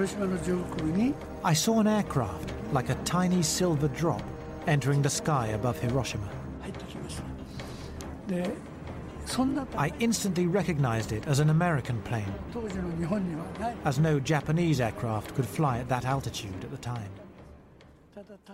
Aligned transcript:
I 0.00 1.54
saw 1.64 1.80
an 1.80 1.86
aircraft, 1.86 2.48
like 2.72 2.88
a 2.88 2.98
tiny 3.04 3.42
silver 3.42 3.88
drop, 3.88 4.22
entering 4.66 5.02
the 5.02 5.10
sky 5.10 5.46
above 5.48 5.76
Hiroshima. 5.78 6.30
I 9.86 9.88
instantly 10.06 10.46
recognized 10.46 11.12
it 11.12 11.24
as 11.32 11.38
an 11.44 11.50
American 11.50 11.98
plane, 12.08 12.34
as 13.84 13.98
no 13.98 14.18
Japanese 14.20 14.80
aircraft 14.80 15.28
could 15.34 15.48
fly 15.56 15.74
at 15.82 15.88
that 15.90 16.04
altitude 16.14 16.60
at 16.66 16.70
the 16.76 16.82
time. 16.94 17.12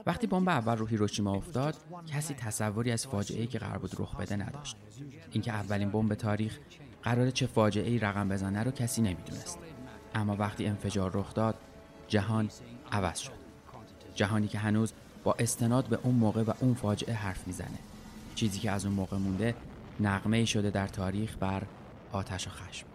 وقتی 0.07 0.27
بمب 0.27 0.49
اول 0.49 0.77
رو 0.77 0.87
هیروشیما 0.87 1.35
افتاد 1.35 1.77
کسی 2.07 2.35
تصوری 2.35 2.93
از 2.93 3.07
فاجعه‌ای 3.07 3.47
که 3.47 3.59
قرار 3.59 3.79
بود 3.79 3.91
رخ 3.99 4.17
بده 4.17 4.37
نداشت 4.37 4.77
اینکه 5.33 5.53
اولین 5.53 5.91
بمب 5.91 6.15
تاریخ 6.15 6.59
قرار 7.03 7.31
چه 7.31 7.47
فاجعه‌ای 7.47 7.99
رقم 7.99 8.29
بزنه 8.29 8.63
رو 8.63 8.71
کسی 8.71 9.03
نمی‌دونست 9.03 9.59
اما 10.17 10.37
وقتی 10.37 10.67
انفجار 10.67 11.11
رخ 11.15 11.35
داد 11.35 11.55
جهان 12.09 12.51
عوض 12.93 13.19
شد. 13.19 13.33
جهانی 14.15 14.49
که 14.49 14.59
هنوز 14.59 14.93
با 15.25 15.37
استناد 15.39 15.87
به 15.87 15.99
اون 16.03 16.15
موقع 16.15 16.43
و 16.43 16.53
اون 16.61 16.75
فاجعه 16.75 17.15
حرف 17.15 17.47
می‌زنه. 17.47 17.79
چیزی 18.35 18.59
که 18.59 18.71
از 18.71 18.87
اون 18.87 18.95
موقع 18.95 19.17
مونده 19.17 19.55
نقمه 20.01 20.45
شده 20.45 20.71
در 20.71 20.87
تاریخ 20.87 21.37
بر 21.41 21.63
آتش 22.13 22.47
و 22.47 22.51
خشم. 22.51 22.87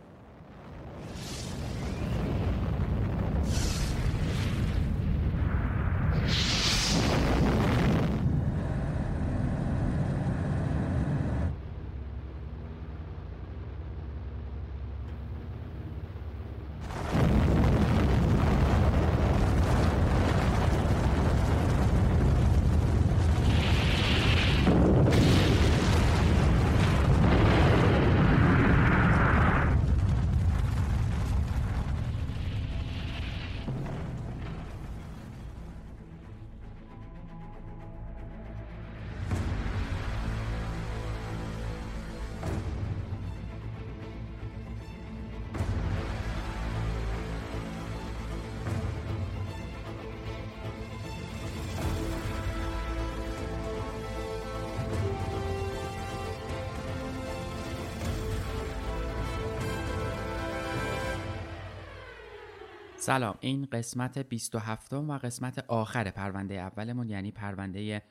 سلام. 63.02 63.38
این 63.40 63.68
قسمت 63.72 64.18
27 64.18 64.94
و 64.94 65.18
قسمت 65.18 65.66
آخر 65.68 66.12
پرونده 66.12 66.54
اولمون 66.54 67.10
یعنی 67.10 67.32
پرونده 67.32 68.02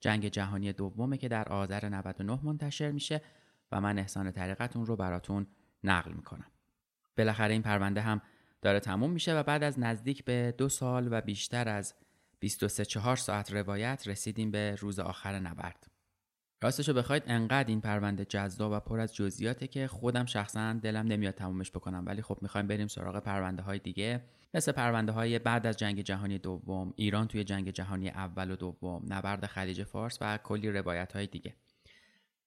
جنگ 0.00 0.28
جهانی 0.28 0.72
دومه 0.72 1.16
که 1.16 1.28
در 1.28 1.48
آذر 1.48 1.88
99 1.88 2.38
منتشر 2.42 2.90
میشه 2.90 3.22
و 3.72 3.80
من 3.80 3.98
احسان 3.98 4.32
طریقتون 4.32 4.86
رو 4.86 4.96
براتون 4.96 5.46
نقل 5.84 6.12
می‌کنم. 6.12 6.46
بالاخره 7.16 7.52
این 7.52 7.62
پرونده 7.62 8.00
هم 8.00 8.22
داره 8.62 8.80
تموم 8.80 9.10
میشه 9.10 9.38
و 9.38 9.42
بعد 9.42 9.62
از 9.62 9.78
نزدیک 9.78 10.24
به 10.24 10.54
دو 10.58 10.68
سال 10.68 11.08
و 11.12 11.20
بیشتر 11.20 11.68
از 11.68 11.94
23 12.38 12.84
4 12.84 13.16
ساعت 13.16 13.52
روایت 13.52 14.08
رسیدیم 14.08 14.50
به 14.50 14.74
روز 14.74 14.98
آخر 14.98 15.38
نبرد. 15.38 15.90
راستشو 16.62 16.92
بخواید 16.92 17.22
انقدر 17.26 17.68
این 17.68 17.80
پرونده 17.80 18.24
جذاب 18.24 18.72
و 18.72 18.80
پر 18.80 19.00
از 19.00 19.14
جزئیاته 19.14 19.66
که 19.66 19.88
خودم 19.88 20.24
شخصا 20.24 20.72
دلم 20.72 21.06
نمیاد 21.06 21.34
تمومش 21.34 21.70
بکنم. 21.70 22.02
ولی 22.06 22.22
خب 22.22 22.38
می‌خوایم 22.42 22.66
بریم 22.66 22.88
سراغ 22.88 23.18
پرونده 23.18 23.62
های 23.62 23.78
دیگه. 23.78 24.24
مثل 24.54 24.72
پرونده 24.72 25.12
های 25.12 25.38
بعد 25.38 25.66
از 25.66 25.76
جنگ 25.76 26.00
جهانی 26.00 26.38
دوم 26.38 26.92
ایران 26.96 27.28
توی 27.28 27.44
جنگ 27.44 27.70
جهانی 27.70 28.08
اول 28.08 28.50
و 28.50 28.56
دوم 28.56 29.02
نبرد 29.08 29.46
خلیج 29.46 29.82
فارس 29.82 30.18
و 30.20 30.38
کلی 30.38 30.70
روایت 30.70 31.12
های 31.12 31.26
دیگه. 31.26 31.54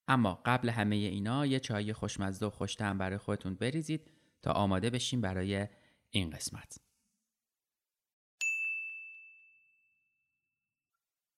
اما 0.07 0.41
قبل 0.45 0.69
همه 0.69 0.95
اینا 0.95 1.45
یه 1.45 1.59
چای 1.59 1.93
خوشمزه 1.93 2.45
و 2.45 2.49
خوش‌طعم 2.49 2.97
برای 2.97 3.17
خودتون 3.17 3.55
بریزید 3.55 4.11
تا 4.41 4.51
آماده 4.51 4.89
بشیم 4.89 5.21
برای 5.21 5.67
این 6.09 6.29
قسمت. 6.29 6.77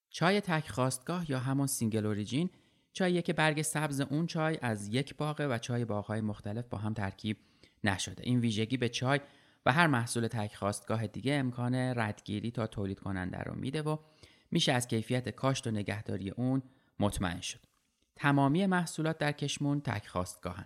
چای 0.09 0.41
تک 0.41 0.69
خاستگاه 0.69 1.31
یا 1.31 1.40
همون 1.40 1.68
single 1.68 2.06
origin 2.06 2.50
چاییه 2.95 3.22
که 3.22 3.33
برگ 3.33 3.61
سبز 3.61 4.01
اون 4.01 4.28
چای 4.28 4.57
از 4.61 4.88
یک 4.88 5.16
باغه 5.16 5.47
و 5.47 5.57
چای 5.57 5.85
باغهای 5.85 6.22
مختلف 6.22 6.66
با 6.69 6.78
هم 6.78 6.94
ترکیب 6.94 7.38
نشده. 7.83 8.23
این 8.23 8.39
ویژگی 8.39 8.78
به 8.78 8.89
چای 8.89 9.19
و 9.66 9.72
هر 9.72 9.88
محصول 9.88 10.28
تک 10.28 10.56
خواستگاه 10.56 11.07
دیگه 11.07 11.34
امکان 11.34 11.75
ردگیری 11.75 12.51
تا 12.51 12.67
تولید 12.67 13.00
کننده 13.00 13.38
رو 13.38 13.55
میده 13.55 13.81
و 13.81 13.97
میشه 14.51 14.72
از 14.72 14.88
کیفیت 14.88 15.29
کاشت 15.29 15.67
و 15.67 15.72
نگهداری 15.72 16.29
اون 16.29 16.61
مطمئن 17.00 17.41
شد. 17.41 17.59
تمامی 18.16 18.66
محصولات 18.66 19.17
در 19.17 19.31
کشمون 19.31 19.81
تک 19.81 20.07
خواستگاهن 20.07 20.66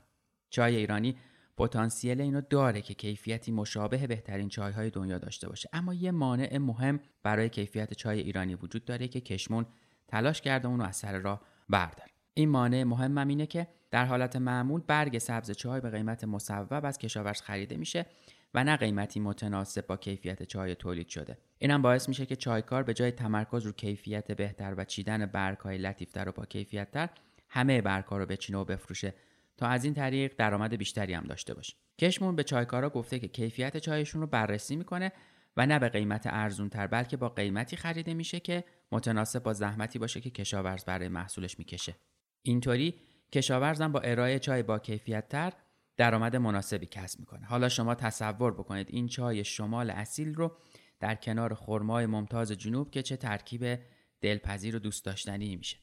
چای 0.49 0.75
ایرانی 0.75 1.17
پتانسیل 1.57 2.21
اینو 2.21 2.41
داره 2.41 2.81
که 2.81 2.93
کیفیتی 2.93 3.51
مشابه 3.51 4.07
بهترین 4.07 4.49
چایهای 4.49 4.89
دنیا 4.89 5.17
داشته 5.17 5.49
باشه. 5.49 5.69
اما 5.73 5.93
یه 5.93 6.11
مانع 6.11 6.57
مهم 6.57 6.99
برای 7.23 7.49
کیفیت 7.49 7.93
چای 7.93 8.19
ایرانی 8.19 8.55
وجود 8.55 8.85
داره 8.85 9.07
که 9.07 9.21
کشمون 9.21 9.65
تلاش 10.07 10.41
کرده 10.41 10.67
اونو 10.67 10.83
از 10.83 10.95
سر 10.95 11.17
راه 11.17 11.41
برداره. 11.69 12.18
این 12.39 12.49
مانع 12.49 12.83
مهمم 12.83 13.27
اینه 13.27 13.45
که 13.45 13.67
در 13.91 14.05
حالت 14.05 14.35
معمول 14.35 14.81
برگ 14.87 15.17
سبز 15.17 15.51
چای 15.51 15.81
به 15.81 15.89
قیمت 15.89 16.23
مصوب 16.23 16.85
از 16.85 16.97
کشاورز 16.97 17.41
خریده 17.41 17.77
میشه 17.77 18.05
و 18.53 18.63
نه 18.63 18.77
قیمتی 18.77 19.19
متناسب 19.19 19.87
با 19.87 19.97
کیفیت 19.97 20.43
چای 20.43 20.75
تولید 20.75 21.07
شده. 21.07 21.37
اینم 21.57 21.81
باعث 21.81 22.09
میشه 22.09 22.25
که 22.25 22.35
چایکار 22.35 22.83
به 22.83 22.93
جای 22.93 23.11
تمرکز 23.11 23.65
رو 23.65 23.71
کیفیت 23.71 24.31
بهتر 24.31 24.73
و 24.77 24.85
چیدن 24.85 25.25
برگهای 25.25 25.77
لطیفتر 25.77 26.29
و 26.29 26.31
با 26.31 26.45
کیفیتتر 26.45 27.09
همه 27.49 27.81
برگها 27.81 28.17
رو 28.17 28.25
بچینه 28.25 28.59
و 28.59 28.65
بفروشه 28.65 29.13
تا 29.57 29.67
از 29.67 29.85
این 29.85 29.93
طریق 29.93 30.33
درآمد 30.37 30.75
بیشتری 30.75 31.13
هم 31.13 31.23
داشته 31.23 31.53
باشه. 31.53 31.73
کشمون 31.97 32.35
به 32.35 32.43
چایکارا 32.43 32.89
گفته 32.89 33.19
که 33.19 33.27
کیفیت 33.27 33.77
چایشون 33.77 34.21
رو 34.21 34.27
بررسی 34.27 34.75
می‌کنه 34.75 35.11
و 35.57 35.65
نه 35.65 35.79
به 35.79 35.89
قیمت 35.89 36.27
ارزون 36.27 36.69
تر 36.69 36.87
بلکه 36.87 37.17
با 37.17 37.29
قیمتی 37.29 37.75
خریده 37.75 38.13
میشه 38.13 38.39
که 38.39 38.63
متناسب 38.91 39.43
با 39.43 39.53
زحمتی 39.53 39.99
باشه 39.99 40.21
که 40.21 40.29
کشاورز 40.29 40.85
برای 40.85 41.07
محصولش 41.07 41.59
می‌کشه. 41.59 41.95
اینطوری 42.41 42.95
کشاورزم 43.31 43.91
با 43.91 43.99
ارائه 43.99 44.39
چای 44.39 44.63
با 44.63 44.79
کیفیت 44.79 45.29
تر 45.29 45.53
درآمد 45.97 46.35
مناسبی 46.35 46.85
کسب 46.85 47.19
می‌کنه 47.19 47.45
حالا 47.45 47.69
شما 47.69 47.95
تصور 47.95 48.53
بکنید 48.53 48.87
این 48.89 49.07
چای 49.07 49.43
شمال 49.43 49.89
اصیل 49.89 50.35
رو 50.35 50.57
در 50.99 51.15
کنار 51.15 51.53
خرمای 51.53 52.05
ممتاز 52.05 52.51
جنوب 52.51 52.91
که 52.91 53.01
چه 53.01 53.17
ترکیب 53.17 53.79
دلپذیر 54.21 54.75
و 54.75 54.79
دوست 54.79 55.05
داشتنی 55.05 55.55
میشه 55.55 55.77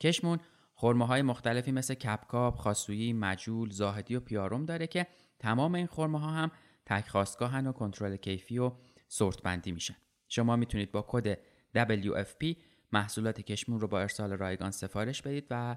کشمون 0.00 0.38
خرماهای 0.74 1.22
مختلفی 1.22 1.72
مثل 1.72 1.94
کپکاپ، 1.94 2.56
خاصویی، 2.56 3.12
مجول، 3.12 3.70
زاهدی 3.70 4.16
و 4.16 4.20
پیاروم 4.20 4.64
داره 4.64 4.86
که 4.86 5.06
تمام 5.38 5.74
این 5.74 5.86
خرماها 5.86 6.30
هم 6.30 6.50
تک 6.86 7.08
خواستگاهن 7.08 7.66
و 7.66 7.72
کنترل 7.72 8.16
کیفی 8.16 8.58
و 8.58 8.72
سورت 9.08 9.42
بندی 9.42 9.72
میشن. 9.72 9.96
شما 10.28 10.56
می‌تونید 10.56 10.92
با 10.92 11.04
کد 11.08 11.38
WFP 11.76 12.56
محصولات 12.92 13.40
کشمون 13.40 13.80
رو 13.80 13.88
با 13.88 14.00
ارسال 14.00 14.32
رایگان 14.32 14.70
سفارش 14.70 15.22
بدید 15.22 15.46
و 15.50 15.76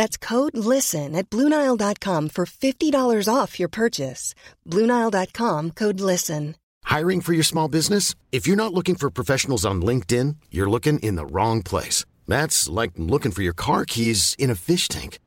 That's 0.00 0.16
code 0.16 0.56
LISTEN 0.56 1.14
at 1.14 1.28
Bluenile.com 1.28 2.30
for 2.30 2.46
$50 2.46 3.28
off 3.28 3.60
your 3.60 3.68
purchase. 3.68 4.34
Bluenile.com 4.66 5.72
code 5.72 6.00
LISTEN. 6.00 6.56
Hiring 6.84 7.20
for 7.20 7.34
your 7.34 7.44
small 7.44 7.68
business? 7.68 8.14
If 8.32 8.46
you're 8.46 8.62
not 8.62 8.72
looking 8.72 8.94
for 8.94 9.10
professionals 9.10 9.66
on 9.66 9.82
LinkedIn, 9.82 10.36
you're 10.50 10.70
looking 10.70 11.00
in 11.00 11.16
the 11.16 11.26
wrong 11.26 11.62
place. 11.62 12.06
That's 12.26 12.66
like 12.66 12.92
looking 12.96 13.30
for 13.30 13.42
your 13.42 13.52
car 13.52 13.84
keys 13.84 14.34
in 14.38 14.48
a 14.48 14.54
fish 14.54 14.88
tank. 14.88 15.18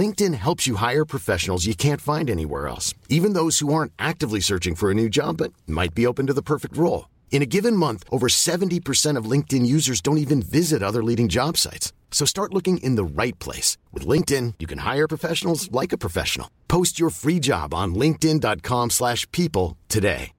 LinkedIn 0.00 0.32
helps 0.32 0.66
you 0.66 0.76
hire 0.76 1.04
professionals 1.04 1.66
you 1.66 1.74
can't 1.74 2.00
find 2.00 2.30
anywhere 2.30 2.68
else, 2.68 2.94
even 3.10 3.34
those 3.34 3.58
who 3.58 3.74
aren't 3.74 3.92
actively 3.98 4.40
searching 4.40 4.76
for 4.76 4.90
a 4.90 4.94
new 4.94 5.10
job 5.10 5.36
but 5.36 5.52
might 5.66 5.94
be 5.94 6.06
open 6.06 6.26
to 6.26 6.32
the 6.32 6.48
perfect 6.52 6.74
role. 6.74 7.04
In 7.30 7.40
a 7.42 7.46
given 7.46 7.76
month, 7.76 8.02
over 8.10 8.26
70% 8.26 9.16
of 9.16 9.30
LinkedIn 9.32 9.64
users 9.64 10.00
don't 10.00 10.18
even 10.18 10.42
visit 10.42 10.82
other 10.82 11.04
leading 11.04 11.28
job 11.28 11.56
sites. 11.56 11.92
So 12.10 12.24
start 12.26 12.52
looking 12.52 12.78
in 12.78 12.96
the 12.96 13.22
right 13.22 13.38
place. 13.38 13.78
With 13.92 14.08
LinkedIn, 14.08 14.54
you 14.58 14.66
can 14.66 14.78
hire 14.78 15.06
professionals 15.06 15.70
like 15.70 15.92
a 15.92 15.98
professional. 15.98 16.50
Post 16.66 16.98
your 16.98 17.10
free 17.10 17.38
job 17.38 17.72
on 17.72 17.94
linkedin.com 17.94 18.90
slash 18.90 19.30
people 19.30 19.76
today. 19.88 20.32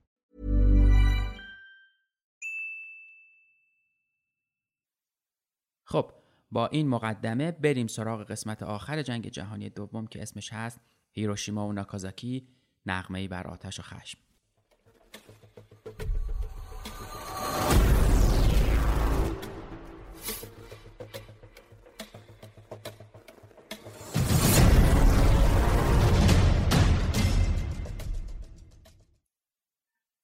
خب 5.91 6.11
با 6.51 6.67
این 6.67 6.87
مقدمه 6.87 7.51
بریم 7.51 7.87
سراغ 7.87 8.23
قسمت 8.23 8.63
آخر 8.63 9.01
جنگ 9.01 9.27
جهانی 9.27 9.69
دوم 9.69 10.07
که 10.07 10.21
اسمش 10.21 10.53
هست 10.53 10.79
هیروشیما 11.11 11.67
و 11.67 11.73
ناکازاکی 11.73 12.47
نغمه‌ای 12.85 13.27
بر 13.27 13.47
آتش 13.47 13.79
و 13.79 13.83
خشم 13.83 14.19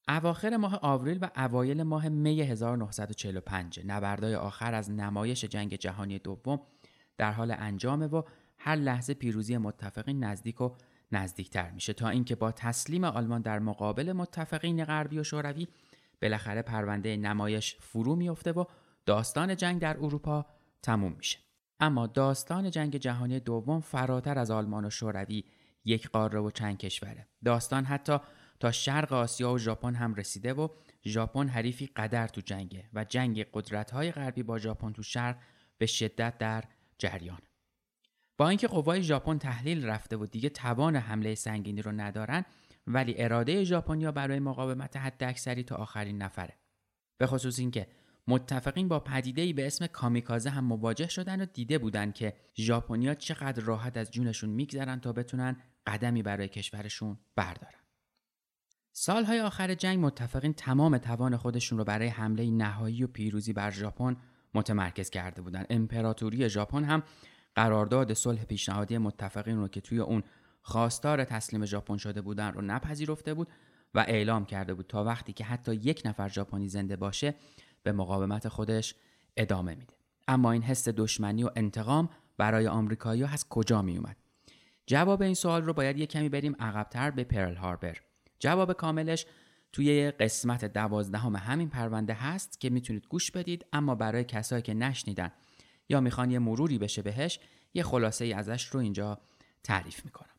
اواخر 0.08 0.56
ماه 0.56 0.78
آوریل 0.82 1.18
و 1.22 1.30
اوایل 1.36 1.82
ماه 1.82 2.08
می 2.08 2.40
1945 2.40 3.80
نبردای 3.86 4.34
آخر 4.34 4.74
از 4.74 4.90
نمایش 4.90 5.44
جنگ 5.44 5.74
جهانی 5.74 6.18
دوم 6.18 6.60
در 7.16 7.32
حال 7.32 7.54
انجامه 7.58 8.06
و 8.06 8.22
هر 8.58 8.76
لحظه 8.76 9.14
پیروزی 9.14 9.56
متفقین 9.56 10.24
نزدیک 10.24 10.60
و 10.60 10.70
نزدیکتر 11.12 11.70
میشه. 11.70 11.92
تا 11.92 12.08
اینکه 12.08 12.34
با 12.34 12.52
تسلیم 12.52 13.04
آلمان 13.04 13.42
در 13.42 13.58
مقابل 13.58 14.12
متفقین 14.12 14.84
غربی 14.84 15.18
و 15.18 15.22
شوروی 15.22 15.68
بالاخره 16.22 16.62
پرونده 16.62 17.16
نمایش 17.16 17.76
فرو 17.80 18.16
میفته 18.16 18.52
و 18.52 18.64
داستان 19.06 19.56
جنگ 19.56 19.80
در 19.80 19.96
اروپا 19.96 20.46
تموم 20.82 21.12
میشه. 21.12 21.38
اما 21.80 22.06
داستان 22.06 22.70
جنگ 22.70 22.96
جهانی 22.96 23.40
دوم 23.40 23.80
فراتر 23.80 24.38
از 24.38 24.50
آلمان 24.50 24.84
و 24.84 24.90
شوروی 24.90 25.44
یک 25.84 26.08
قاره 26.08 26.40
و 26.40 26.50
چند 26.50 26.78
کشوره. 26.78 27.26
داستان 27.44 27.84
حتی 27.84 28.18
تا 28.60 28.72
شرق 28.72 29.12
آسیا 29.12 29.52
و 29.52 29.58
ژاپن 29.58 29.94
هم 29.94 30.14
رسیده 30.14 30.54
و 30.54 30.68
ژاپن 31.04 31.48
حریفی 31.48 31.86
قدر 31.86 32.28
تو 32.28 32.40
جنگه 32.40 32.88
و 32.94 33.04
جنگ 33.04 33.46
قدرت‌های 33.52 34.12
غربی 34.12 34.42
با 34.42 34.58
ژاپن 34.58 34.92
تو 34.92 35.02
شرق 35.02 35.38
به 35.78 35.86
شدت 35.86 36.38
در 36.38 36.64
جریان. 36.98 37.40
با 38.38 38.48
اینکه 38.48 38.68
قوای 38.68 39.02
ژاپن 39.02 39.38
تحلیل 39.38 39.86
رفته 39.86 40.16
و 40.16 40.26
دیگه 40.26 40.48
توان 40.48 40.96
حمله 40.96 41.34
سنگینی 41.34 41.82
رو 41.82 41.92
ندارن 41.92 42.44
ولی 42.86 43.14
اراده 43.18 43.64
ژاپنیا 43.64 44.12
برای 44.12 44.38
مقاومت 44.38 44.96
حد 44.96 45.24
اکثری 45.24 45.62
تا 45.62 45.76
آخرین 45.76 46.22
نفره. 46.22 46.54
به 47.18 47.26
خصوص 47.26 47.58
اینکه 47.58 47.86
متفقین 48.28 48.88
با 48.88 49.00
پدیده‌ای 49.00 49.52
به 49.52 49.66
اسم 49.66 49.86
کامیکازه 49.86 50.50
هم 50.50 50.64
مواجه 50.64 51.08
شدن 51.08 51.40
و 51.40 51.46
دیده 51.46 51.78
بودن 51.78 52.12
که 52.12 52.36
ژاپنیا 52.56 53.14
چقدر 53.14 53.62
راحت 53.62 53.96
از 53.96 54.10
جونشون 54.10 54.50
میگذرن 54.50 55.00
تا 55.00 55.12
بتونن 55.12 55.56
قدمی 55.86 56.22
برای 56.22 56.48
کشورشون 56.48 57.18
بردارن. 57.36 57.85
سالهای 58.98 59.40
آخر 59.40 59.74
جنگ 59.74 60.04
متفقین 60.04 60.52
تمام 60.52 60.98
توان 60.98 61.36
خودشون 61.36 61.78
رو 61.78 61.84
برای 61.84 62.08
حمله 62.08 62.50
نهایی 62.50 63.04
و 63.04 63.06
پیروزی 63.06 63.52
بر 63.52 63.70
ژاپن 63.70 64.16
متمرکز 64.54 65.10
کرده 65.10 65.42
بودند. 65.42 65.66
امپراتوری 65.70 66.48
ژاپن 66.48 66.84
هم 66.84 67.02
قرارداد 67.54 68.12
صلح 68.12 68.44
پیشنهادی 68.44 68.98
متفقین 68.98 69.56
رو 69.56 69.68
که 69.68 69.80
توی 69.80 69.98
اون 69.98 70.22
خواستار 70.62 71.24
تسلیم 71.24 71.64
ژاپن 71.64 71.96
شده 71.96 72.20
بودن 72.20 72.52
رو 72.52 72.62
نپذیرفته 72.62 73.34
بود 73.34 73.48
و 73.94 74.04
اعلام 74.08 74.44
کرده 74.44 74.74
بود 74.74 74.86
تا 74.86 75.04
وقتی 75.04 75.32
که 75.32 75.44
حتی 75.44 75.74
یک 75.74 76.02
نفر 76.04 76.28
ژاپنی 76.28 76.68
زنده 76.68 76.96
باشه 76.96 77.34
به 77.82 77.92
مقاومت 77.92 78.48
خودش 78.48 78.94
ادامه 79.36 79.74
میده. 79.74 79.94
اما 80.28 80.52
این 80.52 80.62
حس 80.62 80.88
دشمنی 80.88 81.44
و 81.44 81.50
انتقام 81.56 82.08
برای 82.36 82.66
آمریکایی 82.66 83.24
از 83.24 83.48
کجا 83.48 83.82
می 83.82 83.96
اومد 83.96 84.16
جواب 84.86 85.22
این 85.22 85.34
سوال 85.34 85.62
رو 85.62 85.72
باید 85.72 85.98
یک 85.98 86.10
کمی 86.10 86.28
بریم 86.28 86.56
عقبتر 86.58 87.10
به 87.10 87.24
پرل 87.24 87.54
هاربر. 87.56 87.96
جواب 88.38 88.72
کاملش 88.72 89.26
توی 89.72 90.10
قسمت 90.10 90.64
دوازدهم 90.64 91.36
همین 91.36 91.68
پرونده 91.68 92.14
هست 92.14 92.60
که 92.60 92.70
می‌تونید 92.70 93.06
گوش 93.06 93.30
بدید 93.30 93.66
اما 93.72 93.94
برای 93.94 94.24
کسایی 94.24 94.62
که 94.62 94.74
نشنیدن 94.74 95.32
یا 95.88 96.00
می‌خوان 96.00 96.30
یه 96.30 96.38
مروری 96.38 96.78
بشه 96.78 97.02
بهش 97.02 97.40
یه 97.74 97.82
خلاصه 97.82 98.24
ای 98.24 98.32
ازش 98.32 98.66
رو 98.66 98.80
اینجا 98.80 99.20
تعریف 99.64 100.04
می‌کنم. 100.04 100.35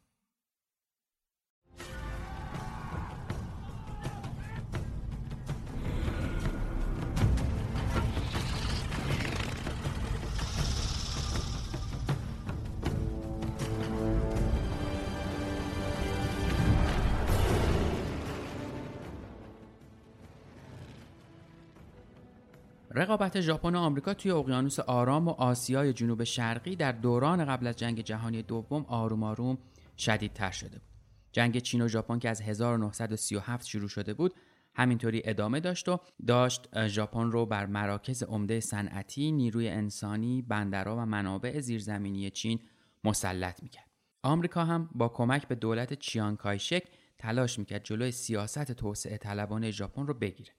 رقابت 22.97 23.41
ژاپن 23.41 23.75
و 23.75 23.79
آمریکا 23.79 24.13
توی 24.13 24.31
اقیانوس 24.31 24.79
آرام 24.79 25.27
و 25.27 25.31
آسیای 25.31 25.93
جنوب 25.93 26.23
شرقی 26.23 26.75
در 26.75 26.91
دوران 26.91 27.45
قبل 27.45 27.67
از 27.67 27.75
جنگ 27.75 28.01
جهانی 28.01 28.43
دوم 28.43 28.85
آروم 28.87 29.23
آروم 29.23 29.57
شدیدتر 29.97 30.51
شده 30.51 30.79
بود. 30.79 30.87
جنگ 31.31 31.57
چین 31.57 31.81
و 31.81 31.87
ژاپن 31.87 32.19
که 32.19 32.29
از 32.29 32.41
1937 32.41 33.67
شروع 33.67 33.87
شده 33.87 34.13
بود 34.13 34.33
همینطوری 34.75 35.21
ادامه 35.25 35.59
داشت 35.59 35.89
و 35.89 35.99
داشت 36.27 36.87
ژاپن 36.87 37.31
رو 37.31 37.45
بر 37.45 37.65
مراکز 37.65 38.23
عمده 38.23 38.59
صنعتی، 38.59 39.31
نیروی 39.31 39.69
انسانی، 39.69 40.41
بندرها 40.41 40.95
و 40.97 41.05
منابع 41.05 41.59
زیرزمینی 41.59 42.29
چین 42.29 42.59
مسلط 43.03 43.63
می‌کرد. 43.63 43.87
آمریکا 44.23 44.65
هم 44.65 44.89
با 44.95 45.09
کمک 45.09 45.47
به 45.47 45.55
دولت 45.55 45.93
چیان 45.93 46.35
کایشک 46.35 46.83
تلاش 47.17 47.59
می‌کرد 47.59 47.83
جلوی 47.83 48.11
سیاست 48.11 48.71
توسعه 48.71 49.17
طلبانه 49.17 49.71
ژاپن 49.71 50.07
رو 50.07 50.13
بگیره. 50.13 50.51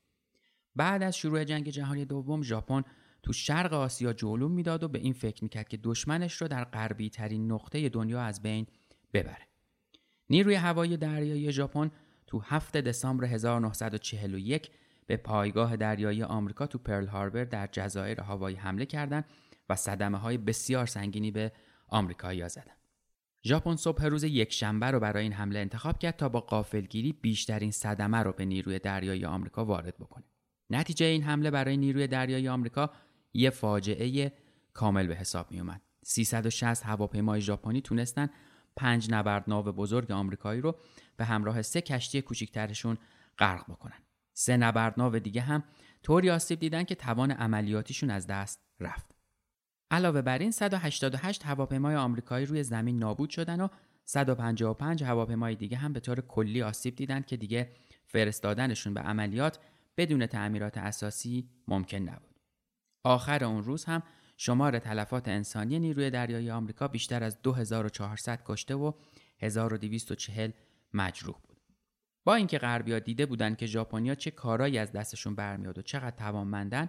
بعد 0.76 1.02
از 1.02 1.16
شروع 1.16 1.44
جنگ 1.44 1.68
جهانی 1.68 2.04
دوم 2.04 2.42
ژاپن 2.42 2.82
تو 3.22 3.32
شرق 3.32 3.72
آسیا 3.72 4.12
جولون 4.12 4.52
می‌داد 4.52 4.82
و 4.82 4.88
به 4.88 4.98
این 4.98 5.12
فکر 5.12 5.44
می‌کرد 5.44 5.68
که 5.68 5.76
دشمنش 5.76 6.34
رو 6.34 6.48
در 6.48 6.64
غربی 6.64 7.10
ترین 7.10 7.52
نقطه 7.52 7.88
دنیا 7.88 8.20
از 8.20 8.42
بین 8.42 8.66
ببره. 9.12 9.48
نیروی 10.30 10.54
هوایی 10.54 10.96
دریایی 10.96 11.52
ژاپن 11.52 11.90
تو 12.26 12.40
7 12.44 12.76
دسامبر 12.76 13.24
1941 13.24 14.70
به 15.06 15.16
پایگاه 15.16 15.76
دریایی 15.76 16.22
آمریکا 16.22 16.66
تو 16.66 16.78
پرل 16.78 17.06
هاربر 17.06 17.44
در 17.44 17.68
جزایر 17.72 18.20
هاوایی 18.20 18.56
حمله 18.56 18.86
کردند 18.86 19.24
و 19.68 19.76
صدمه 19.76 20.18
های 20.18 20.38
بسیار 20.38 20.86
سنگینی 20.86 21.30
به 21.30 21.52
آمریکایی‌ها 21.88 22.48
زدند. 22.48 22.76
ژاپن 23.44 23.76
صبح 23.76 24.04
روز 24.04 24.24
یک 24.24 24.52
شنبه 24.52 24.86
رو 24.86 25.00
برای 25.00 25.22
این 25.22 25.32
حمله 25.32 25.58
انتخاب 25.58 25.98
کرد 25.98 26.16
تا 26.16 26.28
با 26.28 26.40
قافلگیری 26.40 27.12
بیشترین 27.12 27.70
صدمه 27.70 28.18
رو 28.18 28.32
به 28.32 28.44
نیروی 28.44 28.78
دریایی 28.78 29.24
آمریکا 29.24 29.64
وارد 29.64 29.96
بکنه. 29.96 30.24
نتیجه 30.70 31.06
این 31.06 31.22
حمله 31.22 31.50
برای 31.50 31.76
نیروی 31.76 32.06
دریایی 32.06 32.48
آمریکا 32.48 32.90
یه 33.34 33.50
فاجعه 33.50 34.32
کامل 34.72 35.06
به 35.06 35.14
حساب 35.14 35.50
می 35.50 35.60
اومد. 35.60 35.80
360 36.04 36.86
هواپیمای 36.86 37.40
ژاپنی 37.40 37.80
تونستن 37.80 38.30
پنج 38.76 39.10
نبردناو 39.10 39.64
بزرگ 39.64 40.10
آمریکایی 40.10 40.60
رو 40.60 40.76
به 41.16 41.24
همراه 41.24 41.62
سه 41.62 41.80
کشتی 41.80 42.22
کوچیکترشون 42.22 42.98
غرق 43.38 43.64
بکنن. 43.70 43.98
سه 44.32 44.56
نبردناو 44.56 45.18
دیگه 45.18 45.40
هم 45.40 45.64
طوری 46.02 46.30
آسیب 46.30 46.60
دیدن 46.60 46.84
که 46.84 46.94
توان 46.94 47.30
عملیاتیشون 47.30 48.10
از 48.10 48.26
دست 48.26 48.60
رفت. 48.80 49.14
علاوه 49.90 50.22
بر 50.22 50.38
این 50.38 50.50
188 50.50 51.46
هواپیمای 51.46 51.96
آمریکایی 51.96 52.46
روی 52.46 52.62
زمین 52.62 52.98
نابود 52.98 53.30
شدن 53.30 53.60
و 53.60 53.68
155 54.04 55.04
هواپیمای 55.04 55.54
دیگه 55.54 55.76
هم 55.76 55.92
به 55.92 56.00
طور 56.00 56.20
کلی 56.20 56.62
آسیب 56.62 56.96
دیدن 56.96 57.20
که 57.22 57.36
دیگه 57.36 57.70
فرستادنشون 58.06 58.94
به 58.94 59.00
عملیات 59.00 59.58
بدون 59.98 60.26
تعمیرات 60.26 60.78
اساسی 60.78 61.48
ممکن 61.68 61.98
نبود. 61.98 62.40
آخر 63.04 63.44
اون 63.44 63.64
روز 63.64 63.84
هم 63.84 64.02
شمار 64.36 64.78
تلفات 64.78 65.28
انسانی 65.28 65.78
نیروی 65.78 66.10
دریایی 66.10 66.50
آمریکا 66.50 66.88
بیشتر 66.88 67.24
از 67.24 67.42
2400 67.42 68.42
کشته 68.44 68.74
و 68.74 68.92
1240 69.38 70.50
مجروح 70.94 71.36
بود. 71.48 71.58
با 72.24 72.34
اینکه 72.34 72.58
غربیا 72.58 72.98
دیده 72.98 73.26
بودند 73.26 73.56
که 73.56 73.66
ژاپنیا 73.66 74.14
چه 74.14 74.30
کارایی 74.30 74.78
از 74.78 74.92
دستشون 74.92 75.34
برمیاد 75.34 75.78
و 75.78 75.82
چقدر 75.82 76.16
توانمندن 76.16 76.88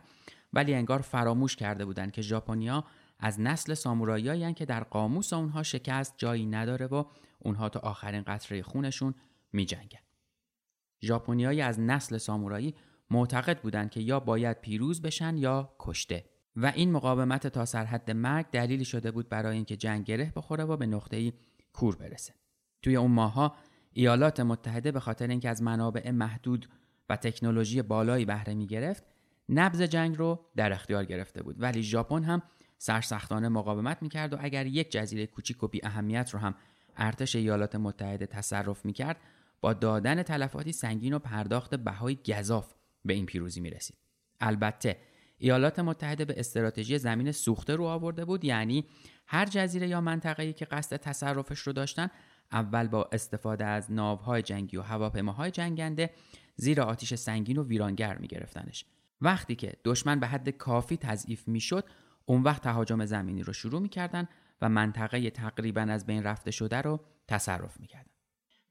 ولی 0.54 0.74
انگار 0.74 1.02
فراموش 1.02 1.56
کرده 1.56 1.86
بودند 1.86 2.12
که 2.12 2.22
ژاپنیا 2.22 2.86
از 3.20 3.40
نسل 3.40 3.74
ساموراییایی 3.74 4.54
که 4.54 4.66
در 4.66 4.84
قاموس 4.84 5.34
اونها 5.34 5.64
شکست 5.64 6.14
جایی 6.18 6.46
نداره 6.46 6.86
و 6.86 7.04
اونها 7.40 7.70
تا 7.70 7.80
آخرین 7.80 8.22
قطره 8.22 8.64
خونشون 8.64 9.14
میجنگن. 9.54 10.00
ژاپنیایی 11.02 11.62
از 11.62 11.80
نسل 11.80 12.18
سامورایی 12.18 12.76
معتقد 13.12 13.62
بودند 13.62 13.90
که 13.90 14.00
یا 14.00 14.20
باید 14.20 14.62
پیروز 14.62 15.02
بشن 15.02 15.38
یا 15.38 15.76
کشته 15.80 16.26
و 16.56 16.72
این 16.76 16.92
مقاومت 16.92 17.48
تا 17.48 17.66
سرحد 17.66 18.12
مرگ 18.12 18.46
دلیلی 18.52 18.86
شده 18.86 19.12
بود 19.12 19.30
برای 19.30 19.56
اینکه 19.56 19.78
جنگ 19.78 20.06
گره 20.06 20.34
بخوره 20.36 20.64
و 20.64 20.78
به 20.78 20.86
نقطه‌ای 20.86 21.34
کور 21.74 21.96
برسه. 21.96 22.34
توی 22.82 22.96
اون 22.96 23.12
ماها 23.12 23.56
ایالات 23.94 24.40
متحده 24.40 24.92
به 24.92 25.00
خاطر 25.00 25.28
اینکه 25.28 25.50
از 25.50 25.62
منابع 25.62 26.12
محدود 26.12 26.70
و 27.10 27.16
تکنولوژی 27.16 27.82
بالایی 27.82 28.26
بهره 28.26 28.54
می 28.54 28.68
گرفت 28.68 29.04
نبز 29.50 29.82
جنگ 29.82 30.18
رو 30.18 30.46
در 30.56 30.74
اختیار 30.74 31.06
گرفته 31.06 31.44
بود 31.44 31.56
ولی 31.62 31.84
ژاپن 31.84 32.24
هم 32.24 32.42
سرسختانه 32.78 33.50
مقاومت 33.50 34.02
می‌کرد 34.02 34.34
و 34.34 34.38
اگر 34.40 34.66
یک 34.66 34.92
جزیره 34.92 35.28
کوچیک 35.28 35.64
و 35.64 35.68
بی 35.68 35.80
اهمیت 35.84 36.30
رو 36.34 36.40
هم 36.40 36.56
ارتش 36.98 37.36
ایالات 37.36 37.76
متحده 37.76 38.26
تصرف 38.26 38.86
می‌کرد 38.86 39.18
با 39.62 39.74
دادن 39.74 40.24
تلفاتی 40.24 40.72
سنگین 40.72 41.14
و 41.14 41.20
پرداخت 41.20 41.76
بهای 41.76 42.18
گذاف 42.28 42.74
به 43.06 43.14
این 43.14 43.26
پیروزی 43.26 43.62
می‌رسید. 43.62 43.98
البته 44.40 44.98
ایالات 45.38 45.80
متحده 45.80 46.26
به 46.26 46.40
استراتژی 46.40 46.98
زمین 46.98 47.32
سوخته 47.32 47.76
رو 47.76 47.84
آورده 47.84 48.26
بود 48.26 48.46
یعنی 48.46 48.86
هر 49.28 49.46
جزیره 49.46 49.88
یا 49.88 50.02
منطقه‌ای 50.02 50.54
که 50.54 50.66
قصد 50.66 50.98
تصرفش 50.98 51.60
رو 51.60 51.74
داشتن 51.74 52.10
اول 52.52 52.88
با 52.88 53.10
استفاده 53.12 53.66
از 53.66 53.92
ناوهای 53.92 54.42
جنگی 54.42 54.78
و 54.78 54.82
هواپیماهای 54.82 55.52
جنگنده 55.52 56.10
زیر 56.56 56.82
آتیش 56.82 57.14
سنگین 57.14 57.58
و 57.58 57.64
ویرانگر 57.64 58.18
میگرفتنش. 58.18 58.86
وقتی 59.22 59.56
که 59.56 59.74
دشمن 59.86 60.20
به 60.20 60.28
حد 60.28 60.50
کافی 60.50 60.98
تضعیف 60.98 61.48
می‌شد 61.48 61.86
اون 62.26 62.44
وقت 62.44 62.64
تهاجم 62.64 63.06
زمینی 63.06 63.44
رو 63.44 63.54
شروع 63.54 63.82
می‌کردن 63.82 64.28
و 64.62 64.70
منطقه 64.70 65.30
تقریبا 65.30 65.82
از 65.82 66.06
بین 66.06 66.24
رفته 66.24 66.52
شده 66.52 66.82
رو 66.82 67.00
تصرف 67.28 67.80
می‌کردن. 67.80 68.12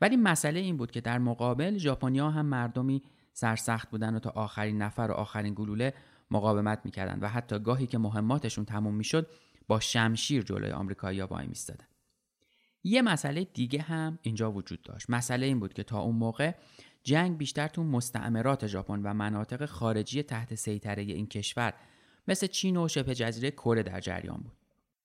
ولی 0.00 0.16
مسئله 0.16 0.61
این 0.61 0.76
بود 0.76 0.90
که 0.90 1.00
در 1.00 1.18
مقابل 1.18 1.78
ژاپنیا 1.78 2.30
هم 2.30 2.47
مردمی 2.47 3.02
سرسخت 3.38 3.90
بودن 3.90 4.14
و 4.14 4.18
تا 4.18 4.30
آخرین 4.30 4.83
نفر 4.83 5.09
و 5.11 5.12
آخرین 5.12 5.54
گلوله 5.54 5.95
مقاومت 6.30 6.80
می‌کردن 6.85 7.18
و 7.21 7.28
حتی 7.28 7.59
گاهی 7.59 7.87
که 7.87 7.99
مهماتشون 7.99 8.64
تموم 8.64 8.95
می‌شد 8.95 9.26
با 9.68 9.80
شمشیر 9.80 10.42
جلوی 10.42 10.71
آمریکایی‌ها 10.71 11.26
وای 11.26 11.47
میستادن. 11.47 11.85
یه 12.85 13.02
مسئله 13.02 13.45
دیگه 13.45 13.83
هم 13.83 14.18
اینجا 14.23 14.52
وجود 14.52 14.83
داشت. 14.83 15.11
مسئله 15.11 15.47
این 15.47 15.61
بود 15.61 15.75
که 15.75 15.83
تا 15.83 16.00
اون 16.00 16.16
موقع 16.16 16.54
جنگ 17.02 17.38
بیشتر 17.38 17.68
تو 17.68 17.85
مستعمرات 17.85 18.66
ژاپن 18.66 19.02
و 19.02 19.14
مناطق 19.14 19.66
خارجی 19.66 20.23
تحت 20.23 20.54
سیطره 20.54 21.02
این 21.02 21.26
کشور 21.26 21.75
مثل 22.28 22.47
چین 22.47 22.76
و 22.76 22.88
شبه 22.88 23.14
جزیره 23.14 23.50
کره 23.50 23.83
در 23.83 24.00
جریان 24.00 24.38
بود. 24.38 24.57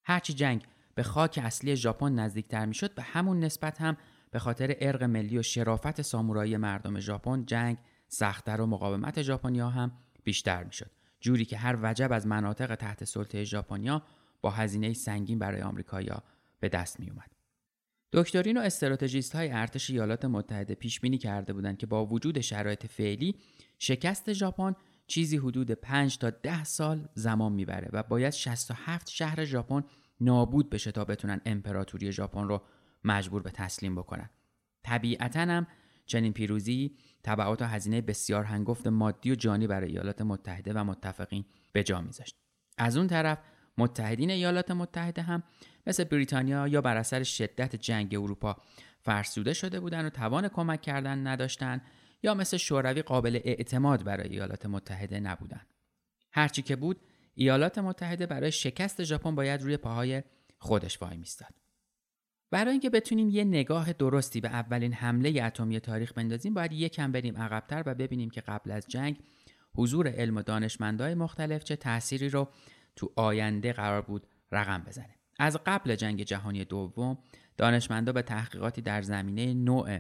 هرچی 0.04 0.34
جنگ 0.34 0.64
به 0.96 1.04
خاک 1.04 1.40
اصلی 1.44 1.76
ژاپن 1.76 2.12
نزدیکتر 2.12 2.66
می‌شد 2.66 2.96
به 2.96 3.02
همون 3.02 3.40
نسبت 3.40 3.82
هم 3.82 3.98
به 4.32 4.40
خاطر 4.40 4.76
ارق 4.80 5.04
ملی 5.04 5.38
و 5.38 5.42
شرافت 5.42 6.02
سامورایی 6.02 6.58
مردم 6.58 7.00
ژاپن 7.00 7.46
جنگ 7.46 7.78
سختتر 8.14 8.62
و 8.62 8.66
مقاومت 8.66 9.22
ژاپنیا 9.22 9.70
هم 9.70 9.92
بیشتر 10.24 10.64
می‌شد 10.64 10.92
جوری 11.22 11.46
که 11.46 11.58
هر 11.58 11.78
وجب 11.82 12.14
از 12.14 12.28
مناطق 12.28 12.76
تحت 12.76 13.04
سلطه 13.04 13.44
ژاپنیا 13.44 14.04
با 14.42 14.50
هزینه 14.50 14.94
سنگین 14.94 15.40
برای 15.40 15.62
آمریکایی‌ها 15.62 16.24
به 16.60 16.70
دست 16.70 17.00
می 17.00 17.10
اومد. 17.10 17.32
دکترین 18.14 18.58
و 18.58 18.62
استراتژیست 18.62 19.36
های 19.36 19.52
ارتش 19.52 19.90
ایالات 19.90 20.26
متحده 20.26 20.76
پیش 20.76 21.00
بینی 21.00 21.18
کرده 21.18 21.54
بودند 21.54 21.78
که 21.78 21.86
با 21.86 22.06
وجود 22.06 22.40
شرایط 22.40 22.86
فعلی 22.86 23.36
شکست 23.80 24.34
ژاپن 24.34 24.76
چیزی 25.08 25.38
حدود 25.38 25.72
5 25.72 26.18
تا 26.18 26.30
10 26.30 26.64
سال 26.64 27.08
زمان 27.14 27.52
می‌بره 27.52 27.90
و 27.94 28.04
باید 28.04 28.34
67 28.34 29.10
شهر 29.10 29.46
ژاپن 29.46 29.84
نابود 30.22 30.70
بشه 30.70 30.92
تا 30.92 31.06
بتونن 31.06 31.42
امپراتوری 31.46 32.12
ژاپن 32.12 32.48
رو 32.48 32.62
مجبور 33.04 33.42
به 33.42 33.52
تسلیم 33.52 33.96
بکنن. 33.96 34.30
طبیعتا 34.84 35.40
هم 35.40 35.68
چنین 36.06 36.34
پیروزی 36.34 36.98
تبعات 37.24 37.62
و 37.62 37.66
هزینه 37.66 38.02
بسیار 38.02 38.44
هنگفت 38.44 38.88
مادی 38.88 39.32
و 39.32 39.36
جانی 39.36 39.68
برای 39.68 39.90
ایالات 39.90 40.22
متحده 40.22 40.74
و 40.74 40.84
متفقین 40.84 41.46
به 41.72 41.84
جا 41.84 42.02
میذاشت. 42.02 42.36
از 42.78 42.98
اون 42.98 43.08
طرف 43.08 43.38
متحدین 43.78 44.30
ایالات 44.30 44.72
متحده 44.72 45.22
هم 45.22 45.44
مثل 45.88 46.04
بریتانیا 46.04 46.68
یا 46.68 46.82
بر 46.82 46.98
اثر 46.98 47.24
شدت 47.24 47.76
جنگ 47.76 48.16
اروپا 48.16 48.58
فرسوده 49.02 49.54
شده 49.54 49.80
بودند 49.80 50.06
و 50.06 50.10
توان 50.10 50.48
کمک 50.48 50.82
کردن 50.82 51.28
نداشتند 51.28 51.82
یا 52.24 52.34
مثل 52.34 52.58
شوروی 52.58 53.02
قابل 53.02 53.40
اعتماد 53.44 54.04
برای 54.04 54.30
ایالات 54.30 54.66
متحده 54.66 55.20
نبودند. 55.20 55.68
هرچی 56.32 56.62
که 56.62 56.76
بود 56.76 57.02
ایالات 57.36 57.78
متحده 57.78 58.26
برای 58.26 58.52
شکست 58.52 59.04
ژاپن 59.04 59.36
باید 59.36 59.62
روی 59.62 59.78
پاهای 59.78 60.24
خودش 60.58 61.02
وای 61.02 61.18
میستاد. 61.18 61.63
برای 62.54 62.72
اینکه 62.72 62.90
بتونیم 62.90 63.30
یه 63.30 63.44
نگاه 63.44 63.94
درستی 63.94 64.42
به 64.42 64.48
اولین 64.48 64.94
حمله 64.94 65.44
اتمی 65.44 65.80
تاریخ 65.80 66.14
بندازیم 66.14 66.54
باید 66.54 66.72
یکم 66.72 67.12
بریم 67.12 67.38
عقبتر 67.38 67.84
و 67.86 67.96
ببینیم 67.96 68.30
که 68.30 68.42
قبل 68.42 68.72
از 68.72 68.86
جنگ 68.88 69.20
حضور 69.76 70.08
علم 70.08 70.38
و 70.38 70.42
دانشمندای 70.42 71.14
مختلف 71.14 71.64
چه 71.64 71.76
تأثیری 71.76 72.30
رو 72.30 72.48
تو 72.96 73.14
آینده 73.16 73.74
قرار 73.74 74.02
بود 74.02 74.28
رقم 74.52 74.84
بزنه. 74.88 75.16
از 75.40 75.58
قبل 75.66 75.96
جنگ 75.96 76.24
جهانی 76.24 76.66
دوم 76.66 77.18
دانشمندا 77.58 78.12
به 78.12 78.22
تحقیقاتی 78.22 78.82
در 78.82 79.02
زمینه 79.02 79.54
نوع 79.54 80.00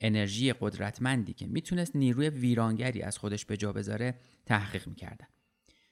انرژی 0.00 0.52
قدرتمندی 0.52 1.32
که 1.32 1.46
می‌تونست 1.46 1.96
نیروی 1.96 2.28
ویرانگری 2.28 3.02
از 3.02 3.18
خودش 3.18 3.44
به 3.44 3.56
جا 3.56 3.72
بذاره 3.72 4.14
تحقیق 4.46 4.88
می‌کردن. 4.88 5.26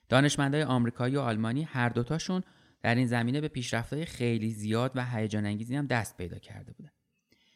دانشمندای 0.09 0.62
آمریکایی 0.62 1.17
و 1.17 1.21
آلمانی 1.21 1.62
هر 1.62 1.88
دوتاشون 1.88 2.43
در 2.82 2.94
این 2.94 3.06
زمینه 3.06 3.40
به 3.40 3.49
پیشرفت‌های 3.49 4.04
خیلی 4.04 4.50
زیاد 4.50 4.92
و 4.94 5.06
هیجان 5.06 5.46
انگیزی 5.46 5.76
هم 5.76 5.87
دست 5.87 6.16
پیدا 6.16 6.38
کرده 6.38 6.72
بودن 6.72 6.90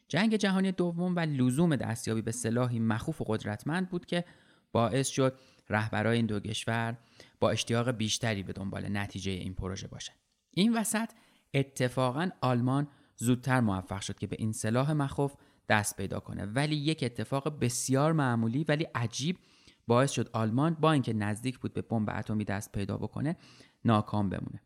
جنگ 0.09 0.37
جهانی 0.37 0.73
دوم 0.73 1.17
و 1.17 1.21
لزوم 1.21 1.77
دستیابی 1.77 2.23
به 2.23 2.33
سلاحی 2.33 2.79
مخوف 2.79 3.21
و 3.21 3.25
قدرتمند 3.25 3.91
بود 3.91 4.07
که 4.07 4.25
باعث 4.73 5.09
شد 5.09 5.39
رهبرای 5.69 6.17
این 6.17 6.27
دو 6.27 6.41
کشور 6.41 6.97
با 7.41 7.51
اشتیاق 7.51 7.91
بیشتری 7.91 8.43
به 8.43 8.53
دنبال 8.53 8.97
نتیجه 8.97 9.33
این 9.33 9.55
پروژه 9.55 9.89
باشند 9.89 10.17
این 10.51 10.77
وسط 10.77 11.11
اتفاقا 11.55 12.31
آلمان 12.41 12.89
زودتر 13.17 13.61
موفق 13.61 14.01
شد 14.01 14.19
که 14.19 14.27
به 14.27 14.37
این 14.39 14.53
سلاح 14.53 14.93
مخوف 14.93 15.35
دست 15.69 15.97
پیدا 15.97 16.21
کنه. 16.21 16.45
ولی 16.45 16.77
یک 16.77 17.03
اتفاق 17.03 17.61
بسیار 17.61 18.13
معمولی 18.13 18.65
ولی 18.69 18.87
عجیب 18.95 19.39
باعث 19.87 20.11
شد 20.11 20.31
آلمان 20.33 20.75
با 20.75 20.93
اینکه 20.93 21.13
نزدیک 21.13 21.59
بود 21.59 21.75
به 21.75 21.83
بمب 21.83 22.11
اتمی 22.11 22.45
دست 22.45 22.73
پیدا 22.73 22.97
بکنه 22.97 23.37
ناکام 23.85 24.29
بمونه. 24.29 24.61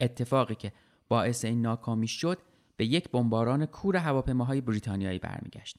اتفاقی 0.00 0.54
که 0.54 0.72
باعث 1.08 1.44
این 1.44 1.62
ناکامی 1.62 2.08
شد 2.08 2.38
به 2.76 2.86
یک 2.86 3.10
بمباران 3.10 3.66
کور 3.66 3.96
هواپیماهای 3.96 4.60
بریتانیایی 4.60 5.18
برمیگشت 5.18 5.76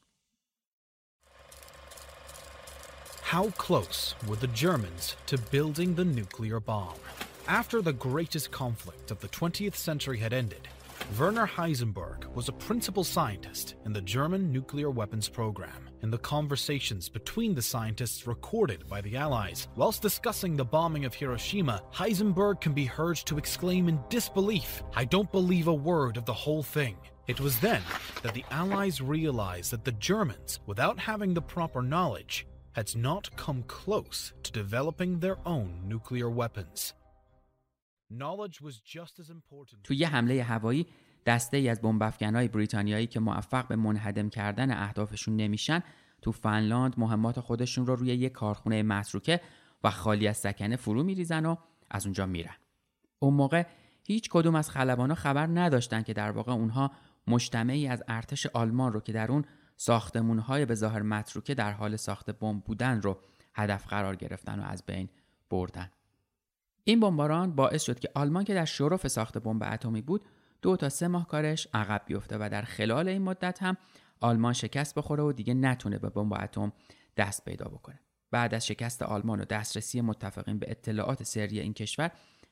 How 3.36 3.52
close 3.52 4.16
were 4.28 4.38
the 4.38 4.48
Germans 4.48 5.16
to 5.28 5.38
building 5.38 5.94
the 5.94 6.04
nuclear 6.04 6.60
bomb? 6.60 7.00
After 7.48 7.80
the 7.80 7.94
greatest 7.94 8.50
conflict 8.50 9.12
of 9.12 9.20
the 9.20 9.28
20th 9.28 9.76
century 9.76 10.18
had 10.18 10.34
ended, 10.34 10.68
Werner 11.20 11.46
Heisenberg 11.46 12.26
was 12.34 12.50
a 12.50 12.54
principal 12.54 13.04
scientist 13.04 13.76
in 13.86 13.94
the 13.94 14.02
German 14.02 14.52
nuclear 14.52 14.90
weapons 14.90 15.30
program. 15.30 15.90
In 16.04 16.10
the 16.10 16.18
conversations 16.18 17.10
between 17.10 17.54
the 17.54 17.62
scientists 17.62 18.26
recorded 18.26 18.88
by 18.88 19.02
the 19.02 19.18
Allies, 19.18 19.68
whilst 19.76 20.02
discussing 20.02 20.56
the 20.56 20.64
bombing 20.64 21.06
of 21.06 21.14
Hiroshima, 21.14 21.82
Heisenberg 21.94 22.62
can 22.62 22.74
be 22.74 22.86
heard 22.86 23.18
to 23.18 23.38
exclaim 23.38 23.90
in 23.90 24.00
disbelief, 24.10 24.82
I 24.96 25.06
don't 25.06 25.32
believe 25.32 25.68
a 25.68 25.74
word 25.74 26.18
of 26.18 26.26
the 26.26 26.34
whole 26.34 26.64
thing. 26.64 26.96
It 27.28 27.40
was 27.40 27.60
then 27.60 27.82
that 28.24 28.34
the 28.34 28.46
Allies 28.50 29.02
realized 29.02 29.72
that 29.72 29.84
the 29.84 29.92
Germans, 29.92 30.60
without 30.66 30.98
having 30.98 31.34
the 31.34 31.42
proper 31.42 31.82
knowledge, 31.82 32.48
had 32.72 32.96
not 32.96 33.36
come 33.36 33.64
close 33.64 34.34
to 34.44 34.52
developing 34.52 35.20
their 35.20 35.38
own 35.46 35.82
nuclear 35.86 36.30
weapons. 36.30 36.94
Knowledge 38.10 38.62
was 38.62 38.80
just 38.80 39.20
as 39.20 39.30
important. 39.30 39.84
تو 39.84 39.94
یه 39.94 40.08
حمله 40.08 40.44
هوایی 40.44 40.88
دسته 41.27 41.57
ای 41.57 41.69
از 41.69 41.81
بمبافکنهای 41.81 42.49
بریتانیایی 42.49 43.07
که 43.07 43.21
موفق 43.21 43.69
به 43.69 43.77
منهدم 43.77 44.29
کردن 44.29 44.71
اهدافشون 44.71 45.37
نمیشن 45.37 45.83
تو 46.23 46.33
فنلاند 46.33 46.95
مهمات 46.97 47.41
خودشون 47.41 47.87
رو 47.87 47.97
روی 47.97 48.09
یه 48.09 48.29
کارخونه 48.29 48.83
متروکه 48.83 49.41
و 49.85 49.91
خالی 49.91 50.29
از 50.29 50.37
سکنه 50.37 50.77
فرو 50.77 51.03
میریزن 51.03 51.47
و 51.47 51.57
از 51.91 52.07
اونجا 52.07 52.27
میرن. 52.27 52.55
اون 53.19 53.35
موقع 53.35 53.67
هیچ 54.07 54.29
کدوم 54.31 54.55
از 54.55 54.71
خلبانا 54.71 55.15
خبر 55.15 55.47
نداشتن 55.47 56.03
که 56.03 56.13
در 56.13 56.31
واقع 56.31 56.53
اونها 56.53 56.91
مجتمعی 57.27 57.89
از 57.89 58.03
ارتش 58.09 58.47
آلمان 58.47 58.93
رو 58.93 59.01
که 59.01 59.13
در 59.13 59.31
اون 59.33 59.45
های 60.39 60.65
به 60.65 60.75
ظاهر 60.75 61.03
متروکه 61.03 61.55
در 61.55 61.73
حال 61.73 61.97
ساخت 61.97 62.31
بمب 62.31 62.65
بودن 62.65 63.03
رو 63.03 63.19
هدف 63.55 63.87
قرار 63.87 64.17
گرفتن 64.17 64.61
و 64.61 64.63
از 64.63 64.83
بین 64.87 65.09
بردن 65.51 65.91
این 66.85 67.01
بمباران 67.01 67.55
باعث 67.55 67.83
شد 67.83 67.99
که 67.99 68.11
آلمان 68.15 68.45
که 68.45 68.55
در 68.55 68.65
شرف 68.65 69.09
ساخت 69.09 69.39
بمب 69.39 69.63
اتمی 69.63 70.03
بود 70.03 70.25
دو 70.65 70.77
تا 70.77 70.89
سه 70.89 71.09
ماه 71.09 71.29
کارش 71.29 71.69
عقب 71.75 72.03
بیفته 72.07 72.37
و 72.41 72.49
در 72.53 72.63
خلال 72.63 73.09
این 73.09 73.23
مدت 73.23 73.63
هم 73.63 73.77
آلمان 74.21 74.53
شکست 74.53 74.95
بخوره 74.95 75.23
و 75.23 75.33
دیگه 75.33 75.55
نتونه 75.55 75.99
به 75.99 76.11
بمب 76.11 76.33
اتم 76.33 76.73
دست 77.17 77.45
پیدا 77.45 77.65
بکنه. 77.65 78.01
بعد 78.31 78.55
از 78.55 78.67
شکست 78.67 79.03
آلمان 79.03 79.41
و 79.41 79.45
دسترسی 79.45 80.01
متفقین 80.01 80.59
به 80.59 80.71
اطلاعات 80.71 81.23
سری 81.23 81.61
این 81.61 81.75
کشور 81.75 82.11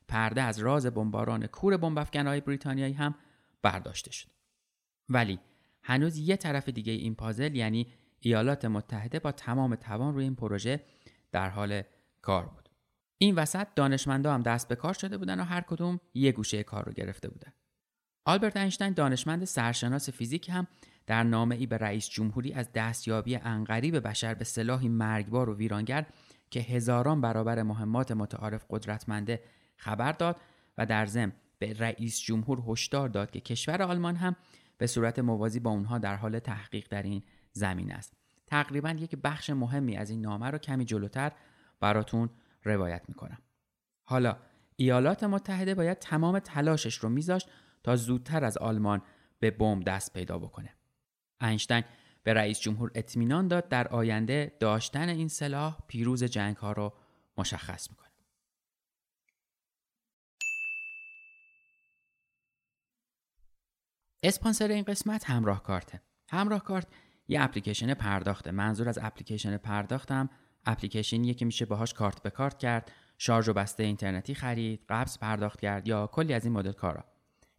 پرده 0.08 0.42
از 0.42 0.58
راز 0.58 0.86
بمباران 0.86 1.46
کور 1.46 1.76
بمب 1.76 2.04
بریتانیایی 2.40 2.92
هم 2.92 3.14
برداشته 3.62 4.12
شد. 4.12 4.28
ولی 5.08 5.38
هنوز 5.82 6.16
یه 6.16 6.36
طرف 6.36 6.68
دیگه 6.68 6.92
این 6.92 7.14
پازل 7.14 7.56
یعنی 7.56 7.92
ایالات 8.20 8.64
متحده 8.64 9.18
با 9.18 9.32
تمام 9.32 9.74
توان 9.74 10.14
روی 10.14 10.24
این 10.24 10.34
پروژه 10.34 10.80
در 11.30 11.48
حال 11.48 11.82
کار 12.22 12.46
بود. 12.46 12.68
این 13.18 13.34
وسط 13.34 13.66
دانشمندا 13.76 14.34
هم 14.34 14.42
دست 14.42 14.68
به 14.68 14.76
کار 14.76 14.92
شده 14.92 15.18
بودن 15.18 15.40
و 15.40 15.44
هر 15.44 15.60
کدوم 15.60 16.00
یه 16.14 16.32
گوشه 16.32 16.62
کار 16.62 16.84
رو 16.84 16.92
گرفته 16.92 17.28
بودن. 17.28 17.52
آلبرت 18.24 18.56
اینشتین 18.56 18.92
دانشمند 18.92 19.44
سرشناس 19.44 20.10
فیزیک 20.10 20.48
هم 20.48 20.66
در 21.06 21.22
نامه 21.22 21.54
ای 21.54 21.66
به 21.66 21.78
رئیس 21.78 22.08
جمهوری 22.08 22.52
از 22.52 22.72
دستیابی 22.72 23.36
انقریب 23.36 24.08
بشر 24.08 24.34
به 24.34 24.44
سلاحی 24.44 24.88
مرگبار 24.88 25.50
و 25.50 25.56
ویرانگر 25.56 26.06
که 26.50 26.60
هزاران 26.60 27.20
برابر 27.20 27.62
مهمات 27.62 28.12
متعارف 28.12 28.64
قدرتمنده 28.70 29.42
خبر 29.76 30.12
داد 30.12 30.36
و 30.78 30.86
در 30.86 31.06
ضمن 31.06 31.32
به 31.58 31.72
رئیس 31.72 32.20
جمهور 32.20 32.62
هشدار 32.68 33.08
داد 33.08 33.30
که 33.30 33.40
کشور 33.40 33.82
آلمان 33.82 34.16
هم 34.16 34.36
به 34.78 34.86
صورت 34.86 35.18
موازی 35.18 35.60
با 35.60 35.70
اونها 35.70 35.98
در 35.98 36.16
حال 36.16 36.38
تحقیق 36.38 36.86
در 36.90 37.02
این 37.02 37.22
زمین 37.52 37.92
است. 37.92 38.16
تقریبا 38.46 38.90
یک 38.90 39.16
بخش 39.24 39.50
مهمی 39.50 39.96
از 39.96 40.10
این 40.10 40.20
نامه 40.20 40.50
رو 40.50 40.58
کمی 40.58 40.84
جلوتر 40.84 41.32
براتون 41.80 42.30
روایت 42.64 43.02
می‌کنم. 43.08 43.38
حالا 44.02 44.36
ایالات 44.76 45.24
متحده 45.24 45.74
باید 45.74 45.98
تمام 45.98 46.38
تلاشش 46.38 46.94
رو 46.94 47.08
میذاشت 47.08 47.48
تا 47.84 47.96
زودتر 47.96 48.44
از 48.44 48.58
آلمان 48.58 49.02
به 49.40 49.50
بمب 49.50 49.84
دست 49.84 50.12
پیدا 50.12 50.38
بکنه. 50.38 50.74
اینشتین 51.40 51.84
به 52.22 52.34
رئیس 52.34 52.60
جمهور 52.60 52.90
اطمینان 52.94 53.48
داد 53.48 53.68
در 53.68 53.88
آینده 53.88 54.56
داشتن 54.60 55.08
این 55.08 55.28
سلاح 55.28 55.78
پیروز 55.88 56.24
جنگ 56.24 56.56
ها 56.56 56.72
رو 56.72 56.92
مشخص 57.38 57.90
می‌کنه. 57.90 58.08
اسپانسر 64.22 64.68
این 64.68 64.84
قسمت 64.84 65.30
همراه 65.30 65.62
کارته. 65.62 66.02
همراه 66.30 66.64
کارت 66.64 66.86
یه 67.28 67.42
اپلیکیشن 67.42 67.94
پرداخته. 67.94 68.50
منظور 68.50 68.88
از 68.88 68.98
اپلیکیشن 69.02 69.56
پرداختم 69.56 70.30
اپلیکیشنیه 70.66 71.34
که 71.34 71.44
میشه 71.44 71.64
باهاش 71.64 71.94
کارت 71.94 72.22
به 72.22 72.30
کارت 72.30 72.58
کرد 72.58 72.92
شارژ 73.18 73.48
و 73.48 73.52
بسته 73.52 73.82
اینترنتی 73.82 74.34
خرید 74.34 74.84
قبض 74.88 75.18
پرداخت 75.18 75.60
کرد 75.60 75.88
یا 75.88 76.06
کلی 76.06 76.34
از 76.34 76.44
این 76.44 76.52
مدل 76.52 76.72
کارا. 76.72 77.11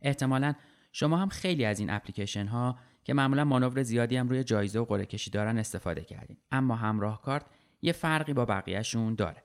احتمالا 0.04 0.54
شما 0.92 1.18
هم 1.18 1.30
خیلی 1.30 1.66
از 1.66 1.80
این 1.80 1.90
اپلیکیشن 1.90 2.48
ها 2.48 2.78
که 3.04 3.14
معمولا 3.14 3.46
مانور 3.46 3.84
زیادی 3.84 4.16
هم 4.16 4.30
روی 4.30 4.44
جایزه 4.44 4.80
و 4.80 4.86
قرعه 4.86 5.06
کشی 5.06 5.32
دارن 5.32 5.58
استفاده 5.58 6.02
کردین. 6.02 6.38
اما 6.52 6.76
همراه 6.76 7.22
کارت 7.22 7.46
یه 7.82 7.92
فرقی 7.92 8.34
با 8.34 8.46
بقیهشون 8.46 9.16
داره. 9.16 9.44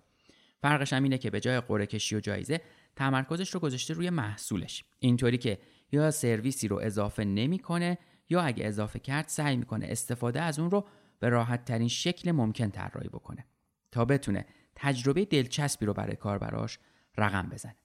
فرقش 0.61 0.93
هم 0.93 1.03
اینه 1.03 1.19
که 1.19 1.31
به 1.31 1.41
جای 1.41 1.61
قرعه 1.61 1.87
کشی 1.87 2.17
و 2.17 2.21
جایزه 2.21 2.61
تمرکزش 2.97 3.50
رو 3.50 3.61
گذاشته 3.61 3.95
روی 3.95 4.11
محصولش. 4.11 4.85
اینطوری 4.99 5.38
که 5.38 5.59
یا 5.93 6.11
سرویسی 6.11 6.69
رو 6.69 6.81
اضافه 6.83 7.25
نمی‌کنه 7.25 7.99
یا 8.31 8.41
اگه 8.41 8.67
اضافه 8.67 8.99
کرد 8.99 9.29
سعی 9.29 9.57
می‌کنه 9.57 9.87
استفاده 9.91 10.43
از 10.43 10.59
اون 10.59 10.71
رو 10.71 10.88
به 11.21 11.29
راحت 11.29 11.65
ترین 11.65 11.88
شکل 11.88 12.33
ممکن 12.33 12.71
طراحی 12.71 13.09
بکنه 13.09 13.47
تا 13.91 14.05
بتونه 14.05 14.47
تجربه 14.75 15.25
دلچسبی 15.25 15.87
رو 15.87 15.95
برای 15.95 16.17
کاربراش 16.17 16.79
رقم 17.19 17.49
بزنه. 17.49 17.77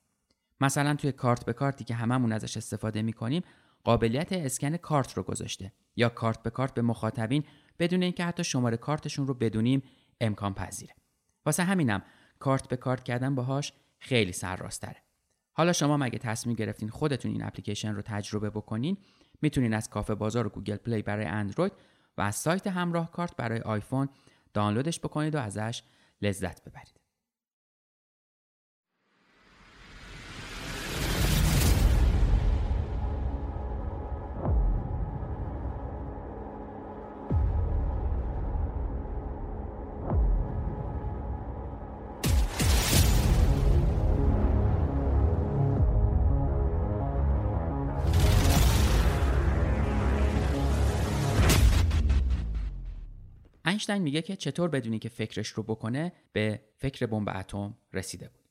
مثلا 0.63 0.95
توی 0.95 1.11
کارت 1.11 1.45
به 1.45 1.53
کارتی 1.53 1.83
که 1.83 1.95
هممون 1.95 2.31
ازش 2.31 2.57
استفاده 2.57 3.01
می‌کنیم 3.01 3.43
قابلیت 3.83 4.33
اسکن 4.33 4.77
کارت 4.77 5.13
رو 5.13 5.23
گذاشته. 5.23 5.73
یا 5.95 6.09
کارت 6.09 6.43
به 6.43 6.49
کارت 6.49 6.73
به 6.73 6.81
مخاطبین 6.81 7.43
بدون 7.79 8.03
اینکه 8.03 8.25
حتی 8.25 8.43
شماره 8.43 8.77
کارتشون 8.77 9.27
رو 9.27 9.33
بدونیم 9.33 9.83
امکان 10.21 10.53
پذیره. 10.53 10.95
واسه 11.45 11.63
همینم 11.63 12.03
کارت 12.39 12.67
به 12.67 12.77
کارت 12.77 13.03
کردن 13.03 13.35
باهاش 13.35 13.73
خیلی 13.99 14.31
سرراستره 14.31 15.03
حالا 15.51 15.73
شما 15.73 15.97
اگه 15.97 16.19
تصمیم 16.19 16.55
گرفتین 16.55 16.89
خودتون 16.89 17.31
این 17.31 17.43
اپلیکیشن 17.43 17.95
رو 17.95 18.01
تجربه 18.01 18.49
بکنین؟ 18.49 18.97
می‌تونین 19.41 19.73
از 19.73 19.89
کافه 19.89 20.15
بازار 20.15 20.47
و 20.47 20.49
Google 20.49 20.75
Play 20.75 21.01
برای 21.01 21.25
اندروید 21.25 21.73
و 22.17 22.21
از 22.21 22.35
سایت 22.35 22.67
همراه 22.67 23.11
کارت 23.11 23.35
برای 23.35 23.59
آیفون 23.59 24.09
دانلودش 24.53 24.99
بکنید 24.99 25.35
و 25.35 25.39
ازش 25.39 25.83
لذت 26.21 26.63
ببرید. 26.63 27.02
اینشتین 53.73 53.97
میگه 53.97 54.21
که 54.21 54.35
چطور 54.35 54.69
بدونی 54.69 54.99
که 54.99 55.09
فکرش 55.09 55.47
رو 55.47 55.63
بکنه 55.63 56.11
به 56.33 56.61
فکر 56.77 57.05
بمب 57.05 57.29
اتم 57.35 57.77
رسیده 57.93 58.29
بود. 58.29 58.49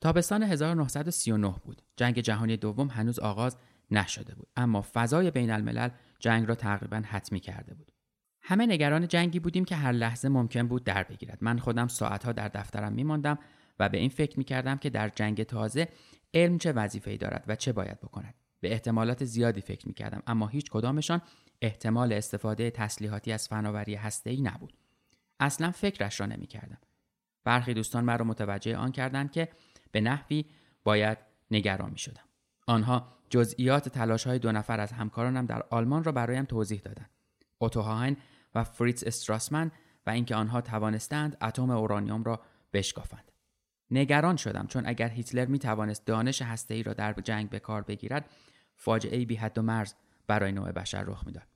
تابستان 0.00 0.42
1939 0.42 1.54
بود. 1.64 1.82
جنگ 1.96 2.20
جهانی 2.20 2.56
دوم 2.56 2.88
هنوز 2.88 3.18
آغاز 3.18 3.56
نشده 3.90 4.34
بود 4.34 4.48
اما 4.56 4.84
فضای 4.94 5.30
بین 5.30 5.50
الملل 5.50 5.88
جنگ 6.18 6.48
را 6.48 6.54
تقریبا 6.54 7.02
حتمی 7.06 7.40
کرده 7.40 7.74
بود. 7.74 7.92
همه 8.40 8.66
نگران 8.66 9.08
جنگی 9.08 9.40
بودیم 9.40 9.64
که 9.64 9.76
هر 9.76 9.92
لحظه 9.92 10.28
ممکن 10.28 10.68
بود 10.68 10.84
در 10.84 11.02
بگیرد. 11.02 11.38
من 11.40 11.58
خودم 11.58 11.88
ساعتها 11.88 12.32
در 12.32 12.48
دفترم 12.48 12.92
میماندم 12.92 13.38
و 13.78 13.88
به 13.88 13.98
این 13.98 14.10
فکر 14.10 14.38
می‌کردم 14.38 14.76
که 14.76 14.90
در 14.90 15.08
جنگ 15.08 15.42
تازه 15.42 15.88
علم 16.34 16.58
چه 16.58 16.72
وظیفه‌ای 16.72 17.16
دارد 17.16 17.44
و 17.46 17.56
چه 17.56 17.72
باید 17.72 18.00
بکند. 18.00 18.34
به 18.60 18.72
احتمالات 18.72 19.24
زیادی 19.24 19.60
فکر 19.60 19.88
می‌کردم 19.88 20.22
اما 20.26 20.46
هیچ 20.46 20.70
کدامشان 20.70 21.22
احتمال 21.60 22.12
استفاده 22.12 22.70
تسلیحاتی 22.70 23.32
از 23.32 23.48
فناوری 23.48 23.98
ای 24.24 24.40
نبود. 24.40 24.72
اصلا 25.40 25.70
فکرش 25.70 26.20
را 26.20 26.26
نمی‌کردم. 26.26 26.78
برخی 27.44 27.74
دوستان 27.74 28.04
مرا 28.04 28.24
متوجه 28.24 28.76
آن 28.76 28.92
کردند 28.92 29.32
که 29.32 29.48
به 29.92 30.00
نحوی 30.00 30.44
باید 30.84 31.18
نگران 31.50 31.90
می 31.90 31.98
شدم. 31.98 32.24
آنها 32.66 33.12
جزئیات 33.30 33.88
تلاش 33.88 34.26
های 34.26 34.38
دو 34.38 34.52
نفر 34.52 34.80
از 34.80 34.92
همکارانم 34.92 35.46
در 35.46 35.62
آلمان 35.70 36.04
را 36.04 36.12
برایم 36.12 36.44
توضیح 36.44 36.80
دادند. 36.80 37.10
اوتو 37.58 37.82
و 38.54 38.64
فریتز 38.64 39.04
استراسمن 39.04 39.70
و 40.06 40.10
اینکه 40.10 40.34
آنها 40.34 40.60
توانستند 40.60 41.36
اتم 41.42 41.70
اورانیوم 41.70 42.22
را 42.22 42.40
بشکافند. 42.72 43.32
نگران 43.90 44.36
شدم 44.36 44.66
چون 44.66 44.86
اگر 44.86 45.08
هیتلر 45.08 45.44
می 45.44 45.58
توانست 45.58 46.06
دانش 46.06 46.42
ای 46.70 46.82
را 46.82 46.92
در 46.92 47.12
جنگ 47.12 47.50
به 47.50 47.58
کار 47.58 47.82
بگیرد 47.82 48.30
فاجعه 48.76 49.24
بی 49.24 49.34
حد 49.34 49.58
و 49.58 49.62
مرز 49.62 49.94
برای 50.26 50.52
نوع 50.52 50.72
بشر 50.72 51.02
رخ 51.02 51.26
می‌داد 51.26 51.46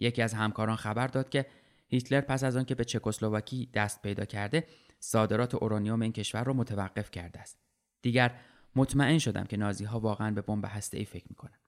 یکی 0.00 0.22
از 0.22 0.34
همکاران 0.34 0.76
خبر 0.76 1.06
داد 1.06 1.28
که 1.28 1.46
هیتلر 1.88 2.20
پس 2.20 2.44
از 2.44 2.56
آنکه 2.56 2.74
به 2.74 2.84
چکسلواکی 2.84 3.70
دست 3.74 4.02
پیدا 4.02 4.24
کرده 4.24 4.66
صادرات 5.00 5.54
اورانیوم 5.54 6.02
این 6.02 6.12
کشور 6.12 6.44
را 6.44 6.52
متوقف 6.52 7.10
کرده 7.10 7.40
است 7.40 7.58
دیگر 8.02 8.40
مطمئن 8.76 9.18
شدم 9.18 9.44
که 9.44 9.56
نازی 9.56 9.84
ها 9.84 10.00
واقعا 10.00 10.30
به 10.30 10.42
بمب 10.42 10.64
هسته 10.68 10.98
ای 10.98 11.04
فکر 11.04 11.26
می‌کنند 11.28 11.60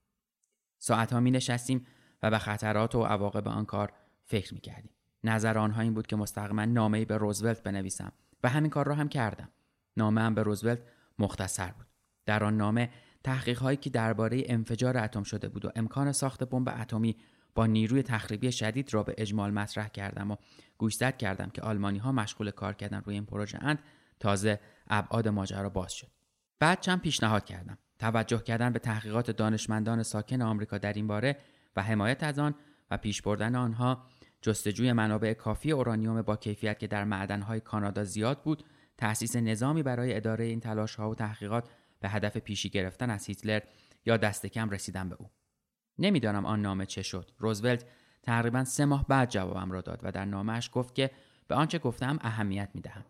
ساعت 0.79 1.13
ها 1.13 1.21
می 1.21 1.31
نشستیم 1.31 1.87
و 2.23 2.31
به 2.31 2.39
خطرات 2.39 2.95
و 2.95 3.03
عواقب 3.03 3.49
آن 3.49 3.65
کار 3.65 3.93
فکر 4.25 4.55
می 4.55 4.61
کردیم. 4.61 4.93
نظر 5.25 5.59
آنها 5.59 5.83
این 5.83 5.95
بود 5.95 6.07
که 6.07 6.17
مستقیما 6.17 6.65
نامه 6.65 7.05
به 7.05 7.17
روزولت 7.17 7.63
بنویسم 7.63 8.13
و 8.43 8.49
همین 8.49 8.71
کار 8.71 8.87
را 8.87 8.95
هم 8.95 9.09
کردم. 9.09 9.49
نامه 9.97 10.21
هم 10.21 10.35
به 10.35 10.43
روزولت 10.43 10.79
مختصر 11.19 11.71
بود. 11.71 11.87
در 12.27 12.45
آن 12.45 12.57
نامه 12.57 12.91
تحقیق 13.25 13.59
هایی 13.59 13.77
که 13.77 13.91
درباره 13.91 14.43
انفجار 14.47 14.99
اتم 14.99 15.23
شده 15.23 15.49
بود 15.49 15.65
و 15.65 15.71
امکان 15.77 16.13
ساخت 16.13 16.45
بمب 16.45 16.69
اتمی 16.81 17.17
با 17.55 17.67
نیروی 17.67 18.03
تخریبی 18.03 18.53
شدید 18.53 18.95
را 18.95 19.03
به 19.03 19.15
اجمال 19.19 19.51
مطرح 19.51 19.89
کردم 19.89 20.31
و 20.31 20.37
گوشزد 20.79 21.17
کردم 21.17 21.51
که 21.51 21.63
آلمانی 21.63 21.99
ها 21.99 22.13
مشغول 22.13 22.51
کار 22.51 22.75
کردن 22.75 23.03
روی 23.05 23.15
این 23.15 23.27
پروژه 23.27 23.59
اند 23.63 23.79
تازه 24.21 24.61
ابعاد 24.89 25.29
ماجرا 25.29 25.69
باز 25.69 25.93
شد. 25.93 26.09
بعد 26.59 26.81
چند 26.81 27.01
پیشنهاد 27.01 27.45
کردم. 27.45 27.79
توجه 27.99 28.39
کردن 28.39 28.73
به 28.73 28.79
تحقیقات 28.79 29.31
دانشمندان 29.31 30.03
ساکن 30.03 30.43
آمریکا 30.43 30.79
در 30.79 30.93
این 30.93 31.07
باره 31.07 31.37
و 31.77 31.83
حمایت 31.83 32.23
از 32.23 32.39
آن 32.39 32.55
و 32.91 32.97
پیش 32.97 33.23
بردن 33.23 33.55
آنها 33.55 34.03
جستجوی 34.41 34.93
منابع 34.93 35.33
کافی 35.33 35.73
اورانیوم 35.73 36.23
با 36.23 36.37
کیفیت 36.37 36.79
که 36.79 36.87
در 36.87 37.05
معدنهای 37.05 37.61
کانادا 37.61 38.05
زیاد 38.05 38.43
بود 38.43 38.65
تأسیس 38.99 39.37
نظامی 39.37 39.83
برای 39.83 40.17
اداره 40.17 40.45
این 40.45 40.61
تلاش 40.61 40.95
ها 40.95 41.11
و 41.11 41.15
تحقیقات 41.15 41.69
به 42.03 42.09
هدف 42.09 42.37
پیشی 42.37 42.71
گرفتن 42.71 43.11
از 43.11 43.27
هیتلر 43.27 43.61
یا 44.07 44.17
دست 44.17 44.47
کم 44.47 44.71
رسیدن 44.71 45.09
به 45.09 45.17
او. 45.19 45.31
نمی‌دانم 45.99 46.47
آن 46.47 46.63
نامه 46.63 46.87
چه 46.87 47.03
شد. 47.03 47.31
روزولت 47.39 47.87
تقریبا 48.23 48.65
سه 48.65 48.85
ماه 48.85 49.07
بعد 49.09 49.31
جوابم 49.31 49.73
را 49.73 49.81
داد 49.81 50.01
و 50.03 50.13
در 50.13 50.25
نامهش 50.25 50.71
گفت 50.73 50.95
که 50.95 51.11
به 51.49 51.55
آنچه 51.55 51.79
گفتم 51.79 52.19
اهمیت 52.21 52.71
می‌دهم 52.75 53.05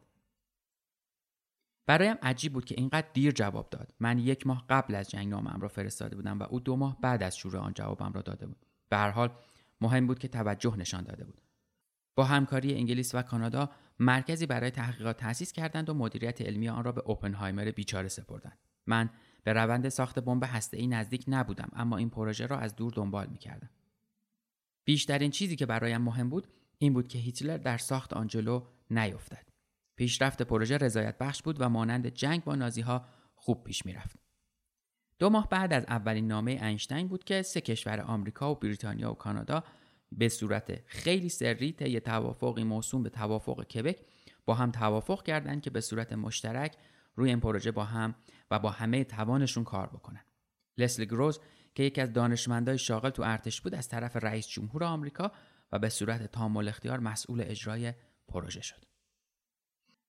برایم 1.86 2.16
عجیب 2.22 2.52
بود 2.52 2.64
که 2.64 2.74
اینقدر 2.78 3.06
دیر 3.12 3.32
جواب 3.32 3.70
داد. 3.70 3.94
من 4.00 4.18
یک 4.18 4.46
ماه 4.46 4.66
قبل 4.68 4.94
از 4.94 5.10
جنگ 5.10 5.28
نامم 5.28 5.58
را 5.60 5.68
فرستاده 5.68 6.16
بودم 6.16 6.38
و 6.38 6.42
او 6.42 6.60
دو 6.60 6.76
ماه 6.76 7.00
بعد 7.00 7.22
از 7.22 7.36
شروع 7.36 7.60
آن 7.60 7.72
جوابم 7.74 8.12
را 8.12 8.22
داده 8.22 8.46
بود. 8.46 8.66
به 8.88 8.96
هر 8.96 9.10
حال 9.10 9.30
مهم 9.80 10.06
بود 10.06 10.18
که 10.18 10.28
توجه 10.28 10.76
نشان 10.76 11.04
داده 11.04 11.24
بود. 11.24 11.40
با 12.14 12.24
همکاری 12.24 12.74
انگلیس 12.74 13.14
و 13.14 13.22
کانادا 13.22 13.70
مرکزی 13.98 14.46
برای 14.46 14.70
تحقیقات 14.70 15.16
تأسیس 15.16 15.52
کردند 15.52 15.90
و 15.90 15.94
مدیریت 15.94 16.42
علمی 16.42 16.68
آن 16.68 16.84
را 16.84 16.92
به 16.92 17.00
اوپنهایمر 17.00 17.70
بیچاره 17.70 18.08
سپردند. 18.08 18.58
من 18.86 19.10
به 19.44 19.52
روند 19.52 19.88
ساخت 19.88 20.18
بمب 20.18 20.48
ای 20.72 20.86
نزدیک 20.86 21.24
نبودم 21.28 21.68
اما 21.72 21.96
این 21.96 22.10
پروژه 22.10 22.46
را 22.46 22.58
از 22.58 22.76
دور 22.76 22.92
دنبال 22.92 23.26
می‌کردم. 23.26 23.70
بیشترین 24.84 25.30
چیزی 25.30 25.56
که 25.56 25.66
برایم 25.66 26.00
مهم 26.00 26.28
بود 26.28 26.48
این 26.78 26.92
بود 26.92 27.08
که 27.08 27.18
هیتلر 27.18 27.56
در 27.56 27.78
ساخت 27.78 28.12
آنجلو 28.12 28.66
نیفتد. 28.90 29.48
پیشرفت 29.96 30.42
پروژه 30.42 30.76
رضایت 30.78 31.18
بخش 31.18 31.42
بود 31.42 31.60
و 31.60 31.68
مانند 31.68 32.06
جنگ 32.06 32.44
با 32.44 32.54
نازی 32.54 32.80
ها 32.80 33.04
خوب 33.34 33.64
پیش 33.64 33.86
می‌رفت. 33.86 34.16
دو 35.18 35.30
ماه 35.30 35.48
بعد 35.48 35.72
از 35.72 35.84
اولین 35.88 36.26
نامه 36.26 36.50
اینشتین 36.50 37.08
بود 37.08 37.24
که 37.24 37.42
سه 37.42 37.60
کشور 37.60 38.00
آمریکا 38.00 38.52
و 38.52 38.54
بریتانیا 38.54 39.12
و 39.12 39.14
کانادا 39.14 39.64
به 40.12 40.28
صورت 40.28 40.80
خیلی 40.86 41.28
سری 41.28 41.72
طی 41.72 42.00
توافقی 42.00 42.64
موسوم 42.64 43.02
به 43.02 43.10
توافق 43.10 43.64
کبک 43.64 43.98
با 44.44 44.54
هم 44.54 44.70
توافق 44.70 45.22
کردند 45.22 45.62
که 45.62 45.70
به 45.70 45.80
صورت 45.80 46.12
مشترک 46.12 46.76
روی 47.14 47.28
این 47.28 47.40
پروژه 47.40 47.70
با 47.70 47.84
هم 47.84 48.14
و 48.50 48.58
با 48.58 48.70
همه 48.70 49.04
توانشون 49.04 49.64
کار 49.64 49.86
بکنن. 49.86 50.24
لسلی 50.78 51.06
گروز 51.06 51.40
که 51.74 51.82
یکی 51.82 52.00
از 52.00 52.12
دانشمندای 52.12 52.78
شاغل 52.78 53.10
تو 53.10 53.22
ارتش 53.22 53.60
بود 53.60 53.74
از 53.74 53.88
طرف 53.88 54.16
رئیس 54.16 54.48
جمهور 54.48 54.84
آمریکا 54.84 55.32
و 55.72 55.78
به 55.78 55.88
صورت 55.88 56.32
تام 56.32 56.56
اختیار 56.56 57.00
مسئول 57.00 57.40
اجرای 57.46 57.94
پروژه 58.28 58.60
شد. 58.60 58.84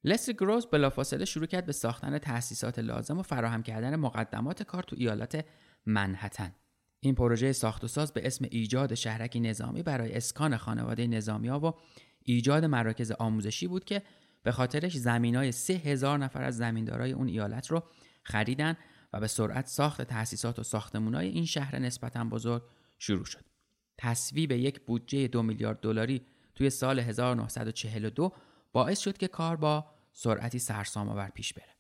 لسلی 0.04 0.36
گروز 0.36 0.68
بلافاصله 0.68 1.26
شروع 1.26 1.46
کرد 1.46 1.66
به 1.66 1.72
ساختن 1.72 2.18
تأسیسات 2.18 2.80
لازم 2.80 3.20
و 3.20 3.22
فراهم 3.22 3.63
کردن 3.63 3.96
مقدمات 3.96 4.63
کار 4.63 4.84
تو 4.84 4.96
ایالت 5.00 5.46
منحتن. 5.86 6.56
این 7.00 7.16
پروژه 7.16 7.52
ساخت 7.52 7.84
و 7.84 7.88
ساز 7.88 8.13
به 8.13 8.28
اسم 8.28 8.46
ایجاد 8.52 8.94
شهرکی 8.94 9.39
نظامی 9.39 9.84
برای 9.84 10.13
اسکان 10.13 10.58
خانواده 10.58 11.08
نظامی 11.08 11.48
ها 11.48 11.60
و 11.60 11.74
ایجاد 12.26 12.66
مراکز 12.66 13.12
آموزشی 13.12 13.68
بود 13.68 13.84
که 13.84 14.02
به 14.44 14.52
خاطرش 14.52 14.98
زمینای 14.98 15.52
سه 15.52 15.74
هزار 15.74 16.18
نفر 16.18 16.44
از 16.44 16.58
زمیندارای 16.58 17.12
اون 17.12 17.28
ایالت 17.28 17.68
رو 17.68 17.84
خریدن 18.24 18.78
و 19.14 19.20
به 19.20 19.28
سرعت 19.28 19.68
ساخت 19.68 20.02
تأسیسات 20.02 20.60
و 20.60 20.64
ساختمونای 20.64 21.28
این 21.28 21.46
شهر 21.46 21.80
نسبتا 21.80 22.24
بزرگ 22.24 22.64
شروع 23.00 23.26
شد. 23.26 23.46
تصویب 23.98 24.52
یک 24.52 24.80
بودجه 24.80 25.28
دو 25.28 25.44
میلیارد 25.44 25.80
دلاری 25.80 26.26
توی 26.56 26.70
سال 26.70 27.00
1942 27.00 28.34
باعث 28.72 29.00
شد 29.00 29.18
که 29.18 29.28
کار 29.28 29.56
با 29.56 29.86
سرعتی 30.14 30.60
سرسام 30.60 31.10
آور 31.10 31.30
پیش 31.30 31.54
بره. 31.54 31.74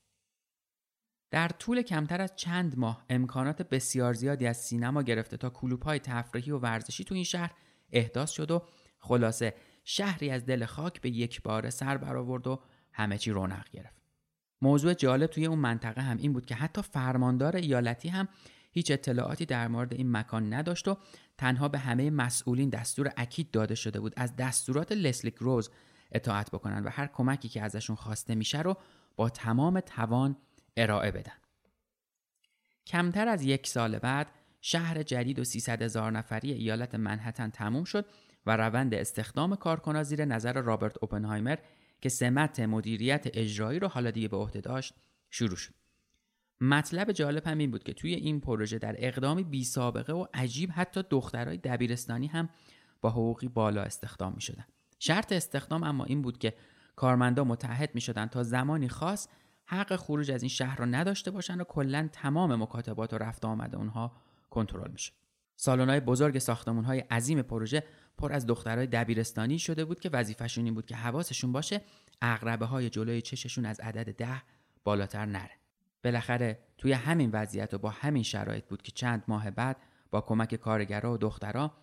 در 1.31 1.47
طول 1.47 1.81
کمتر 1.81 2.21
از 2.21 2.35
چند 2.35 2.77
ماه 2.77 3.05
امکانات 3.09 3.61
بسیار 3.61 4.13
زیادی 4.13 4.47
از 4.47 4.57
سینما 4.57 5.03
گرفته 5.03 5.37
تا 5.37 5.49
کلوپای 5.49 5.99
تفریحی 5.99 6.51
و 6.51 6.57
ورزشی 6.57 7.03
تو 7.03 7.15
این 7.15 7.23
شهر 7.23 7.51
احداث 7.91 8.31
شد 8.31 8.51
و 8.51 8.63
خلاصه 8.99 9.53
شهری 9.83 10.29
از 10.29 10.45
دل 10.45 10.65
خاک 10.65 11.01
به 11.01 11.09
یک 11.09 11.41
بار 11.41 11.69
سر 11.69 11.97
برآورد 11.97 12.47
و 12.47 12.59
همه 12.91 13.17
چی 13.17 13.31
رونق 13.31 13.69
گرفت. 13.69 14.03
موضوع 14.61 14.93
جالب 14.93 15.29
توی 15.29 15.45
اون 15.45 15.59
منطقه 15.59 16.01
هم 16.01 16.17
این 16.17 16.33
بود 16.33 16.45
که 16.45 16.55
حتی 16.55 16.81
فرماندار 16.81 17.55
ایالتی 17.55 18.09
هم 18.09 18.27
هیچ 18.71 18.91
اطلاعاتی 18.91 19.45
در 19.45 19.67
مورد 19.67 19.93
این 19.93 20.11
مکان 20.11 20.53
نداشت 20.53 20.87
و 20.87 20.97
تنها 21.37 21.67
به 21.67 21.79
همه 21.79 22.09
مسئولین 22.09 22.69
دستور 22.69 23.11
اکید 23.17 23.51
داده 23.51 23.75
شده 23.75 23.99
بود 23.99 24.13
از 24.17 24.35
دستورات 24.35 24.91
لسلی 24.91 25.33
روز 25.37 25.69
اطاعت 26.11 26.51
بکنن 26.51 26.83
و 26.83 26.89
هر 26.89 27.07
کمکی 27.07 27.49
که 27.49 27.61
ازشون 27.61 27.95
خواسته 27.95 28.35
میشه 28.35 28.61
رو 28.61 28.77
با 29.15 29.29
تمام 29.29 29.79
توان 29.79 30.37
ارائه 30.77 31.11
بدن. 31.11 31.33
کمتر 32.87 33.27
از 33.27 33.43
یک 33.43 33.67
سال 33.67 33.99
بعد 33.99 34.27
شهر 34.61 35.03
جدید 35.03 35.39
و 35.39 35.43
300 35.43 35.81
هزار 35.81 36.11
نفری 36.11 36.51
ایالت 36.51 36.95
منحتن 36.95 37.49
تموم 37.49 37.83
شد 37.83 38.05
و 38.45 38.57
روند 38.57 38.93
استخدام 38.93 39.55
کارکنان 39.55 40.03
زیر 40.03 40.25
نظر 40.25 40.61
رابرت 40.61 40.95
اوپنهایمر 41.01 41.57
که 42.01 42.09
سمت 42.09 42.59
مدیریت 42.59 43.27
اجرایی 43.33 43.79
رو 43.79 43.87
حالا 43.87 44.11
دیگه 44.11 44.27
به 44.27 44.37
عهده 44.37 44.61
داشت 44.61 44.93
شروع 45.29 45.55
شد. 45.55 45.73
مطلب 46.61 47.11
جالب 47.11 47.47
هم 47.47 47.57
این 47.57 47.71
بود 47.71 47.83
که 47.83 47.93
توی 47.93 48.13
این 48.13 48.39
پروژه 48.39 48.77
در 48.77 48.95
اقدامی 48.97 49.43
بی 49.43 49.63
سابقه 49.63 50.13
و 50.13 50.25
عجیب 50.33 50.69
حتی 50.75 51.03
دخترای 51.09 51.57
دبیرستانی 51.57 52.27
هم 52.27 52.49
با 53.01 53.09
حقوقی 53.09 53.47
بالا 53.47 53.81
استخدام 53.81 54.33
می 54.35 54.41
شدن. 54.41 54.65
شرط 54.99 55.31
استخدام 55.31 55.83
اما 55.83 56.03
این 56.05 56.21
بود 56.21 56.37
که 56.37 56.53
کارمندا 56.95 57.43
متحد 57.43 57.95
می 57.95 58.01
شدن 58.01 58.25
تا 58.25 58.43
زمانی 58.43 58.89
خاص 58.89 59.27
حق 59.65 59.95
خروج 59.95 60.31
از 60.31 60.41
این 60.41 60.49
شهر 60.49 60.77
را 60.77 60.85
نداشته 60.85 61.31
باشن 61.31 61.61
و 61.61 61.63
کلا 61.63 62.09
تمام 62.11 62.63
مکاتبات 62.63 63.13
و 63.13 63.17
رفت 63.17 63.45
آمد 63.45 63.75
اونها 63.75 64.11
کنترل 64.49 64.91
میشه. 64.91 65.11
سالن‌های 65.55 65.99
بزرگ 65.99 66.39
ساختمان‌های 66.39 66.99
عظیم 66.99 67.41
پروژه 67.41 67.83
پر 68.17 68.33
از 68.33 68.47
دخترای 68.47 68.87
دبیرستانی 68.87 69.59
شده 69.59 69.85
بود 69.85 69.99
که 69.99 70.09
وظیفه‌شون 70.09 70.65
این 70.65 70.73
بود 70.73 70.85
که 70.85 70.95
حواسشون 70.95 71.51
باشه 71.51 71.81
اغربه 72.21 72.65
های 72.65 72.89
جلوی 72.89 73.21
چششون 73.21 73.65
از 73.65 73.79
عدد 73.79 74.15
ده 74.15 74.41
بالاتر 74.83 75.25
نره. 75.25 75.51
بالاخره 76.03 76.59
توی 76.77 76.91
همین 76.91 77.29
وضعیت 77.33 77.73
و 77.73 77.77
با 77.77 77.89
همین 77.89 78.23
شرایط 78.23 78.65
بود 78.65 78.81
که 78.81 78.91
چند 78.91 79.23
ماه 79.27 79.51
بعد 79.51 79.77
با 80.11 80.21
کمک 80.21 80.55
کارگرا 80.55 81.13
و 81.13 81.17
دخترها 81.17 81.73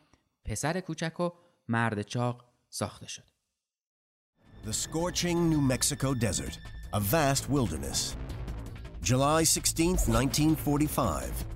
پسر 0.44 0.80
کوچک 0.80 1.20
و 1.20 1.30
مرد 1.68 2.02
چاق 2.02 2.44
ساخته 2.68 3.08
شد. 3.08 3.30
The 4.64 4.72
scorching 4.72 5.50
New 5.50 5.62
Mexico 5.62 6.14
desert, 6.14 6.58
a 6.92 7.00
vast 7.00 7.48
wilderness. 7.48 8.16
July 9.02 9.44
16, 9.44 9.82
1945. 9.82 11.49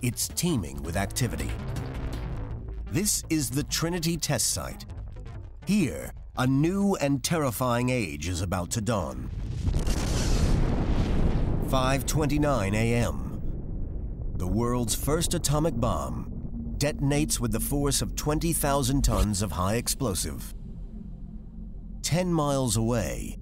It's 0.00 0.28
teeming 0.28 0.80
with 0.84 0.96
activity. 0.96 1.50
This 2.92 3.24
is 3.30 3.50
the 3.50 3.64
Trinity 3.64 4.16
test 4.16 4.52
site. 4.52 4.86
Here, 5.66 6.12
a 6.36 6.46
new 6.46 6.94
and 7.00 7.22
terrifying 7.24 7.90
age 7.90 8.28
is 8.28 8.40
about 8.40 8.70
to 8.72 8.80
dawn. 8.80 9.28
5:29 11.66 12.74
a.m. 12.74 13.42
The 14.36 14.46
world's 14.46 14.94
first 14.94 15.34
atomic 15.34 15.74
bomb 15.74 16.30
detonates 16.78 17.40
with 17.40 17.50
the 17.50 17.58
force 17.58 18.00
of 18.00 18.14
20,000 18.14 19.02
tons 19.02 19.42
of 19.42 19.50
high 19.50 19.74
explosive. 19.74 20.54
10 22.02 22.32
miles 22.32 22.76
away, 22.76 23.36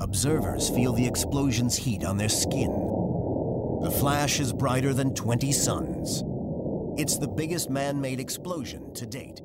observers 0.00 0.68
feel 0.68 0.92
the 0.92 1.06
explosion's 1.06 1.76
heat 1.76 2.04
on 2.04 2.16
their 2.16 2.28
skin. 2.28 3.01
The 3.82 3.90
flash 3.90 4.38
is 4.38 4.52
brighter 4.52 4.94
than 4.94 5.12
20 5.12 5.50
suns. 5.50 6.22
It's 6.96 7.18
the 7.18 7.26
biggest 7.26 7.68
man-made 7.68 8.20
explosion 8.20 8.94
to 8.94 9.04
date. 9.04 9.40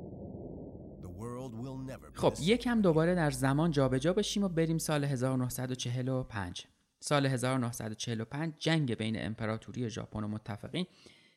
The 1.02 1.10
world 1.10 1.56
will 1.56 1.78
never 1.78 2.12
خب 2.14 2.34
یکم 2.42 2.82
دوباره 2.82 3.16
در 3.16 3.32
زمان 3.32 3.72
جابجا 3.72 4.14
بشیم 4.14 4.44
و 4.44 4.50
بریم 4.50 4.78
سال 4.78 5.04
1945 5.04 6.68
سال 7.00 7.26
1945 7.26 8.54
جنگ 8.60 8.96
بین 8.96 9.26
امپراتوری 9.26 9.90
ژاپن 9.90 10.24
و 10.24 10.28
متفقین 10.28 10.86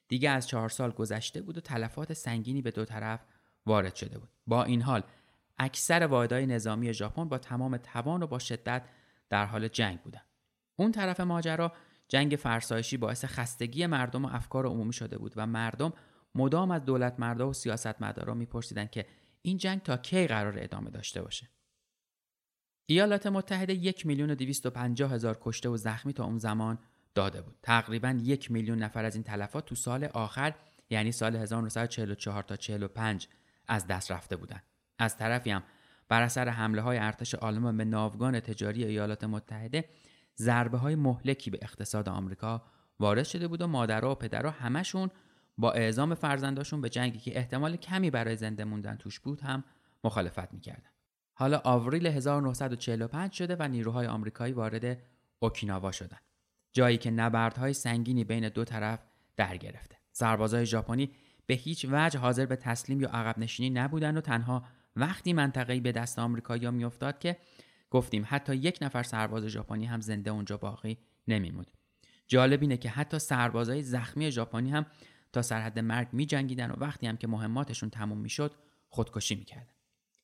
دیگه 0.09 0.31
از 0.31 0.49
چهار 0.49 0.69
سال 0.69 0.91
گذشته 0.91 1.43
بود 1.43 1.59
و 1.59 1.61
تلفات 1.61 2.13
سنگینی 2.13 2.63
به 2.63 2.71
دو 2.71 2.85
طرف 2.85 3.21
وارد 3.67 3.95
شده 3.95 4.19
بود 4.19 4.29
با 4.47 4.65
این 4.65 4.83
حال 4.83 5.03
اکثر 5.59 6.07
واحدهای 6.07 6.47
نظامی 6.47 6.95
ژاپن 6.95 7.29
با 7.29 7.39
تمام 7.39 7.77
توان 7.77 8.23
و 8.23 8.27
با 8.27 8.39
شدت 8.39 8.83
در 9.29 9.47
حال 9.47 9.69
جنگ 9.69 10.01
بودند 10.01 10.25
اون 10.77 10.93
طرف 10.93 11.21
ماجرا 11.21 11.73
جنگ 12.11 12.37
فرسایشی 12.37 12.97
باعث 12.97 13.25
خستگی 13.25 13.87
مردم 13.87 14.25
و 14.25 14.29
افکار 14.33 14.67
عمومی 14.67 14.93
شده 14.93 15.19
بود 15.19 15.33
و 15.37 15.47
مردم 15.47 15.93
مدام 16.35 16.71
از 16.71 16.85
دولت 16.85 17.21
مردا 17.21 17.49
و 17.49 17.53
سیاستمدارا 17.53 18.35
میپرسیدند 18.35 18.91
که 18.91 19.07
این 19.43 19.57
جنگ 19.57 19.83
تا 19.83 19.97
کی 19.97 20.27
قرار 20.27 20.59
ادامه 20.59 20.91
داشته 20.91 21.23
باشه. 21.23 21.49
ایالات 22.87 23.27
متحده 23.27 23.75
یک 23.75 24.07
میلیون 24.07 24.37
و 25.01 25.07
هزار 25.09 25.39
کشته 25.41 25.69
و 25.69 25.77
زخمی 25.77 26.13
تا 26.13 26.25
اون 26.25 26.39
زمان 26.39 26.79
داده 27.15 27.43
بود. 27.43 27.57
تقریبا 27.63 28.19
یک 28.23 28.51
میلیون 28.51 28.79
نفر 28.79 29.05
از 29.05 29.15
این 29.15 29.25
تلفات 29.25 29.67
تو 29.67 29.75
سال 29.75 30.05
آخر 30.05 30.55
یعنی 30.91 31.13
سال 31.13 31.37
1944 31.37 32.43
تا 32.43 32.57
45 32.57 33.29
از 33.69 33.87
دست 33.87 34.13
رفته 34.13 34.37
بودند 34.37 34.63
از 34.99 35.17
طرفی 35.17 35.51
هم 35.51 35.63
بر 36.09 36.23
اثر 36.23 36.49
حمله 36.49 36.83
های 36.83 36.99
ارتش 36.99 37.35
آلمان 37.35 37.77
به 37.77 37.85
ناوگان 37.85 38.41
تجاری 38.41 38.85
ایالات 38.85 39.25
متحده 39.25 39.89
ضربه 40.39 40.79
های 40.79 40.95
مهلکی 40.95 41.51
به 41.51 41.59
اقتصاد 41.63 42.09
آمریکا 42.09 42.63
وارد 43.01 43.25
شده 43.25 43.49
بود 43.49 43.63
و 43.63 43.67
مادرها 43.67 44.11
و 44.11 44.15
پدرها 44.15 44.51
همشون 44.51 45.11
با 45.59 45.73
اعزام 45.73 46.15
فرزنداشون 46.15 46.81
به 46.81 46.89
جنگی 46.89 47.19
که 47.19 47.39
احتمال 47.39 47.77
کمی 47.77 48.11
برای 48.11 48.37
زنده 48.37 48.65
موندن 48.65 48.97
توش 48.97 49.21
بود 49.21 49.41
هم 49.41 49.65
مخالفت 50.05 50.53
می‌کردن. 50.53 50.91
حالا 51.35 51.61
آوریل 51.65 52.07
1945 52.07 53.33
شده 53.33 53.57
و 53.59 53.69
نیروهای 53.69 54.07
آمریکایی 54.07 54.53
وارد 54.53 54.99
اوکیناوا 55.39 55.93
شدند. 55.93 56.21
جایی 56.73 56.99
که 56.99 57.11
نبردهای 57.11 57.73
سنگینی 57.73 58.25
بین 58.25 58.49
دو 58.49 58.65
طرف 58.65 59.01
در 59.37 59.57
گرفته. 59.57 59.97
سربازای 60.13 60.67
ژاپنی 60.67 61.11
به 61.47 61.55
هیچ 61.55 61.87
وجه 61.91 62.19
حاضر 62.19 62.47
به 62.47 62.57
تسلیم 62.57 63.01
یا 63.01 63.09
عقب 63.09 63.39
نشینی 63.39 63.71
نبودن 63.71 64.17
و 64.17 64.21
تنها 64.21 64.65
وقتی 64.97 65.33
منطقه‌ای 65.33 65.81
به 65.81 65.93
دست 65.93 66.19
آمریکایی‌ها 66.19 66.71
میافتاد 66.71 67.19
که 67.19 67.37
گفتیم 67.91 68.25
حتی 68.29 68.57
یک 68.57 68.79
نفر 68.83 69.03
سرباز 69.03 69.47
ژاپنی 69.47 69.87
هم 69.87 70.01
زنده 70.01 70.31
اونجا 70.31 70.57
باقی 70.57 70.99
نمیمود 71.29 71.71
جالب 72.27 72.63
اینه 72.63 72.77
که 72.77 72.89
حتی 72.89 73.19
سربازای 73.19 73.83
زخمی 73.83 74.31
ژاپنی 74.31 74.71
هم 74.71 74.87
تا 75.33 75.43
سرحد 75.43 75.79
مرگ 75.79 76.09
می 76.13 76.27
جنگیدن 76.27 76.71
و 76.71 76.75
وقتی 76.79 77.07
هم 77.07 77.17
که 77.17 77.27
مهماتشون 77.27 77.91
تموم 77.91 78.19
می‌شد 78.19 78.55
خودکشی 78.89 79.35
می‌کردن. 79.35 79.73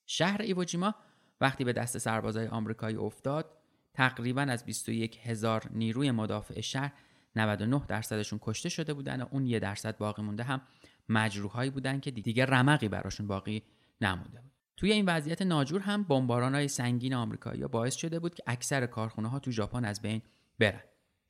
شهر 0.07 0.42
ایووجیما 0.42 0.94
وقتی 1.40 1.64
به 1.64 1.72
دست 1.72 1.98
سربازای 1.98 2.46
آمریکایی 2.46 2.96
افتاد 2.96 3.50
تقریبا 3.94 4.42
از 4.42 4.64
21 4.64 5.18
هزار 5.22 5.70
نیروی 5.74 6.11
مدافع 6.11 6.61
شهر 6.61 6.92
99 7.37 7.83
درصدشون 7.88 8.38
کشته 8.42 8.68
شده 8.68 8.94
بودن 8.94 9.22
و 9.22 9.26
اون 9.31 9.46
یه 9.46 9.59
درصد 9.59 9.98
باقی 9.98 10.22
مونده 10.22 10.42
هم 10.42 10.61
مجروحهایی 11.09 11.70
بودن 11.70 12.00
که 12.00 12.11
دیگه 12.11 12.46
رمقی 12.46 12.88
براشون 12.88 13.26
باقی 13.26 13.62
نمونده 14.00 14.40
بود. 14.40 14.56
توی 14.77 14.93
این 14.93 15.05
وضعیت 15.05 15.43
ناجور 15.43 15.81
هم 15.81 16.03
بمباران 16.03 16.55
های 16.55 16.69
سنگین 16.69 17.15
آمریکایی 17.15 17.67
باعث 17.67 17.95
شده 17.95 18.19
بود 18.19 18.35
که 18.35 18.43
اکثر 18.47 18.87
کارخونه 18.87 19.29
ها 19.29 19.39
تو 19.39 19.51
ژاپن 19.51 19.85
از 19.85 20.03
بین 20.03 20.23
برن. 20.59 20.81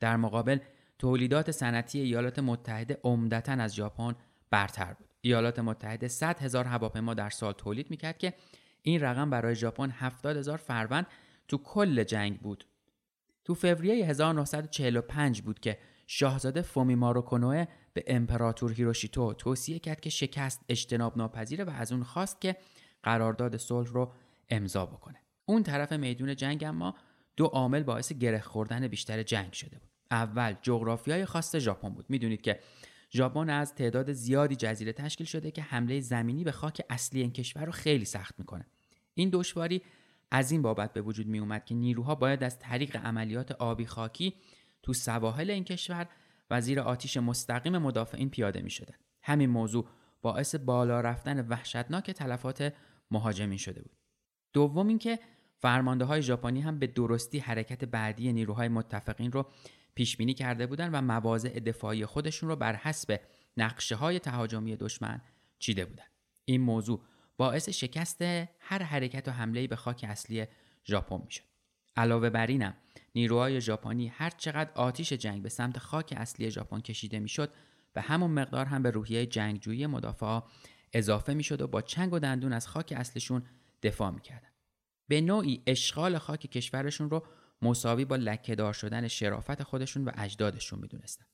در 0.01 0.17
مقابل 0.17 0.59
تولیدات 0.99 1.51
صنعتی 1.51 2.01
ایالات 2.01 2.39
متحده 2.39 3.01
عمدتا 3.05 3.53
از 3.53 3.75
ژاپن 3.75 4.15
برتر 4.51 4.93
بود. 4.93 5.09
ایالات 5.21 5.59
متحده 5.59 6.09
100 6.09 6.39
هزار 6.39 6.65
هواپیما 6.65 7.15
در 7.15 7.31
سال 7.31 7.53
تولید 7.53 7.91
می‌کرد 7.91 8.19
که 8.19 8.35
این 8.83 9.01
رقم 9.01 9.31
برای 9.31 9.55
ژاپن 9.55 9.91
70 9.91 10.37
هزار 10.37 10.57
فروند 10.57 11.07
تو 11.49 11.59
کل 11.59 12.05
جنگ 12.05 12.41
بود. 12.41 12.65
تو 13.45 13.55
فوریه 13.55 14.07
1945 14.07 15.43
بود 15.43 15.61
که 15.61 15.79
شاهزاده 16.07 16.63
فومیمارو 16.63 17.23
کنوه 17.23 17.67
به 17.95 18.05
امپراتور 18.07 18.73
هیروشیتو 18.73 19.33
توصیه 19.33 19.79
کرد 19.79 20.01
که 20.01 20.11
شکست 20.11 20.61
اجتناب 20.69 21.17
ناپذیره 21.17 21.65
و 21.65 21.71
از 21.71 21.93
اون 21.93 22.03
خواست 22.03 22.41
که 22.41 22.57
قرارداد 23.07 23.57
صلح 23.57 23.88
رو 23.88 24.12
امضا 24.49 24.87
بکنه. 24.87 25.19
اون 25.45 25.62
طرف 25.62 25.92
میدون 25.92 26.37
جنگ 26.37 26.64
اما 26.64 26.95
دو 27.37 27.45
عامل 27.45 27.83
باعث 27.83 28.12
گره 28.12 28.40
خوردن 28.40 28.88
بیشتر 28.88 29.23
جنگ 29.23 29.53
شده 29.53 29.79
بود. 29.79 29.90
اول 30.11 30.55
جغرافیای 30.62 31.25
خاص 31.25 31.57
ژاپن 31.57 31.88
بود. 31.88 32.07
می‌دونید 32.09 32.40
که 32.40 32.61
ژاپن 33.11 33.51
از 33.51 33.75
تعداد 33.75 34.12
زیادی 34.12 34.57
جزیره 34.57 34.92
تشکیل 34.92 35.27
شده 35.27 35.51
که 35.51 35.62
حمله 35.62 36.01
زمینی 36.01 36.45
به 36.45 36.53
خاک 36.53 36.83
اصلی 36.90 37.21
این 37.21 37.33
کشور 37.33 37.64
رو 37.64 37.73
خیلی 37.73 38.05
سخت 38.05 38.35
می‌کنه. 38.38 38.66
این 39.14 39.31
دشواری 39.33 39.83
از 40.31 40.51
این 40.51 40.62
بابت 40.62 40.92
به 40.92 41.03
وجود 41.03 41.27
می 41.27 41.38
اومد 41.38 41.64
که 41.64 41.75
نیروها 41.75 42.14
باید 42.14 42.45
از 42.45 42.59
طریق 42.59 42.97
عملیات 42.97 43.53
آبی 43.53 43.87
خاکی 43.87 44.35
تو 44.83 44.92
سواحل 44.92 45.51
این 45.51 45.64
کشور 45.64 46.09
و 46.51 46.61
زیر 46.61 46.81
آتیش 46.81 47.16
مستقیم 47.16 47.79
مدافعین 47.79 48.31
پیاده 48.31 48.62
می 48.62 48.71
شده. 48.71 48.95
همین 49.23 49.51
موضوع 49.51 49.88
باعث 50.23 50.55
بالا 50.55 51.01
رفتن 51.01 51.47
وحشتناک 51.49 52.11
تلفات 52.11 52.73
مهاجمین 53.11 53.59
شده 53.59 53.83
بود. 53.83 53.97
دوم 54.53 54.88
اینکه 54.88 55.19
فرمانده 55.59 56.05
های 56.05 56.23
ژاپنی 56.23 56.61
هم 56.61 56.79
به 56.79 56.87
درستی 56.87 57.38
حرکت 57.38 57.85
بعدی 57.85 58.33
نیروهای 58.33 58.69
متفقین 58.69 59.33
رو 59.33 59.47
پیش 59.95 60.16
بینی 60.16 60.35
کرده 60.35 60.66
بودند 60.66 60.90
و 60.95 61.03
مواضع 61.03 61.61
دفاعی 61.61 62.07
خودشون 62.07 62.49
رو 62.49 62.57
بر 62.57 62.77
حسب 62.77 63.21
نقشه 63.57 63.97
های 63.97 64.19
تهاجمی 64.19 64.77
دشمن 64.77 65.21
چیده 65.59 65.85
بودند. 65.85 66.11
این 66.45 66.61
موضوع 66.61 67.01
باعث 67.37 67.69
شکست 67.69 68.23
هر 68.59 68.83
حرکت 68.83 69.29
و 69.29 69.31
حمله 69.31 69.66
به 69.66 69.77
خاک 69.77 70.05
اصلی 70.09 70.47
ژاپن 70.85 71.23
می‌شد. 71.25 71.42
علاوه 71.97 72.31
بر 72.31 72.47
اینم 72.47 72.75
نیروهای 73.14 73.61
ژاپنی 73.61 74.09
هر 74.09 74.31
چقدر 74.31 74.71
آتیش 74.75 75.12
جنگ 75.12 75.42
به 75.42 75.49
سمت 75.49 75.79
خاک 75.79 76.14
اصلی 76.16 76.51
ژاپن 76.51 76.81
کشیده 76.81 77.19
می‌شد 77.19 77.53
به 77.92 78.01
همون 78.01 78.31
مقدار 78.31 78.66
هم 78.66 78.83
به 78.83 78.90
روحیه 78.90 79.27
جنگجویی 79.27 79.87
مدافع 79.87 80.40
اضافه 80.97 81.35
می‌شد 81.35 81.63
و 81.63 81.67
با 81.67 81.83
چنگ 81.83 82.13
و 82.13 82.19
دندون 82.19 82.53
از 82.53 82.69
خاک 82.69 82.95
اصلشون 82.97 83.43
دفاع 83.83 84.11
می‌کردن. 84.11 84.49
به 85.09 85.21
نوعی 85.21 85.63
اشغال 85.67 86.19
خاک 86.19 86.41
کشورشون 86.41 87.11
رو 87.11 87.27
مساوی 87.63 88.05
با 88.05 88.17
لکهدار 88.17 88.73
شدن 88.73 89.09
شرافت 89.09 89.63
خودشون 89.63 90.05
و 90.05 90.11
اجدادشون 90.15 90.79
می‌دونستن. 90.79 91.25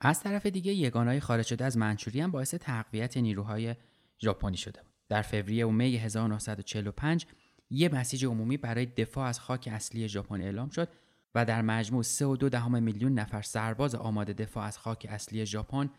از 0.00 0.20
طرف 0.20 0.46
دیگه 0.46 0.72
یگانهای 0.72 1.20
خارج 1.20 1.46
شده 1.46 1.64
از 1.64 1.76
منچوری 1.76 2.20
هم 2.20 2.30
باعث 2.30 2.54
تقویت 2.54 3.16
نیروهای 3.16 3.74
ژاپنی 4.20 4.56
شده 4.56 4.82
بود. 4.82 4.92
در 5.08 5.22
فوریه 5.22 5.66
و 5.66 5.70
می 5.70 5.96
1945 5.96 7.26
یه 7.70 7.88
بسیج 7.88 8.24
عمومی 8.24 8.56
برای 8.56 8.86
دفاع 8.86 9.28
از 9.28 9.40
خاک 9.40 9.68
اصلی 9.72 10.08
ژاپن 10.08 10.40
اعلام 10.40 10.70
شد 10.70 10.88
و 11.34 11.44
در 11.44 11.62
مجموع 11.62 12.02
3.2 12.02 12.48
دهم 12.48 12.82
میلیون 12.82 13.14
نفر 13.14 13.42
سرباز 13.42 13.94
آماده 13.94 14.32
دفاع 14.32 14.64
از 14.64 14.78
خاک 14.78 15.06
اصلی 15.10 15.46
ژاپن 15.46 15.90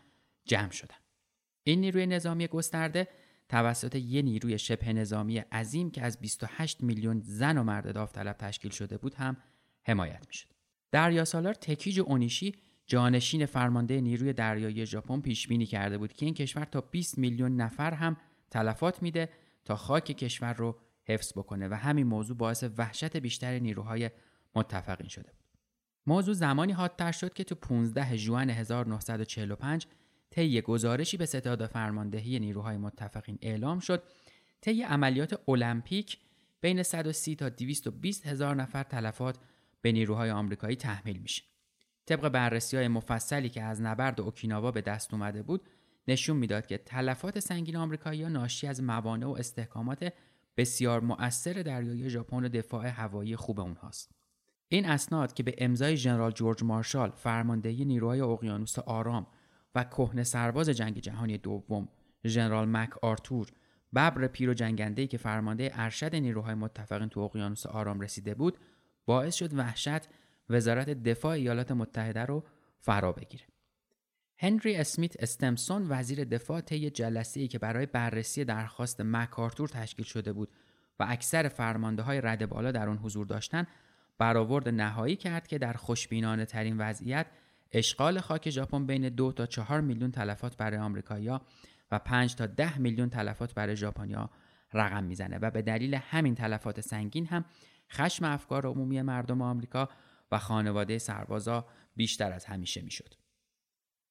جمع 0.44 0.70
شدند. 0.70 1.03
این 1.64 1.80
نیروی 1.80 2.06
نظامی 2.06 2.46
گسترده 2.46 3.08
توسط 3.48 3.94
یه 3.94 4.22
نیروی 4.22 4.58
شبه 4.58 4.92
نظامی 4.92 5.38
عظیم 5.38 5.90
که 5.90 6.02
از 6.02 6.20
28 6.20 6.82
میلیون 6.82 7.20
زن 7.20 7.58
و 7.58 7.62
مرد 7.62 7.94
داوطلب 7.94 8.36
تشکیل 8.36 8.70
شده 8.70 8.98
بود 8.98 9.14
هم 9.14 9.36
حمایت 9.82 10.26
می‌شد. 10.26 10.48
دریا 10.92 11.24
سالار 11.24 11.54
تکیج 11.54 12.00
اونیشی 12.00 12.54
جانشین 12.86 13.46
فرمانده 13.46 14.00
نیروی 14.00 14.32
دریایی 14.32 14.86
ژاپن 14.86 15.20
پیش 15.20 15.48
بینی 15.48 15.66
کرده 15.66 15.98
بود 15.98 16.12
که 16.12 16.26
این 16.26 16.34
کشور 16.34 16.64
تا 16.64 16.80
20 16.80 17.18
میلیون 17.18 17.56
نفر 17.56 17.94
هم 17.94 18.16
تلفات 18.50 19.02
میده 19.02 19.28
تا 19.64 19.76
خاک 19.76 20.04
کشور 20.04 20.52
رو 20.52 20.78
حفظ 21.04 21.32
بکنه 21.32 21.68
و 21.68 21.74
همین 21.74 22.06
موضوع 22.06 22.36
باعث 22.36 22.64
وحشت 22.78 23.16
بیشتر 23.16 23.58
نیروهای 23.58 24.10
متفقین 24.54 25.08
شده 25.08 25.32
بود. 25.32 25.44
موضوع 26.06 26.34
زمانی 26.34 26.72
حادتر 26.72 27.12
شد 27.12 27.32
که 27.32 27.44
تو 27.44 27.54
15 27.54 28.16
ژوئن 28.16 28.50
1945 28.50 29.86
طی 30.34 30.60
گزارشی 30.60 31.16
به 31.16 31.26
ستاد 31.26 31.66
فرماندهی 31.66 32.38
نیروهای 32.38 32.76
متفقین 32.76 33.38
اعلام 33.42 33.78
شد 33.78 34.02
طی 34.60 34.82
عملیات 34.82 35.48
المپیک 35.48 36.18
بین 36.60 36.82
130 36.82 37.36
تا 37.36 37.48
220 37.48 38.26
هزار 38.26 38.54
نفر 38.54 38.82
تلفات 38.82 39.38
به 39.82 39.92
نیروهای 39.92 40.30
آمریکایی 40.30 40.76
تحمیل 40.76 41.18
میشه. 41.18 41.42
طبق 42.06 42.28
بررسی 42.28 42.76
های 42.76 42.88
مفصلی 42.88 43.48
که 43.48 43.62
از 43.62 43.82
نبرد 43.82 44.20
اوکیناوا 44.20 44.70
به 44.70 44.80
دست 44.80 45.14
اومده 45.14 45.42
بود 45.42 45.68
نشون 46.08 46.36
می‌داد 46.36 46.66
که 46.66 46.78
تلفات 46.78 47.38
سنگین 47.38 47.76
آمریکایی 47.76 48.24
ناشی 48.24 48.66
از 48.66 48.82
موانع 48.82 49.26
و 49.26 49.36
استحکامات 49.38 50.12
بسیار 50.56 51.00
مؤثر 51.00 51.52
دریایی 51.52 52.10
ژاپن 52.10 52.44
و 52.44 52.48
دفاع 52.48 52.86
هوایی 52.86 53.36
خوب 53.36 53.60
اونهاست. 53.60 54.14
این 54.68 54.86
اسناد 54.86 55.34
که 55.34 55.42
به 55.42 55.54
امضای 55.58 55.96
ژنرال 55.96 56.30
جورج 56.30 56.62
مارشال 56.62 57.10
فرماندهی 57.10 57.84
نیروهای 57.84 58.20
اقیانوس 58.20 58.78
آرام 58.78 59.26
و 59.74 59.84
کهنه 59.84 60.24
سرباز 60.24 60.68
جنگ 60.68 60.98
جهانی 60.98 61.38
دوم 61.38 61.88
ژنرال 62.26 62.68
مک 62.68 63.04
آرتور. 63.04 63.48
ببر 63.94 64.26
پیر 64.26 64.50
و 64.50 64.54
جنگنده 64.54 65.06
که 65.06 65.18
فرمانده 65.18 65.70
ارشد 65.74 66.14
نیروهای 66.14 66.54
متفقین 66.54 67.08
تو 67.08 67.20
اقیانوس 67.20 67.66
آرام 67.66 68.00
رسیده 68.00 68.34
بود 68.34 68.58
باعث 69.06 69.34
شد 69.34 69.54
وحشت 69.54 70.08
وزارت 70.50 70.90
دفاع 70.90 71.32
ایالات 71.32 71.72
متحده 71.72 72.24
رو 72.24 72.44
فرا 72.80 73.12
بگیره. 73.12 73.44
هنری 74.38 74.76
اسمیت 74.76 75.22
استمسون 75.22 75.86
وزیر 75.88 76.24
دفاع 76.24 76.60
طی 76.60 76.90
جلسه 76.90 77.40
ای 77.40 77.48
که 77.48 77.58
برای 77.58 77.86
بررسی 77.86 78.44
درخواست 78.44 79.00
مکارتور 79.00 79.68
تشکیل 79.68 80.04
شده 80.04 80.32
بود 80.32 80.48
و 80.98 81.06
اکثر 81.08 81.48
فرمانده 81.48 82.02
های 82.02 82.20
رد 82.20 82.48
بالا 82.48 82.72
در 82.72 82.88
آن 82.88 82.98
حضور 82.98 83.26
داشتند 83.26 83.66
برآورد 84.18 84.68
نهایی 84.68 85.16
کرد 85.16 85.46
که 85.46 85.58
در 85.58 85.72
خوشبینانه 85.72 86.44
ترین 86.44 86.78
وضعیت 86.78 87.26
اشغال 87.74 88.20
خاک 88.20 88.50
ژاپن 88.50 88.86
بین 88.86 89.08
دو 89.08 89.32
تا 89.32 89.46
چهار 89.46 89.80
میلیون 89.80 90.10
تلفات 90.10 90.56
برای 90.56 90.78
آمریکایی‌ها 90.78 91.42
و 91.90 91.98
5 91.98 92.34
تا 92.34 92.46
ده 92.46 92.78
میلیون 92.78 93.10
تلفات 93.10 93.54
برای 93.54 93.76
ژاپنیا 93.76 94.30
رقم 94.72 95.04
می‌زنه 95.04 95.38
و 95.38 95.50
به 95.50 95.62
دلیل 95.62 95.94
همین 95.94 96.34
تلفات 96.34 96.80
سنگین 96.80 97.26
هم 97.26 97.44
خشم 97.92 98.24
افکار 98.24 98.66
عمومی 98.66 99.02
مردم 99.02 99.42
آمریکا 99.42 99.88
و 100.32 100.38
خانواده 100.38 100.98
سربازا 100.98 101.66
بیشتر 101.96 102.32
از 102.32 102.44
همیشه 102.44 102.82
می‌شد. 102.82 103.14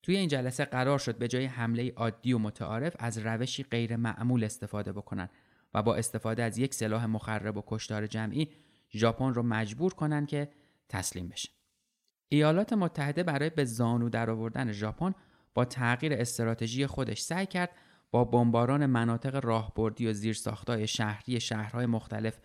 توی 0.03 0.17
این 0.17 0.27
جلسه 0.27 0.65
قرار 0.65 0.99
شد 0.99 1.17
به 1.17 1.27
جای 1.27 1.45
حمله 1.45 1.93
عادی 1.95 2.33
و 2.33 2.37
متعارف 2.37 2.95
از 2.99 3.17
روشی 3.17 3.63
غیر 3.63 3.95
معمول 3.95 4.43
استفاده 4.43 4.93
بکنن 4.93 5.29
و 5.73 5.83
با 5.83 5.95
استفاده 5.95 6.43
از 6.43 6.57
یک 6.57 6.73
سلاح 6.73 7.05
مخرب 7.05 7.57
و 7.57 7.63
کشتار 7.67 8.07
جمعی 8.07 8.49
ژاپن 8.91 9.33
رو 9.33 9.43
مجبور 9.43 9.93
کنن 9.93 10.25
که 10.25 10.49
تسلیم 10.89 11.27
بشه. 11.27 11.49
ایالات 12.33 12.73
متحده 12.73 13.23
برای 13.23 13.49
به 13.49 13.65
زانو 13.65 14.09
درآوردن 14.09 14.71
ژاپن 14.71 15.13
با 15.53 15.65
تغییر 15.65 16.13
استراتژی 16.13 16.87
خودش 16.87 17.21
سعی 17.21 17.45
کرد 17.45 17.69
با 18.11 18.23
بمباران 18.23 18.85
مناطق 18.85 19.45
راهبردی 19.45 20.07
و 20.07 20.13
زیرساختهای 20.13 20.87
شهری 20.87 21.39
شهرهای 21.39 21.85
مختلف 21.85 22.39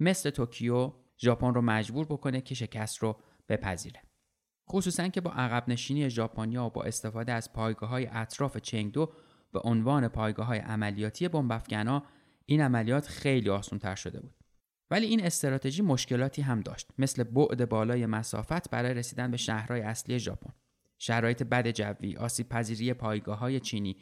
مثل 0.00 0.30
توکیو 0.30 0.92
ژاپن 1.18 1.54
رو 1.54 1.62
مجبور 1.62 2.06
بکنه 2.06 2.40
که 2.40 2.54
شکست 2.54 2.98
رو 2.98 3.16
بپذیره. 3.48 4.00
خصوصا 4.70 5.08
که 5.08 5.20
با 5.20 5.30
عقب 5.30 5.68
نشینی 5.68 6.10
ژاپنیا 6.10 6.64
و 6.64 6.70
با 6.70 6.82
استفاده 6.82 7.32
از 7.32 7.52
پایگاه 7.52 7.88
های 7.88 8.08
اطراف 8.12 8.56
چنگدو 8.56 9.12
به 9.52 9.60
عنوان 9.64 10.08
پایگاه 10.08 10.46
های 10.46 10.58
عملیاتی 10.58 11.28
بمبافگنا 11.28 12.02
این 12.46 12.60
عملیات 12.60 13.08
خیلی 13.08 13.50
آسان 13.50 13.78
تر 13.78 13.94
شده 13.94 14.20
بود. 14.20 14.41
ولی 14.92 15.06
این 15.06 15.24
استراتژی 15.24 15.82
مشکلاتی 15.82 16.42
هم 16.42 16.60
داشت 16.60 16.88
مثل 16.98 17.22
بعد 17.22 17.68
بالای 17.68 18.06
مسافت 18.06 18.70
برای 18.70 18.94
رسیدن 18.94 19.30
به 19.30 19.36
شهرهای 19.36 19.80
اصلی 19.80 20.18
ژاپن 20.18 20.52
شرایط 20.98 21.42
بد 21.42 21.70
جوی 21.70 22.16
آسیب 22.16 22.48
پذیری 22.48 22.94
پایگاه 22.94 23.38
های 23.38 23.60
چینی 23.60 23.96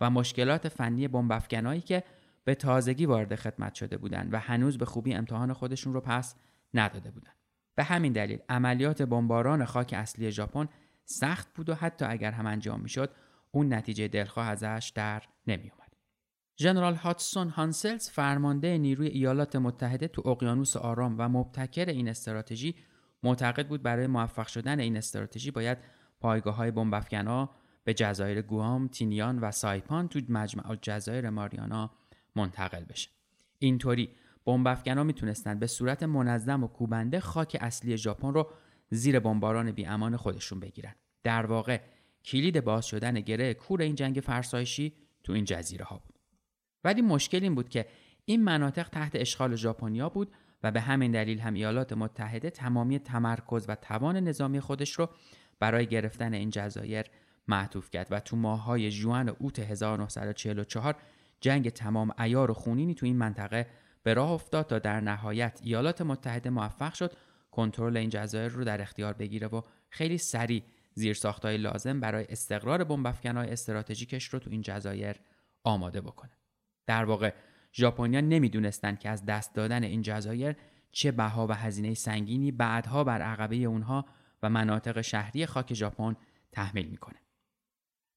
و 0.00 0.10
مشکلات 0.10 0.68
فنی 0.68 1.08
بمبافکنایی 1.08 1.80
که 1.80 2.04
به 2.44 2.54
تازگی 2.54 3.06
وارد 3.06 3.34
خدمت 3.34 3.74
شده 3.74 3.96
بودند 3.96 4.34
و 4.34 4.38
هنوز 4.38 4.78
به 4.78 4.84
خوبی 4.84 5.14
امتحان 5.14 5.52
خودشون 5.52 5.92
رو 5.92 6.00
پس 6.00 6.34
نداده 6.74 7.10
بودند 7.10 7.36
به 7.74 7.84
همین 7.84 8.12
دلیل 8.12 8.38
عملیات 8.48 9.02
بمباران 9.02 9.64
خاک 9.64 9.94
اصلی 9.96 10.32
ژاپن 10.32 10.68
سخت 11.04 11.48
بود 11.54 11.68
و 11.68 11.74
حتی 11.74 12.04
اگر 12.04 12.32
هم 12.32 12.46
انجام 12.46 12.80
می‌شد 12.80 13.10
اون 13.50 13.74
نتیجه 13.74 14.08
دلخواه 14.08 14.48
ازش 14.48 14.92
در 14.94 15.22
نمیومد. 15.46 15.83
ژنرال 16.56 16.94
هاتسون 16.94 17.48
هانسلز 17.48 18.10
فرمانده 18.10 18.78
نیروی 18.78 19.08
ایالات 19.08 19.56
متحده 19.56 20.08
تو 20.08 20.28
اقیانوس 20.28 20.76
آرام 20.76 21.14
و 21.18 21.28
مبتکر 21.28 21.84
این 21.84 22.08
استراتژی 22.08 22.74
معتقد 23.22 23.68
بود 23.68 23.82
برای 23.82 24.06
موفق 24.06 24.46
شدن 24.46 24.80
این 24.80 24.96
استراتژی 24.96 25.50
باید 25.50 25.78
پایگاه 26.20 26.56
های 26.56 26.70
بمبافکنها 26.70 27.50
به 27.84 27.94
جزایر 27.94 28.42
گوام، 28.42 28.88
تینیان 28.88 29.38
و 29.38 29.50
سایپان 29.50 30.08
تو 30.08 30.20
مجمع 30.28 30.76
جزایر 30.82 31.30
ماریانا 31.30 31.90
منتقل 32.36 32.84
بشه. 32.84 33.10
اینطوری 33.58 34.10
بمبافکنها 34.44 35.04
می‌تونستند 35.04 35.60
به 35.60 35.66
صورت 35.66 36.02
منظم 36.02 36.64
و 36.64 36.66
کوبنده 36.66 37.20
خاک 37.20 37.56
اصلی 37.60 37.96
ژاپن 37.96 38.34
رو 38.34 38.50
زیر 38.90 39.20
بمباران 39.20 39.72
بی 39.72 39.86
امان 39.86 40.16
خودشون 40.16 40.60
بگیرن. 40.60 40.94
در 41.22 41.46
واقع 41.46 41.80
کلید 42.24 42.64
باز 42.64 42.86
شدن 42.86 43.20
گره 43.20 43.54
کور 43.54 43.82
این 43.82 43.94
جنگ 43.94 44.20
فرسایشی 44.20 44.92
تو 45.24 45.32
این 45.32 45.44
جزیره 45.44 45.84
ها 45.84 45.98
بود. 45.98 46.13
ولی 46.84 47.02
مشکل 47.02 47.42
این 47.42 47.54
بود 47.54 47.68
که 47.68 47.86
این 48.24 48.44
مناطق 48.44 48.88
تحت 48.88 49.12
اشغال 49.14 49.56
ژاپنیا 49.56 50.08
بود 50.08 50.32
و 50.62 50.70
به 50.70 50.80
همین 50.80 51.12
دلیل 51.12 51.38
هم 51.40 51.54
ایالات 51.54 51.92
متحده 51.92 52.50
تمامی 52.50 52.98
تمرکز 52.98 53.64
و 53.68 53.74
توان 53.74 54.16
نظامی 54.16 54.60
خودش 54.60 54.92
رو 54.92 55.08
برای 55.60 55.86
گرفتن 55.86 56.34
این 56.34 56.50
جزایر 56.50 57.06
معطوف 57.48 57.90
کرد 57.90 58.06
و 58.10 58.20
تو 58.20 58.36
ماههای 58.36 58.90
جوان 58.90 59.28
و 59.28 59.34
اوت 59.38 59.58
1944 59.58 60.96
جنگ 61.40 61.70
تمام 61.70 62.10
ایار 62.18 62.50
و 62.50 62.54
خونینی 62.54 62.94
تو 62.94 63.06
این 63.06 63.16
منطقه 63.16 63.66
به 64.02 64.14
راه 64.14 64.30
افتاد 64.30 64.66
تا 64.66 64.78
در 64.78 65.00
نهایت 65.00 65.60
ایالات 65.62 66.02
متحده 66.02 66.50
موفق 66.50 66.94
شد 66.94 67.12
کنترل 67.50 67.96
این 67.96 68.10
جزایر 68.10 68.48
رو 68.48 68.64
در 68.64 68.82
اختیار 68.82 69.12
بگیره 69.12 69.46
و 69.46 69.60
خیلی 69.90 70.18
سریع 70.18 70.62
زیرساختهای 70.94 71.56
لازم 71.56 72.00
برای 72.00 72.26
استقرار 72.28 72.84
بمبافکنهای 72.84 73.50
استراتژیکش 73.50 74.24
رو 74.24 74.38
تو 74.38 74.50
این 74.50 74.62
جزایر 74.62 75.16
آماده 75.64 76.00
بکنه. 76.00 76.30
در 76.86 77.04
واقع 77.04 77.34
ژاپنیا 77.72 78.20
نمی‌دونستند 78.20 78.98
که 78.98 79.08
از 79.08 79.24
دست 79.24 79.54
دادن 79.54 79.82
این 79.82 80.02
جزایر 80.02 80.56
چه 80.92 81.12
بها 81.12 81.46
و 81.46 81.52
هزینه 81.52 81.94
سنگینی 81.94 82.52
بعدها 82.52 83.04
بر 83.04 83.22
عقبه 83.22 83.56
اونها 83.56 84.06
و 84.42 84.48
مناطق 84.48 85.00
شهری 85.00 85.46
خاک 85.46 85.74
ژاپن 85.74 86.16
تحمیل 86.52 86.86
می‌کنه. 86.86 87.18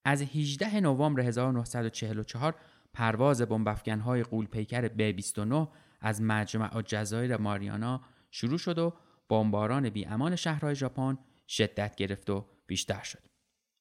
از 0.05 0.21
18 0.21 0.79
نوامبر 0.79 1.21
1944 1.21 2.55
پرواز 2.93 3.41
بمبافکن‌های 3.41 4.23
قولپیکر 4.23 4.87
ب-29 4.87 5.67
از 6.01 6.21
مجمع 6.21 6.81
جزایر 6.81 7.37
ماریانا 7.37 8.01
شروع 8.31 8.57
شد 8.57 8.77
و 8.77 8.93
بمباران 9.29 9.89
بی 9.89 10.05
امان 10.05 10.35
شهرهای 10.35 10.75
ژاپن 10.75 11.17
شدت 11.47 11.95
گرفت 11.95 12.29
و 12.29 12.45
بیشتر 12.67 13.03
شد. 13.03 13.27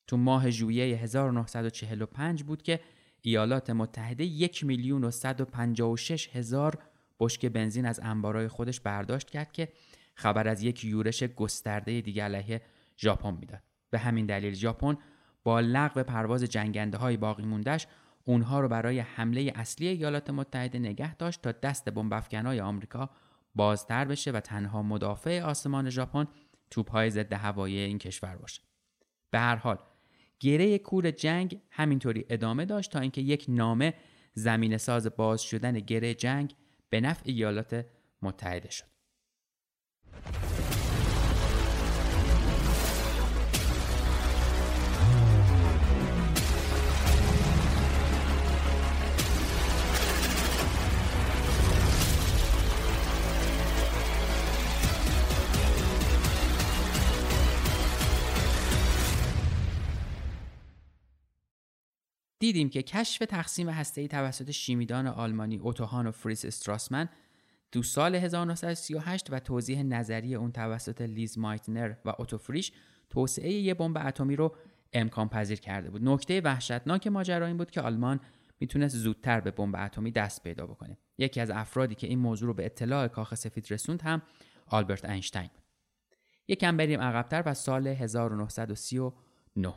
تو 0.06 0.16
ماه 0.16 0.50
ژوئیه 0.50 0.96
1945 0.96 2.42
بود 2.42 2.62
که 2.62 2.80
ایالات 3.26 3.70
متحده 3.70 4.24
یک 4.24 4.64
میلیون 4.64 5.04
و 5.04 5.10
156 5.10 6.36
هزار 6.36 6.78
بشک 7.20 7.46
بنزین 7.46 7.86
از 7.86 8.00
انبارای 8.02 8.48
خودش 8.48 8.80
برداشت 8.80 9.30
کرد 9.30 9.52
که 9.52 9.68
خبر 10.14 10.48
از 10.48 10.62
یک 10.62 10.84
یورش 10.84 11.22
گسترده 11.22 12.00
دیگر 12.00 12.24
علیه 12.24 12.62
ژاپن 12.98 13.34
می‌داد. 13.34 13.62
به 13.90 13.98
همین 13.98 14.26
دلیل 14.26 14.54
ژاپن 14.54 14.96
با 15.44 15.60
لغو 15.60 16.02
پرواز 16.02 16.44
جنگنده 16.44 16.98
های 16.98 17.16
باقی 17.16 17.44
موندهش 17.44 17.86
اونها 18.24 18.60
رو 18.60 18.68
برای 18.68 18.98
حمله 18.98 19.52
اصلی 19.54 19.88
ایالات 19.88 20.30
متحده 20.30 20.78
نگه 20.78 21.14
داشت 21.14 21.42
تا 21.42 21.52
دست 21.52 21.88
های 22.32 22.60
آمریکا 22.60 23.10
بازتر 23.54 24.04
بشه 24.04 24.30
و 24.30 24.40
تنها 24.40 24.82
مدافع 24.82 25.42
آسمان 25.42 25.90
ژاپن 25.90 26.26
توپهای 26.70 27.10
ضد 27.10 27.32
هوایی 27.32 27.78
این 27.78 27.98
کشور 27.98 28.36
باشه. 28.36 28.62
به 29.30 29.38
هر 29.38 29.56
حال 29.56 29.78
گره 30.40 30.78
کور 30.78 31.10
جنگ 31.10 31.60
همینطوری 31.70 32.24
ادامه 32.28 32.64
داشت 32.64 32.92
تا 32.92 33.00
اینکه 33.00 33.20
یک 33.20 33.44
نامه 33.48 33.94
زمین 34.34 34.76
ساز 34.76 35.06
باز 35.06 35.42
شدن 35.42 35.80
گره 35.80 36.14
جنگ 36.14 36.54
به 36.90 37.00
نفع 37.00 37.22
ایالات 37.24 37.86
متحده 38.22 38.70
شد. 38.70 38.86
دیدیم 62.38 62.68
که 62.68 62.82
کشف 62.82 63.26
تقسیم 63.26 63.68
هسته‌ای 63.68 64.08
توسط 64.08 64.50
شیمیدان 64.50 65.06
آلمانی 65.06 65.58
اوتوهان 65.58 66.06
و 66.06 66.10
فریتس 66.10 66.44
استراسمن 66.44 67.08
تو 67.72 67.82
سال 67.82 68.14
1938 68.14 69.32
و 69.32 69.38
توضیح 69.38 69.82
نظری 69.82 70.34
اون 70.34 70.52
توسط 70.52 71.00
لیز 71.02 71.38
مایتنر 71.38 71.94
و 72.04 72.12
اوتو 72.18 72.38
فریش 72.38 72.72
توسعه 73.10 73.52
یه 73.52 73.74
بمب 73.74 73.98
اتمی 74.06 74.36
رو 74.36 74.56
امکان 74.92 75.28
پذیر 75.28 75.60
کرده 75.60 75.90
بود. 75.90 76.04
نکته 76.04 76.40
وحشتناک 76.40 77.06
ماجرا 77.06 77.46
این 77.46 77.56
بود 77.56 77.70
که 77.70 77.80
آلمان 77.80 78.20
می‌تونست 78.60 78.96
زودتر 78.96 79.40
به 79.40 79.50
بمب 79.50 79.76
اتمی 79.78 80.10
دست 80.10 80.42
پیدا 80.42 80.66
بکنه. 80.66 80.98
یکی 81.18 81.40
از 81.40 81.50
افرادی 81.50 81.94
که 81.94 82.06
این 82.06 82.18
موضوع 82.18 82.46
رو 82.46 82.54
به 82.54 82.64
اطلاع 82.64 83.08
کاخ 83.08 83.34
سفید 83.34 83.72
رسوند 83.72 84.02
هم 84.02 84.22
آلبرت 84.66 85.04
اینشتین 85.04 85.42
بود. 85.42 85.62
یکم 86.48 86.76
بریم 86.76 87.00
عقبتر 87.00 87.42
و 87.46 87.54
سال 87.54 87.86
1939 87.86 89.74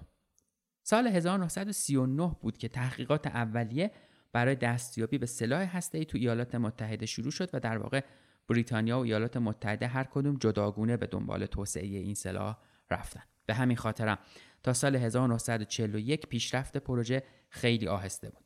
سال 0.90 1.08
1939 1.08 2.36
بود 2.42 2.58
که 2.58 2.68
تحقیقات 2.68 3.28
اولیه 3.28 3.92
برای 4.34 4.56
دستیابی 4.56 5.18
به 5.18 5.26
سلاح 5.26 5.78
هسته‌ای 5.78 6.06
تو 6.06 6.18
ایالات 6.18 6.56
متحده 6.56 7.06
شروع 7.06 7.32
شد 7.32 7.50
و 7.54 7.60
در 7.60 7.78
واقع 7.78 8.02
بریتانیا 8.48 9.00
و 9.00 9.04
ایالات 9.04 9.38
متحده 9.38 9.88
هر 9.88 10.04
کدوم 10.04 10.36
جداگونه 10.36 10.98
به 10.98 11.08
دنبال 11.08 11.46
توسعه 11.46 11.86
این 11.86 12.14
سلاح 12.14 12.58
رفتن. 12.92 13.22
به 13.46 13.54
همین 13.54 13.78
خاطرم 13.78 14.18
تا 14.64 14.74
سال 14.74 14.96
1941 14.96 16.28
پیشرفت 16.28 16.78
پروژه 16.78 17.24
خیلی 17.50 17.88
آهسته 17.88 18.30
بود. 18.30 18.46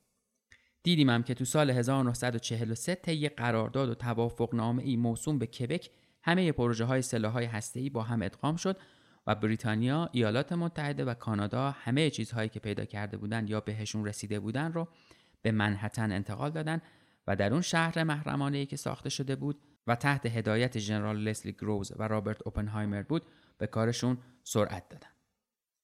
دیدیم 0.83 1.09
هم 1.09 1.23
که 1.23 1.33
تو 1.33 1.45
سال 1.45 1.69
1943 1.69 2.95
طی 2.95 3.29
قرارداد 3.29 3.89
و 3.89 3.95
توافق 3.95 4.55
نامه 4.55 4.83
ای 4.83 4.95
موسوم 4.95 5.39
به 5.39 5.47
کبک 5.47 5.89
همه 6.23 6.51
پروژه 6.51 6.85
های 6.85 7.01
سلاح 7.01 7.33
های 7.33 7.89
با 7.89 8.03
هم 8.03 8.21
ادغام 8.21 8.55
شد 8.55 8.77
و 9.27 9.35
بریتانیا، 9.35 10.09
ایالات 10.11 10.53
متحده 10.53 11.05
و 11.05 11.13
کانادا 11.13 11.71
همه 11.71 12.09
چیزهایی 12.09 12.49
که 12.49 12.59
پیدا 12.59 12.85
کرده 12.85 13.17
بودند 13.17 13.49
یا 13.49 13.59
بهشون 13.59 14.05
رسیده 14.05 14.39
بودن 14.39 14.73
رو 14.73 14.87
به 15.41 15.51
منحتن 15.51 16.11
انتقال 16.11 16.51
دادن 16.51 16.81
و 17.27 17.35
در 17.35 17.53
اون 17.53 17.61
شهر 17.61 18.03
محرمانه 18.03 18.65
که 18.65 18.75
ساخته 18.75 19.09
شده 19.09 19.35
بود 19.35 19.61
و 19.87 19.95
تحت 19.95 20.25
هدایت 20.25 20.79
ژنرال 20.79 21.17
لسلی 21.17 21.51
گروز 21.51 21.91
و 21.97 22.07
رابرت 22.07 22.41
اوپنهایمر 22.41 23.01
بود 23.01 23.25
به 23.57 23.67
کارشون 23.67 24.17
سرعت 24.43 24.89
دادن. 24.89 25.07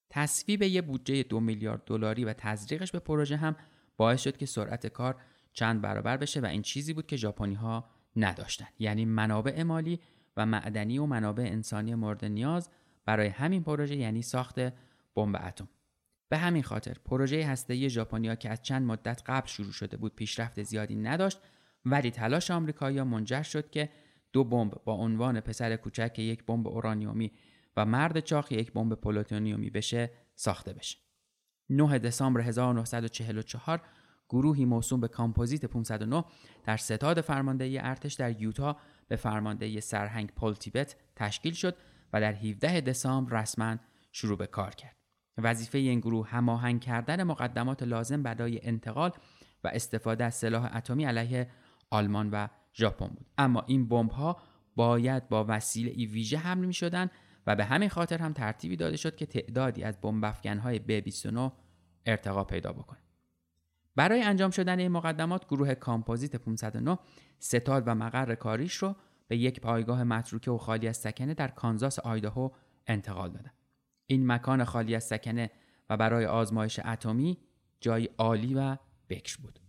تصویب 0.10 0.62
یه 0.62 0.82
بودجه 0.82 1.23
دو 1.23 1.39
میلیارد 1.39 1.84
دلاری 1.86 2.25
و 2.25 2.34
تزریقش 2.34 2.91
به 2.91 2.99
پروژه 2.99 3.38
هم 3.38 3.56
باعث 3.97 4.21
شد 4.21 4.38
که 4.38 4.45
سرعت 4.45 4.88
کار 4.88 5.21
چند 5.54 5.82
برابر 5.82 6.17
بشه 6.17 6.39
و 6.39 6.45
این 6.45 6.62
چیزی 6.62 6.93
بود 6.93 7.08
که 7.08 7.15
ژاپنی 7.15 7.54
ها 7.54 7.89
نداشتن 8.15 8.67
یعنی 8.80 9.06
منابع 9.06 9.63
مالی 9.63 9.99
و 10.38 10.45
معدنی 10.45 10.97
و 10.97 11.06
منابع 11.06 11.43
انسانی 11.43 11.95
مورد 11.95 12.25
نیاز 12.25 12.69
برای 13.05 13.27
همین 13.27 13.63
پروژه 13.63 13.95
یعنی 13.95 14.21
ساخت 14.21 14.59
بمب 15.15 15.35
اتم. 15.43 15.69
به 16.29 16.38
همین 16.38 16.63
خاطر 16.63 16.97
پروژه 17.05 17.45
هسته‌ای 17.45 17.89
ژاپنیا 17.89 18.35
که 18.35 18.49
از 18.49 18.62
چند 18.62 18.88
مدت 18.88 19.21
قبل 19.25 19.47
شروع 19.47 19.71
شده 19.71 19.97
بود 19.97 20.15
پیشرفت 20.15 20.63
زیادی 20.63 20.95
نداشت 20.95 21.39
ولی 21.85 22.12
تلاش 22.12 22.51
آمریکایی‌ها 22.51 23.05
منجر 23.05 23.43
شد 23.43 23.69
که 23.69 23.89
دو 24.33 24.43
بمب 24.43 24.83
با 24.85 24.93
عنوان 24.93 25.39
پسر 25.39 25.75
کوچک 25.75 26.19
یک 26.19 26.45
بمب 26.45 26.67
اورانیومی 26.67 27.32
و 27.78 27.86
مرد 27.86 28.19
چاق 28.19 28.51
یک 28.51 28.74
بمب 28.74 28.93
پلوتونیومی 28.93 29.69
بشه 29.69 30.11
ساخته 30.36 30.74
بشه. 30.74 30.97
9 31.69 31.99
دسامبر 31.99 32.41
1944 32.41 33.82
گروهی 34.30 34.65
موسوم 34.65 35.01
به 35.01 35.07
کامپوزیت 35.07 35.65
509 35.65 36.26
در 36.65 36.78
ستاد 36.78 37.21
فرماندهی 37.21 37.80
ارتش 37.80 38.13
در 38.13 38.41
یوتا 38.41 38.78
به 39.07 39.15
فرماندهی 39.15 39.82
سرهنگ 39.82 40.32
پل 40.32 40.53
تیبت 40.53 40.95
تشکیل 41.15 41.53
شد 41.53 41.76
و 42.14 42.22
در 42.22 42.34
17 42.34 42.82
دسامبر 42.82 43.41
رسما 43.41 43.78
شروع 44.12 44.38
به 44.38 44.47
کار 44.47 44.76
کرد. 44.76 44.95
وظیفه 45.38 45.78
این 45.78 45.99
گروه 45.99 46.30
هماهنگ 46.30 46.82
کردن 46.82 47.24
مقدمات 47.24 47.84
لازم 47.84 48.24
برای 48.24 48.60
انتقال 48.64 49.12
و 49.64 49.68
استفاده 49.68 50.24
از 50.24 50.36
سلاح 50.36 50.76
اتمی 50.76 51.05
علیه 51.05 51.49
آلمان 51.89 52.30
و 52.30 52.47
ژاپن 52.74 53.07
بود. 53.07 53.26
اما 53.38 53.64
این 53.68 53.88
بمب 53.88 54.12
ها 54.12 54.38
باید 54.76 55.30
با 55.30 55.45
وسیله 55.47 55.91
ای 55.95 56.05
ویژه 56.05 56.38
حمل 56.38 56.66
می 56.66 56.74
شدن 56.74 57.10
و 57.47 57.55
به 57.55 57.66
همین 57.66 57.89
خاطر 57.89 58.18
هم 58.18 58.34
ترتیبی 58.34 58.76
داده 58.76 58.97
شد 58.97 59.16
که 59.16 59.26
تعدادی 59.26 59.84
از 59.84 60.01
بمب 60.01 60.24
های 60.45 61.01
ب29 61.01 61.51
ارتقا 62.05 62.43
پیدا 62.43 62.74
بکنه. 62.74 62.99
برای 63.95 64.24
انجام 64.24 64.51
شدن 64.51 64.80
این 64.80 64.91
مقدمات 64.91 65.47
گروه 65.47 65.74
کامپوزیت 65.74 66.36
509 66.36 66.99
ستاد 67.39 67.84
و 67.86 67.95
مقر 67.95 68.36
کاریش 68.36 68.76
رو 68.76 68.95
به 69.30 69.38
یک 69.38 69.61
پایگاه 69.61 70.03
متروکه 70.03 70.51
و 70.51 70.57
خالی 70.57 70.88
از 70.88 70.97
سکنه 70.97 71.34
در 71.34 71.47
کانزاس 71.47 71.99
آیداهو 71.99 72.49
انتقال 72.88 73.30
دادند. 73.30 73.53
این 74.07 74.32
مکان 74.32 74.63
خالی 74.63 74.95
از 74.95 75.03
سکنه 75.03 75.51
و 75.89 75.97
برای 75.97 76.25
آزمایش 76.25 76.80
اتمی 76.86 77.38
جای 77.82 78.09
عالی 78.17 78.53
و 78.53 78.77
بکش 79.09 79.38
بود. 79.38 79.59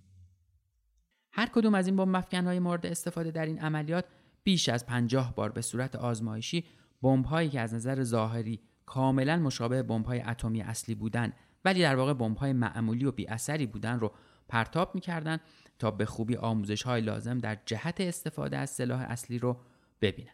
هر 1.32 1.46
کدوم 1.46 1.74
از 1.74 1.86
این 1.86 1.96
بمب 1.96 2.24
های 2.34 2.58
مورد 2.58 2.86
استفاده 2.86 3.30
در 3.30 3.46
این 3.46 3.58
عملیات 3.58 4.04
بیش 4.44 4.68
از 4.68 4.86
پنجاه 4.86 5.34
بار 5.34 5.52
به 5.52 5.62
صورت 5.62 5.96
آزمایشی 5.96 6.64
هایی 7.02 7.48
که 7.48 7.60
از 7.60 7.74
نظر 7.74 8.02
ظاهری 8.02 8.60
کاملا 8.86 9.36
مشابه 9.36 9.82
های 10.06 10.20
اتمی 10.20 10.62
اصلی 10.62 10.94
بودند 10.94 11.32
ولی 11.64 11.82
در 11.82 11.96
واقع 11.96 12.28
های 12.38 12.52
معمولی 12.52 13.04
و 13.04 13.12
بی 13.12 13.26
اثری 13.26 13.66
بودن 13.66 14.00
رو 14.00 14.12
پرتاب 14.48 14.94
می‌کردند 14.94 15.40
تا 15.80 15.90
به 15.90 16.06
خوبی 16.06 16.36
آموزش 16.36 16.82
های 16.82 17.00
لازم 17.00 17.38
در 17.38 17.58
جهت 17.66 18.00
استفاده 18.00 18.56
از 18.56 18.70
سلاح 18.70 19.00
اصلی 19.00 19.38
رو 19.38 19.56
ببینن. 20.00 20.32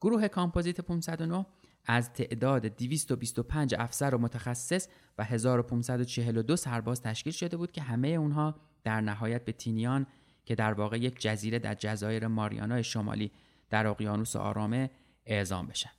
گروه 0.00 0.28
کامپوزیت 0.28 0.80
509 0.80 1.46
از 1.86 2.12
تعداد 2.12 2.66
225 2.66 3.74
افسر 3.78 4.14
و 4.14 4.18
متخصص 4.18 4.88
و 5.18 5.24
1542 5.24 6.56
سرباز 6.56 7.02
تشکیل 7.02 7.32
شده 7.32 7.56
بود 7.56 7.72
که 7.72 7.82
همه 7.82 8.08
اونها 8.08 8.54
در 8.84 9.00
نهایت 9.00 9.44
به 9.44 9.52
تینیان 9.52 10.06
که 10.44 10.54
در 10.54 10.72
واقع 10.72 10.98
یک 10.98 11.20
جزیره 11.20 11.58
در 11.58 11.74
جزایر 11.74 12.26
ماریانا 12.26 12.82
شمالی 12.82 13.30
در 13.70 13.86
اقیانوس 13.86 14.36
آرامه 14.36 14.90
اعزام 15.26 15.66
بشن. 15.66 15.90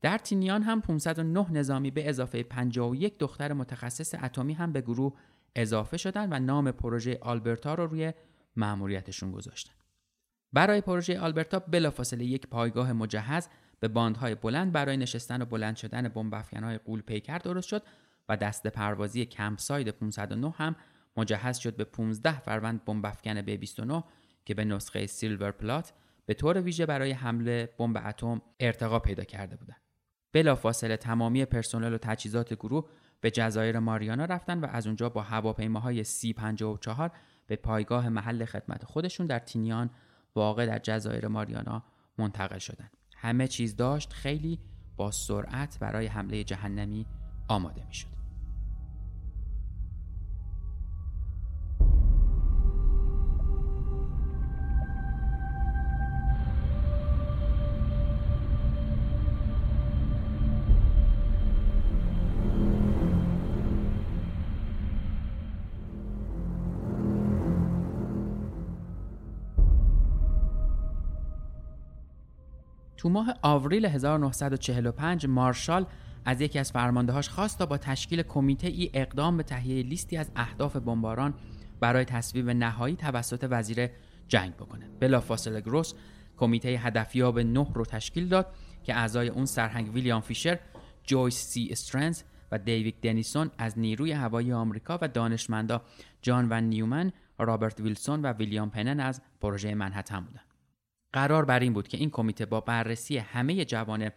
در 0.00 0.18
تینیان 0.18 0.62
هم 0.62 0.80
509 0.80 1.50
نظامی 1.50 1.90
به 1.90 2.08
اضافه 2.08 2.42
51 2.42 3.18
دختر 3.18 3.52
متخصص 3.52 4.14
اتمی 4.22 4.52
هم 4.52 4.72
به 4.72 4.80
گروه 4.80 5.12
اضافه 5.56 5.96
شدن 5.96 6.32
و 6.32 6.38
نام 6.38 6.72
پروژه 6.72 7.18
آلبرتا 7.20 7.74
رو 7.74 7.86
روی 7.86 8.12
مأموریتشون 8.56 9.32
گذاشتن. 9.32 9.72
برای 10.52 10.80
پروژه 10.80 11.20
آلبرتا 11.20 11.58
بلافاصله 11.58 12.24
یک 12.24 12.46
پایگاه 12.46 12.92
مجهز 12.92 13.48
به 13.80 13.88
باندهای 13.88 14.34
بلند 14.34 14.72
برای 14.72 14.96
نشستن 14.96 15.42
و 15.42 15.44
بلند 15.44 15.76
شدن 15.76 16.08
بمب 16.08 16.34
های 16.34 16.78
قول 16.78 17.00
پیکر 17.00 17.38
درست 17.38 17.68
شد 17.68 17.82
و 18.28 18.36
دست 18.36 18.66
پروازی 18.66 19.24
کمپساید 19.24 19.88
509 19.88 20.50
هم 20.50 20.76
مجهز 21.16 21.58
شد 21.58 21.76
به 21.76 21.84
15 21.84 22.40
فروند 22.40 22.84
بمب 22.84 23.06
افکن 23.06 23.42
ب 23.42 23.50
29 23.50 24.04
که 24.44 24.54
به 24.54 24.64
نسخه 24.64 25.06
سیلور 25.06 25.50
پلات 25.50 25.92
به 26.26 26.34
طور 26.34 26.60
ویژه 26.60 26.86
برای 26.86 27.12
حمله 27.12 27.74
بمب 27.78 28.02
اتم 28.04 28.42
ارتقا 28.60 28.98
پیدا 28.98 29.24
کرده 29.24 29.56
بودند. 29.56 29.82
بلافاصله 30.32 30.96
تمامی 30.96 31.44
پرسنل 31.44 31.94
و 31.94 31.98
تجهیزات 31.98 32.54
گروه 32.54 32.88
به 33.22 33.30
جزایر 33.30 33.78
ماریانا 33.78 34.24
رفتن 34.24 34.60
و 34.60 34.66
از 34.70 34.86
اونجا 34.86 35.08
با 35.08 35.22
هواپیماهای 35.22 36.04
سی 36.04 36.32
54 36.32 37.10
به 37.46 37.56
پایگاه 37.56 38.08
محل 38.08 38.44
خدمت 38.44 38.84
خودشون 38.84 39.26
در 39.26 39.38
تینیان 39.38 39.90
واقع 40.34 40.66
در 40.66 40.78
جزایر 40.78 41.28
ماریانا 41.28 41.82
منتقل 42.18 42.58
شدند. 42.58 42.90
همه 43.16 43.48
چیز 43.48 43.76
داشت 43.76 44.12
خیلی 44.12 44.60
با 44.96 45.10
سرعت 45.10 45.78
برای 45.78 46.06
حمله 46.06 46.44
جهنمی 46.44 47.06
آماده 47.48 47.86
می 47.86 47.94
شد. 47.94 48.21
تو 73.02 73.08
ماه 73.08 73.34
آوریل 73.42 73.84
1945 73.84 75.26
مارشال 75.26 75.86
از 76.24 76.40
یکی 76.40 76.58
از 76.58 76.72
فرماندهاش 76.72 77.28
خواست 77.28 77.58
تا 77.58 77.66
با 77.66 77.78
تشکیل 77.78 78.22
کمیته 78.22 78.66
ای 78.66 78.90
اقدام 78.94 79.36
به 79.36 79.42
تهیه 79.42 79.82
لیستی 79.82 80.16
از 80.16 80.30
اهداف 80.36 80.76
بمباران 80.76 81.34
برای 81.80 82.04
تصویب 82.04 82.50
نهایی 82.50 82.96
توسط 82.96 83.46
وزیر 83.50 83.90
جنگ 84.28 84.56
بکنه. 84.56 84.88
بلافاصله 85.00 85.60
گرووز 85.60 85.94
کمیته 86.36 86.68
هدفیاب 86.68 87.38
نه 87.38 87.66
رو 87.74 87.84
تشکیل 87.84 88.28
داد 88.28 88.46
که 88.84 88.94
اعضای 88.94 89.28
اون 89.28 89.46
سرهنگ 89.46 89.94
ویلیام 89.94 90.20
فیشر، 90.20 90.58
جویس 91.04 91.36
سی 91.36 91.68
استرنز 91.70 92.22
و 92.52 92.58
دیوید 92.58 93.00
دنیسون 93.02 93.50
از 93.58 93.78
نیروی 93.78 94.12
هوایی 94.12 94.52
آمریکا 94.52 94.98
و 95.02 95.08
دانشمندا 95.08 95.82
جان 96.22 96.46
فون 96.50 96.60
نیومن، 96.60 97.12
رابرت 97.38 97.80
ویلسون 97.80 98.22
و 98.22 98.32
ویلیام 98.32 98.70
پنی 98.70 99.00
از 99.00 99.20
پروژه 99.40 99.74
منهتن 99.74 100.20
بودند. 100.20 100.51
قرار 101.12 101.44
بر 101.44 101.60
این 101.60 101.72
بود 101.72 101.88
که 101.88 101.96
این 101.98 102.10
کمیته 102.10 102.46
با 102.46 102.60
بررسی 102.60 103.18
همه 103.18 103.64
جوانه 103.64 104.12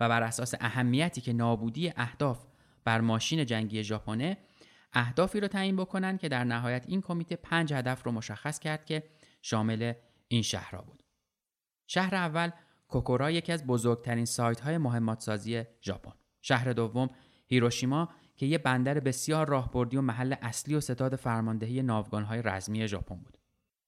و 0.00 0.08
بر 0.08 0.22
اساس 0.22 0.54
اهمیتی 0.60 1.20
که 1.20 1.32
نابودی 1.32 1.92
اهداف 1.96 2.46
بر 2.84 3.00
ماشین 3.00 3.46
جنگی 3.46 3.84
ژاپنه 3.84 4.38
اهدافی 4.92 5.40
رو 5.40 5.48
تعیین 5.48 5.76
بکنن 5.76 6.18
که 6.18 6.28
در 6.28 6.44
نهایت 6.44 6.84
این 6.88 7.00
کمیته 7.00 7.36
پنج 7.36 7.72
هدف 7.72 8.02
رو 8.06 8.12
مشخص 8.12 8.58
کرد 8.58 8.84
که 8.84 9.02
شامل 9.42 9.92
این 10.28 10.42
شهرها 10.42 10.82
بود. 10.82 11.02
شهر 11.86 12.14
اول 12.14 12.50
کوکورا 12.88 13.30
یکی 13.30 13.52
از 13.52 13.66
بزرگترین 13.66 14.24
سایت 14.24 14.60
های 14.60 14.78
مهمات 14.78 15.20
سازی 15.20 15.62
ژاپن. 15.82 16.12
شهر 16.42 16.72
دوم 16.72 17.10
هیروشیما 17.46 18.08
که 18.36 18.46
یه 18.46 18.58
بندر 18.58 19.00
بسیار 19.00 19.48
راهبردی 19.48 19.96
و 19.96 20.00
محل 20.00 20.34
اصلی 20.42 20.74
و 20.74 20.80
ستاد 20.80 21.16
فرماندهی 21.16 21.82
ناوگان 21.82 22.24
های 22.24 22.42
رزمی 22.42 22.88
ژاپن 22.88 23.16
بود. 23.16 23.38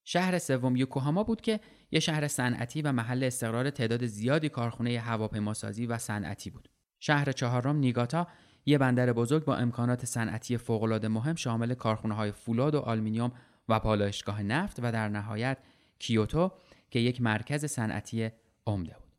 شهر 0.08 0.38
سوم 0.38 0.76
یوکوهاما 0.76 1.22
بود 1.22 1.40
که 1.40 1.60
یه 1.90 2.00
شهر 2.00 2.28
صنعتی 2.28 2.82
و 2.82 2.92
محل 2.92 3.24
استقرار 3.24 3.70
تعداد 3.70 4.06
زیادی 4.06 4.48
کارخونه 4.48 4.98
هواپیماسازی 4.98 5.86
و 5.86 5.98
صنعتی 5.98 6.50
بود. 6.50 6.68
شهر 7.00 7.32
چهارم 7.32 7.76
نیگاتا 7.76 8.26
یه 8.66 8.78
بندر 8.78 9.12
بزرگ 9.12 9.44
با 9.44 9.56
امکانات 9.56 10.04
صنعتی 10.04 10.56
فوق‌العاده 10.56 11.08
مهم 11.08 11.34
شامل 11.34 11.74
کارخونه 11.74 12.14
های 12.14 12.32
فولاد 12.32 12.74
و 12.74 12.80
آلومینیوم 12.80 13.32
و 13.68 13.80
پالایشگاه 13.80 14.42
نفت 14.42 14.76
و 14.82 14.92
در 14.92 15.08
نهایت 15.08 15.58
کیوتو 15.98 16.52
که 16.90 16.98
یک 16.98 17.20
مرکز 17.20 17.64
صنعتی 17.64 18.30
عمده 18.66 18.92
بود. 18.92 19.12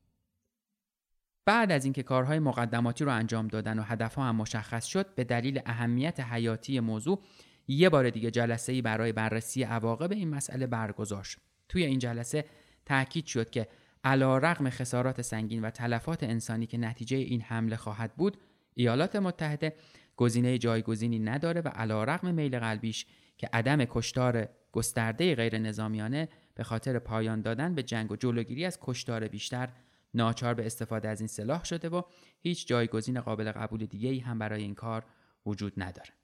بعد 1.46 1.72
از 1.72 1.84
اینکه 1.84 2.04
کارهای 2.04 2.40
مقدماتی 2.40 3.04
رو 3.04 3.12
انجام 3.12 3.48
دادن 3.48 3.80
و 3.80 3.82
هدفها 3.82 4.24
هم 4.24 4.36
مشخص 4.36 4.86
شد 4.86 5.16
به 5.16 5.24
دلیل 5.24 5.62
اهمیت 5.66 6.20
حیاتی 6.20 6.80
موضوع 6.80 7.24
یه 7.68 7.90
بار 7.90 8.10
دیگه 8.10 8.32
جلسه 8.32 8.74
ای 8.74 8.82
برای 8.82 9.12
بررسی 9.12 9.64
عواقب 9.64 10.12
این 10.12 10.30
مسئله 10.30 10.68
برگزار 10.68 11.24
شد. 11.24 11.40
توی 11.70 11.86
این 11.86 12.00
جلسه 12.00 12.46
تاکید 12.86 13.26
شد 13.26 13.50
که 13.50 13.68
علا 14.04 14.38
رغم 14.38 14.70
خسارات 14.70 15.22
سنگین 15.22 15.62
و 15.62 15.70
تلفات 15.70 16.24
انسانی 16.24 16.68
که 16.68 16.78
نتیجه 16.78 17.18
این 17.18 17.42
حمله 17.42 17.76
خواهد 17.76 18.16
بود 18.16 18.38
ایالات 18.74 19.16
متحده 19.16 19.76
گزینه 20.16 20.58
جایگزینی 20.58 21.20
نداره 21.20 21.62
و 21.62 21.68
علا 21.68 22.04
رغم 22.04 22.34
میل 22.34 22.60
قلبیش 22.60 23.06
که 23.38 23.50
عدم 23.54 23.86
کشتار 23.86 24.50
گسترده 24.72 25.36
غیر 25.36 25.58
نظامیانه 25.58 26.30
به 26.56 26.64
خاطر 26.64 27.00
پایان 27.00 27.42
دادن 27.42 27.76
به 27.76 27.84
جنگ 27.84 28.12
و 28.12 28.16
جلوگیری 28.16 28.66
از 28.66 28.78
کشتار 28.82 29.28
بیشتر 29.28 29.70
ناچار 30.14 30.54
به 30.54 30.66
استفاده 30.66 31.10
از 31.10 31.22
این 31.22 31.28
سلاح 31.28 31.64
شده 31.64 31.90
و 31.90 32.02
هیچ 32.40 32.68
جایگزین 32.68 33.22
قابل 33.22 33.52
قبول 33.52 33.86
دیگه 33.86 34.10
ای 34.10 34.20
هم 34.20 34.40
برای 34.40 34.62
این 34.62 34.76
کار 34.76 35.06
وجود 35.46 35.74
نداره. 35.78 36.17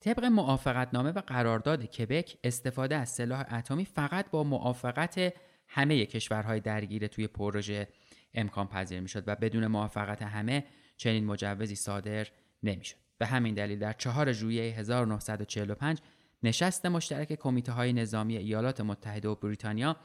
طبق 0.00 0.24
موافقتنامه 0.24 1.10
و 1.10 1.20
قرارداد 1.26 1.84
کبک 1.84 2.38
استفاده 2.44 2.96
از 2.96 3.08
سلاح 3.08 3.44
اتمی 3.54 3.84
فقط 3.84 4.30
با 4.30 4.44
موافقت 4.44 5.34
همه 5.68 6.06
کشورهای 6.06 6.60
درگیر 6.60 7.06
توی 7.06 7.26
پروژه 7.26 7.88
امکان 8.34 8.68
پذیر 8.68 9.00
می‌شد 9.00 9.24
و 9.26 9.36
بدون 9.36 9.66
موافقت 9.66 10.22
همه 10.22 10.64
چنین 10.96 11.24
مجوزی 11.24 11.74
صادر 11.76 12.26
نمی‌شد. 12.62 12.96
به 13.18 13.26
همین 13.26 13.54
دلیل 13.54 13.78
در 13.78 13.92
4 13.92 14.32
ژوئیه 14.32 14.78
1945 14.78 15.98
نشست 16.42 16.86
مشترک 16.86 17.32
کمیته 17.32 17.72
های 17.72 17.92
نظامی 17.92 18.36
ایالات 18.36 18.80
متحده 18.80 19.28
و 19.28 19.34
بریتانیا 19.34 19.96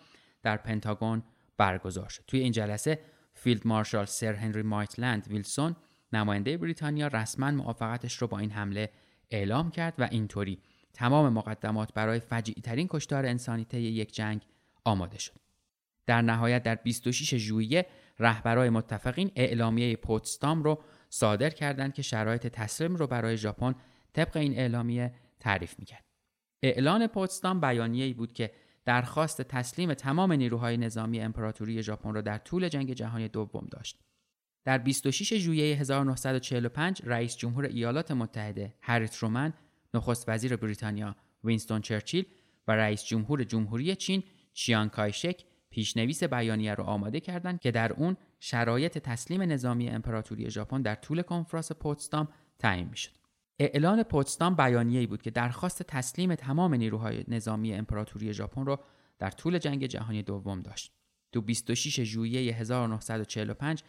در 0.44 0.58
پنتاگون 0.58 1.24
برگزار 1.58 2.10
شد. 2.10 2.24
توی 2.28 2.40
این 2.40 2.52
جلسه 2.52 3.00
فیلد 3.34 3.68
مارشال 3.68 4.06
سر 4.06 4.34
هنری 4.34 4.62
مایتلند 4.62 5.28
ویلسون 5.28 5.76
نماینده 6.14 6.58
بریتانیا 6.58 7.08
رسما 7.08 7.52
موافقتش 7.52 8.16
رو 8.16 8.28
با 8.28 8.40
این 8.40 8.52
حمله 8.52 8.90
اعلام 9.32 9.72
کرد 9.72 9.94
و 9.98 10.08
اینطوری 10.12 10.60
تمام 10.94 11.34
مقدمات 11.34 11.94
برای 11.94 12.20
فجیع 12.20 12.56
ترین 12.64 12.88
کشتار 12.90 13.26
انسانی 13.26 13.66
طی 13.66 13.82
یک 13.82 14.14
جنگ 14.14 14.42
آماده 14.86 15.20
شد. 15.20 15.42
در 16.06 16.22
نهایت 16.22 16.64
در 16.64 16.76
26 16.76 17.36
ژوئیه 17.36 17.86
رهبرای 18.20 18.70
متفقین 18.70 19.32
اعلامیه 19.36 19.96
پوتستام 19.96 20.64
رو 20.64 20.84
صادر 21.10 21.50
کردند 21.50 21.94
که 21.94 22.02
شرایط 22.02 22.48
تسلیم 22.48 22.96
رو 22.96 23.08
برای 23.08 23.38
ژاپن 23.38 23.76
طبق 24.14 24.38
این 24.38 24.60
اعلامیه 24.60 25.14
تعریف 25.40 25.80
می‌کرد. 25.80 26.06
اعلان 26.64 27.08
پوتستام 27.08 27.62
بیانیه‌ای 27.62 28.14
بود 28.14 28.34
که 28.34 28.52
درخواست 28.86 29.42
تسلیم 29.42 29.94
تمام 29.94 30.32
نیروهای 30.32 30.78
نظامی 30.78 31.20
امپراتوری 31.20 31.84
ژاپن 31.84 32.14
را 32.14 32.22
در 32.22 32.38
طول 32.38 32.70
جنگ 32.70 32.94
جهانی 32.94 33.28
دوم 33.28 33.68
داشت. 33.72 34.00
در 34.64 34.78
26 34.78 35.34
ژوئیه 35.34 35.76
1945 35.78 37.02
رئیس 37.06 37.38
جمهور 37.38 37.66
ایالات 37.66 38.12
متحده 38.12 38.74
هری 38.82 39.08
ترومن، 39.08 39.54
نخست 39.94 40.30
وزیر 40.30 40.56
بریتانیا 40.56 41.16
وینستون 41.44 41.82
چرچیل 41.82 42.26
و 42.68 42.72
رئیس 42.72 43.04
جمهور 43.04 43.44
جمهوری 43.44 43.96
چین 43.96 44.24
چیان 44.54 44.90
کایشک 44.90 45.44
پیشنویس 45.70 46.24
بیانیه 46.24 46.74
رو 46.74 46.84
آماده 46.84 47.20
کردند 47.20 47.60
که 47.60 47.72
در 47.72 47.94
اون 47.94 48.18
شرایط 48.40 48.98
تسلیم 48.98 49.42
نظامی 49.42 49.90
امپراتوری 49.90 50.50
ژاپن 50.50 50.82
در 50.82 50.96
طول 50.96 51.22
کنفرانس 51.22 51.72
پوتسدام 51.72 52.28
تعیین 52.60 52.88
می‌شد. 52.90 53.12
اعلان 53.60 54.04
پوتسدام 54.04 54.56
بیانیه‌ای 54.56 55.08
بود 55.08 55.22
که 55.22 55.32
درخواست 55.32 55.84
تسلیم 55.84 56.36
تمام 56.36 56.74
نیروهای 56.74 57.24
نظامی 57.28 57.74
امپراتوری 57.74 58.34
ژاپن 58.34 58.66
رو 58.66 58.80
در 59.20 59.30
طول 59.30 59.58
جنگ 59.58 59.86
جهانی 59.86 60.24
دوم 60.24 60.62
داشت. 60.62 60.92
تو 61.32 61.42
26 61.42 62.04
ژوئیه 62.04 62.54
1945 62.56 63.84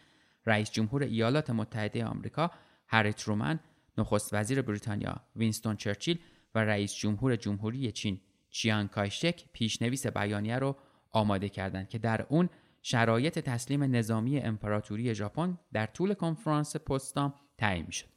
رئیس 0.45 0.71
جمهور 0.71 1.03
ایالات 1.03 1.49
متحده 1.49 2.05
آمریکا 2.05 2.51
هری 2.87 3.13
ترومن، 3.13 3.59
نخست 3.97 4.33
وزیر 4.33 4.61
بریتانیا 4.61 5.15
وینستون 5.35 5.75
چرچیل 5.75 6.19
و 6.55 6.59
رئیس 6.59 6.95
جمهور 6.95 7.35
جمهوری 7.35 7.91
چین 7.91 8.21
چیان 8.49 8.87
کایشک 8.87 9.43
پیشنویس 9.53 10.07
بیانیه 10.07 10.59
رو 10.59 10.75
آماده 11.11 11.49
کردند 11.49 11.89
که 11.89 11.97
در 11.97 12.25
اون 12.29 12.49
شرایط 12.81 13.39
تسلیم 13.39 13.83
نظامی 13.83 14.39
امپراتوری 14.39 15.15
ژاپن 15.15 15.57
در 15.73 15.85
طول 15.85 16.13
کنفرانس 16.13 16.75
پستام 16.75 17.33
تعیین 17.57 17.85
می‌شد. 17.85 18.07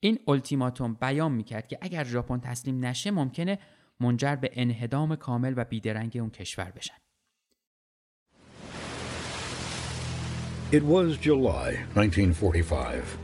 این 0.00 0.18
التیماتوم 0.28 0.94
بیان 0.94 1.32
می‌کرد 1.32 1.68
که 1.68 1.78
اگر 1.80 2.04
ژاپن 2.04 2.40
تسلیم 2.40 2.84
نشه 2.84 3.10
ممکنه 3.10 3.58
منجر 4.00 4.36
به 4.36 4.50
انهدام 4.52 5.16
کامل 5.16 5.54
و 5.56 5.64
بیدرنگ 5.64 6.16
اون 6.20 6.30
کشور 6.30 6.70
بشن. 6.70 6.94
It 10.72 10.82
was 10.82 11.16
July 11.16 11.84
1945. 11.94 13.16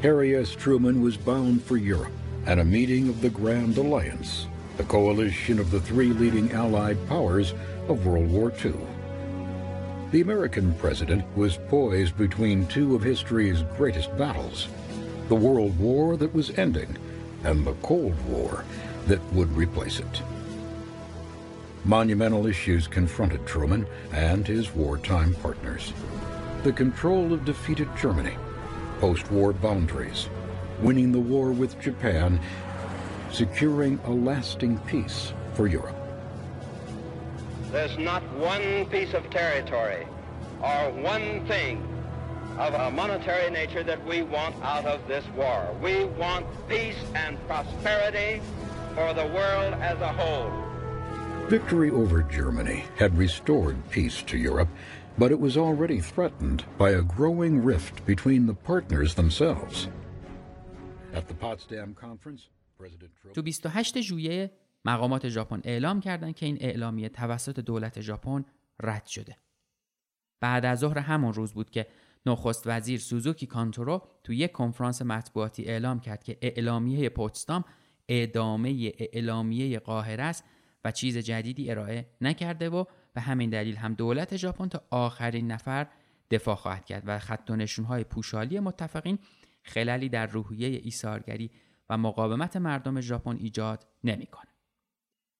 Harry 0.00 0.34
S. 0.34 0.52
Truman 0.52 1.02
was 1.02 1.18
bound 1.18 1.62
for 1.62 1.76
Europe 1.76 2.14
at 2.46 2.58
a 2.58 2.64
meeting 2.64 3.10
of 3.10 3.20
the 3.20 3.28
Grand 3.28 3.76
Alliance, 3.76 4.46
the 4.78 4.84
coalition 4.84 5.58
of 5.58 5.70
the 5.70 5.82
three 5.82 6.14
leading 6.14 6.50
Allied 6.52 6.96
powers 7.06 7.52
of 7.88 8.06
World 8.06 8.30
War 8.30 8.50
II. 8.64 8.72
The 10.12 10.22
American 10.22 10.72
president 10.76 11.26
was 11.36 11.58
poised 11.68 12.16
between 12.16 12.66
two 12.68 12.94
of 12.94 13.02
history's 13.02 13.60
greatest 13.76 14.16
battles 14.16 14.68
the 15.28 15.34
World 15.34 15.78
War 15.78 16.16
that 16.16 16.32
was 16.32 16.56
ending 16.58 16.96
and 17.44 17.66
the 17.66 17.74
Cold 17.82 18.16
War 18.26 18.64
that 19.08 19.22
would 19.34 19.54
replace 19.54 20.00
it. 20.00 20.22
Monumental 21.84 22.46
issues 22.46 22.88
confronted 22.88 23.46
Truman 23.46 23.86
and 24.10 24.46
his 24.46 24.74
wartime 24.74 25.34
partners 25.34 25.92
the 26.62 26.72
control 26.72 27.32
of 27.32 27.44
defeated 27.44 27.88
Germany, 27.96 28.36
post 28.98 29.30
war 29.30 29.52
boundaries, 29.52 30.28
winning 30.80 31.12
the 31.12 31.20
war 31.20 31.52
with 31.52 31.80
Japan, 31.80 32.40
securing 33.32 34.00
a 34.04 34.10
lasting 34.10 34.78
peace 34.80 35.32
for 35.54 35.68
Europe. 35.68 35.94
There's 37.70 37.96
not 37.98 38.22
one 38.34 38.86
piece 38.86 39.14
of 39.14 39.28
territory 39.30 40.06
or 40.60 40.90
one 40.90 41.46
thing 41.46 41.86
of 42.58 42.74
a 42.74 42.90
monetary 42.90 43.50
nature 43.50 43.84
that 43.84 44.04
we 44.04 44.22
want 44.22 44.56
out 44.64 44.84
of 44.84 45.06
this 45.06 45.24
war. 45.36 45.76
We 45.80 46.06
want 46.06 46.44
peace 46.68 46.96
and 47.14 47.38
prosperity 47.46 48.42
for 48.94 49.14
the 49.14 49.26
world 49.26 49.74
as 49.74 50.00
a 50.00 50.08
whole. 50.08 50.50
Victory 51.46 51.90
over 51.90 52.22
Germany 52.22 52.84
had 52.96 53.16
restored 53.16 53.76
peace 53.90 54.22
to 54.22 54.36
Europe 54.36 54.68
but 55.18 55.32
it 55.32 55.40
was 55.40 55.56
already 55.56 56.00
threatened 56.00 56.60
by 56.82 56.90
a 56.90 57.02
growing 57.02 57.54
rift 57.72 57.96
between 58.06 58.46
the 58.46 58.54
partners 58.70 59.14
themselves. 59.14 59.88
At 61.12 61.26
the 61.28 61.34
Potsdam 61.34 61.94
Conference, 61.94 62.42
President 62.78 63.10
تو 63.34 63.42
28 63.42 64.00
ژوئیه 64.00 64.50
مقامات 64.84 65.28
ژاپن 65.28 65.60
اعلام 65.64 66.00
کردند 66.00 66.34
که 66.34 66.46
این 66.46 66.58
اعلامیه 66.60 67.08
توسط 67.08 67.60
دولت 67.60 68.00
ژاپن 68.00 68.44
رد 68.82 69.06
شده. 69.06 69.36
بعد 70.40 70.64
از 70.64 70.78
ظهر 70.78 70.98
همون 70.98 71.32
روز 71.32 71.52
بود 71.52 71.70
که 71.70 71.86
نخست 72.26 72.62
وزیر 72.66 73.00
سوزوکی 73.00 73.46
کانتورو 73.46 74.02
تو 74.24 74.32
یک 74.32 74.52
کنفرانس 74.52 75.02
مطبوعاتی 75.02 75.64
اعلام 75.64 76.00
کرد 76.00 76.24
که 76.24 76.38
اعلامیه 76.42 77.08
پوتسدام 77.08 77.64
ادامه 78.08 78.92
اعلامیه 78.98 79.78
قاهره 79.78 80.22
است 80.22 80.44
و 80.84 80.90
چیز 80.90 81.18
جدیدی 81.18 81.70
ارائه 81.70 82.06
نکرده 82.20 82.70
و 82.70 82.84
به 83.14 83.20
همین 83.20 83.50
دلیل 83.50 83.76
هم 83.76 83.94
دولت 83.94 84.36
ژاپن 84.36 84.68
تا 84.68 84.82
آخرین 84.90 85.52
نفر 85.52 85.86
دفاع 86.30 86.54
خواهد 86.54 86.84
کرد 86.84 87.02
و 87.06 87.18
خط 87.18 87.50
و 87.50 87.56
نشونهای 87.56 88.04
پوشالی 88.04 88.60
متفقین 88.60 89.18
خلالی 89.62 90.08
در 90.08 90.26
روحیه 90.26 90.80
ایثارگری 90.82 91.50
و 91.90 91.98
مقاومت 91.98 92.56
مردم 92.56 93.00
ژاپن 93.00 93.36
ایجاد 93.36 93.86
نمی‌کنه. 94.04 94.50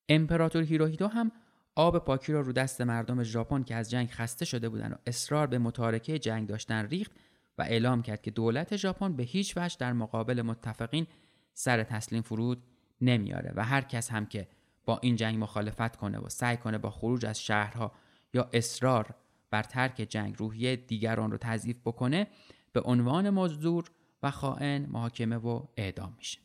امپراتور 0.09 0.62
هیروهیتو 0.62 1.07
هم 1.07 1.33
آب 1.75 1.99
پاکی 1.99 2.33
را 2.33 2.41
رو 2.41 2.53
دست 2.53 2.81
مردم 2.81 3.23
ژاپن 3.23 3.62
که 3.62 3.75
از 3.75 3.91
جنگ 3.91 4.09
خسته 4.11 4.45
شده 4.45 4.69
بودند 4.69 4.93
و 4.93 4.97
اصرار 5.07 5.47
به 5.47 5.59
متارکه 5.59 6.19
جنگ 6.19 6.49
داشتن 6.49 6.87
ریخت 6.87 7.12
و 7.59 7.62
اعلام 7.62 8.03
کرد 8.03 8.23
که 8.23 8.31
دولت 8.31 8.77
ژاپن 8.77 9.16
به 9.16 9.23
هیچ 9.23 9.57
وجه 9.57 9.77
در 9.79 9.93
مقابل 9.93 10.43
متفقین 10.43 11.07
سر 11.53 11.83
تسلیم 11.83 12.23
فرود 12.23 12.62
نمیاره 13.01 13.53
و 13.57 13.64
هر 13.64 13.81
کس 13.81 14.11
هم 14.11 14.27
که 14.27 14.49
با 14.89 14.99
این 15.03 15.16
جنگ 15.16 15.39
مخالفت 15.43 15.97
کنه 15.97 16.18
و 16.18 16.28
سعی 16.28 16.57
کنه 16.57 16.78
با 16.78 16.91
خروج 16.91 17.26
از 17.26 17.43
شهرها 17.43 17.93
یا 18.34 18.51
اصرار 18.53 19.14
بر 19.51 19.62
ترک 19.62 20.07
جنگ 20.11 20.34
روحیه 20.39 20.76
دیگران 20.76 21.30
رو 21.30 21.39
تضعیف 21.41 21.80
بکنه 21.84 22.26
به 22.72 22.80
عنوان 22.80 23.30
مزدور 23.30 23.91
و 24.22 24.30
خائن 24.30 24.86
محاکمه 24.86 25.36
و 25.36 25.66
اعدام 25.76 26.14
میشه. 26.18 26.39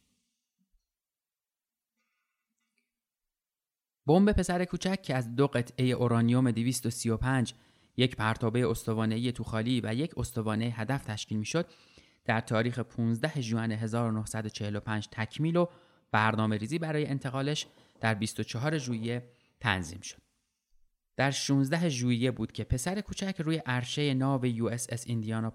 بمب 4.08 4.32
پسر 4.32 4.66
کوچک 4.66 5.02
که 5.02 5.16
از 5.16 5.36
دو 5.36 5.48
قطعه 5.48 5.86
اورانیوم 5.86 6.52
235 6.52 7.54
یک 7.98 8.16
پرتابه 8.16 8.70
استوانه 8.70 9.32
توخالی 9.32 9.82
و 9.84 9.94
یک 9.94 10.18
استوانه 10.18 10.66
هدف 10.66 11.04
تشکیل 11.04 11.38
می‌شد 11.38 11.66
در 12.26 12.40
تاریخ 12.40 12.80
15 12.80 13.42
ژوئن 13.42 13.72
1945 13.72 15.08
تکمیل 15.12 15.56
و 15.56 15.68
برنامه 16.12 16.58
ریزی 16.58 16.80
برای 16.80 17.06
انتقالش 17.06 17.68
در 18.04 18.14
24 18.14 18.78
ژوئیه 18.78 19.30
تنظیم 19.60 20.02
شد. 20.02 20.22
در 21.16 21.32
16 21.32 21.90
ژوئیه 21.90 22.32
بود 22.32 22.52
که 22.52 22.64
پسر 22.64 23.02
کوچک 23.02 23.36
روی 23.40 23.58
عرشه 23.58 24.14
ناو 24.14 24.46
USS 24.46 25.08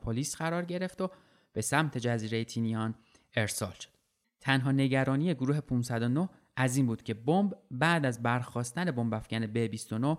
پلیس 0.03 0.36
قرار 0.36 0.64
گرفت 0.64 1.01
و 1.01 1.11
به 1.53 1.61
سمت 1.61 1.99
جزیره 1.99 2.44
تینیان 2.44 2.94
ارسال 3.34 3.72
شد. 3.72 3.88
تنها 4.40 4.72
نگرانی 4.72 5.34
گروه 5.34 5.61
509 5.61 6.28
از 6.57 6.76
این 6.76 6.86
بود 6.86 7.03
که 7.03 7.14
بمب 7.14 7.57
بعد 7.70 8.07
از 8.07 8.22
برخواستن 8.22 8.90
بمب 8.90 9.14
افکن 9.14 9.46
B29 9.46 10.18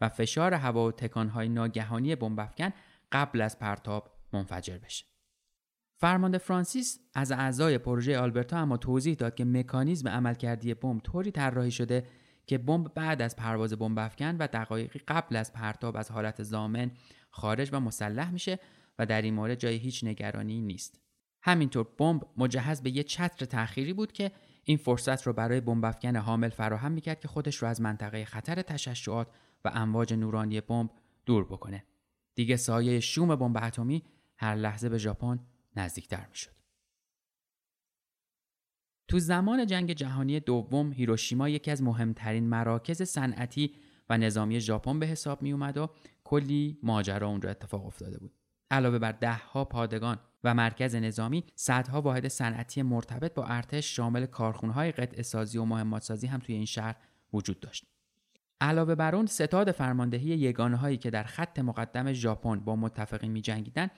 و 0.00 0.08
فشار 0.08 0.54
هوا 0.54 0.86
و 0.86 0.92
تکانهای 0.92 1.48
ناگهانی 1.48 2.16
بمب 2.16 2.40
افکن 2.40 2.70
قبل 3.12 3.40
از 3.40 3.58
پرتاب 3.58 4.12
منفجر 4.32 4.78
بشه. 4.78 5.09
فرمانده 6.00 6.38
فرانسیس 6.38 6.98
از 7.14 7.32
اعضای 7.32 7.78
پروژه 7.78 8.18
آلبرتا 8.18 8.58
اما 8.58 8.76
توضیح 8.76 9.14
داد 9.14 9.34
که 9.34 9.44
مکانیزم 9.44 10.08
عملکردی 10.08 10.74
بمب 10.74 11.00
طوری 11.00 11.30
طراحی 11.30 11.70
شده 11.70 12.06
که 12.46 12.58
بمب 12.58 12.94
بعد 12.94 13.22
از 13.22 13.36
پرواز 13.36 13.72
بمب 13.72 13.98
افکن 13.98 14.36
و 14.36 14.46
دقایقی 14.46 15.00
قبل 15.08 15.36
از 15.36 15.52
پرتاب 15.52 15.96
از 15.96 16.10
حالت 16.10 16.42
زامن 16.42 16.90
خارج 17.30 17.70
و 17.72 17.80
مسلح 17.80 18.30
میشه 18.30 18.58
و 18.98 19.06
در 19.06 19.22
این 19.22 19.34
مورد 19.34 19.54
جای 19.54 19.76
هیچ 19.76 20.04
نگرانی 20.04 20.60
نیست. 20.60 21.00
همینطور 21.42 21.88
بمب 21.98 22.22
مجهز 22.36 22.82
به 22.82 22.96
یه 22.96 23.02
چتر 23.02 23.46
تأخیری 23.46 23.92
بود 23.92 24.12
که 24.12 24.32
این 24.64 24.76
فرصت 24.76 25.26
رو 25.26 25.32
برای 25.32 25.60
بمب 25.60 25.84
افکن 25.84 26.16
حامل 26.16 26.48
فراهم 26.48 26.92
می‌کرد 26.92 27.20
که 27.20 27.28
خودش 27.28 27.56
رو 27.56 27.68
از 27.68 27.80
منطقه 27.80 28.24
خطر 28.24 28.62
تشعشعات 28.62 29.28
و 29.64 29.70
امواج 29.74 30.14
نورانی 30.14 30.60
بمب 30.60 30.90
دور 31.26 31.44
بکنه. 31.44 31.84
دیگه 32.34 32.56
سایه 32.56 33.00
شوم 33.00 33.36
بمب 33.36 33.58
اتمی 33.62 34.02
هر 34.36 34.54
لحظه 34.54 34.88
به 34.88 34.98
ژاپن 34.98 35.40
نزدیکتر 35.76 36.26
می‌شد. 36.30 36.50
تو 39.08 39.18
زمان 39.18 39.66
جنگ 39.66 39.92
جهانی 39.92 40.40
دوم 40.40 40.92
هیروشیما 40.92 41.48
یکی 41.48 41.70
از 41.70 41.82
مهمترین 41.82 42.48
مراکز 42.48 43.02
صنعتی 43.02 43.74
و 44.08 44.18
نظامی 44.18 44.60
ژاپن 44.60 44.98
به 44.98 45.06
حساب 45.06 45.42
می 45.42 45.52
اومد 45.52 45.76
و 45.76 45.90
کلی 46.24 46.78
ماجرا 46.82 47.28
اونجا 47.28 47.50
اتفاق 47.50 47.86
افتاده 47.86 48.18
بود. 48.18 48.32
علاوه 48.70 48.98
بر 48.98 49.12
ده 49.12 49.34
ها 49.34 49.64
پادگان 49.64 50.18
و 50.44 50.54
مرکز 50.54 50.94
نظامی، 50.94 51.44
صدها 51.54 52.00
واحد 52.00 52.28
صنعتی 52.28 52.82
مرتبط 52.82 53.34
با 53.34 53.44
ارتش 53.44 53.96
شامل 53.96 54.26
کارخونه‌های 54.26 54.92
قطع 54.92 55.22
سازی 55.22 55.58
و 55.58 55.64
مهمات 55.64 56.02
سازی 56.02 56.26
هم 56.26 56.38
توی 56.38 56.54
این 56.54 56.64
شهر 56.64 56.96
وجود 57.32 57.60
داشت. 57.60 57.86
علاوه 58.60 58.94
بر 58.94 59.14
اون 59.14 59.26
ستاد 59.26 59.72
فرماندهی 59.72 60.26
یگانه 60.26 60.76
هایی 60.76 60.96
که 60.96 61.10
در 61.10 61.22
خط 61.22 61.58
مقدم 61.58 62.12
ژاپن 62.12 62.60
با 62.60 62.76
متفقین 62.76 63.32
می 63.32 63.40
جنگیدن 63.40 63.90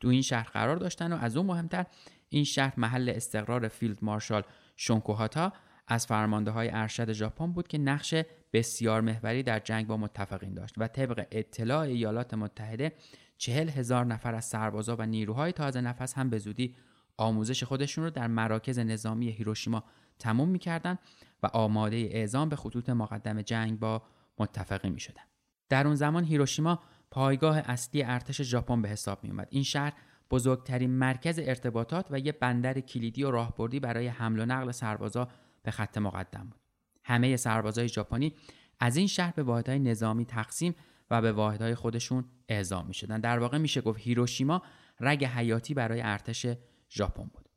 تو 0.00 0.08
این 0.08 0.22
شهر 0.22 0.48
قرار 0.48 0.76
داشتن 0.76 1.12
و 1.12 1.16
از 1.20 1.36
اون 1.36 1.46
مهمتر 1.46 1.86
این 2.28 2.44
شهر 2.44 2.74
محل 2.76 3.12
استقرار 3.16 3.68
فیلد 3.68 3.98
مارشال 4.02 4.42
شونکوهاتا 4.76 5.52
از 5.88 6.06
فرمانده 6.06 6.50
های 6.50 6.70
ارشد 6.72 7.12
ژاپن 7.12 7.52
بود 7.52 7.68
که 7.68 7.78
نقش 7.78 8.14
بسیار 8.52 9.00
محوری 9.00 9.42
در 9.42 9.58
جنگ 9.58 9.86
با 9.86 9.96
متفقین 9.96 10.54
داشت 10.54 10.74
و 10.78 10.88
طبق 10.88 11.26
اطلاع 11.30 11.78
ایالات 11.78 12.34
متحده 12.34 12.92
چهل 13.38 13.68
هزار 13.68 14.04
نفر 14.04 14.34
از 14.34 14.44
سربازا 14.44 14.96
و 14.96 15.06
نیروهای 15.06 15.52
تازه 15.52 15.80
نفس 15.80 16.14
هم 16.14 16.30
به 16.30 16.38
زودی 16.38 16.76
آموزش 17.16 17.64
خودشون 17.64 18.04
رو 18.04 18.10
در 18.10 18.26
مراکز 18.26 18.78
نظامی 18.78 19.30
هیروشیما 19.30 19.84
تموم 20.18 20.48
می‌کردند 20.48 20.98
و 21.42 21.46
آماده 21.46 21.96
اعزام 21.96 22.48
به 22.48 22.56
خطوط 22.56 22.88
مقدم 22.88 23.42
جنگ 23.42 23.78
با 23.78 24.02
متفقین 24.38 24.92
می 24.92 25.00
در 25.68 25.86
اون 25.86 25.96
زمان 25.96 26.24
هیروشیما 26.24 26.80
پایگاه 27.10 27.58
اصلی 27.58 28.02
ارتش 28.02 28.42
ژاپن 28.42 28.82
به 28.82 28.88
حساب 28.88 29.24
می 29.24 29.30
اومد. 29.30 29.48
این 29.50 29.62
شهر 29.62 29.92
بزرگترین 30.30 30.90
مرکز 30.90 31.38
ارتباطات 31.38 32.06
و 32.10 32.18
یه 32.18 32.32
بندر 32.32 32.80
کلیدی 32.80 33.22
و 33.22 33.30
راهبردی 33.30 33.80
برای 33.80 34.06
حمل 34.06 34.40
و 34.40 34.46
نقل 34.46 34.70
سربازا 34.70 35.28
به 35.62 35.70
خط 35.70 35.98
مقدم 35.98 36.44
بود. 36.50 36.60
همه 37.04 37.36
سربازای 37.36 37.88
ژاپنی 37.88 38.34
از 38.80 38.96
این 38.96 39.06
شهر 39.06 39.32
به 39.32 39.42
واحدهای 39.42 39.78
نظامی 39.78 40.24
تقسیم 40.24 40.74
و 41.10 41.22
به 41.22 41.32
واحدهای 41.32 41.74
خودشون 41.74 42.24
اعزام 42.48 42.86
می 42.86 42.94
شدن. 42.94 43.20
در 43.20 43.38
واقع 43.38 43.58
میشه 43.58 43.80
گفت 43.80 44.00
هیروشیما 44.00 44.62
رگ 45.00 45.24
حیاتی 45.24 45.74
برای 45.74 46.00
ارتش 46.00 46.46
ژاپن 46.90 47.24
بود. 47.24 47.48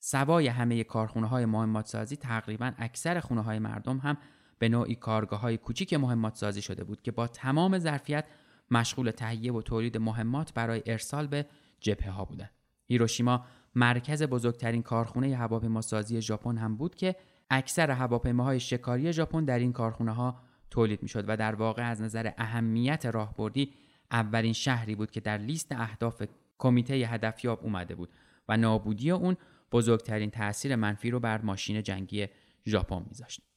سوای 0.00 0.48
همه 0.48 0.84
کارخونه 0.84 1.26
های 1.26 1.44
مهمات 1.44 1.86
سازی 1.86 2.16
تقریبا 2.16 2.72
اکثر 2.78 3.20
خونه 3.20 3.42
های 3.42 3.58
مردم 3.58 3.98
هم 3.98 4.16
به 4.58 4.68
نوعی 4.68 4.94
کارگاه 4.94 5.40
های 5.40 5.56
کوچیک 5.56 5.94
مهمات 5.94 6.34
سازی 6.34 6.62
شده 6.62 6.84
بود 6.84 7.02
که 7.02 7.12
با 7.12 7.26
تمام 7.26 7.78
ظرفیت 7.78 8.24
مشغول 8.72 9.10
تهیه 9.10 9.52
و 9.52 9.62
تولید 9.62 9.96
مهمات 9.96 10.54
برای 10.54 10.82
ارسال 10.86 11.26
به 11.26 11.46
جبهه 11.80 12.10
ها 12.10 12.24
بودند. 12.24 12.50
هیروشیما 12.86 13.44
مرکز 13.74 14.22
بزرگترین 14.22 14.82
کارخونه 14.82 15.36
هواپیماسازی 15.36 16.22
ژاپن 16.22 16.56
هم 16.56 16.76
بود 16.76 16.94
که 16.94 17.16
اکثر 17.50 17.90
هواپیماهای 17.90 18.60
شکاری 18.60 19.12
ژاپن 19.12 19.44
در 19.44 19.58
این 19.58 19.72
کارخونه 19.72 20.12
ها 20.12 20.40
تولید 20.70 21.02
می 21.02 21.08
شد 21.08 21.24
و 21.28 21.36
در 21.36 21.54
واقع 21.54 21.90
از 21.90 22.02
نظر 22.02 22.30
اهمیت 22.38 23.06
راهبردی 23.06 23.72
اولین 24.10 24.52
شهری 24.52 24.94
بود 24.94 25.10
که 25.10 25.20
در 25.20 25.38
لیست 25.38 25.72
اهداف 25.72 26.22
کمیته 26.58 26.94
هدفیاب 26.94 27.60
اومده 27.62 27.94
بود 27.94 28.10
و 28.48 28.56
نابودی 28.56 29.10
اون 29.10 29.36
بزرگترین 29.72 30.30
تاثیر 30.30 30.76
منفی 30.76 31.10
رو 31.10 31.20
بر 31.20 31.40
ماشین 31.40 31.82
جنگی 31.82 32.26
ژاپن 32.66 33.04
میذاشت. 33.08 33.51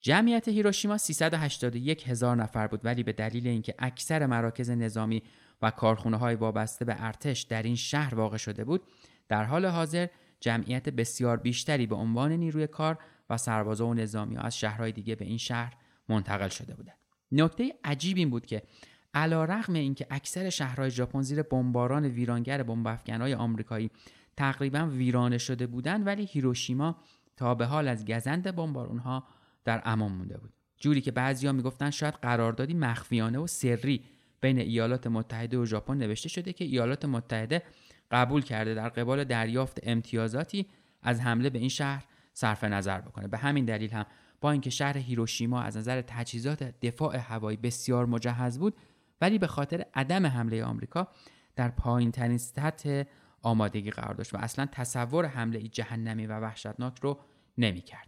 جمعیت 0.00 0.48
هیروشیما 0.48 0.98
381 0.98 2.08
هزار 2.08 2.36
نفر 2.36 2.66
بود 2.66 2.80
ولی 2.84 3.02
به 3.02 3.12
دلیل 3.12 3.46
اینکه 3.46 3.74
اکثر 3.78 4.26
مراکز 4.26 4.70
نظامی 4.70 5.22
و 5.62 5.70
کارخونه 5.70 6.16
های 6.16 6.34
وابسته 6.34 6.84
به 6.84 6.94
ارتش 6.98 7.42
در 7.42 7.62
این 7.62 7.76
شهر 7.76 8.14
واقع 8.14 8.36
شده 8.36 8.64
بود 8.64 8.82
در 9.28 9.44
حال 9.44 9.66
حاضر 9.66 10.06
جمعیت 10.40 10.88
بسیار 10.88 11.36
بیشتری 11.36 11.86
به 11.86 11.94
عنوان 11.94 12.32
نیروی 12.32 12.66
کار 12.66 12.98
و 13.30 13.36
سربازا 13.36 13.86
و 13.86 13.94
نظامی 13.94 14.36
ها 14.36 14.42
از 14.42 14.58
شهرهای 14.58 14.92
دیگه 14.92 15.14
به 15.14 15.24
این 15.24 15.38
شهر 15.38 15.76
منتقل 16.08 16.48
شده 16.48 16.74
بودند. 16.74 16.98
نکته 17.32 17.74
عجیب 17.84 18.16
این 18.16 18.30
بود 18.30 18.46
که 18.46 18.62
علا 19.14 19.44
رغم 19.44 19.74
اینکه 19.74 20.06
اکثر 20.10 20.50
شهرهای 20.50 20.90
ژاپن 20.90 21.22
زیر 21.22 21.42
بمباران 21.42 22.04
ویرانگر 22.04 22.62
بمب 22.62 22.86
های 23.08 23.34
آمریکایی 23.34 23.90
تقریبا 24.36 24.86
ویرانه 24.86 25.38
شده 25.38 25.66
بودند 25.66 26.06
ولی 26.06 26.24
هیروشیما 26.24 26.96
تا 27.36 27.54
به 27.54 27.66
حال 27.66 27.88
از 27.88 28.04
گزند 28.04 28.56
بمبارون 28.56 28.98
ها 28.98 29.24
در 29.68 29.82
امان 29.84 30.12
مونده 30.12 30.38
بود 30.38 30.52
جوری 30.76 31.00
که 31.00 31.10
بعضیا 31.10 31.52
می‌گفتن 31.52 31.90
شاید 31.90 32.14
قراردادی 32.14 32.74
مخفیانه 32.74 33.38
و 33.38 33.46
سری 33.46 34.04
بین 34.40 34.58
ایالات 34.58 35.06
متحده 35.06 35.58
و 35.58 35.66
ژاپن 35.66 35.96
نوشته 35.96 36.28
شده 36.28 36.52
که 36.52 36.64
ایالات 36.64 37.04
متحده 37.04 37.62
قبول 38.10 38.42
کرده 38.42 38.74
در 38.74 38.88
قبال 38.88 39.24
دریافت 39.24 39.80
امتیازاتی 39.82 40.66
از 41.02 41.20
حمله 41.20 41.50
به 41.50 41.58
این 41.58 41.68
شهر 41.68 42.04
صرف 42.32 42.64
نظر 42.64 43.00
بکنه 43.00 43.28
به 43.28 43.38
همین 43.38 43.64
دلیل 43.64 43.90
هم 43.90 44.06
با 44.40 44.50
اینکه 44.50 44.70
شهر 44.70 44.98
هیروشیما 44.98 45.62
از 45.62 45.76
نظر 45.76 46.02
تجهیزات 46.02 46.62
دفاع 46.62 47.16
هوایی 47.16 47.56
بسیار 47.56 48.06
مجهز 48.06 48.58
بود 48.58 48.76
ولی 49.20 49.38
به 49.38 49.46
خاطر 49.46 49.84
عدم 49.94 50.26
حمله 50.26 50.64
آمریکا 50.64 51.08
در 51.56 51.68
پایین 51.68 52.10
ترین 52.10 52.38
سطح 52.38 53.02
آمادگی 53.42 53.90
قرار 53.90 54.14
داشت 54.14 54.34
و 54.34 54.38
اصلا 54.38 54.66
تصور 54.72 55.26
حمله 55.26 55.60
جهنمی 55.60 56.26
و 56.26 56.40
وحشتناک 56.40 56.98
رو 57.00 57.20
نمی‌کردن. 57.58 58.07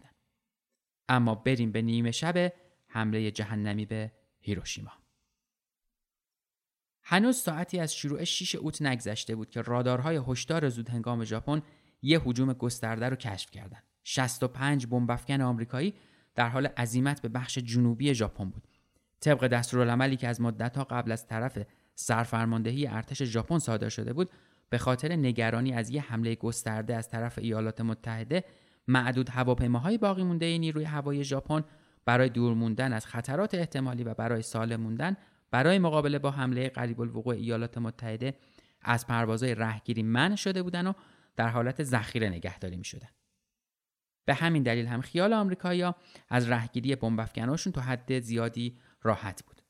اما 1.11 1.35
بریم 1.35 1.71
به 1.71 1.81
نیمه 1.81 2.11
شب 2.11 2.53
حمله 2.87 3.31
جهنمی 3.31 3.85
به 3.85 4.11
هیروشیما. 4.39 4.91
هنوز 7.03 7.37
ساعتی 7.37 7.79
از 7.79 7.95
شروع 7.95 8.23
6 8.23 8.55
اوت 8.55 8.81
نگذشته 8.81 9.35
بود 9.35 9.49
که 9.49 9.61
رادارهای 9.61 10.21
هشدار 10.27 10.69
زود 10.69 10.89
هنگام 10.89 11.23
ژاپن 11.23 11.61
یه 12.01 12.21
هجوم 12.21 12.53
گسترده 12.53 13.09
رو 13.09 13.15
کشف 13.15 13.51
کردند. 13.51 13.83
65 14.03 14.87
بمب 14.87 15.11
افکن 15.11 15.41
آمریکایی 15.41 15.93
در 16.35 16.49
حال 16.49 16.65
عزیمت 16.65 17.21
به 17.21 17.29
بخش 17.29 17.57
جنوبی 17.57 18.13
ژاپن 18.13 18.49
بود. 18.49 18.67
طبق 19.19 19.47
دستورالعملی 19.47 20.17
که 20.17 20.27
از 20.27 20.41
مدتها 20.41 20.83
قبل 20.83 21.11
از 21.11 21.27
طرف 21.27 21.57
سرفرماندهی 21.95 22.87
ارتش 22.87 23.23
ژاپن 23.23 23.59
صادر 23.59 23.89
شده 23.89 24.13
بود، 24.13 24.29
به 24.69 24.77
خاطر 24.77 25.15
نگرانی 25.15 25.73
از 25.73 25.89
یه 25.89 26.01
حمله 26.01 26.35
گسترده 26.35 26.95
از 26.95 27.09
طرف 27.09 27.37
ایالات 27.37 27.81
متحده 27.81 28.43
معدود 28.87 29.29
هواپیماهای 29.29 29.97
باقی 29.97 30.23
مونده 30.23 30.57
نیروی 30.57 30.83
هوایی 30.83 31.23
ژاپن 31.23 31.63
برای 32.05 32.29
دور 32.29 32.53
موندن 32.53 32.93
از 32.93 33.05
خطرات 33.05 33.53
احتمالی 33.55 34.03
و 34.03 34.13
برای 34.13 34.41
سالم 34.41 34.81
موندن 34.81 35.17
برای 35.51 35.79
مقابله 35.79 36.19
با 36.19 36.31
حمله 36.31 36.69
قریب 36.69 37.01
الوقوع 37.01 37.35
ایالات 37.35 37.77
متحده 37.77 38.37
از 38.81 39.07
پروازهای 39.07 39.55
رهگیری 39.55 40.03
منع 40.03 40.35
شده 40.35 40.63
بودن 40.63 40.87
و 40.87 40.93
در 41.35 41.47
حالت 41.47 41.83
ذخیره 41.83 42.29
نگهداری 42.29 42.77
می 42.77 42.83
شدن. 42.83 43.09
به 44.25 44.33
همین 44.33 44.63
دلیل 44.63 44.85
هم 44.85 45.01
خیال 45.01 45.33
آمریکایی‌ها 45.33 45.95
از 46.29 46.49
رهگیری 46.49 46.95
بمب 46.95 47.25
تا 47.73 47.81
حد 47.81 48.19
زیادی 48.19 48.79
راحت 49.01 49.43
بود. 49.43 49.61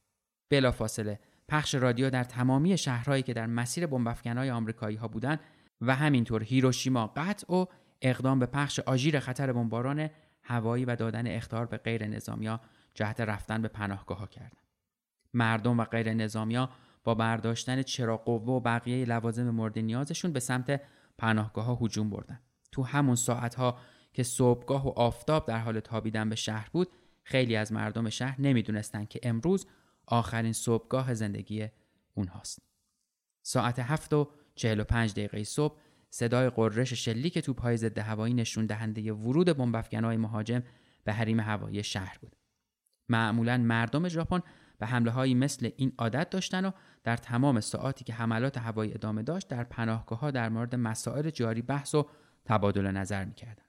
بلافاصله 0.49 1.19
پخش 1.47 1.75
رادیو 1.75 2.09
در 2.09 2.23
تمامی 2.23 2.77
شهرهایی 2.77 3.23
که 3.23 3.33
در 3.33 3.45
مسیر 3.45 3.87
بمبافکنهای 3.87 4.51
آمریکایی 4.51 4.97
ها 4.97 5.07
بودند 5.07 5.39
و 5.81 5.95
همینطور 5.95 6.43
هیروشیما 6.43 7.07
قطع 7.07 7.53
و 7.53 7.65
اقدام 8.01 8.39
به 8.39 8.45
پخش 8.45 8.79
آژیر 8.79 9.19
خطر 9.19 9.53
بمباران 9.53 10.09
هوایی 10.43 10.85
و 10.85 10.95
دادن 10.95 11.27
اختار 11.27 11.65
به 11.65 11.77
غیر 11.77 12.07
نظامیا 12.07 12.61
جهت 12.93 13.21
رفتن 13.21 13.61
به 13.61 13.67
پناهگاه 13.67 14.17
ها 14.17 14.27
کردند. 14.27 14.67
مردم 15.33 15.79
و 15.79 15.83
غیر 15.83 16.13
نظامیا 16.13 16.69
با 17.03 17.15
برداشتن 17.15 17.81
چراغ 17.81 18.23
قوه 18.23 18.53
و 18.53 18.59
بقیه 18.59 19.05
لوازم 19.05 19.49
مورد 19.49 19.79
نیازشون 19.79 20.33
به 20.33 20.39
سمت 20.39 20.81
پناهگاه 21.17 21.65
ها 21.65 21.79
هجوم 21.81 22.09
بردن. 22.09 22.39
تو 22.71 22.83
همون 22.83 23.15
ساعت 23.15 23.55
ها 23.55 23.77
که 24.13 24.23
صبحگاه 24.23 24.87
و 24.87 24.89
آفتاب 24.89 25.47
در 25.47 25.57
حال 25.57 25.79
تابیدن 25.79 26.29
به 26.29 26.35
شهر 26.35 26.69
بود، 26.71 26.87
خیلی 27.23 27.55
از 27.55 27.71
مردم 27.71 28.09
شهر 28.09 28.41
نمی‌دونستند 28.41 29.09
که 29.09 29.19
امروز 29.23 29.67
آخرین 30.07 30.53
صبحگاه 30.53 31.13
زندگی 31.13 31.67
اونهاست. 32.13 32.59
ساعت 33.41 33.79
هفت 33.79 34.13
و 34.13 34.29
چهل 34.55 34.79
و 34.79 34.83
پنج 34.83 35.11
دقیقه 35.11 35.43
صبح 35.43 35.79
صدای 36.13 36.49
قررش 36.49 36.93
شلیک 36.93 37.39
توپهای 37.39 37.77
ضد 37.77 37.97
هوایی 37.97 38.33
نشون 38.33 38.65
دهنده 38.65 39.13
ورود 39.13 39.57
بمبافکنهای 39.57 40.17
مهاجم 40.17 40.63
به 41.03 41.13
حریم 41.13 41.39
هوایی 41.39 41.83
شهر 41.83 42.17
بود. 42.21 42.35
معمولا 43.09 43.57
مردم 43.57 44.07
ژاپن 44.07 44.41
به 44.79 44.85
حمله 44.85 45.11
هایی 45.11 45.33
مثل 45.33 45.69
این 45.77 45.93
عادت 45.97 46.29
داشتن 46.29 46.65
و 46.65 46.71
در 47.03 47.17
تمام 47.17 47.59
ساعاتی 47.59 48.03
که 48.03 48.13
حملات 48.13 48.57
هوایی 48.57 48.93
ادامه 48.93 49.23
داشت 49.23 49.47
در 49.47 49.63
پناهگاه 49.63 50.19
ها 50.19 50.31
در 50.31 50.49
مورد 50.49 50.75
مسائل 50.75 51.29
جاری 51.29 51.61
بحث 51.61 51.95
و 51.95 52.09
تبادل 52.45 52.91
نظر 52.91 53.25
می‌کردند. 53.25 53.67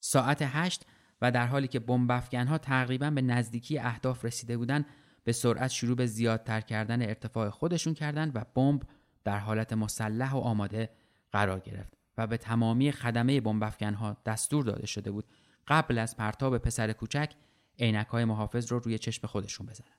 ساعت 0.00 0.38
هشت 0.42 0.86
و 1.22 1.30
در 1.30 1.46
حالی 1.46 1.68
که 1.68 1.80
بمب 1.80 2.10
ها 2.34 2.58
تقریبا 2.58 3.10
به 3.10 3.22
نزدیکی 3.22 3.78
اهداف 3.78 4.24
رسیده 4.24 4.56
بودند 4.56 4.86
به 5.24 5.32
سرعت 5.32 5.70
شروع 5.70 5.96
به 5.96 6.06
زیادتر 6.06 6.60
کردن 6.60 7.02
ارتفاع 7.02 7.50
خودشون 7.50 7.94
کردند 7.94 8.32
و 8.34 8.44
بمب 8.54 8.82
در 9.24 9.38
حالت 9.38 9.72
مسلح 9.72 10.32
و 10.32 10.38
آماده 10.38 10.90
قرار 11.32 11.60
گرفت 11.60 11.92
و 12.18 12.26
به 12.26 12.36
تمامی 12.36 12.92
خدمه 12.92 13.40
بمب 13.40 13.62
ها 13.82 14.16
دستور 14.26 14.64
داده 14.64 14.86
شده 14.86 15.10
بود 15.10 15.24
قبل 15.68 15.98
از 15.98 16.16
پرتاب 16.16 16.58
پسر 16.58 16.92
کوچک 16.92 17.34
عینک 17.78 18.06
های 18.06 18.24
محافظ 18.24 18.72
رو 18.72 18.78
روی 18.78 18.98
چشم 18.98 19.26
خودشون 19.26 19.66
بزنن. 19.66 19.96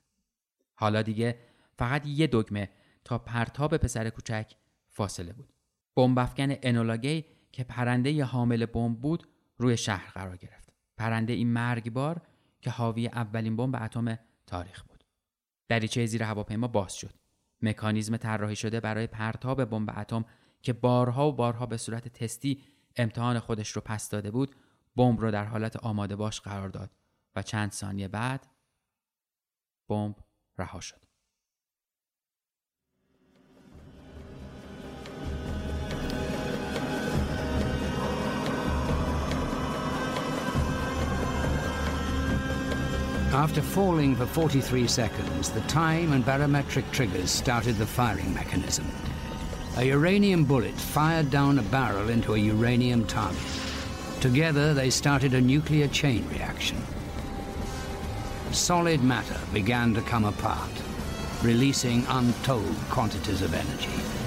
حالا 0.74 1.02
دیگه 1.02 1.38
فقط 1.78 2.06
یه 2.06 2.26
دگمه 2.26 2.70
تا 3.04 3.18
پرتاب 3.18 3.76
پسر 3.76 4.10
کوچک 4.10 4.54
فاصله 4.88 5.32
بود. 5.32 5.52
بمب 5.96 6.18
افکن 6.18 6.48
انولاگی 6.62 7.24
که 7.52 7.64
پرنده 7.64 8.24
حامل 8.24 8.66
بمب 8.66 9.00
بود 9.00 9.28
روی 9.58 9.76
شهر 9.76 10.10
قرار 10.10 10.36
گرفت. 10.36 10.72
پرنده 10.96 11.32
این 11.32 11.48
مرگبار 11.48 12.22
که 12.60 12.70
حاوی 12.70 13.06
اولین 13.06 13.56
بمب 13.56 13.76
اتم 13.82 14.18
تاریخ 14.46 14.82
بود. 14.82 15.04
دریچه 15.68 16.06
زیر 16.06 16.22
هواپیما 16.22 16.66
باز 16.66 16.94
شد. 16.94 17.14
مکانیزم 17.62 18.16
طراحی 18.16 18.56
شده 18.56 18.80
برای 18.80 19.06
پرتاب 19.06 19.64
بمب 19.64 19.90
اتم 19.96 20.24
که 20.62 20.72
بارها 20.72 21.28
و 21.28 21.32
بارها 21.32 21.66
به 21.66 21.76
صورت 21.76 22.08
تستی 22.08 22.62
امتحان 22.96 23.38
خودش 23.38 23.70
رو 23.70 23.82
پس 23.84 24.08
داده 24.08 24.30
بود 24.30 24.56
بمب 24.96 25.20
رو 25.20 25.30
در 25.30 25.44
حالت 25.44 25.76
آماده 25.76 26.16
باش 26.16 26.40
قرار 26.40 26.68
داد 26.68 26.90
و 27.36 27.42
چند 27.42 27.72
ثانیه 27.72 28.08
بعد 28.08 28.46
بمب 29.88 30.16
رها 30.58 30.80
شد 30.80 31.02
After 43.32 43.62
falling 43.62 44.14
for 44.14 44.26
43 44.26 44.86
seconds, 44.86 45.48
the 45.50 45.62
time 45.62 46.12
and 46.12 46.22
barometric 46.22 46.84
triggers 46.92 47.30
started 47.30 47.78
the 47.78 47.86
firing 47.86 48.34
mechanism. 48.34 48.84
A 49.78 49.84
uranium 49.84 50.44
bullet 50.44 50.74
fired 50.74 51.30
down 51.30 51.58
a 51.58 51.62
barrel 51.62 52.10
into 52.10 52.34
a 52.34 52.38
uranium 52.38 53.06
target. 53.06 53.40
Together, 54.20 54.74
they 54.74 54.90
started 54.90 55.32
a 55.32 55.40
nuclear 55.40 55.88
chain 55.88 56.28
reaction. 56.28 56.76
solid 58.50 59.02
matter 59.02 59.40
began 59.54 59.94
to 59.94 60.02
come 60.02 60.26
apart, 60.26 60.70
releasing 61.42 62.04
untold 62.10 62.76
quantities 62.90 63.40
of 63.40 63.54
energy. 63.54 64.21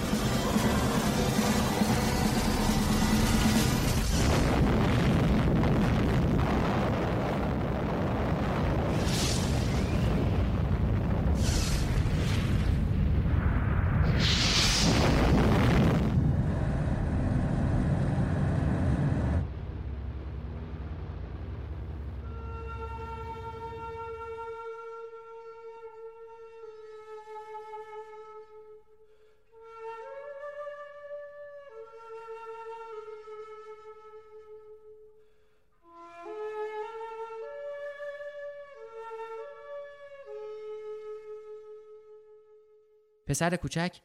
پسر 43.36 43.56
کوچک 43.56 44.02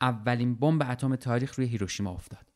اولین 0.00 0.54
بمب 0.54 0.82
اتم 0.90 1.16
تاریخ 1.16 1.54
روی 1.54 1.66
هیروشیما 1.66 2.10
افتاد. 2.10 2.52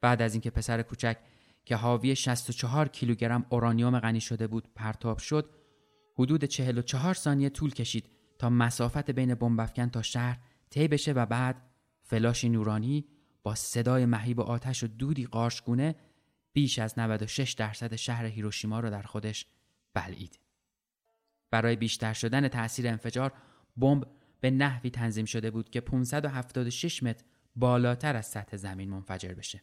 بعد 0.00 0.22
از 0.22 0.34
اینکه 0.34 0.50
پسر 0.50 0.82
کوچک 0.82 1.16
که 1.64 1.76
حاوی 1.76 2.16
64 2.16 2.88
کیلوگرم 2.88 3.46
اورانیوم 3.48 4.00
غنی 4.00 4.20
شده 4.20 4.46
بود 4.46 4.68
پرتاب 4.74 5.18
شد، 5.18 5.50
حدود 6.18 6.44
44 6.44 7.14
ثانیه 7.14 7.48
طول 7.48 7.70
کشید 7.70 8.10
تا 8.38 8.50
مسافت 8.50 9.10
بین 9.10 9.34
بمب 9.34 9.66
تا 9.66 10.02
شهر 10.02 10.38
طی 10.70 10.88
بشه 10.88 11.12
و 11.12 11.26
بعد 11.26 11.62
فلاشی 12.02 12.48
نورانی 12.48 13.06
با 13.42 13.54
صدای 13.54 14.06
مهیب 14.06 14.40
آتش 14.40 14.84
و 14.84 14.86
دودی 14.86 15.26
قارشگونه 15.26 15.94
بیش 16.52 16.78
از 16.78 16.98
96 16.98 17.52
درصد 17.52 17.96
شهر 17.96 18.24
هیروشیما 18.24 18.80
را 18.80 18.90
در 18.90 19.02
خودش 19.02 19.46
بلعید. 19.94 20.38
برای 21.50 21.76
بیشتر 21.76 22.12
شدن 22.12 22.48
تاثیر 22.48 22.88
انفجار 22.88 23.32
بمب 23.76 24.15
به 24.40 24.50
نحوی 24.50 24.90
تنظیم 24.90 25.24
شده 25.24 25.50
بود 25.50 25.70
که 25.70 25.80
576 25.80 27.02
متر 27.02 27.24
بالاتر 27.56 28.16
از 28.16 28.26
سطح 28.26 28.56
زمین 28.56 28.90
منفجر 28.90 29.34
بشه. 29.34 29.62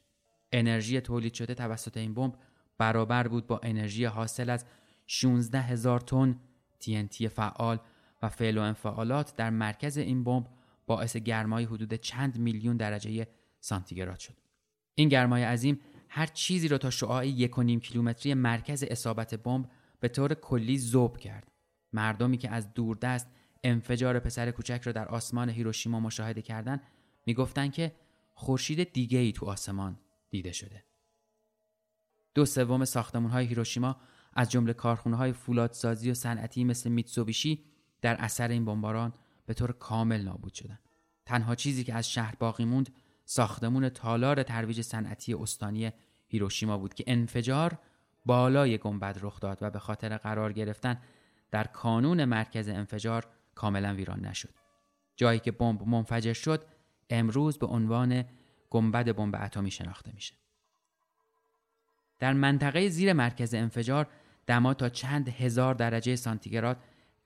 انرژی 0.52 1.02
تولید 1.02 1.34
شده 1.34 1.54
توسط 1.54 1.98
این 1.98 2.14
بمب 2.14 2.36
برابر 2.78 3.28
بود 3.28 3.48
با 3.48 3.60
انرژی 3.64 4.06
حاصل 4.06 4.50
از 4.50 4.66
16 5.08 5.62
هزار 5.62 6.00
تن 6.00 6.40
TNT 6.82 7.26
فعال 7.26 7.80
و 8.22 8.30
فعل 8.30 8.58
و 8.58 8.62
انفعالات 8.62 9.36
در 9.36 9.50
مرکز 9.50 9.98
این 9.98 10.24
بمب 10.24 10.48
باعث 10.86 11.18
گرمای 11.18 11.64
حدود 11.64 11.94
چند 11.94 12.40
میلیون 12.40 12.78
درجه 12.78 13.28
سانتیگراد 13.60 14.20
شد. 14.20 14.38
این 14.96 15.10
گرمای 15.10 15.44
عظیم 15.44 15.80
هر 16.10 16.26
چیزی 16.26 16.68
را 16.68 16.78
تا 16.78 16.90
شعاع 16.90 17.28
یک 17.28 17.58
و 17.58 17.64
نیم 17.64 17.80
کیلومتری 17.80 18.34
مرکز 18.34 18.84
اصابت 18.84 19.36
بمب 19.36 19.70
به 20.00 20.08
طور 20.08 20.34
کلی 20.34 20.80
ذوب 20.80 21.18
کرد. 21.18 21.52
مردمی 21.94 22.38
که 22.38 22.50
از 22.50 22.74
دوردست 22.74 23.28
انفجار 23.64 24.20
پسر 24.20 24.52
کوچک 24.52 24.82
را 24.84 24.92
در 24.92 25.08
آسمان 25.08 25.50
هیروشیما 25.50 26.00
مشاهده 26.00 26.42
کردن 26.42 26.82
می‌گفتند 27.26 27.74
که 27.74 27.96
خورشید 28.34 28.94
دیگه 28.94 29.20
ای 29.20 29.32
تو 29.32 29.46
آسمان 29.46 30.00
دیده 30.30 30.52
شده. 30.52 30.84
دو 32.36 32.46
سوم 32.46 32.86
ساختمون 32.86 33.32
های 33.32 33.46
هیروشیما 33.46 33.98
از 34.34 34.52
جمله 34.52 34.74
کارخونه 34.74 35.18
های 35.18 35.34
فولادسازی 35.34 36.12
و 36.12 36.14
صنعتی 36.14 36.64
مثل 36.64 36.90
میتسوبیشی 36.90 37.64
در 38.02 38.16
اثر 38.16 38.48
این 38.48 38.66
بمباران 38.66 39.14
به 39.46 39.54
طور 39.54 39.72
کامل 39.72 40.22
نابود 40.22 40.54
شدند. 40.54 40.80
تنها 41.26 41.56
چیزی 41.56 41.84
که 41.84 41.94
از 41.94 42.12
شهر 42.12 42.36
باقی 42.40 42.66
موند 42.66 42.94
ساختمون 43.26 43.90
تالار 43.90 44.44
ترویج 44.44 44.82
صنعتی 44.82 45.34
استانی 45.34 45.92
هیروشیما 46.28 46.78
بود 46.78 46.94
که 46.94 47.04
انفجار 47.08 47.78
بالای 48.26 48.78
گنبد 48.78 49.20
رخ 49.22 49.40
داد 49.40 49.58
و 49.62 49.70
به 49.70 49.80
خاطر 49.80 50.18
قرار 50.18 50.54
گرفتن 50.54 51.02
در 51.52 51.64
کانون 51.64 52.26
مرکز 52.26 52.70
انفجار 52.70 53.28
کاملا 53.56 53.94
ویران 53.94 54.26
نشد. 54.26 54.54
جایی 55.16 55.40
که 55.40 55.52
بمب 55.52 55.88
منفجر 55.88 56.34
شد 56.34 56.66
امروز 57.10 57.58
به 57.58 57.66
عنوان 57.66 58.26
گنبد 58.70 59.16
بمب 59.16 59.36
اتمی 59.36 59.72
شناخته 59.72 60.12
میشه. 60.12 60.34
در 62.20 62.34
منطقه 62.34 62.90
زیر 62.90 63.14
مرکز 63.14 63.54
انفجار 63.54 64.08
دما 64.48 64.74
تا 64.74 64.90
چند 64.90 65.30
هزار 65.30 65.74
درجه 65.74 66.16
سانتیگراد 66.16 66.78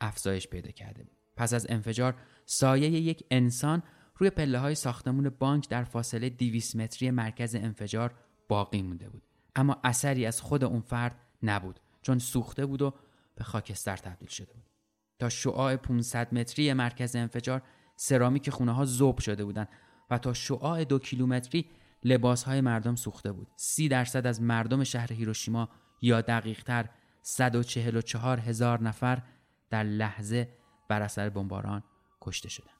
افزایش 0.02 0.48
پیدا 0.48 0.72
کرده 0.72 1.04
بود. 1.04 1.18
پس 1.36 1.54
از 1.54 1.66
انفجار 1.70 2.16
سایه 2.46 2.90
یک 2.90 3.24
انسان 3.32 3.84
روی 4.18 4.30
پله 4.30 4.60
های 4.60 4.76
ساختمون 4.76 5.30
بانک 5.30 5.70
در 5.70 5.84
فاصله 5.84 6.30
200 6.30 6.76
متری 6.76 7.12
مرکز 7.12 7.56
انفجار 7.56 8.14
باقی 8.48 8.82
مونده 8.82 9.10
بود. 9.10 9.24
اما 9.56 9.82
اثری 9.84 10.26
از 10.26 10.42
خود 10.42 10.64
اون 10.64 10.82
فرد 10.82 11.16
نبود 11.44 11.80
چون 12.02 12.20
سوخته 12.20 12.66
بود 12.66 12.82
و 12.82 12.94
به 13.36 13.44
خاکستر 13.44 13.98
تبدیل 13.98 14.30
شده 14.30 14.54
بود. 14.54 14.77
تا 15.20 15.30
شعاع 15.30 15.76
500 15.76 16.34
متری 16.34 16.74
مرکز 16.74 17.16
انفجار 17.16 17.62
سرامیک 17.96 18.50
خونه 18.50 18.72
ها 18.72 18.86
ذوب 18.86 19.20
شده 19.20 19.46
بودند 19.46 19.70
و 20.10 20.18
تا 20.18 20.34
شعاع 20.34 20.84
دو 20.84 21.00
کیلومتری 21.00 21.66
لباس 22.04 22.44
های 22.44 22.62
مردم 22.62 22.96
سوخته 22.96 23.32
بود. 23.32 23.48
سی 23.56 23.90
درصد 23.90 24.28
از 24.28 24.42
مردم 24.42 24.84
شهر 24.84 25.14
هیروشیما 25.14 25.70
یا 26.02 26.22
دقیق 26.22 26.64
تر 26.64 26.90
144 27.22 28.40
هزار 28.40 28.82
نفر 28.82 29.22
در 29.70 29.84
لحظه 29.84 30.50
بر 30.90 31.02
اثر 31.02 31.30
بمباران 31.30 31.84
کشته 32.22 32.50
شدند. 32.50 32.78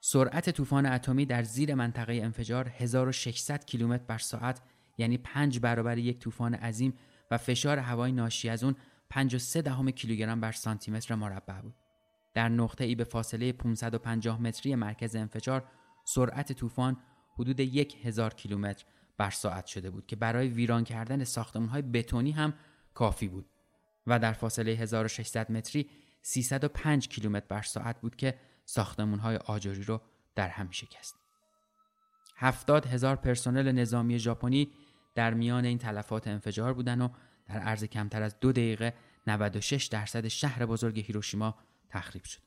سرعت 0.00 0.50
طوفان 0.50 0.86
اتمی 0.86 1.26
در 1.26 1.42
زیر 1.42 1.74
منطقه 1.74 2.12
انفجار 2.12 2.68
1600 2.68 3.64
کیلومتر 3.64 4.04
بر 4.04 4.18
ساعت 4.18 4.60
یعنی 4.98 5.18
پنج 5.18 5.58
برابر 5.58 5.98
یک 5.98 6.18
طوفان 6.18 6.54
عظیم 6.54 6.94
و 7.30 7.38
فشار 7.38 7.78
هوای 7.78 8.12
ناشی 8.12 8.48
از 8.48 8.64
اون 8.64 8.76
53 9.10 9.62
دهم 9.62 9.90
کیلوگرم 9.90 10.40
بر 10.40 10.52
سانتی 10.52 10.90
متر 10.90 11.14
مربع 11.14 11.60
بود. 11.60 11.74
در 12.34 12.48
نقطه 12.48 12.84
ای 12.84 12.94
به 12.94 13.04
فاصله 13.04 13.52
550 13.52 14.40
متری 14.40 14.74
مرکز 14.74 15.16
انفجار 15.16 15.64
سرعت 16.04 16.52
طوفان 16.52 16.96
حدود 17.38 17.60
1000 17.60 18.34
کیلومتر 18.34 18.84
بر 19.18 19.30
ساعت 19.30 19.66
شده 19.66 19.90
بود 19.90 20.06
که 20.06 20.16
برای 20.16 20.48
ویران 20.48 20.84
کردن 20.84 21.24
ساختمان 21.24 21.68
های 21.68 21.82
بتونی 21.82 22.30
هم 22.30 22.54
کافی 22.94 23.28
بود 23.28 23.46
و 24.06 24.18
در 24.18 24.32
فاصله 24.32 24.72
1600 24.72 25.52
متری 25.52 25.90
305 26.22 27.08
کیلومتر 27.08 27.46
بر 27.48 27.62
ساعت 27.62 28.00
بود 28.00 28.16
که 28.16 28.38
ساختمان 28.64 29.18
های 29.18 29.36
آجری 29.36 29.82
رو 29.82 30.00
در 30.34 30.48
هم 30.48 30.70
شکست. 30.70 31.16
70 32.36 32.86
هزار 32.86 33.16
پرسنل 33.16 33.72
نظامی 33.72 34.18
ژاپنی 34.18 34.72
در 35.14 35.34
میان 35.34 35.64
این 35.64 35.78
تلفات 35.78 36.26
انفجار 36.28 36.74
بودن 36.74 37.00
و 37.00 37.08
در 37.50 37.60
عرض 37.60 37.84
کمتر 37.84 38.22
از 38.22 38.40
دو 38.40 38.52
دقیقه 38.52 38.94
96 39.26 39.86
درصد 39.86 40.28
شهر 40.28 40.66
بزرگ 40.66 41.00
هیروشیما 41.00 41.58
تخریب 41.88 42.24
شد. 42.24 42.40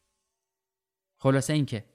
خلاصه 1.18 1.54
اینکه 1.54 1.86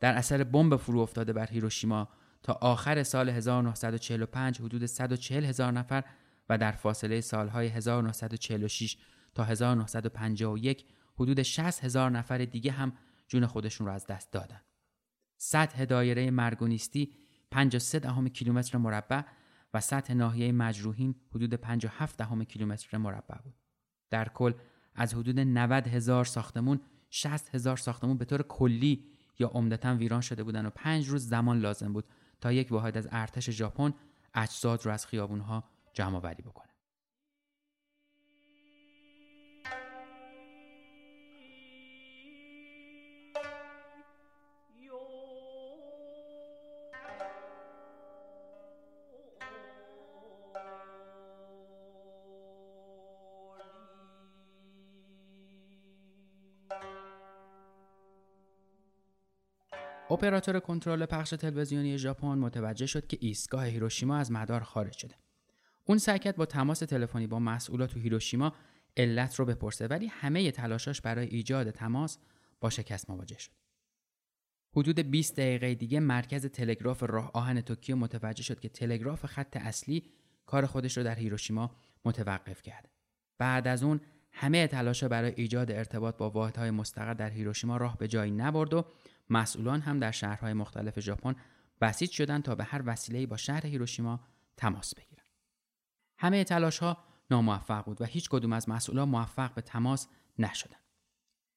در 0.00 0.14
اثر 0.14 0.44
بمب 0.44 0.76
فرو 0.76 1.00
افتاده 1.00 1.32
بر 1.32 1.46
هیروشیما 1.46 2.08
تا 2.42 2.52
آخر 2.52 3.02
سال 3.02 3.28
1945 3.28 4.60
حدود 4.60 4.86
140 4.86 5.44
هزار 5.44 5.72
نفر 5.72 6.04
و 6.48 6.58
در 6.58 6.72
فاصله 6.72 7.20
سالهای 7.20 7.68
1946 7.68 8.96
تا 9.34 9.44
1951 9.44 10.84
حدود 11.14 11.42
60 11.42 11.84
هزار 11.84 12.10
نفر 12.10 12.38
دیگه 12.38 12.72
هم 12.72 12.92
جون 13.28 13.46
خودشون 13.46 13.86
را 13.86 13.92
از 13.92 14.06
دست 14.06 14.32
دادن. 14.32 14.60
سطح 15.36 15.84
دایره 15.84 16.30
مرگونیستی 16.30 17.12
53 17.50 17.98
دهم 17.98 18.28
کیلومتر 18.28 18.78
مربع 18.78 19.22
و 19.74 19.80
سطح 19.80 20.14
ناحیه 20.14 20.52
مجروحین 20.52 21.14
حدود 21.34 21.54
57 21.54 22.18
دهم 22.18 22.44
کیلومتر 22.44 22.98
مربع 22.98 23.38
بود. 23.44 23.54
در 24.10 24.28
کل 24.28 24.52
از 24.94 25.14
حدود 25.14 25.40
90 25.40 25.86
هزار 25.86 26.24
ساختمون 26.24 26.80
60 27.10 27.54
هزار 27.54 27.76
ساختمون 27.76 28.18
به 28.18 28.24
طور 28.24 28.42
کلی 28.42 29.04
یا 29.38 29.48
عمدتا 29.48 29.94
ویران 29.94 30.20
شده 30.20 30.44
بودند 30.44 30.66
و 30.66 30.70
پنج 30.70 31.08
روز 31.08 31.28
زمان 31.28 31.58
لازم 31.58 31.92
بود 31.92 32.04
تا 32.40 32.52
یک 32.52 32.72
واحد 32.72 32.96
از 32.96 33.08
ارتش 33.10 33.50
ژاپن 33.50 33.94
اجساد 34.34 34.86
رو 34.86 34.92
از 34.92 35.06
خیابونها 35.06 35.64
جمع 35.94 36.16
آوری 36.16 36.42
بکنه. 36.42 36.65
اپراتور 60.16 60.60
کنترل 60.60 61.06
پخش 61.06 61.30
تلویزیونی 61.30 61.98
ژاپن 61.98 62.38
متوجه 62.38 62.86
شد 62.86 63.06
که 63.06 63.18
ایستگاه 63.20 63.64
هیروشیما 63.66 64.16
از 64.16 64.32
مدار 64.32 64.60
خارج 64.60 64.92
شده. 64.92 65.14
اون 65.84 65.98
سعی 65.98 66.18
کرد 66.18 66.36
با 66.36 66.46
تماس 66.46 66.78
تلفنی 66.78 67.26
با 67.26 67.38
مسئولات 67.38 67.90
تو 67.90 68.00
هیروشیما 68.00 68.52
علت 68.96 69.34
رو 69.34 69.44
بپرسه 69.44 69.86
ولی 69.86 70.06
همه 70.06 70.50
تلاشاش 70.50 71.00
برای 71.00 71.26
ایجاد 71.26 71.70
تماس 71.70 72.18
با 72.60 72.70
شکست 72.70 73.10
مواجه 73.10 73.38
شد. 73.38 73.50
حدود 74.76 74.98
20 75.00 75.36
دقیقه 75.36 75.74
دیگه 75.74 76.00
مرکز 76.00 76.46
تلگراف 76.46 77.02
راه 77.02 77.30
آهن 77.34 77.60
توکیو 77.60 77.96
متوجه 77.96 78.42
شد 78.42 78.60
که 78.60 78.68
تلگراف 78.68 79.26
خط 79.26 79.56
اصلی 79.56 80.02
کار 80.46 80.66
خودش 80.66 80.96
رو 80.96 81.02
در 81.02 81.14
هیروشیما 81.14 81.70
متوقف 82.04 82.62
کرد. 82.62 82.88
بعد 83.38 83.68
از 83.68 83.82
اون 83.82 84.00
همه 84.32 84.66
تلاشا 84.66 85.08
برای 85.08 85.32
ایجاد 85.36 85.70
ارتباط 85.70 86.16
با 86.16 86.30
واحدهای 86.30 86.70
مستقر 86.70 87.14
در 87.14 87.30
هیروشیما 87.30 87.76
راه 87.76 87.98
به 87.98 88.08
جایی 88.08 88.30
نبرد 88.30 88.74
و 88.74 88.84
مسئولان 89.30 89.80
هم 89.80 89.98
در 89.98 90.10
شهرهای 90.10 90.52
مختلف 90.52 91.00
ژاپن 91.00 91.36
بسیج 91.80 92.10
شدند 92.10 92.42
تا 92.42 92.54
به 92.54 92.64
هر 92.64 92.82
وسیله‌ای 92.86 93.26
با 93.26 93.36
شهر 93.36 93.66
هیروشیما 93.66 94.20
تماس 94.56 94.94
بگیرند. 94.94 95.26
همه 96.18 96.44
تلاش 96.44 96.78
ها 96.78 96.98
ناموفق 97.30 97.84
بود 97.84 98.00
و 98.00 98.04
هیچ 98.04 98.28
کدوم 98.28 98.52
از 98.52 98.68
مسئولان 98.68 99.08
موفق 99.08 99.54
به 99.54 99.62
تماس 99.62 100.08
نشدند. 100.38 100.80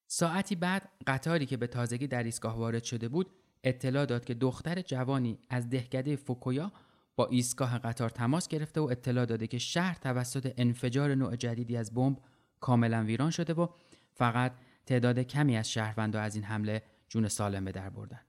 ساعتی 0.08 0.56
بعد 0.56 0.90
قطاری 1.08 1.46
که 1.46 1.58
به 1.58 1.68
تازگی 1.68 2.08
در 2.08 2.24
ایستگاه 2.24 2.58
وارد 2.58 2.84
شده 2.84 3.08
بود 3.08 3.32
اطلاع 3.64 4.06
داد 4.06 4.26
که 4.26 4.34
دختر 4.34 4.82
جوانی 4.82 5.40
از 5.50 5.70
دهکده 5.70 6.16
فوکویا 6.16 6.72
با 7.16 7.28
ایستگاه 7.28 7.78
قطار 7.78 8.10
تماس 8.10 8.48
گرفته 8.48 8.82
و 8.82 8.84
اطلاع 8.84 9.26
داده 9.26 9.48
که 9.48 9.58
شهر 9.58 9.98
توسط 10.02 10.54
انفجار 10.58 11.16
نوع 11.16 11.36
جدیدی 11.36 11.78
از 11.78 11.94
بمب 11.94 12.18
کاملا 12.60 13.04
ویران 13.04 13.32
شده 13.32 13.54
و 13.54 13.68
فقط 14.14 14.52
تعداد 14.86 15.20
کمی 15.20 15.58
از 15.58 15.72
شهروندان 15.72 16.24
از 16.24 16.36
این 16.36 16.44
حمله 16.44 16.84
جون 17.10 17.28
سالم 17.28 17.66
به 17.66 17.72
در 17.72 17.89
بردن. 17.89 18.20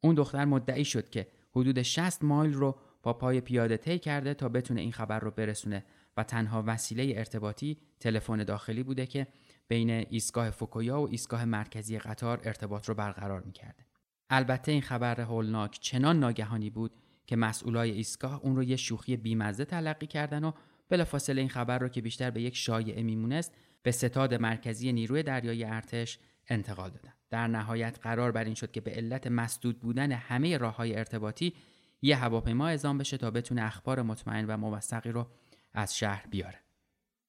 اون 0.00 0.14
دختر 0.14 0.44
مدعی 0.44 0.84
شد 0.84 1.10
که 1.10 1.26
حدود 1.52 1.82
60 1.82 2.24
مایل 2.24 2.52
رو 2.52 2.78
با 3.02 3.12
پای 3.12 3.40
پیاده 3.40 3.76
طی 3.76 3.98
کرده 3.98 4.34
تا 4.34 4.48
بتونه 4.48 4.80
این 4.80 4.92
خبر 4.92 5.20
رو 5.20 5.30
برسونه 5.30 5.84
و 6.16 6.24
تنها 6.24 6.64
وسیله 6.66 7.12
ارتباطی 7.16 7.78
تلفن 8.00 8.44
داخلی 8.44 8.82
بوده 8.82 9.06
که 9.06 9.26
بین 9.68 9.90
ایستگاه 9.90 10.50
فوکویا 10.50 11.00
و 11.00 11.08
ایستگاه 11.08 11.44
مرکزی 11.44 11.98
قطار 11.98 12.40
ارتباط 12.44 12.88
رو 12.88 12.94
برقرار 12.94 13.40
می‌کرده. 13.40 13.86
البته 14.30 14.72
این 14.72 14.82
خبر 14.82 15.20
هولناک 15.20 15.78
چنان 15.80 16.20
ناگهانی 16.20 16.70
بود 16.70 16.92
که 17.26 17.36
مسئولای 17.36 17.90
ایستگاه 17.90 18.40
اون 18.42 18.56
رو 18.56 18.64
یه 18.64 18.76
شوخی 18.76 19.16
بیمزه 19.16 19.64
تلقی 19.64 20.06
کردن 20.06 20.44
و 20.44 20.52
بلافاصله 20.88 21.40
این 21.40 21.50
خبر 21.50 21.78
رو 21.78 21.88
که 21.88 22.00
بیشتر 22.00 22.30
به 22.30 22.42
یک 22.42 22.56
شایعه 22.56 23.02
میمونست 23.02 23.54
به 23.82 23.90
ستاد 23.90 24.34
مرکزی 24.34 24.92
نیروی 24.92 25.22
دریایی 25.22 25.64
ارتش 25.64 26.18
انتقال 26.50 26.90
دادن. 26.90 27.12
در 27.30 27.46
نهایت 27.46 27.98
قرار 28.02 28.32
بر 28.32 28.44
این 28.44 28.54
شد 28.54 28.70
که 28.70 28.80
به 28.80 28.90
علت 28.90 29.26
مسدود 29.26 29.80
بودن 29.80 30.12
همه 30.12 30.58
راه 30.58 30.76
های 30.76 30.96
ارتباطی 30.96 31.54
یه 32.02 32.16
هواپیما 32.16 32.68
اعزام 32.68 32.98
بشه 32.98 33.16
تا 33.16 33.30
بتونه 33.30 33.62
اخبار 33.62 34.02
مطمئن 34.02 34.44
و 34.46 34.56
موثقی 34.56 35.10
رو 35.10 35.30
از 35.72 35.98
شهر 35.98 36.26
بیاره. 36.26 36.58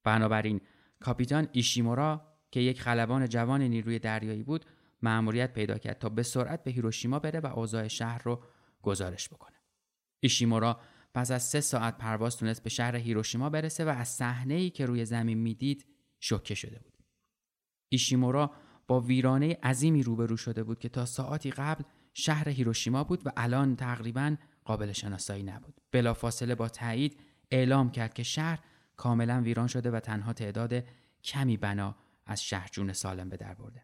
بنابراین 0.03 0.61
کاپیتان 0.99 1.47
ایشیمورا 1.51 2.27
که 2.51 2.59
یک 2.59 2.81
خلبان 2.81 3.27
جوان 3.29 3.61
نیروی 3.61 3.99
دریایی 3.99 4.43
بود 4.43 4.65
مأموریت 5.01 5.53
پیدا 5.53 5.77
کرد 5.77 5.99
تا 5.99 6.09
به 6.09 6.23
سرعت 6.23 6.63
به 6.63 6.71
هیروشیما 6.71 7.19
بره 7.19 7.39
و 7.39 7.47
اوضاع 7.47 7.87
شهر 7.87 8.21
رو 8.23 8.43
گزارش 8.81 9.29
بکنه. 9.29 9.57
ایشیمورا 10.19 10.79
پس 11.13 11.31
از 11.31 11.43
سه 11.43 11.61
ساعت 11.61 11.97
پرواز 11.97 12.37
تونست 12.37 12.63
به 12.63 12.69
شهر 12.69 12.95
هیروشیما 12.95 13.49
برسه 13.49 13.85
و 13.85 13.89
از 13.89 14.07
صحنه‌ای 14.07 14.69
که 14.69 14.85
روی 14.85 15.05
زمین 15.05 15.37
می‌دید 15.37 15.85
شوکه 16.19 16.55
شده 16.55 16.79
بود. 16.79 16.93
ایشیمورا 17.89 18.51
با 18.87 19.01
ویرانه 19.01 19.57
عظیمی 19.63 20.03
روبرو 20.03 20.37
شده 20.37 20.63
بود 20.63 20.79
که 20.79 20.89
تا 20.89 21.05
ساعتی 21.05 21.51
قبل 21.51 21.83
شهر 22.13 22.49
هیروشیما 22.49 23.03
بود 23.03 23.27
و 23.27 23.31
الان 23.37 23.75
تقریبا 23.75 24.35
قابل 24.65 24.91
شناسایی 24.91 25.43
نبود. 25.43 25.81
بلافاصله 25.91 26.55
با 26.55 26.69
تایید 26.69 27.19
اعلام 27.51 27.91
کرد 27.91 28.13
که 28.13 28.23
شهر 28.23 28.59
کاملا 28.97 29.41
ویران 29.41 29.67
شده 29.67 29.91
و 29.91 29.99
تنها 29.99 30.33
تعداد 30.33 30.83
کمی 31.23 31.57
بنا 31.57 31.95
از 32.25 32.43
شهر 32.43 32.69
جون 32.71 32.93
سالم 32.93 33.29
به 33.29 33.37
در 33.37 33.53
برده. 33.53 33.83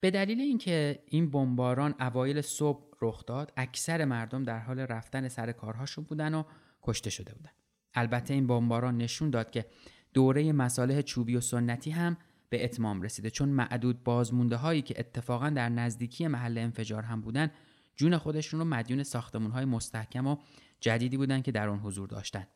به 0.00 0.10
دلیل 0.10 0.40
اینکه 0.40 1.02
این 1.06 1.30
بمباران 1.30 1.94
اوایل 2.00 2.40
صبح 2.40 2.96
رخ 3.02 3.26
داد، 3.26 3.52
اکثر 3.56 4.04
مردم 4.04 4.44
در 4.44 4.58
حال 4.58 4.78
رفتن 4.78 5.28
سر 5.28 5.52
کارهاشون 5.52 6.04
بودن 6.04 6.34
و 6.34 6.44
کشته 6.82 7.10
شده 7.10 7.34
بودن. 7.34 7.50
البته 7.94 8.34
این 8.34 8.46
بمباران 8.46 8.98
نشون 8.98 9.30
داد 9.30 9.50
که 9.50 9.66
دوره 10.14 10.52
مساله 10.52 11.02
چوبی 11.02 11.36
و 11.36 11.40
سنتی 11.40 11.90
هم 11.90 12.16
به 12.54 12.64
اتمام 12.64 13.02
رسیده 13.02 13.30
چون 13.30 13.48
معدود 13.48 14.04
بازمونده 14.04 14.56
هایی 14.56 14.82
که 14.82 14.94
اتفاقا 14.98 15.50
در 15.50 15.68
نزدیکی 15.68 16.28
محل 16.28 16.58
انفجار 16.58 17.02
هم 17.02 17.20
بودن 17.20 17.50
جون 17.96 18.18
خودشون 18.18 18.60
رو 18.60 18.66
مدیون 18.66 19.02
ساختمون 19.02 19.50
های 19.50 19.64
مستحکم 19.64 20.26
و 20.26 20.36
جدیدی 20.80 21.16
بودن 21.16 21.42
که 21.42 21.52
در 21.52 21.68
آن 21.68 21.78
حضور 21.78 22.08
داشتند. 22.08 22.48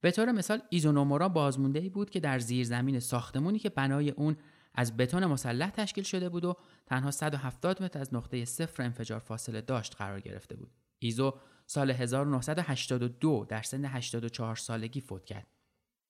به 0.00 0.10
طور 0.10 0.32
مثال 0.32 0.62
ایزونومورا 0.70 1.28
بازمونده 1.28 1.78
ای 1.78 1.88
بود 1.88 2.10
که 2.10 2.20
در 2.20 2.38
زیرزمین 2.38 3.00
ساختمونی 3.00 3.58
که 3.58 3.68
بنای 3.68 4.10
اون 4.10 4.36
از 4.74 4.96
بتون 4.96 5.26
مسلح 5.26 5.70
تشکیل 5.70 6.04
شده 6.04 6.28
بود 6.28 6.44
و 6.44 6.56
تنها 6.86 7.10
170 7.10 7.82
متر 7.82 8.00
از 8.00 8.14
نقطه 8.14 8.44
صفر 8.44 8.82
انفجار 8.82 9.18
فاصله 9.18 9.60
داشت 9.60 9.96
قرار 9.96 10.20
گرفته 10.20 10.56
بود. 10.56 10.70
ایزو 10.98 11.34
سال 11.66 11.90
1982 11.90 13.46
در 13.48 13.62
سن 13.62 13.84
84 13.84 14.56
سالگی 14.56 15.00
فوت 15.00 15.24
کرد. 15.24 15.46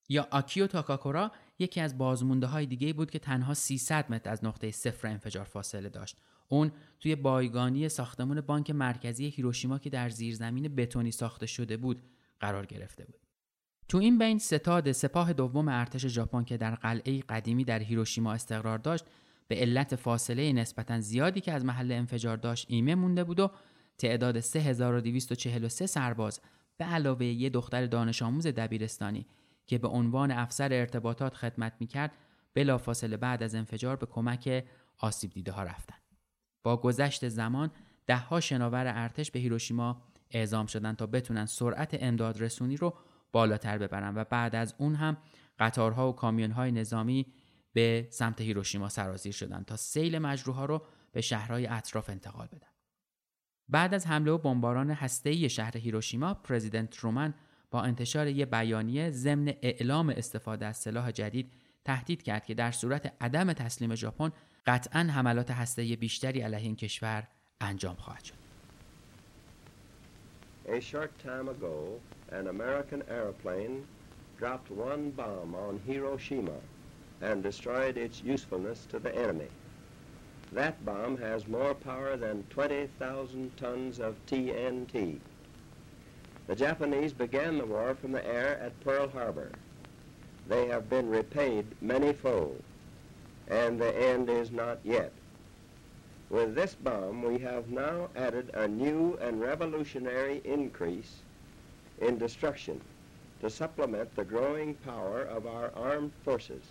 یا 0.09 0.29
آکیو 0.31 0.67
تاکاکورا 0.67 1.33
یکی 1.59 1.81
از 1.81 1.99
بازمونده 1.99 2.47
های 2.47 2.67
دیگه 2.67 2.93
بود 2.93 3.11
که 3.11 3.19
تنها 3.19 3.55
300 3.55 4.13
متر 4.13 4.31
از 4.31 4.45
نقطه 4.45 4.71
صفر 4.71 5.09
انفجار 5.09 5.45
فاصله 5.45 5.89
داشت. 5.89 6.17
اون 6.49 6.73
توی 7.01 7.17
بایگانی 7.17 7.89
ساختمون 7.89 8.41
بانک 8.41 8.71
مرکزی 8.71 9.29
هیروشیما 9.29 9.79
که 9.79 9.91
در 9.91 10.09
زیرزمین 10.09 10.75
بتونی 10.75 11.11
ساخته 11.11 11.47
شده 11.47 11.77
بود 11.77 12.03
قرار 12.41 12.67
گرفته 12.67 13.05
بود. 13.05 13.27
تو 13.89 13.99
این 13.99 14.19
بین 14.19 14.39
ستاد 14.39 14.93
سپاه 14.93 15.33
دوم 15.33 15.69
ارتش 15.69 16.07
ژاپن 16.07 16.45
که 16.45 16.57
در 16.57 16.75
قلعه 16.75 17.21
قدیمی 17.21 17.65
در 17.65 17.79
هیروشیما 17.79 18.33
استقرار 18.33 18.79
داشت 18.79 19.05
به 19.49 19.55
علت 19.55 19.97
فاصله 19.97 20.53
نسبتا 20.53 21.01
زیادی 21.01 21.41
که 21.41 21.53
از 21.53 21.65
محل 21.65 21.93
انفجار 21.93 22.37
داشت 22.37 22.67
ایمه 22.69 22.95
مونده 22.95 23.25
بود 23.25 23.41
و 23.41 23.51
تعداد 23.99 24.41
3243 24.41 25.87
سرباز 25.87 26.41
به 26.77 26.85
علاوه 26.85 27.27
یه 27.27 27.51
دختر 27.51 27.87
دانش 27.87 28.23
آموز 28.23 28.47
دبیرستانی 28.47 29.27
که 29.67 29.79
به 29.79 29.89
عنوان 29.89 30.31
افسر 30.31 30.73
ارتباطات 30.73 31.35
خدمت 31.35 31.73
می‌کرد 31.81 32.13
بلافاصله 32.55 33.17
بعد 33.17 33.43
از 33.43 33.55
انفجار 33.55 33.97
به 33.97 34.07
کمک 34.07 34.65
آسیب 34.99 35.31
دیده 35.31 35.53
ها 35.53 35.63
رفتن. 35.63 35.97
با 36.63 36.77
گذشت 36.77 37.29
زمان 37.29 37.71
دهها 38.07 38.41
شناور 38.41 38.87
ارتش 38.87 39.31
به 39.31 39.39
هیروشیما 39.39 40.03
اعزام 40.31 40.67
شدن 40.67 40.95
تا 40.95 41.07
بتونن 41.07 41.47
سرعت 41.47 41.97
امداد 42.01 42.43
رسونی 42.43 42.77
رو 42.77 42.95
بالاتر 43.33 43.79
ببرن 43.79 44.15
و 44.15 44.25
بعد 44.25 44.55
از 44.55 44.75
اون 44.79 44.95
هم 44.95 45.17
قطارها 45.59 46.09
و 46.09 46.13
کامیونهای 46.13 46.73
نظامی 46.73 47.27
به 47.73 48.09
سمت 48.11 48.41
هیروشیما 48.41 48.89
سرازیر 48.89 49.33
شدن 49.33 49.63
تا 49.63 49.77
سیل 49.77 50.19
مجروحها 50.19 50.65
رو 50.65 50.83
به 51.13 51.21
شهرهای 51.21 51.67
اطراف 51.67 52.11
انتقال 52.11 52.47
بدن. 52.47 52.69
بعد 53.69 53.95
از 53.95 54.07
حمله 54.07 54.31
و 54.31 54.39
بمباران 54.39 54.91
هسته‌ای 54.91 55.49
شهر 55.49 55.77
هیروشیما، 55.77 56.35
پرزیدنت 56.35 56.99
رومن 56.99 57.35
با 57.77 57.83
انتشار 57.83 58.27
یک 58.27 58.49
بیانیه 58.49 59.11
ضمن 59.11 59.53
اعلام 59.63 60.09
استفاده 60.09 60.67
از 60.67 60.77
سلاح 60.77 61.11
جدید 61.11 61.53
تهدید 61.85 62.23
کرد 62.23 62.47
که 62.47 62.55
در 62.55 62.71
صورت 62.71 63.13
عدم 63.21 63.53
تسلیم 63.53 63.95
ژاپن 63.95 64.33
قطعا 64.67 65.01
حملات 65.01 65.51
هسته‌ای 65.51 65.97
بیشتری 65.97 66.41
علیه 66.41 66.59
این 66.59 66.77
کشور 66.77 67.29
انجام 67.61 67.95
خواهد 67.95 68.25
شد. 68.25 68.35
A 70.67 70.81
short 70.81 71.11
time 71.19 71.49
ago, 71.49 71.77
an 72.33 72.47
American 72.47 73.03
airplane 73.21 73.77
dropped 74.39 74.71
one 74.71 75.11
bomb 75.11 75.55
on 75.67 75.81
Hiroshima 75.87 76.59
and 77.29 77.43
destroyed 77.43 77.97
its 78.07 78.17
usefulness 78.35 78.79
to 78.93 78.99
the 78.99 79.13
enemy. 79.25 79.51
That 80.55 80.75
bomb 80.87 81.15
has 81.29 81.41
more 81.47 81.75
power 81.75 82.17
than 82.17 82.37
20,000 82.51 83.57
tons 83.65 84.01
of 84.01 84.13
TNT. 84.31 85.21
The 86.47 86.55
Japanese 86.55 87.13
began 87.13 87.59
the 87.59 87.67
war 87.67 87.97
from 88.01 88.13
the 88.13 88.25
air 88.25 88.59
at 88.61 88.79
Pearl 88.81 89.09
Harbor. 89.09 89.51
They 90.49 90.67
have 90.69 90.89
been 90.89 91.11
repaid 91.11 91.65
many-fold, 91.81 92.63
and 93.49 93.81
the 93.81 93.97
end 93.97 94.31
is 94.31 94.53
not 94.53 94.79
yet. 94.85 95.11
With 96.31 96.55
this 96.55 96.75
bomb, 96.75 97.23
we 97.23 97.39
have 97.39 97.69
now 97.69 98.11
added 98.17 98.51
a 98.55 98.69
new 98.69 99.19
and 99.21 99.41
revolutionary 99.41 100.41
increase 100.45 101.17
in 102.01 102.19
destruction 102.19 102.81
to 103.41 103.51
supplement 103.51 104.15
the 104.15 104.25
growing 104.25 104.75
power 104.75 105.23
of 105.23 105.47
our 105.47 105.73
armed 105.77 106.13
forces. 106.25 106.63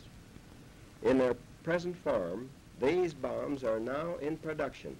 In 1.04 1.18
their 1.18 1.36
present 1.64 1.98
form, 1.98 2.50
these 2.80 3.14
bombs 3.14 3.64
are 3.64 3.80
now 3.80 4.16
in 4.22 4.38
production, 4.38 4.96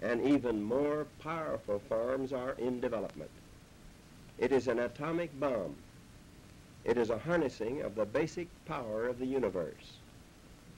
and 0.00 0.26
even 0.26 0.62
more 0.62 1.06
powerful 1.22 1.80
forms 1.88 2.32
are 2.32 2.52
in 2.58 2.80
development. 2.80 3.30
It 4.38 4.52
is 4.52 4.68
an 4.68 4.78
atomic 4.78 5.30
bomb. 5.40 5.74
It 6.84 6.96
is 6.96 7.10
a 7.10 7.18
harnessing 7.18 7.82
of 7.82 7.94
the 7.94 8.04
basic 8.04 8.48
power 8.66 9.08
of 9.08 9.18
the 9.18 9.26
universe. 9.26 9.88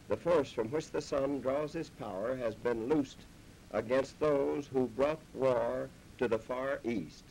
The 0.08 0.16
force 0.16 0.50
from 0.50 0.68
which 0.74 0.90
the 0.90 1.02
sun 1.02 1.40
draws 1.40 1.74
its 1.74 1.90
power 2.04 2.30
has 2.44 2.54
been 2.66 2.88
loosed 2.88 3.20
against 3.72 4.18
those 4.18 4.62
who 4.72 4.82
brought 4.98 5.20
war 5.34 5.88
to 6.18 6.28
the 6.28 6.38
far 6.38 6.80
east. 6.84 7.24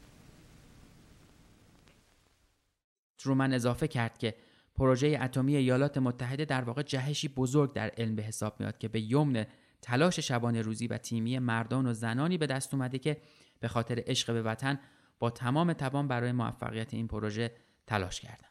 ترومن 3.18 3.54
اضافه 3.54 3.88
کرد 3.88 4.18
که 4.18 4.36
پروژه 4.76 5.20
اتمی 5.22 5.56
ایالات 5.56 5.98
متحده 5.98 6.46
در 6.46 6.62
واقع 6.62 6.82
جهشی 6.82 7.28
بزرگ 7.28 7.74
در 7.74 7.92
علم 7.98 8.16
به 8.16 8.24
حساب 8.24 8.60
میاد 8.60 8.78
که 8.78 8.88
به 8.88 9.02
یمن 9.02 9.46
تلاش 9.82 10.20
شبانه 10.20 10.62
روزی 10.62 10.88
و 10.88 10.98
تیمی 10.98 11.40
مردان 11.40 11.86
و 11.86 11.94
زنانی 11.94 12.38
به 12.38 12.48
دست 12.48 12.74
اومده 12.74 13.00
که 13.00 13.18
به 13.60 13.68
خاطر 13.68 14.04
عشق 14.08 14.34
به 14.34 14.42
وطن 14.42 14.80
با 15.20 15.30
تمام 15.30 15.74
توان 15.74 16.08
برای 16.08 16.32
موفقیت 16.32 16.94
این 16.94 17.08
پروژه 17.08 17.52
تلاش 17.88 18.22
کردند. 18.22 18.50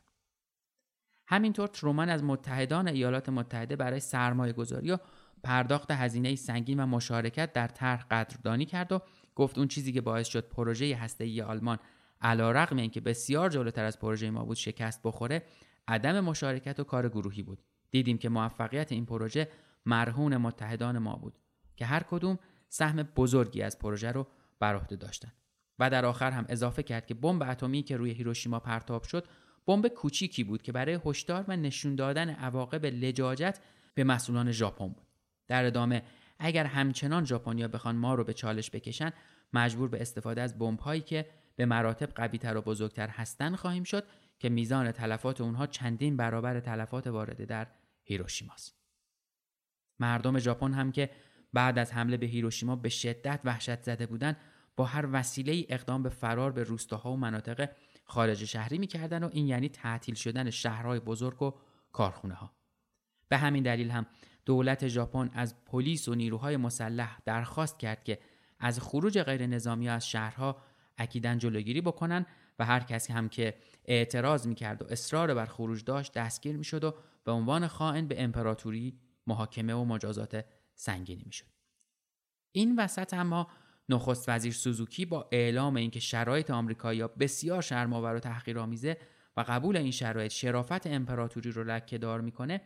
همینطور 1.27 1.69
ترومن 1.69 2.09
از 2.09 2.25
متحدان 2.25 2.89
ایالات 2.89 3.29
متحده 3.29 3.77
برای 3.77 4.01
سرمایه 4.01 4.53
گذاری 4.53 4.91
و 4.91 4.99
پرداخت 5.43 5.91
هزینه 5.91 6.37
سنگین 6.37 6.81
و 6.81 6.87
مشارکت 6.87 7.53
در 7.53 7.69
طرح 7.69 8.05
قدردانی 8.11 8.65
کرد 8.65 8.93
و 8.93 9.01
گفت 9.35 9.59
اون 9.59 9.69
چیزی 9.69 9.93
که 9.93 10.01
باعث 10.01 10.29
شد 10.29 10.49
پروژه 10.49 10.97
هسته‌ای 10.97 11.43
آلمان 11.43 11.79
علیرغم 12.21 12.77
اینکه 12.77 13.01
بسیار 13.01 13.51
جلوتر 13.51 13.85
از 13.85 13.99
پروژه 13.99 14.31
ما 14.31 14.45
بود 14.45 14.57
شکست 14.57 15.01
بخوره 15.05 15.43
عدم 15.89 16.21
مشارکت 16.21 16.81
و 16.81 16.85
کار 16.85 17.09
گروهی 17.09 17.43
بود 17.43 17.63
دیدیم 17.91 18.19
که 18.19 18.29
موفقیت 18.29 18.93
این 18.93 19.07
پروژه 19.07 19.49
مرهون 19.87 20.37
متحدان 20.37 20.99
ما 20.99 21.17
بود 21.17 21.39
که 21.77 21.87
هر 21.87 22.03
کدوم 22.03 22.39
سهم 22.69 23.03
بزرگی 23.03 23.63
از 23.63 23.79
پروژه 23.79 24.13
رو 24.13 24.27
بر 24.61 24.77
عهده 24.77 24.97
داشتند 24.97 25.33
و 25.79 25.91
در 25.91 26.07
آخر 26.07 26.31
هم 26.31 26.47
اضافه 26.49 26.83
کرد 26.83 27.07
که 27.07 27.15
بمب 27.15 27.43
اتمی 27.43 27.83
که 27.83 27.97
روی 27.97 28.11
هیروشیما 28.11 28.61
پرتاب 28.61 29.03
شد 29.03 29.29
بمب 29.67 29.89
کوچیکی 29.89 30.45
بود 30.45 30.63
که 30.63 30.73
برای 30.73 30.99
هشدار 31.05 31.45
و 31.49 31.57
نشون 31.57 31.95
دادن 31.95 32.31
عواقب 32.31 32.87
لجاجت 32.87 33.59
به 33.95 34.05
مسئولان 34.05 34.53
ژاپن 34.53 34.89
بود 34.89 35.07
در 35.49 35.65
ادامه 35.65 36.03
اگر 36.39 36.65
همچنان 36.65 37.25
ژاپنیا 37.25 37.69
بخوان 37.69 37.97
ما 37.97 38.15
رو 38.15 38.25
به 38.25 38.35
چالش 38.35 38.71
بکشن 38.71 39.13
مجبور 39.53 39.89
به 39.89 40.01
استفاده 40.01 40.43
از 40.43 40.59
بمب 40.59 40.81
هایی 40.81 41.01
که 41.01 41.27
به 41.57 41.67
مراتب 41.67 42.11
قویتر 42.11 42.57
و 42.57 42.63
بزرگتر 42.63 43.09
هستن 43.09 43.57
خواهیم 43.57 43.85
شد 43.85 44.05
که 44.39 44.49
میزان 44.49 44.93
تلفات 44.93 45.41
اونها 45.41 45.67
چندین 45.67 46.17
برابر 46.17 46.61
تلفات 46.61 47.07
وارده 47.07 47.45
در 47.45 47.67
هیروشیماست. 48.05 48.77
مردم 49.99 50.39
ژاپن 50.39 50.73
هم 50.73 50.93
که 50.93 51.11
بعد 51.53 51.79
از 51.79 51.93
حمله 51.93 52.17
به 52.17 52.27
هیروشیما 52.27 52.77
به 52.77 52.89
شدت 52.89 53.41
وحشت 53.45 53.83
زده 53.83 54.07
بودند 54.07 54.37
با 54.79 54.85
هر 54.85 55.09
وسیله 55.13 55.67
اقدام 55.69 56.03
به 56.03 56.09
فرار 56.09 56.53
به 56.53 56.63
روستاها 56.63 57.13
و 57.13 57.17
مناطق 57.17 57.71
خارج 58.05 58.45
شهری 58.45 58.79
می‌کردن 58.79 59.25
و 59.25 59.29
این 59.33 59.47
یعنی 59.47 59.69
تعطیل 59.69 60.15
شدن 60.15 60.51
شهرهای 60.51 61.01
بزرگ 61.01 61.43
و 61.43 61.55
کارخونه 61.93 62.35
ها. 62.35 62.53
به 63.29 63.39
همین 63.39 63.63
دلیل 63.63 63.91
هم 63.91 64.07
دولت 64.47 64.89
ژاپن 64.89 65.31
از 65.33 65.65
پلیس 65.65 66.09
و 66.09 66.15
نیروهای 66.15 66.57
مسلح 66.57 67.19
درخواست 67.25 67.79
کرد 67.79 68.05
که 68.05 68.19
از 68.61 68.81
خروج 68.81 69.19
غیر 69.19 69.47
نظامی 69.47 69.89
از 69.89 70.09
شهرها 70.09 70.57
اکیدا 70.99 71.35
جلوگیری 71.35 71.81
بکنن 71.81 72.27
و 72.59 72.65
هر 72.65 72.81
کسی 72.81 73.13
هم 73.13 73.29
که 73.29 73.55
اعتراض 73.85 74.47
می‌کرد 74.47 74.83
و 74.83 74.87
اصرار 74.91 75.35
بر 75.35 75.47
خروج 75.47 75.85
داشت 75.85 76.13
دستگیر 76.13 76.57
می‌شد 76.57 76.85
و 76.85 76.95
به 77.25 77.33
عنوان 77.33 77.67
خائن 77.67 78.09
به 78.09 78.23
امپراتوری 78.23 78.99
محاکمه 79.27 79.75
و 79.75 79.85
مجازات 79.85 80.45
سنگینی 80.75 81.23
می‌شد 81.27 81.47
این 82.53 82.77
وسط 82.79 83.15
اما 83.15 83.49
نخست 83.89 84.29
وزیر 84.29 84.53
سوزوکی 84.53 85.05
با 85.05 85.29
اعلام 85.33 85.77
اینکه 85.77 86.01
شرایط 86.01 86.51
آمریکایی‌ها 86.51 87.09
بسیار 87.09 87.63
شرم‌آور 87.63 88.15
و 88.15 88.19
تحقیرآمیزه 88.19 88.97
و 89.37 89.45
قبول 89.49 89.77
این 89.77 89.91
شرایط 89.91 90.33
شرافت 90.33 90.87
امپراتوری 90.87 91.51
رو 91.51 91.65
لکه‌دار 91.65 92.21
می‌کنه 92.21 92.61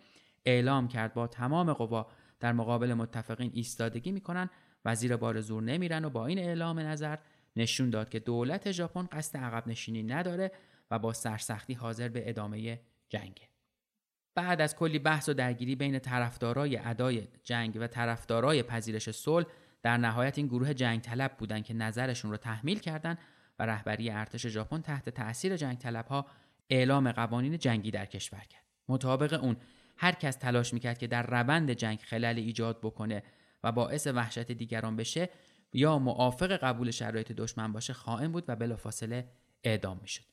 اعلام 0.45 0.89
کرد 0.89 1.15
با 1.15 1.27
تمام 1.27 1.73
قوا 1.73 2.07
در 2.41 2.53
مقابل 2.53 2.95
متفقین 2.95 3.51
ایستادگی 3.55 4.13
می‌کنن 4.13 4.51
و 4.85 4.95
زیر 4.95 5.17
بار 5.17 5.41
زور 5.41 5.63
نمیرن 5.63 6.05
و 6.05 6.11
با 6.11 6.27
این 6.27 6.39
اعلام 6.39 6.79
نظر 6.79 7.17
نشون 7.57 7.91
داد 7.91 8.09
که 8.09 8.19
دولت 8.19 8.73
ژاپن 8.73 9.09
قصد 9.13 9.37
عقب 9.37 9.69
نشینی 9.69 10.03
نداره 10.03 10.53
و 10.91 10.99
با 10.99 11.13
سرسختی 11.13 11.75
حاضر 11.75 12.09
به 12.09 12.29
ادامه 12.29 12.81
جنگه. 13.09 13.49
بعد 14.35 14.61
از 14.61 14.77
کلی 14.77 14.99
بحث 14.99 15.29
و 15.29 15.35
درگیری 15.35 15.77
بین 15.77 15.99
طرفدارای 15.99 16.77
ادای 16.77 17.29
جنگ 17.43 17.79
و 17.81 17.87
طرفدارای 17.87 18.63
پذیرش 18.63 19.11
صلح 19.11 19.47
در 19.83 19.97
نهایت 19.97 20.39
این 20.39 20.47
گروه 20.47 20.75
جنگ 20.75 21.01
طلب 21.01 21.37
بودند 21.39 21.65
که 21.65 21.75
نظرشون 21.75 22.31
رو 22.31 22.37
تحمیل 22.37 22.79
کردند 22.79 23.19
و 23.59 23.67
رهبری 23.67 24.11
ارتش 24.11 24.47
ژاپن 24.47 24.81
تحت 24.81 25.09
تاثیر 25.09 25.57
جنگ 25.57 25.79
طلب 25.79 26.07
ها 26.07 26.27
اعلام 26.71 27.13
قوانین 27.13 27.59
جنگی 27.59 27.91
در 27.91 28.07
کشور 28.07 28.41
کرد. 28.41 28.63
مطابق 28.89 29.43
اون 29.43 29.57
هر 29.97 30.13
کس 30.13 30.37
تلاش 30.37 30.75
می‌کرد 30.75 30.99
که 30.99 31.07
در 31.07 31.23
روند 31.23 31.71
جنگ 31.71 31.99
خلل 31.99 32.39
ایجاد 32.39 32.81
بکنه 32.81 33.23
و 33.65 33.73
باعث 33.73 34.07
وحشت 34.07 34.53
دیگران 34.53 34.97
بشه 34.97 35.29
یا 35.73 35.99
موافق 35.99 36.53
قبول 36.53 36.91
شرایط 36.91 37.33
دشمن 37.33 37.73
باشه 37.73 37.93
خائن 37.93 38.33
بود 38.33 38.45
و 38.49 38.57
بلافاصله 38.57 39.29
اعدام 39.65 39.99
می‌شد. 40.03 40.25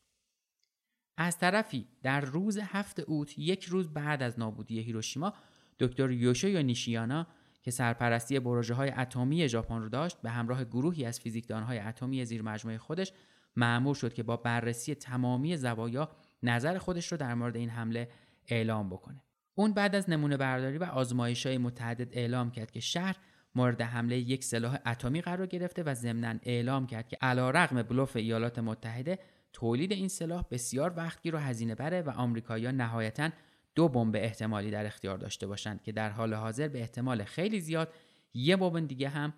از 1.18 1.38
طرفی 1.38 1.88
در 2.04 2.22
روز 2.22 2.58
هفت 2.58 3.00
اوت 3.00 3.40
یک 3.40 3.64
روز 3.64 3.94
بعد 3.94 4.24
از 4.24 4.40
نابودی 4.40 4.80
هیروشیما 4.80 5.34
دکتر 5.80 6.12
یوشو 6.12 6.48
نیشیانا 6.48 7.28
که 7.70 7.74
سرپرستی 7.74 8.40
پروژه 8.40 8.74
های 8.74 8.90
اتمی 8.90 9.50
ژاپن 9.50 9.82
رو 9.82 9.90
داشت 9.90 10.22
به 10.22 10.30
همراه 10.30 10.64
گروهی 10.64 11.06
از 11.06 11.20
فیزیکدان 11.20 11.64
های 11.64 11.80
اتمی 11.80 12.26
زیر 12.26 12.42
مجموعه 12.42 12.78
خودش 12.78 13.14
معمور 13.56 13.96
شد 13.96 14.14
که 14.14 14.24
با 14.24 14.38
بررسی 14.38 14.96
تمامی 14.96 15.58
زوایا 15.58 16.10
نظر 16.44 16.78
خودش 16.78 17.12
رو 17.12 17.18
در 17.18 17.34
مورد 17.34 17.56
این 17.56 17.70
حمله 17.70 18.10
اعلام 18.48 18.90
بکنه. 18.90 19.24
اون 19.56 19.74
بعد 19.74 19.96
از 19.96 20.10
نمونه 20.10 20.38
برداری 20.38 20.78
و 20.78 20.84
آزمایش 20.84 21.46
های 21.46 21.58
متعدد 21.58 22.18
اعلام 22.18 22.52
کرد 22.52 22.72
که 22.72 22.80
شهر 22.80 23.16
مورد 23.56 23.82
حمله 23.82 24.18
یک 24.18 24.44
سلاح 24.44 24.78
اتمی 24.86 25.22
قرار 25.22 25.48
گرفته 25.48 25.84
و 25.84 25.94
ضمنا 25.94 26.36
اعلام 26.44 26.88
کرد 26.88 27.08
که 27.08 27.18
علیرغم 27.22 27.82
بلوف 27.84 28.16
ایالات 28.16 28.60
متحده 28.60 29.20
تولید 29.54 29.92
این 29.92 30.08
سلاح 30.08 30.46
بسیار 30.52 30.94
وقتگیر 30.98 31.36
و 31.36 31.38
هزینه 31.38 31.76
بره 31.76 32.02
و 32.02 32.10
آمریکایی‌ها 32.10 32.72
نهایتا 32.72 33.30
دو 33.76 33.90
بمب 33.90 34.16
احتمالی 34.16 34.72
در 34.72 34.86
اختیار 34.86 35.18
داشته 35.18 35.48
باشند 35.48 35.82
که 35.82 35.92
در 35.92 36.10
حال 36.10 36.34
حاضر 36.34 36.68
به 36.68 36.80
احتمال 36.80 37.24
خیلی 37.24 37.60
زیاد 37.60 37.94
یه 38.34 38.56
بمب 38.56 38.88
دیگه 38.88 39.10
هم 39.10 39.34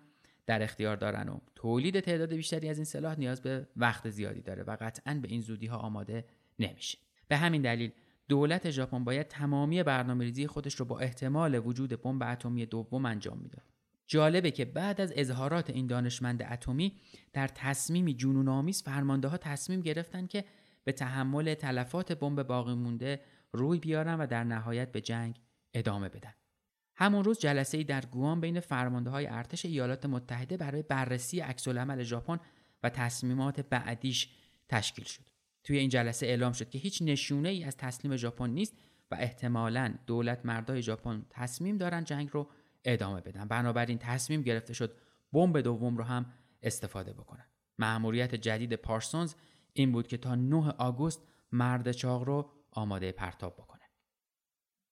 در 0.46 0.62
اختیار 0.62 0.96
دارن 0.96 1.28
و 1.28 1.38
تولید 1.54 2.00
تعداد 2.00 2.32
بیشتری 2.32 2.68
از 2.68 2.78
این 2.78 2.84
سلاح 2.84 3.18
نیاز 3.18 3.42
به 3.42 3.66
وقت 3.76 4.10
زیادی 4.10 4.40
داره 4.40 4.62
و 4.62 4.76
قطعا 4.80 5.14
به 5.22 5.28
این 5.28 5.40
زودی 5.40 5.66
ها 5.66 5.76
آماده 5.76 6.24
نمیشه. 6.58 6.98
به 7.28 7.36
همین 7.36 7.62
دلیل 7.62 7.92
دولت 8.28 8.70
ژاپن 8.70 9.04
باید 9.04 9.28
تمامی 9.28 9.82
برنامه‌ریزی 9.82 10.46
خودش 10.46 10.74
رو 10.74 10.84
با 10.84 10.98
احتمال 10.98 11.66
وجود 11.66 12.02
بمب 12.02 12.22
اتمی 12.22 12.66
دوم 12.66 13.06
انجام 13.06 13.38
می‌داد 13.38 13.62
جالبه 14.06 14.50
که 14.50 14.64
بعد 14.64 15.00
از 15.00 15.12
اظهارات 15.16 15.70
این 15.70 15.86
دانشمند 15.86 16.42
اتمی 16.42 16.92
در 17.32 17.48
تصمیمی 17.48 18.14
جنون 18.14 18.48
آمیز 18.48 18.82
فرمانده 18.82 19.28
ها 19.28 19.36
تصمیم 19.36 19.80
گرفتن 19.80 20.26
که 20.26 20.44
به 20.84 20.92
تحمل 20.92 21.54
تلفات 21.54 22.12
بمب 22.12 22.42
باقی 22.42 22.74
مونده 22.74 23.20
روی 23.52 23.78
بیارن 23.78 24.14
و 24.14 24.26
در 24.26 24.44
نهایت 24.44 24.92
به 24.92 25.00
جنگ 25.00 25.40
ادامه 25.74 26.08
بدن. 26.08 26.34
همون 26.96 27.24
روز 27.24 27.38
جلسه 27.38 27.78
ای 27.78 27.84
در 27.84 28.04
گوام 28.04 28.40
بین 28.40 28.60
فرمانده 28.60 29.10
های 29.10 29.26
ارتش 29.26 29.64
ایالات 29.64 30.06
متحده 30.06 30.56
برای 30.56 30.82
بررسی 30.82 31.40
عکس 31.40 31.68
العمل 31.68 32.02
ژاپن 32.02 32.40
و 32.82 32.90
تصمیمات 32.90 33.60
بعدیش 33.60 34.28
تشکیل 34.68 35.04
شد. 35.04 35.24
توی 35.64 35.78
این 35.78 35.88
جلسه 35.88 36.26
اعلام 36.26 36.52
شد 36.52 36.70
که 36.70 36.78
هیچ 36.78 37.02
نشونه 37.02 37.48
ای 37.48 37.64
از 37.64 37.76
تسلیم 37.76 38.16
ژاپن 38.16 38.50
نیست 38.50 38.76
و 39.10 39.14
احتمالا 39.14 39.94
دولت 40.06 40.46
مردای 40.46 40.82
ژاپن 40.82 41.26
تصمیم 41.30 41.76
دارن 41.76 42.04
جنگ 42.04 42.28
رو 42.32 42.48
ادامه 42.84 43.20
بدن 43.20 43.48
بنابراین 43.48 43.98
تصمیم 43.98 44.42
گرفته 44.42 44.74
شد 44.74 44.96
بمب 45.32 45.60
دوم 45.60 45.96
رو 45.96 46.04
هم 46.04 46.32
استفاده 46.62 47.12
بکنن 47.12 47.46
مأموریت 47.78 48.34
جدید 48.34 48.74
پارسونز 48.74 49.34
این 49.72 49.92
بود 49.92 50.06
که 50.06 50.16
تا 50.16 50.34
9 50.34 50.70
آگوست 50.70 51.22
مرد 51.52 51.92
چاق 51.92 52.22
رو 52.22 52.50
آماده 52.72 53.12
پرتاب 53.12 53.54
بکنه. 53.54 53.82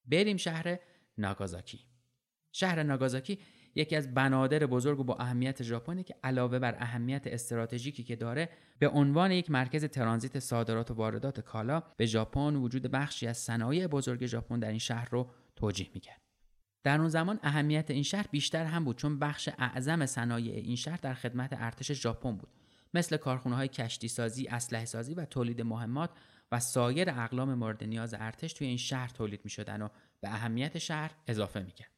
بریم 0.05 0.37
شهر 0.37 0.78
ناگازاکی. 1.18 1.87
شهر 2.53 2.83
ناگازاکی 2.83 3.39
یکی 3.74 3.97
از 3.97 4.14
بنادر 4.14 4.66
بزرگ 4.66 5.01
و 5.01 5.05
با 5.05 5.16
اهمیت 5.16 5.62
ژاپنی 5.62 6.03
که 6.03 6.14
علاوه 6.24 6.59
بر 6.59 6.74
اهمیت 6.78 7.26
استراتژیکی 7.26 8.05
که 8.05 8.16
داره 8.16 8.49
به 8.78 8.89
عنوان 8.89 9.33
یک 9.33 9.51
مرکز 9.51 9.85
ترانزیت 9.85 10.39
صادرات 10.39 10.91
و 10.91 10.95
واردات 10.95 11.41
کالا 11.41 11.83
به 11.97 12.07
ژاپن 12.07 12.57
وجود 12.57 12.83
بخشی 12.83 13.26
از 13.26 13.39
صنایع 13.39 13.87
بزرگ 13.87 14.26
ژاپن 14.26 14.59
در 14.59 14.68
این 14.68 14.78
شهر 14.78 15.09
رو 15.11 15.31
توجیه 15.57 15.91
می‌کرد. 15.95 16.20
در 16.83 16.99
اون 16.99 17.09
زمان 17.09 17.41
اهمیت 17.43 17.91
این 17.91 18.03
شهر 18.03 18.26
بیشتر 18.31 18.64
هم 18.64 18.85
بود 18.85 18.99
چون 18.99 19.18
بخش 19.18 19.49
اعظم 19.59 20.07
صنایع 20.07 20.55
این 20.55 20.76
شهر 20.76 20.97
در 20.97 21.14
خدمت 21.14 21.51
ارتش 21.53 21.93
ژاپن 21.93 22.37
بود. 22.37 22.49
مثل 22.95 23.16
کارخونه 23.16 23.57
های 23.57 23.68
کشتی 23.68 24.09
سازی، 24.09 24.49
اسلحه 24.49 24.85
سازی 24.85 25.14
و 25.14 25.24
تولید 25.24 25.62
مهمات 25.62 26.11
و 26.53 26.61
سایر 26.61 27.11
اقلام 27.11 27.55
مورد 27.55 27.84
نیاز 27.84 28.14
ارتش 28.18 28.53
توی 28.53 28.66
این 28.66 28.76
شهر 28.76 29.09
تولید 29.09 29.40
می 29.44 29.51
شدن 29.51 29.82
و 29.82 29.88
به 30.20 30.28
اهمیت 30.28 30.78
شهر 30.78 31.11
اضافه 31.26 31.62
می 31.62 31.72
کرد. 31.72 31.90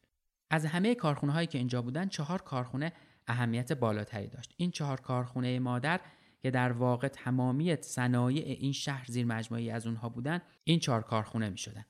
از 0.49 0.65
همه 0.65 0.95
کارخونه 0.95 1.33
هایی 1.33 1.47
که 1.47 1.57
اینجا 1.57 1.81
بودن 1.81 2.07
چهار 2.07 2.41
کارخونه 2.41 2.93
اهمیت 3.27 3.73
بالاتری 3.73 4.27
داشت. 4.27 4.53
این 4.57 4.71
چهار 4.71 5.01
کارخونه 5.01 5.59
مادر 5.59 5.99
که 6.39 6.51
در 6.51 6.71
واقع 6.71 7.07
تمامی 7.07 7.75
صنایع 7.75 8.45
این 8.45 8.71
شهر 8.71 9.05
زیر 9.07 9.25
مجموعی 9.25 9.69
از 9.69 9.87
اونها 9.87 10.09
بودن 10.09 10.41
این 10.63 10.79
چهار 10.79 11.01
کارخونه 11.01 11.49
می 11.49 11.57
شدن. 11.57 11.85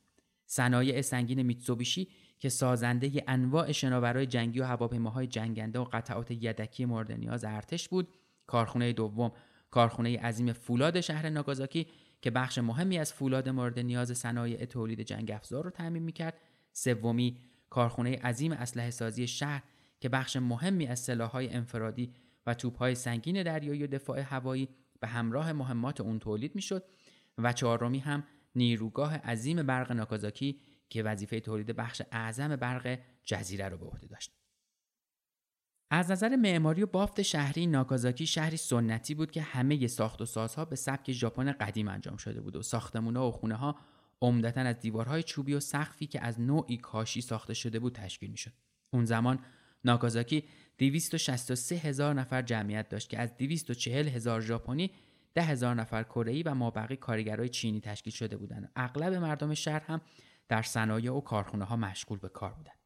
صنایع 0.46 1.02
سنگین 1.02 1.42
میتسوبیشی 1.42 2.08
که 2.40 2.50
سازنده 2.50 3.24
انواع 3.28 3.72
شناورای 3.72 4.26
جنگی 4.26 4.60
و 4.60 4.66
هواپیماهای 4.66 5.28
جنگنده 5.28 5.80
و 5.80 5.84
قطعات 5.84 6.32
یدکی 6.32 6.86
مورد 6.86 7.12
نیاز 7.12 7.44
ارتش 7.44 7.90
بود 7.90 8.08
کارخونه 8.48 8.94
دوم 8.94 9.32
کارخونه 9.72 10.20
عظیم 10.20 10.54
فولاد 10.54 11.02
شهر 11.02 11.30
ناگازاکی 11.30 11.88
که 12.24 12.32
بخش 12.32 12.58
مهمی 12.58 12.98
از 12.98 13.14
فولاد 13.14 13.50
مورد 13.50 13.80
نیاز 13.80 14.18
صنایع 14.18 14.66
تولید 14.66 15.02
جنگ 15.02 15.32
افزار 15.32 15.64
رو 15.64 15.70
تامین 15.70 16.04
می‌کرد 16.04 16.38
سومی 16.72 17.38
کارخونه 17.70 18.18
عظیم 18.18 18.52
اسلحه 18.52 18.92
سازی 18.92 19.28
شهر 19.28 19.64
که 20.00 20.10
بخش 20.10 20.36
مهمی 20.36 20.88
از 20.88 21.00
سلاحهای 21.00 21.50
انفرادی 21.50 22.14
و 22.46 22.54
توپهای 22.54 22.96
سنگین 22.96 23.44
دریایی 23.44 23.84
و 23.84 23.88
دفاع 23.88 24.20
هوایی 24.20 24.70
به 25.00 25.08
همراه 25.08 25.54
مهمات 25.54 26.02
اون 26.02 26.20
تولید 26.20 26.56
می‌شد 26.56 26.84
و 27.38 27.54
چهارمی 27.54 28.00
هم 28.00 28.24
نیروگاه 28.56 29.18
عظیم 29.18 29.64
برق 29.64 29.92
ناکازاکی 29.92 30.60
که 30.90 31.04
وظیفه 31.04 31.40
تولید 31.40 31.68
بخش 31.68 32.02
اعظم 32.12 32.56
برق 32.56 33.00
جزیره 33.24 33.70
رو 33.70 33.78
به 33.78 33.86
عهده 33.86 34.08
داشت. 34.08 34.43
از 35.96 36.12
نظر 36.12 36.36
معماری 36.36 36.84
و 36.84 36.86
بافت 36.86 37.22
شهری 37.22 37.68
ناکازاکی 37.68 38.28
شهری 38.28 38.58
سنتی 38.58 39.16
بود 39.16 39.32
که 39.32 39.42
همه 39.42 39.88
ساخت 39.88 40.22
و 40.22 40.26
سازها 40.26 40.66
به 40.66 40.76
سبک 40.76 41.12
ژاپن 41.12 41.52
قدیم 41.52 41.88
انجام 41.88 42.18
شده 42.18 42.42
بود 42.42 42.56
و 42.56 42.62
ساختمان‌ها 42.62 43.28
و 43.28 43.32
خونه 43.32 43.56
ها 43.56 43.76
عمدتا 44.22 44.62
از 44.62 44.80
دیوارهای 44.80 45.24
چوبی 45.24 45.54
و 45.54 45.60
سقفی 45.60 46.08
که 46.08 46.26
از 46.26 46.42
نوعی 46.42 46.78
کاشی 46.78 47.22
ساخته 47.22 47.54
شده 47.54 47.80
بود 47.80 47.94
تشکیل 47.96 48.32
می‌شد. 48.32 48.52
اون 48.94 49.06
زمان 49.06 49.40
ناکازاکی 49.86 50.44
263 50.78 51.76
هزار 51.76 52.14
نفر 52.14 52.42
جمعیت 52.42 52.90
داشت 52.90 53.10
که 53.10 53.20
از 53.20 53.38
240 53.38 54.08
هزار 54.08 54.42
ژاپنی 54.42 54.92
ده 55.34 55.42
هزار 55.42 55.76
نفر 55.76 56.04
کره 56.04 56.44
و 56.46 56.56
مابقی 56.56 56.96
کارگرای 56.96 57.50
چینی 57.50 57.82
تشکیل 57.82 58.14
شده 58.14 58.38
بودند. 58.38 58.72
اغلب 58.76 59.14
مردم 59.14 59.54
شهر 59.54 59.84
هم 59.88 60.02
در 60.48 60.62
صنایع 60.62 61.12
و 61.12 61.22
کارخونه 61.22 61.66
ها 61.66 61.76
مشغول 61.76 62.20
به 62.20 62.30
کار 62.30 62.54
بودند. 62.54 62.83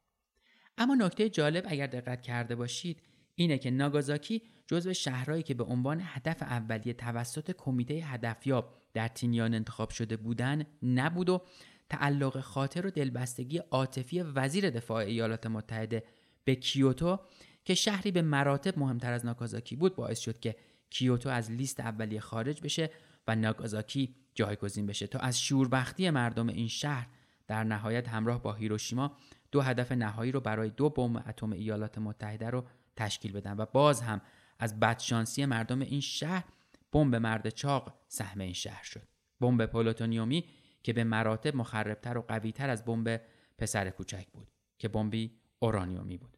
اما 0.77 0.95
نکته 0.95 1.29
جالب 1.29 1.65
اگر 1.67 1.87
دقت 1.87 2.21
کرده 2.21 2.55
باشید 2.55 3.01
اینه 3.35 3.57
که 3.57 3.71
ناگازاکی 3.71 4.41
جزو 4.67 4.93
شهرهایی 4.93 5.43
که 5.43 5.53
به 5.53 5.63
عنوان 5.63 6.01
هدف 6.03 6.41
اولیه 6.41 6.93
توسط 6.93 7.51
کمیته 7.57 7.93
هدفیاب 7.93 8.73
در 8.93 9.07
تینیان 9.07 9.53
انتخاب 9.53 9.89
شده 9.89 10.17
بودن 10.17 10.65
نبود 10.83 11.29
و 11.29 11.41
تعلق 11.89 12.39
خاطر 12.39 12.87
و 12.87 12.89
دلبستگی 12.89 13.57
عاطفی 13.57 14.21
وزیر 14.21 14.69
دفاع 14.69 15.05
ایالات 15.05 15.47
متحده 15.47 16.03
به 16.43 16.55
کیوتو 16.55 17.19
که 17.65 17.75
شهری 17.75 18.11
به 18.11 18.21
مراتب 18.21 18.79
مهمتر 18.79 19.13
از 19.13 19.25
ناگازاکی 19.25 19.75
بود 19.75 19.95
باعث 19.95 20.19
شد 20.19 20.39
که 20.39 20.55
کیوتو 20.89 21.29
از 21.29 21.51
لیست 21.51 21.79
اولیه 21.79 22.19
خارج 22.19 22.61
بشه 22.61 22.89
و 23.27 23.35
ناگازاکی 23.35 24.15
جایگزین 24.35 24.85
بشه 24.85 25.07
تا 25.07 25.19
از 25.19 25.41
شوربختی 25.41 26.09
مردم 26.09 26.47
این 26.47 26.67
شهر 26.67 27.07
در 27.47 27.63
نهایت 27.63 28.09
همراه 28.09 28.41
با 28.41 28.53
هیروشیما 28.53 29.17
دو 29.51 29.61
هدف 29.61 29.91
نهایی 29.91 30.31
رو 30.31 30.39
برای 30.39 30.69
دو 30.69 30.89
بمب 30.89 31.23
اتم 31.29 31.51
ایالات 31.51 31.97
متحده 31.97 32.49
رو 32.49 32.65
تشکیل 32.95 33.31
بدن 33.31 33.57
و 33.57 33.65
باز 33.65 34.01
هم 34.01 34.21
از 34.59 34.79
بدشانسی 34.79 35.45
مردم 35.45 35.81
این 35.81 36.01
شهر 36.01 36.43
بمب 36.91 37.15
مرد 37.15 37.49
چاق 37.49 37.93
سهم 38.07 38.41
این 38.41 38.53
شهر 38.53 38.83
شد. 38.83 39.07
بمب 39.41 39.65
پلوتونیومی 39.65 40.45
که 40.83 40.93
به 40.93 41.03
مراتب 41.03 41.55
مخربتر 41.55 42.17
و 42.17 42.21
قویتر 42.21 42.69
از 42.69 42.85
بمب 42.85 43.21
پسر 43.57 43.89
کوچک 43.89 44.27
بود 44.33 44.51
که 44.77 44.87
بمبی 44.87 45.39
اورانیومی 45.59 46.17
بود. 46.17 46.37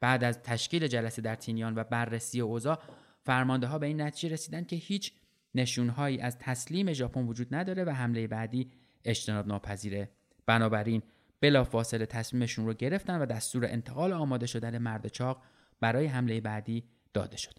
بعد 0.00 0.24
از 0.24 0.42
تشکیل 0.42 0.86
جلسه 0.86 1.22
در 1.22 1.34
تینیان 1.34 1.74
و 1.74 1.84
بررسی 1.84 2.40
اوضاع 2.40 2.82
فرمانده 3.24 3.66
ها 3.66 3.78
به 3.78 3.86
این 3.86 4.00
نتیجه 4.00 4.34
رسیدن 4.34 4.64
که 4.64 4.76
هیچ 4.76 5.12
نشونهایی 5.54 6.20
از 6.20 6.38
تسلیم 6.38 6.92
ژاپن 6.92 7.26
وجود 7.26 7.54
نداره 7.54 7.84
و 7.84 7.90
حمله 7.90 8.26
بعدی 8.26 8.70
اجتناب 9.04 9.46
ناپذیره 9.46 10.10
بنابراین 10.46 11.02
بلافاصله 11.42 12.06
تصمیمشون 12.06 12.66
رو 12.66 12.74
گرفتن 12.74 13.22
و 13.22 13.26
دستور 13.26 13.64
انتقال 13.64 14.12
آماده 14.12 14.46
شدن 14.46 14.78
مرد 14.78 15.08
چاق 15.08 15.42
برای 15.80 16.06
حمله 16.06 16.40
بعدی 16.40 16.84
داده 17.14 17.36
شد. 17.36 17.58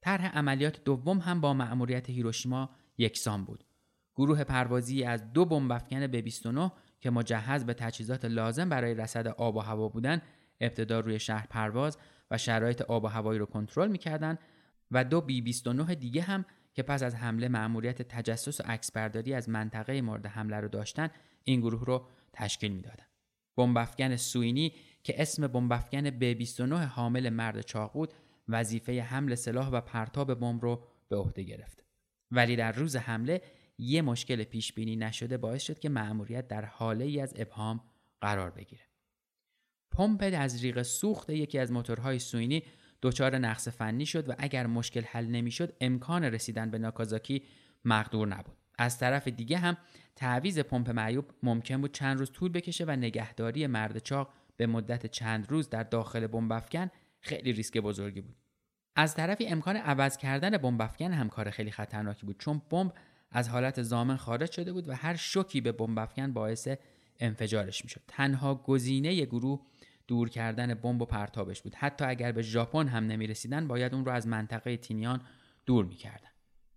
طرح 0.00 0.38
عملیات 0.38 0.84
دوم 0.84 1.18
هم 1.18 1.40
با 1.40 1.54
مأموریت 1.54 2.10
هیروشیما 2.10 2.70
یکسان 2.98 3.44
بود. 3.44 3.64
گروه 4.16 4.44
پروازی 4.44 5.04
از 5.04 5.32
دو 5.32 5.44
بمب 5.44 5.72
افکن 5.72 6.06
به 6.06 6.22
29 6.22 6.72
که 7.00 7.10
مجهز 7.10 7.64
به 7.64 7.74
تجهیزات 7.74 8.24
لازم 8.24 8.68
برای 8.68 8.94
رصد 8.94 9.26
آب 9.26 9.56
و 9.56 9.60
هوا 9.60 9.88
بودن 9.88 10.22
ابتدا 10.60 11.00
روی 11.00 11.18
شهر 11.18 11.46
پرواز 11.50 11.98
و 12.30 12.38
شرایط 12.38 12.82
آب 12.82 13.04
و 13.04 13.06
هوایی 13.06 13.38
رو 13.38 13.46
کنترل 13.46 13.88
می‌کردند 13.88 14.38
و 14.90 15.04
دو 15.04 15.20
بی 15.20 15.40
29 15.40 15.94
دیگه 15.94 16.22
هم 16.22 16.44
که 16.74 16.82
پس 16.82 17.02
از 17.02 17.14
حمله 17.14 17.48
مأموریت 17.48 18.02
تجسس 18.02 18.60
و 18.60 18.64
عکسبرداری 18.66 19.34
از 19.34 19.48
منطقه 19.48 20.02
مورد 20.02 20.26
حمله 20.26 20.56
رو 20.56 20.68
داشتن 20.68 21.10
این 21.48 21.60
گروه 21.60 21.84
رو 21.84 22.06
تشکیل 22.32 22.72
می‌دادند. 22.72 23.08
بمبافکن 23.56 24.16
سوینی 24.16 24.72
که 25.02 25.22
اسم 25.22 25.46
بمبافکن 25.46 26.10
ب29 26.10 26.72
حامل 26.72 27.30
مرد 27.30 27.60
چاق 27.60 27.92
بود 27.92 28.14
وظیفه 28.48 29.02
حمل 29.02 29.34
سلاح 29.34 29.68
و 29.68 29.80
پرتاب 29.80 30.34
بمب 30.34 30.62
رو 30.62 30.84
به 31.08 31.16
عهده 31.16 31.42
گرفت. 31.42 31.84
ولی 32.30 32.56
در 32.56 32.72
روز 32.72 32.96
حمله 32.96 33.42
یه 33.78 34.02
مشکل 34.02 34.44
پیش 34.44 34.72
بینی 34.72 34.96
نشده 34.96 35.36
باعث 35.36 35.62
شد 35.62 35.78
که 35.78 35.88
مأموریت 35.88 36.48
در 36.48 36.64
حاله 36.64 37.04
ای 37.04 37.20
از 37.20 37.34
ابهام 37.36 37.80
قرار 38.20 38.50
بگیره. 38.50 38.82
پمپ 39.90 40.30
از 40.36 40.62
ریق 40.62 40.82
سوخت 40.82 41.30
یکی 41.30 41.58
از 41.58 41.72
موتورهای 41.72 42.18
سوینی 42.18 42.62
دچار 43.02 43.38
نقص 43.38 43.68
فنی 43.68 44.06
شد 44.06 44.28
و 44.28 44.34
اگر 44.38 44.66
مشکل 44.66 45.02
حل 45.02 45.26
نمی‌شد 45.26 45.76
امکان 45.80 46.24
رسیدن 46.24 46.70
به 46.70 46.78
ناکازاکی 46.78 47.42
مقدور 47.84 48.28
نبود. 48.28 48.56
از 48.78 48.98
طرف 48.98 49.28
دیگه 49.28 49.58
هم 49.58 49.76
تعویز 50.16 50.58
پمپ 50.58 50.90
معیوب 50.90 51.24
ممکن 51.42 51.80
بود 51.80 51.92
چند 51.92 52.18
روز 52.18 52.32
طول 52.32 52.52
بکشه 52.52 52.84
و 52.84 52.90
نگهداری 52.90 53.66
مرد 53.66 53.98
چاق 53.98 54.32
به 54.56 54.66
مدت 54.66 55.06
چند 55.06 55.50
روز 55.50 55.70
در 55.70 55.82
داخل 55.82 56.26
بمبافکن 56.26 56.90
خیلی 57.20 57.52
ریسک 57.52 57.78
بزرگی 57.78 58.20
بود. 58.20 58.36
از 58.96 59.14
طرفی 59.14 59.46
امکان 59.46 59.76
عوض 59.76 60.16
کردن 60.16 60.50
بمبافکن 60.50 61.12
هم 61.12 61.28
کار 61.28 61.50
خیلی 61.50 61.70
خطرناکی 61.70 62.26
بود 62.26 62.38
چون 62.38 62.62
بمب 62.70 62.92
از 63.30 63.48
حالت 63.48 63.82
زامن 63.82 64.16
خارج 64.16 64.52
شده 64.52 64.72
بود 64.72 64.88
و 64.88 64.92
هر 64.92 65.16
شوکی 65.16 65.60
به 65.60 65.72
بمبافکن 65.72 66.32
باعث 66.32 66.68
انفجارش 67.20 67.84
می‌شد. 67.84 68.00
تنها 68.08 68.54
گزینه 68.54 69.24
گروه 69.24 69.60
دور 70.06 70.28
کردن 70.28 70.74
بمب 70.74 71.02
و 71.02 71.04
پرتابش 71.04 71.62
بود. 71.62 71.74
حتی 71.74 72.04
اگر 72.04 72.32
به 72.32 72.42
ژاپن 72.42 72.88
هم 72.88 73.06
نمی 73.06 73.26
رسیدن 73.26 73.68
باید 73.68 73.94
اون 73.94 74.04
رو 74.04 74.12
از 74.12 74.26
منطقه 74.26 74.76
تینیان 74.76 75.22
دور 75.66 75.84
می‌کردن. 75.84 76.28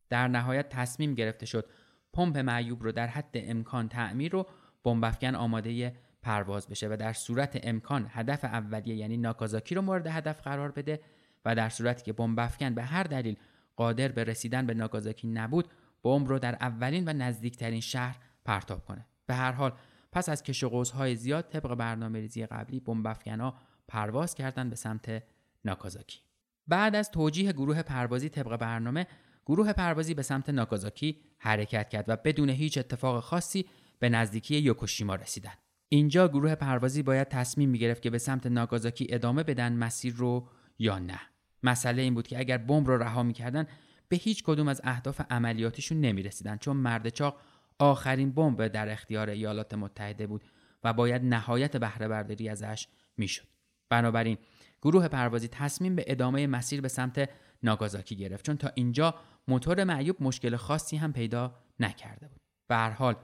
در 0.09 0.27
نهایت 0.27 0.69
تصمیم 0.69 1.15
گرفته 1.15 1.45
شد 1.45 1.69
پمپ 2.13 2.37
معیوب 2.37 2.83
رو 2.83 2.91
در 2.91 3.07
حد 3.07 3.31
امکان 3.33 3.89
تعمیر 3.89 4.35
و 4.35 4.47
بمبافکن 4.83 5.35
آماده 5.35 5.95
پرواز 6.21 6.67
بشه 6.67 6.87
و 6.87 6.97
در 6.99 7.13
صورت 7.13 7.59
امکان 7.63 8.07
هدف 8.09 8.45
اولیه 8.45 8.95
یعنی 8.95 9.17
ناکازاکی 9.17 9.75
رو 9.75 9.81
مورد 9.81 10.07
هدف 10.07 10.41
قرار 10.41 10.71
بده 10.71 10.99
و 11.45 11.55
در 11.55 11.69
صورتی 11.69 12.03
که 12.03 12.13
بمبافکن 12.13 12.73
به 12.73 12.83
هر 12.83 13.03
دلیل 13.03 13.37
قادر 13.75 14.07
به 14.07 14.23
رسیدن 14.23 14.65
به 14.65 14.73
ناکازاکی 14.73 15.27
نبود 15.27 15.67
بمب 16.03 16.27
رو 16.27 16.39
در 16.39 16.55
اولین 16.61 17.09
و 17.09 17.13
نزدیکترین 17.13 17.79
شهر 17.79 18.17
پرتاب 18.45 18.85
کنه. 18.85 19.05
به 19.25 19.33
هر 19.33 19.51
حال 19.51 19.73
پس 20.11 20.29
از 20.29 20.43
کش 20.43 20.63
های 20.63 21.15
زیاد 21.15 21.47
طبق 21.49 21.75
برنامه 21.75 22.19
ریزی 22.19 22.45
قبلی 22.45 22.83
ها 23.27 23.55
پرواز 23.87 24.35
کردند 24.35 24.69
به 24.69 24.75
سمت 24.75 25.23
ناکازاکی. 25.65 26.19
بعد 26.67 26.95
از 26.95 27.11
توجیه 27.11 27.51
گروه 27.51 27.81
پروازی 27.81 28.29
طبق 28.29 28.55
برنامه 28.55 29.07
گروه 29.45 29.73
پروازی 29.73 30.13
به 30.13 30.21
سمت 30.21 30.49
ناکازاکی 30.49 31.21
حرکت 31.37 31.89
کرد 31.89 32.05
و 32.07 32.15
بدون 32.15 32.49
هیچ 32.49 32.77
اتفاق 32.77 33.23
خاصی 33.23 33.65
به 33.99 34.09
نزدیکی 34.09 34.57
یوکوشیما 34.57 35.15
رسیدند. 35.15 35.57
اینجا 35.89 36.27
گروه 36.27 36.55
پروازی 36.55 37.03
باید 37.03 37.27
تصمیم 37.27 37.69
می 37.69 37.79
گرفت 37.79 38.01
که 38.01 38.09
به 38.09 38.17
سمت 38.17 38.47
ناگازاکی 38.47 39.07
ادامه 39.09 39.43
بدن 39.43 39.73
مسیر 39.73 40.13
رو 40.13 40.47
یا 40.79 40.99
نه. 40.99 41.19
مسئله 41.63 42.01
این 42.01 42.13
بود 42.13 42.27
که 42.27 42.39
اگر 42.39 42.57
بمب 42.57 42.87
رو 42.87 42.97
رها 42.97 43.23
می‌کردن 43.23 43.67
به 44.07 44.17
هیچ 44.17 44.43
کدوم 44.43 44.67
از 44.67 44.81
اهداف 44.83 45.21
عملیاتیشون 45.29 46.01
نمی 46.01 46.23
رسیدن 46.23 46.57
چون 46.57 46.77
مرد 46.77 47.09
چاق 47.09 47.39
آخرین 47.79 48.31
بمب 48.31 48.67
در 48.67 48.89
اختیار 48.89 49.29
ایالات 49.29 49.73
متحده 49.73 50.27
بود 50.27 50.43
و 50.83 50.93
باید 50.93 51.23
نهایت 51.23 51.77
بهره 51.77 52.07
برداری 52.07 52.49
ازش 52.49 52.87
می‌شد. 53.17 53.47
بنابراین 53.89 54.37
گروه 54.81 55.07
پروازی 55.07 55.47
تصمیم 55.47 55.95
به 55.95 56.03
ادامه 56.07 56.47
مسیر 56.47 56.81
به 56.81 56.87
سمت 56.87 57.29
ناگازاکی 57.63 58.15
گرفت. 58.15 58.45
چون 58.45 58.57
تا 58.57 58.71
اینجا 58.75 59.15
موتور 59.47 59.83
معیوب 59.83 60.23
مشکل 60.23 60.55
خاصی 60.55 60.97
هم 60.97 61.13
پیدا 61.13 61.55
نکرده 61.79 62.27
بود. 62.27 62.41
به 62.67 62.75
هر 62.75 62.89
حال 62.89 63.15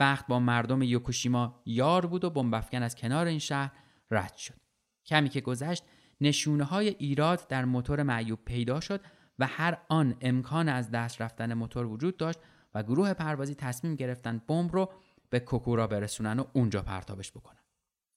بخت 0.00 0.26
با 0.26 0.40
مردم 0.40 0.82
یوکوشیما 0.82 1.62
یار 1.66 2.06
بود 2.06 2.24
و 2.24 2.30
بمبافکن 2.30 2.82
از 2.82 2.94
کنار 2.94 3.26
این 3.26 3.38
شهر 3.38 3.72
رد 4.10 4.36
شد. 4.36 4.54
کمی 5.06 5.28
که 5.28 5.40
گذشت 5.40 5.82
نشونه 6.20 6.64
های 6.64 6.88
ایراد 6.88 7.48
در 7.48 7.64
موتور 7.64 8.02
معیوب 8.02 8.38
پیدا 8.44 8.80
شد 8.80 9.00
و 9.38 9.46
هر 9.46 9.78
آن 9.88 10.16
امکان 10.20 10.68
از 10.68 10.90
دست 10.90 11.22
رفتن 11.22 11.54
موتور 11.54 11.86
وجود 11.86 12.16
داشت 12.16 12.38
و 12.74 12.82
گروه 12.82 13.14
پروازی 13.14 13.54
تصمیم 13.54 13.94
گرفتن 13.94 14.42
بمب 14.48 14.72
رو 14.72 14.92
به 15.30 15.40
کوکورا 15.40 15.86
برسونن 15.86 16.38
و 16.38 16.44
اونجا 16.52 16.82
پرتابش 16.82 17.32
بکنن. 17.32 17.60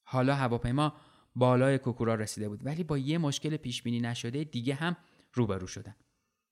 حالا 0.04 0.36
هواپیما 0.36 0.94
بالای 1.36 1.78
کوکورا 1.78 2.16
رسیده 2.16 2.50
بود 2.50 2.66
ولی 2.66 2.84
با 2.84 2.98
یه 2.98 3.18
مشکل 3.18 3.58
پیش 3.58 3.84
بینی 3.84 4.00
نشده 4.00 4.44
دیگه 4.44 4.74
هم 4.74 4.96
روبرو 5.34 5.68
شدن. 5.68 5.96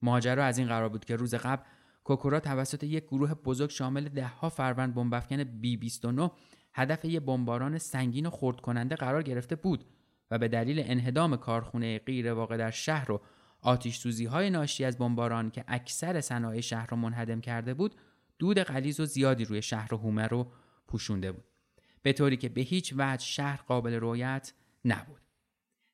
ماجرا 0.02 0.46
از 0.46 0.58
این 0.58 0.68
قرار 0.68 0.90
بود 0.90 1.06
که 1.06 1.16
روز 1.16 1.36
قبل 1.36 1.64
کوکورا 2.04 2.40
توسط 2.40 2.84
یک 2.84 3.04
گروه 3.04 3.34
بزرگ 3.34 3.70
شامل 3.70 4.10
دهها 4.10 4.50
فروند 4.50 4.94
بمبافکن 4.94 5.44
بی 5.44 5.78
29 5.78 6.32
هدف 6.74 7.06
یک 7.06 7.20
بمباران 7.20 7.78
سنگین 7.78 8.26
و 8.26 8.30
خرد 8.30 8.62
کننده 8.62 8.96
قرار 8.96 9.24
گرفته 9.24 9.56
بود 9.56 9.86
و 10.32 10.38
به 10.38 10.48
دلیل 10.48 10.84
انهدام 10.86 11.38
کارخونه 11.38 12.00
غیر 12.00 12.34
واقع 12.34 12.58
در 12.58 12.72
شهر 12.72 13.12
و 13.12 13.22
آتیش 13.62 13.98
سوزی 13.98 14.26
های 14.26 14.50
ناشی 14.50 14.86
از 14.86 14.98
بمباران 14.98 15.52
که 15.52 15.64
اکثر 15.68 16.22
صنایع 16.22 16.62
شهر 16.62 16.88
را 16.92 16.98
منهدم 16.98 17.42
کرده 17.42 17.74
بود 17.74 17.96
دود 18.40 18.60
غلیظ 18.60 19.00
و 19.00 19.06
زیادی 19.06 19.46
روی 19.46 19.62
شهر 19.62 19.94
و 19.94 19.98
هومه 19.98 20.28
رو 20.28 20.52
پوشونده 20.88 21.32
بود. 21.32 21.44
به 22.02 22.14
طوری 22.14 22.38
که 22.38 22.50
به 22.50 22.62
هیچ 22.62 22.94
وجه 22.98 23.26
شهر 23.26 23.62
قابل 23.62 23.94
رویت 23.94 24.54
نبود. 24.86 25.27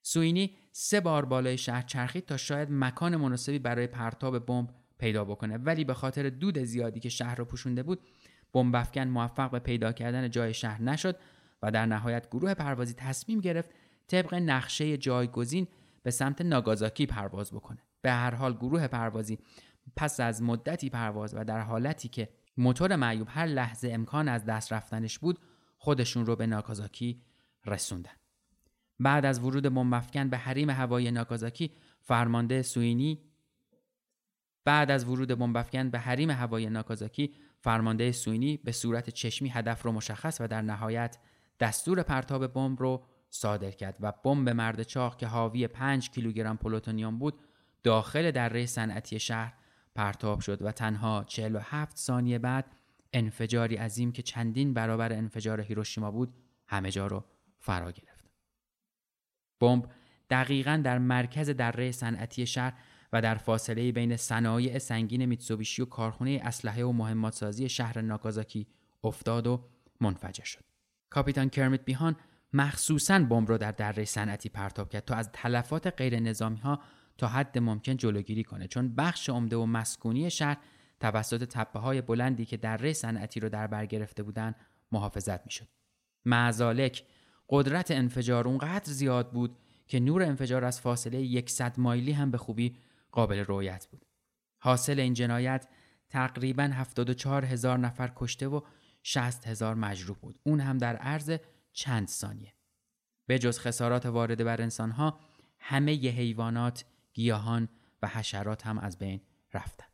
سوینی 0.05 0.55
سه 0.71 0.99
بار 0.99 1.25
بالای 1.25 1.57
شهر 1.57 1.81
چرخید 1.81 2.25
تا 2.25 2.37
شاید 2.37 2.67
مکان 2.71 3.15
مناسبی 3.15 3.59
برای 3.59 3.87
پرتاب 3.87 4.45
بمب 4.45 4.69
پیدا 4.97 5.25
بکنه. 5.25 5.57
ولی 5.57 5.83
به 5.83 5.93
خاطر 5.93 6.29
دود 6.29 6.59
زیادی 6.59 6.99
که 6.99 7.09
شهر 7.09 7.35
رو 7.35 7.45
پوشونده 7.45 7.83
بود 7.83 7.99
بمب 8.53 8.75
افکن 8.75 9.07
موفق 9.07 9.51
به 9.51 9.59
پیدا 9.59 9.91
کردن 9.91 10.29
جای 10.29 10.53
شهر 10.53 10.81
نشد 10.81 11.15
و 11.61 11.71
در 11.71 11.85
نهایت 11.85 12.29
گروه 12.29 12.53
پروازی 12.53 12.93
تصمیم 12.93 13.39
گرفت 13.39 13.69
طبق 14.07 14.33
نقشه 14.33 14.97
جایگزین 14.97 15.67
به 16.03 16.11
سمت 16.11 16.41
ناگازاکی 16.41 17.05
پرواز 17.05 17.51
بکنه. 17.51 17.79
به 18.01 18.11
هر 18.11 18.35
حال 18.35 18.53
گروه 18.53 18.87
پروازی 18.87 19.39
پس 19.95 20.19
از 20.19 20.41
مدتی 20.41 20.89
پرواز 20.89 21.35
و 21.37 21.43
در 21.43 21.59
حالتی 21.59 22.07
که 22.07 22.29
موتور 22.57 22.95
معیوب 22.95 23.27
هر 23.31 23.45
لحظه 23.45 23.89
امکان 23.91 24.27
از 24.27 24.45
دست 24.45 24.73
رفتنش 24.73 25.19
بود 25.19 25.39
خودشون 25.77 26.25
رو 26.25 26.35
به 26.35 26.47
ناگازاکی 26.47 27.21
رسوندن. 27.65 28.22
بعد 29.03 29.25
از 29.25 29.39
ورود 29.39 29.73
بمب 29.73 30.29
به 30.29 30.37
حریم 30.37 30.69
هوایی 30.69 31.11
ناگازاکی 31.11 31.71
فرمانده 32.01 32.61
سوینی 32.61 33.21
بعد 34.65 34.91
از 34.91 35.05
ورود 35.05 35.33
بمب 35.33 35.91
به 35.91 35.99
حریم 35.99 36.31
هوایی 36.31 36.69
ناکازاکی 36.69 37.33
فرمانده 37.59 38.11
سوینی 38.11 38.57
به 38.57 38.71
صورت 38.71 39.09
چشمی 39.09 39.49
هدف 39.49 39.81
رو 39.81 39.91
مشخص 39.91 40.41
و 40.41 40.47
در 40.47 40.61
نهایت 40.61 41.17
دستور 41.59 42.03
پرتاب 42.03 42.47
بمب 42.47 42.79
رو 42.79 43.05
صادر 43.29 43.71
کرد 43.71 43.97
و 43.99 44.13
بمب 44.23 44.49
مرد 44.49 44.83
چاق 44.83 45.17
که 45.17 45.27
حاوی 45.27 45.67
5 45.67 46.09
کیلوگرم 46.09 46.57
پلوتونیوم 46.57 47.19
بود 47.19 47.39
داخل 47.83 48.31
دره 48.31 48.65
صنعتی 48.65 49.19
شهر 49.19 49.53
پرتاب 49.95 50.39
شد 50.39 50.61
و 50.61 50.71
تنها 50.71 51.23
47 51.27 51.97
ثانیه 51.97 52.39
بعد 52.39 52.65
انفجاری 53.13 53.75
عظیم 53.75 54.11
که 54.11 54.21
چندین 54.21 54.73
برابر 54.73 55.13
انفجار 55.13 55.61
هیروشیما 55.61 56.11
بود 56.11 56.33
همه 56.67 56.91
جا 56.91 57.07
رو 57.07 57.23
فرا 57.59 57.91
گرفت. 57.91 58.12
بمب 59.59 59.85
دقیقا 60.29 60.81
در 60.83 60.97
مرکز 60.97 61.49
دره 61.49 61.91
صنعتی 61.91 62.45
شهر 62.45 62.73
و 63.13 63.21
در 63.21 63.35
فاصله 63.35 63.91
بین 63.91 64.17
صنایع 64.17 64.77
سنگین 64.77 65.25
میتسوبیشی 65.25 65.81
و 65.81 65.85
کارخانه 65.85 66.41
اسلحه 66.43 66.83
و 66.83 66.91
مهماتسازی 66.91 67.69
شهر 67.69 68.01
ناکازاکی 68.01 68.67
افتاد 69.03 69.47
و 69.47 69.65
منفجر 70.01 70.43
شد. 70.43 70.63
کاپیتان 71.09 71.49
کرمیت 71.49 71.85
بیهان 71.85 72.15
مخصوصا 72.53 73.19
بمب 73.19 73.49
را 73.49 73.57
در 73.57 73.71
دره 73.71 74.05
صنعتی 74.05 74.49
پرتاب 74.49 74.89
کرد 74.89 75.05
تا 75.05 75.15
از 75.15 75.29
تلفات 75.33 75.87
غیر 75.87 76.19
نظامی 76.19 76.59
ها 76.59 76.79
تا 77.17 77.27
حد 77.27 77.57
ممکن 77.57 77.97
جلوگیری 77.97 78.43
کنه 78.43 78.67
چون 78.67 78.95
بخش 78.95 79.29
عمده 79.29 79.55
و 79.55 79.65
مسکونی 79.65 80.29
شهر 80.29 80.57
توسط 80.99 81.43
تپه 81.43 81.79
های 81.79 82.01
بلندی 82.01 82.45
که 82.45 82.57
دره 82.57 82.93
صنعتی 82.93 83.39
رو 83.39 83.49
در 83.49 83.67
بر 83.67 83.85
گرفته 83.85 84.23
بودند 84.23 84.55
محافظت 84.91 85.45
می‌شد. 85.45 85.67
معزالک 86.25 87.03
قدرت 87.53 87.91
انفجار 87.91 88.47
اونقدر 88.47 88.91
زیاد 88.91 89.31
بود 89.31 89.57
که 89.87 89.99
نور 89.99 90.23
انفجار 90.23 90.65
از 90.65 90.81
فاصله 90.81 91.43
100 91.47 91.79
مایلی 91.79 92.11
هم 92.11 92.31
به 92.31 92.37
خوبی 92.37 92.75
قابل 93.11 93.39
رویت 93.39 93.87
بود. 93.91 94.05
حاصل 94.59 94.99
این 94.99 95.13
جنایت 95.13 95.67
تقریبا 96.09 96.63
74 96.63 97.45
هزار 97.45 97.77
نفر 97.77 98.11
کشته 98.15 98.47
و 98.47 98.61
60 99.03 99.47
هزار 99.47 99.75
مجروح 99.75 100.17
بود. 100.17 100.39
اون 100.43 100.59
هم 100.59 100.77
در 100.77 100.95
عرض 100.95 101.37
چند 101.73 102.07
ثانیه. 102.07 102.53
به 103.27 103.39
جز 103.39 103.59
خسارات 103.59 104.05
وارده 104.05 104.43
بر 104.43 104.61
انسانها 104.61 105.19
همه 105.59 106.03
ی 106.03 106.09
حیوانات، 106.09 106.85
گیاهان 107.13 107.69
و 108.01 108.07
حشرات 108.07 108.67
هم 108.67 108.77
از 108.77 108.97
بین 108.97 109.21
رفتن. 109.53 109.87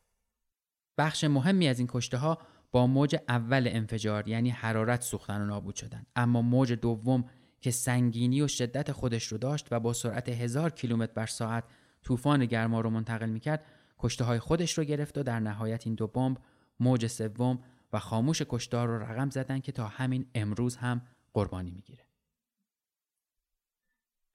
بخش 0.98 1.24
مهمی 1.24 1.68
از 1.68 1.78
این 1.78 1.88
کشته 1.90 2.16
ها 2.16 2.38
با 2.72 2.86
موج 2.86 3.16
اول 3.28 3.68
انفجار 3.70 4.28
یعنی 4.28 4.50
حرارت 4.50 5.02
سوختن 5.02 5.40
و 5.40 5.46
نابود 5.46 5.74
شدن 5.74 6.06
اما 6.16 6.42
موج 6.42 6.72
دوم 6.72 7.24
که 7.60 7.70
سنگینی 7.70 8.42
و 8.42 8.48
شدت 8.48 8.92
خودش 8.92 9.26
رو 9.26 9.38
داشت 9.38 9.66
و 9.70 9.80
با 9.80 9.92
سرعت 9.92 10.28
هزار 10.28 10.70
کیلومتر 10.70 11.12
بر 11.12 11.26
ساعت 11.26 11.64
طوفان 12.02 12.46
گرما 12.46 12.80
رو 12.80 12.90
منتقل 12.90 13.28
می‌کرد 13.28 13.64
کشته 13.98 14.24
های 14.24 14.38
خودش 14.38 14.78
رو 14.78 14.84
گرفت 14.84 15.18
و 15.18 15.22
در 15.22 15.40
نهایت 15.40 15.86
این 15.86 15.94
دو 15.94 16.06
بمب 16.06 16.38
موج 16.80 17.06
سوم 17.06 17.58
و 17.92 17.98
خاموش 17.98 18.42
کشتار 18.48 18.88
رو 18.88 18.98
رقم 18.98 19.30
زدن 19.30 19.60
که 19.60 19.72
تا 19.72 19.86
همین 19.86 20.26
امروز 20.34 20.76
هم 20.76 21.02
قربانی 21.32 21.70
می‌گیره. 21.70 22.04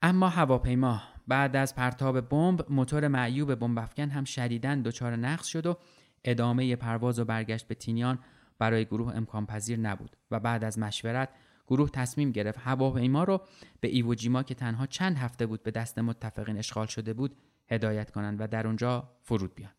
اما 0.01 0.29
هواپیما 0.29 1.01
بعد 1.27 1.55
از 1.55 1.75
پرتاب 1.75 2.21
بمب 2.21 2.65
موتور 2.69 3.07
معیوب 3.07 3.55
بمب 3.55 3.79
افکن 3.79 4.09
هم 4.09 4.23
شدیداً 4.23 4.75
دچار 4.75 5.15
نقص 5.15 5.45
شد 5.45 5.65
و 5.65 5.77
ادامه 6.23 6.75
پرواز 6.75 7.19
و 7.19 7.25
برگشت 7.25 7.67
به 7.67 7.75
تینیان 7.75 8.19
برای 8.59 8.85
گروه 8.85 9.15
امکان 9.15 9.45
پذیر 9.45 9.79
نبود 9.79 10.17
و 10.31 10.39
بعد 10.39 10.63
از 10.63 10.79
مشورت 10.79 11.29
گروه 11.67 11.89
تصمیم 11.89 12.31
گرفت 12.31 12.59
هواپیما 12.61 13.23
رو 13.23 13.41
به 13.81 13.87
ایووجیما 13.87 14.43
که 14.43 14.55
تنها 14.55 14.85
چند 14.85 15.17
هفته 15.17 15.45
بود 15.45 15.63
به 15.63 15.71
دست 15.71 15.99
متفقین 15.99 16.57
اشغال 16.57 16.87
شده 16.87 17.13
بود 17.13 17.35
هدایت 17.67 18.11
کنند 18.11 18.41
و 18.41 18.47
در 18.47 18.67
اونجا 18.67 19.11
فرود 19.21 19.55
بیان. 19.55 19.71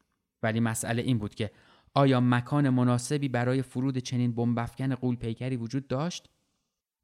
ولی 0.43 0.61
مسئله 0.61 1.03
این 1.03 1.19
بود 1.19 1.35
که 1.35 1.51
آیا 1.95 2.21
مکان 2.21 2.69
مناسبی 2.69 3.29
برای 3.29 3.63
فرود 3.63 3.99
چنین 3.99 4.35
بمبافکن 4.35 4.95
قول 4.95 5.17
پیکری 5.17 5.57
وجود 5.57 5.89
داشت؟ 5.89 6.31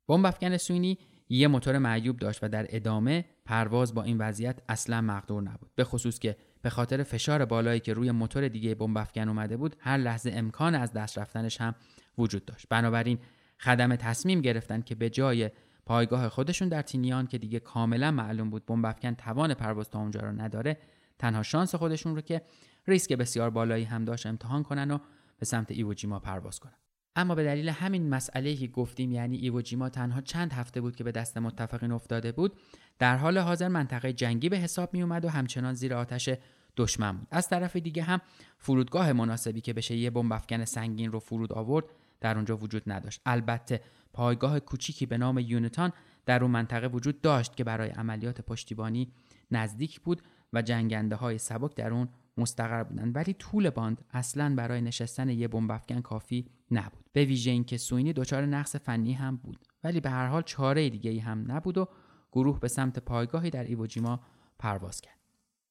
بمبافکن 0.09 0.56
سوینی 0.56 0.98
یه 1.28 1.48
موتور 1.48 1.78
معیوب 1.78 2.16
داشت 2.16 2.44
و 2.44 2.48
در 2.48 2.66
ادامه 2.68 3.24
پرواز 3.44 3.94
با 3.94 4.02
این 4.02 4.18
وضعیت 4.18 4.60
اصلا 4.68 5.00
مقدور 5.00 5.42
نبود. 5.42 5.70
به 5.74 5.84
خصوص 5.84 6.18
که 6.18 6.36
به 6.62 6.70
خاطر 6.70 7.02
فشار 7.02 7.44
بالایی 7.44 7.80
که 7.80 7.94
روی 7.94 8.10
موتور 8.10 8.48
دیگه 8.48 8.74
بمبافکن 8.74 9.28
اومده 9.28 9.56
بود 9.56 9.76
هر 9.78 9.96
لحظه 9.96 10.32
امکان 10.34 10.74
از 10.74 10.92
دست 10.92 11.18
رفتنش 11.18 11.60
هم 11.60 11.74
وجود 12.18 12.44
داشت. 12.44 12.66
بنابراین 12.70 13.18
خدمه 13.62 13.97
تصمیم 13.97 14.40
گرفتن 14.40 14.80
که 14.80 14.94
به 14.94 15.10
جای 15.10 15.51
پایگاه 15.86 16.28
خودشون 16.28 16.68
در 16.68 16.82
تینیان 16.82 17.26
که 17.26 17.39
دیگه 17.39 17.60
کاملا 17.60 18.10
معلوم 18.10 18.51
بود 18.51 18.66
بمب 18.66 18.93
توان 18.93 19.55
پرواز 19.55 19.90
تا 19.90 19.98
اونجا 19.98 20.20
رو 20.20 20.40
نداره 20.40 20.78
تنها 21.18 21.43
شانس 21.43 21.74
خودشون 21.74 22.14
رو 22.14 22.20
که 22.20 22.43
ریسک 22.86 23.12
بسیار 23.12 23.51
بالایی 23.51 23.84
هم 23.84 24.05
داشت 24.05 24.26
امتحان 24.26 24.62
کنن 24.62 24.90
و 24.90 24.98
به 25.39 25.47
سمت 25.47 25.70
ایوجیما 25.70 26.18
پرواز 26.18 26.60
کنن. 26.60 26.72
اما 27.16 27.34
به 27.34 27.44
دلیل 27.44 27.68
همین 27.68 28.09
مسئله 28.09 28.56
که 28.56 28.66
گفتیم 28.66 29.12
یعنی 29.12 29.36
ایوجیما 29.36 29.89
تنها 29.89 30.20
چند 30.20 30.52
هفته 30.52 30.80
بود 30.80 30.97
که 30.97 31.05
به 31.05 31.12
دست 31.12 31.39
متفقین 31.39 31.93
افتاده 31.93 32.32
بود 32.32 32.56
در 32.98 33.16
حال 33.16 33.39
حاضر 33.39 33.68
منطقه 33.68 34.12
جنگی 34.12 34.48
به 34.48 34.56
حساب 34.56 34.94
می 34.94 35.02
اومد 35.02 35.24
و 35.24 35.28
همچنان 35.28 35.74
زیر 35.74 35.94
آتش 35.94 36.30
دشمن 36.76 37.16
بود. 37.16 37.28
از 37.30 37.48
طرف 37.48 37.76
دیگه 37.76 38.02
هم 38.02 38.20
فرودگاه 38.59 39.12
مناسبی 39.12 39.60
که 39.60 39.72
بشه 39.72 39.97
یه 39.97 40.10
بمب 40.10 40.64
سنگین 40.64 41.12
رو 41.12 41.18
فرود 41.18 41.52
آورد 41.52 41.84
در 42.22 42.36
اونجا 42.36 42.56
وجود 42.56 42.82
نداشت. 42.86 43.20
البته 43.26 43.80
پایگاه 44.12 44.60
کوچیکی 44.60 45.06
به 45.06 45.18
نام 45.18 45.38
یونتان 45.38 45.92
در 46.26 46.42
اون 46.42 46.50
منطقه 46.50 46.86
وجود 46.86 47.20
داشت 47.20 47.56
که 47.56 47.64
برای 47.64 47.90
عملیات 47.90 48.40
پشتیبانی 48.40 49.12
نزدیک 49.50 50.00
بود 50.00 50.22
و 50.52 50.62
جنگنده 50.62 51.16
های 51.16 51.38
سبک 51.38 51.76
در 51.76 51.90
اون 51.90 52.08
مستقر 52.36 52.82
بودند. 52.82 53.16
ولی 53.16 53.32
طول 53.32 53.70
باند 53.70 54.04
اصلا 54.10 54.54
برای 54.54 54.80
نشستن 54.80 55.28
یه 55.28 55.48
بمب 55.48 55.80
کافی 56.02 56.46
نبود. 56.70 57.04
به 57.12 57.24
ویژه 57.24 57.50
اینکه 57.50 57.76
سوینی 57.76 58.12
دچار 58.12 58.46
نقص 58.46 58.76
فنی 58.76 59.12
هم 59.12 59.36
بود. 59.36 59.66
ولی 59.84 60.00
به 60.00 60.10
هر 60.10 60.26
حال 60.26 60.42
چاره 60.42 60.90
دیگه 60.90 61.10
ای 61.10 61.18
هم 61.18 61.52
نبود 61.52 61.78
و 61.78 61.88
گروه 62.32 62.60
به 62.60 62.68
سمت 62.68 62.98
پایگاهی 62.98 63.50
در 63.50 63.64
ایوجیما 63.64 64.20
پرواز 64.58 65.00
کرد. 65.00 65.18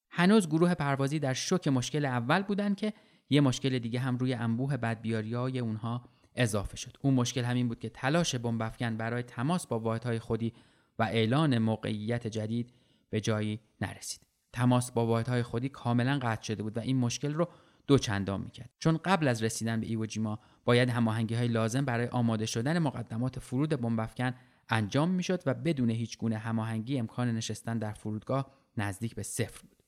هنوز 0.10 0.48
گروه 0.48 0.74
پروازی 0.74 1.20
در 1.20 1.34
شوک 1.34 1.68
مشکل 1.68 2.06
اول 2.06 2.42
بودند 2.42 2.76
که 2.76 2.94
یه 3.30 3.42
مشکل 3.42 3.80
دیگه 3.80 4.00
هم 4.00 4.18
روی 4.18 4.34
انبوه 4.34 4.78
بدبیاری 4.78 5.60
اونها 5.60 6.02
اضافه 6.36 6.78
شد. 6.78 6.98
اون 7.02 7.14
مشکل 7.14 7.44
همین 7.44 7.68
بود 7.68 7.80
که 7.80 7.90
تلاش 7.90 8.36
بمب 8.36 8.98
برای 8.98 9.24
تماس 9.24 9.68
با 9.68 9.80
واحدهای 9.80 10.20
خودی 10.20 10.54
و 11.00 11.04
اعلان 11.04 11.58
موقعیت 11.58 12.28
جدید 12.28 12.74
به 13.10 13.22
جایی 13.22 13.60
نرسید. 13.82 14.22
تماس 14.54 14.92
با 14.92 15.06
واحدهای 15.06 15.44
خودی 15.44 15.70
کاملا 15.70 16.20
قطع 16.22 16.44
شده 16.44 16.64
بود 16.64 16.78
و 16.78 16.80
این 16.80 16.98
مشکل 16.98 17.34
رو 17.34 17.48
دو 17.88 17.98
چندان 17.98 18.42
می‌کرد. 18.42 18.70
چون 18.80 18.98
قبل 18.98 19.28
از 19.28 19.44
رسیدن 19.44 19.80
به 19.80 19.88
ایوجیما 19.88 20.40
باید 20.66 20.90
هماهنگی 20.90 21.36
های 21.36 21.48
لازم 21.48 21.86
برای 21.86 22.08
آماده 22.08 22.46
شدن 22.46 22.80
مقدمات 22.80 23.40
فرود 23.40 23.70
بمب 23.70 24.10
انجام 24.70 25.10
می‌شد 25.10 25.44
و 25.46 25.54
بدون 25.54 25.90
هیچ 25.90 26.18
گونه 26.18 26.38
هماهنگی 26.38 27.00
امکان 27.00 27.32
نشستن 27.32 27.78
در 27.78 27.94
فرودگاه 27.94 28.52
نزدیک 28.78 29.16
به 29.16 29.24
صفر 29.24 29.62
بود. 29.62 29.81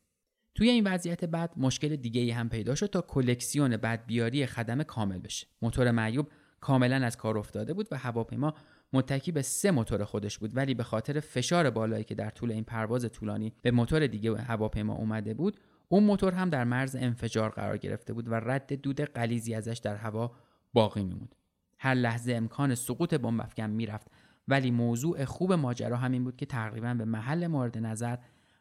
توی 0.55 0.69
این 0.69 0.87
وضعیت 0.87 1.25
بعد 1.25 1.53
مشکل 1.57 1.95
دیگه 1.95 2.21
ای 2.21 2.31
هم 2.31 2.49
پیدا 2.49 2.75
شد 2.75 2.85
تا 2.85 3.01
کلکسیون 3.01 3.77
بدبیاری 3.77 4.45
خدمه 4.45 4.83
کامل 4.83 5.19
بشه. 5.19 5.47
موتور 5.61 5.91
معیوب 5.91 6.27
کاملا 6.59 7.05
از 7.05 7.17
کار 7.17 7.37
افتاده 7.37 7.73
بود 7.73 7.87
و 7.91 7.97
هواپیما 7.97 8.53
متکی 8.93 9.31
به 9.31 9.41
سه 9.41 9.71
موتور 9.71 10.03
خودش 10.03 10.37
بود 10.37 10.57
ولی 10.57 10.73
به 10.73 10.83
خاطر 10.83 11.19
فشار 11.19 11.69
بالایی 11.69 12.03
که 12.03 12.15
در 12.15 12.29
طول 12.29 12.51
این 12.51 12.63
پرواز 12.63 13.11
طولانی 13.11 13.53
به 13.61 13.71
موتور 13.71 14.07
دیگه 14.07 14.37
هواپیما 14.37 14.95
اومده 14.95 15.33
بود 15.33 15.59
اون 15.89 16.03
موتور 16.03 16.33
هم 16.33 16.49
در 16.49 16.63
مرز 16.63 16.95
انفجار 16.95 17.49
قرار 17.49 17.77
گرفته 17.77 18.13
بود 18.13 18.27
و 18.27 18.33
رد 18.33 18.73
دود 18.73 19.01
غلیزی 19.01 19.55
ازش 19.55 19.77
در 19.83 19.95
هوا 19.95 20.31
باقی 20.73 21.03
میموند. 21.03 21.35
هر 21.77 21.93
لحظه 21.93 22.33
امکان 22.33 22.75
سقوط 22.75 23.13
بمب 23.13 23.41
افکن 23.41 23.69
می‌رفت 23.69 24.07
ولی 24.47 24.71
موضوع 24.71 25.25
خوب 25.25 25.53
ماجرا 25.53 25.97
همین 25.97 26.23
بود 26.23 26.35
که 26.35 26.45
تقریبا 26.45 26.93
به 26.93 27.05
محل 27.05 27.47
مورد 27.47 27.77
نظر 27.77 28.17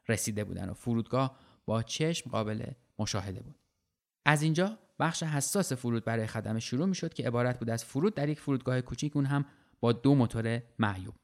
رسیده 0.09 0.45
بودن 0.45 0.69
و 0.69 0.75
فرودگاه 0.75 1.39
با 1.67 1.83
چشم 1.83 2.31
قابل 2.31 2.65
مشاهده 2.99 3.43
بود. 3.43 3.55
از 4.25 4.43
اینجا 4.43 4.79
بخش 4.99 5.23
حساس 5.23 5.73
فرود 5.73 6.05
برای 6.05 6.27
خدمه 6.27 6.61
شروع 6.61 6.87
می 6.87 6.95
شد 6.95 7.15
که 7.15 7.27
عبارت 7.27 7.59
بود 7.59 7.71
از 7.71 7.85
فرود 7.85 8.15
در 8.15 8.29
یک 8.29 8.41
فرودگاه 8.41 8.81
کوچیک 8.81 9.17
اون 9.17 9.27
هم 9.27 9.45
با 9.81 9.93
دو 9.93 10.15
موتور 10.15 10.63
معیوب. 10.79 11.15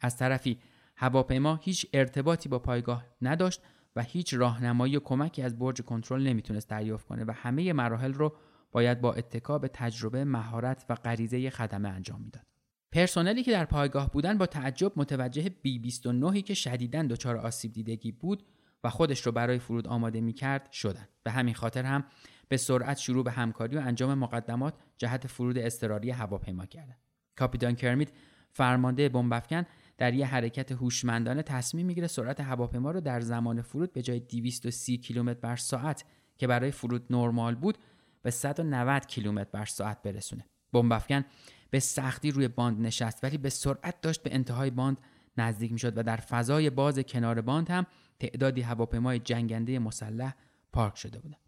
از 0.00 0.16
طرفی 0.16 0.58
هواپیما 0.96 1.56
هیچ 1.56 1.86
ارتباطی 1.92 2.48
با 2.48 2.58
پایگاه 2.58 3.06
نداشت 3.22 3.60
و 3.96 4.02
هیچ 4.02 4.34
راهنمایی 4.34 4.96
و 4.96 5.00
کمکی 5.00 5.42
از 5.42 5.58
برج 5.58 5.82
کنترل 5.82 6.22
نمی‌تونست 6.22 6.68
دریافت 6.68 7.06
کنه 7.06 7.24
و 7.24 7.30
همه 7.30 7.72
مراحل 7.72 8.12
رو 8.12 8.36
باید 8.72 9.00
با 9.00 9.14
اتکا 9.14 9.58
به 9.58 9.68
تجربه، 9.68 10.24
مهارت 10.24 10.86
و 10.88 10.94
غریزه 10.94 11.50
خدمه 11.50 11.88
انجام 11.88 12.20
می‌داد. 12.20 12.46
پرسنلی 12.92 13.42
که 13.42 13.52
در 13.52 13.64
پایگاه 13.64 14.10
بودن 14.10 14.38
با 14.38 14.46
تعجب 14.46 14.92
متوجه 14.96 15.48
بی 15.62 15.78
29 15.78 16.42
که 16.42 16.54
شدیداً 16.54 17.02
دچار 17.02 17.36
آسیب 17.36 17.72
دیدگی 17.72 18.12
بود 18.12 18.42
و 18.84 18.90
خودش 18.90 19.26
رو 19.26 19.32
برای 19.32 19.58
فرود 19.58 19.88
آماده 19.88 20.20
می 20.20 20.32
کرد 20.32 20.72
شدن. 20.72 21.08
به 21.22 21.30
همین 21.30 21.54
خاطر 21.54 21.84
هم 21.84 22.04
به 22.48 22.56
سرعت 22.56 22.98
شروع 22.98 23.24
به 23.24 23.30
همکاری 23.30 23.76
و 23.76 23.80
انجام 23.80 24.14
مقدمات 24.14 24.74
جهت 24.98 25.26
فرود 25.26 25.58
اضطراری 25.58 26.10
هواپیما 26.10 26.66
کردند. 26.66 26.98
کاپیتان 27.36 27.74
کرمیت 27.74 28.08
فرمانده 28.52 29.08
بمبافکن 29.08 29.66
در 29.98 30.14
یه 30.14 30.26
حرکت 30.26 30.72
هوشمندانه 30.72 31.42
تصمیم 31.42 31.86
می‌گیره 31.86 32.06
سرعت 32.06 32.40
هواپیما 32.40 32.90
رو 32.90 33.00
در 33.00 33.20
زمان 33.20 33.62
فرود 33.62 33.92
به 33.92 34.02
جای 34.02 34.20
230 34.20 34.98
کیلومتر 34.98 35.40
بر 35.40 35.56
ساعت 35.56 36.04
که 36.38 36.46
برای 36.46 36.70
فرود 36.70 37.06
نرمال 37.10 37.54
بود 37.54 37.78
به 38.22 38.30
190 38.30 39.06
کیلومتر 39.06 39.50
بر 39.52 39.64
ساعت 39.64 40.02
برسونه. 40.02 40.44
بمبافکن 40.72 41.24
به 41.70 41.80
سختی 41.80 42.30
روی 42.30 42.48
باند 42.48 42.80
نشست 42.80 43.24
ولی 43.24 43.38
به 43.38 43.50
سرعت 43.50 44.00
داشت 44.00 44.22
به 44.22 44.34
انتهای 44.34 44.70
باند 44.70 45.00
نزدیک 45.40 45.72
می‌شد 45.72 45.98
و 45.98 46.02
در 46.02 46.16
فضای 46.16 46.70
باز 46.70 46.98
کنار 46.98 47.40
باند 47.40 47.70
هم 47.70 47.86
تعدادی 48.20 48.60
هواپیمای 48.60 49.18
جنگنده 49.18 49.78
مسلح 49.78 50.34
پارک 50.72 50.96
شده 50.96 51.18
بودند. 51.18 51.40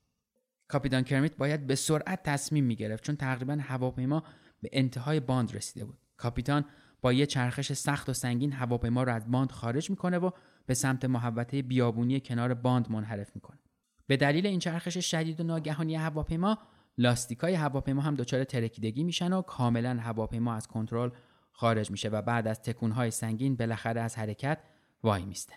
کاپیتان 0.68 1.02
کرمیت 1.02 1.36
باید 1.36 1.66
به 1.66 1.74
سرعت 1.74 2.22
تصمیم 2.22 2.64
می 2.64 2.76
گرفت 2.76 3.04
چون 3.04 3.16
تقریبا 3.16 3.58
هواپیما 3.60 4.22
به 4.62 4.70
انتهای 4.72 5.20
باند 5.20 5.56
رسیده 5.56 5.84
بود. 5.84 5.98
کاپیتان 6.16 6.64
با 7.00 7.12
یه 7.12 7.26
چرخش 7.26 7.72
سخت 7.72 8.08
و 8.08 8.12
سنگین 8.12 8.52
هواپیما 8.52 9.02
را 9.02 9.14
از 9.14 9.30
باند 9.30 9.52
خارج 9.52 9.90
می‌کنه 9.90 10.18
و 10.18 10.30
به 10.66 10.74
سمت 10.74 11.04
محوطه 11.04 11.62
بیابونی 11.62 12.20
کنار 12.20 12.54
باند 12.54 12.90
منحرف 12.90 13.30
می‌کنه. 13.34 13.58
به 14.06 14.16
دلیل 14.16 14.46
این 14.46 14.58
چرخش 14.58 14.98
شدید 14.98 15.40
و 15.40 15.44
ناگهانی 15.44 15.94
هواپیما 15.96 16.58
لاستیکای 16.98 17.54
هواپیما 17.54 18.02
هم 18.02 18.14
دچار 18.14 18.44
ترکیدگی 18.44 19.04
میشن 19.04 19.32
و 19.32 19.42
کاملا 19.42 19.98
هواپیما 20.00 20.54
از 20.54 20.66
کنترل 20.66 21.10
خارج 21.52 21.90
میشه 21.90 22.08
و 22.08 22.22
بعد 22.22 22.48
از 22.48 22.62
تکونهای 22.62 23.10
سنگین 23.10 23.56
بالاخره 23.56 24.00
از 24.00 24.18
حرکت 24.18 24.58
وای 25.02 25.24
میسته. 25.24 25.54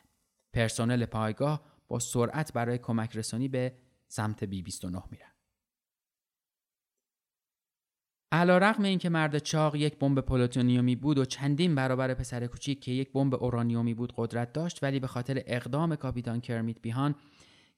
پرسنل 0.54 1.06
پایگاه 1.06 1.62
با 1.88 2.00
سرعت 2.00 2.54
برای 2.54 2.78
کمک 2.78 3.16
رسانی 3.16 3.48
به 3.48 3.74
سمت 4.08 4.44
B 4.44 4.62
29 4.62 5.04
میره. 5.12 5.26
علی‌رغم 8.34 8.84
این 8.84 9.00
که 9.00 9.10
مرد 9.10 9.38
چاق 9.38 9.76
یک 9.76 10.00
بمب 10.00 10.20
پلوتونیومی 10.20 10.96
بود 10.96 11.18
و 11.18 11.26
چندین 11.26 11.76
برابر 11.76 12.14
پسر 12.14 12.48
کوچیک 12.48 12.82
که 12.82 12.92
یک 12.92 13.12
بمب 13.12 13.44
اورانیومی 13.44 13.94
بود 13.94 14.14
قدرت 14.18 14.54
داشت 14.54 14.84
ولی 14.84 15.00
به 15.00 15.08
خاطر 15.08 15.44
اقدام 15.46 15.96
کاپیتان 15.96 16.42
کرمیت 16.42 16.82
بیهان 16.82 17.16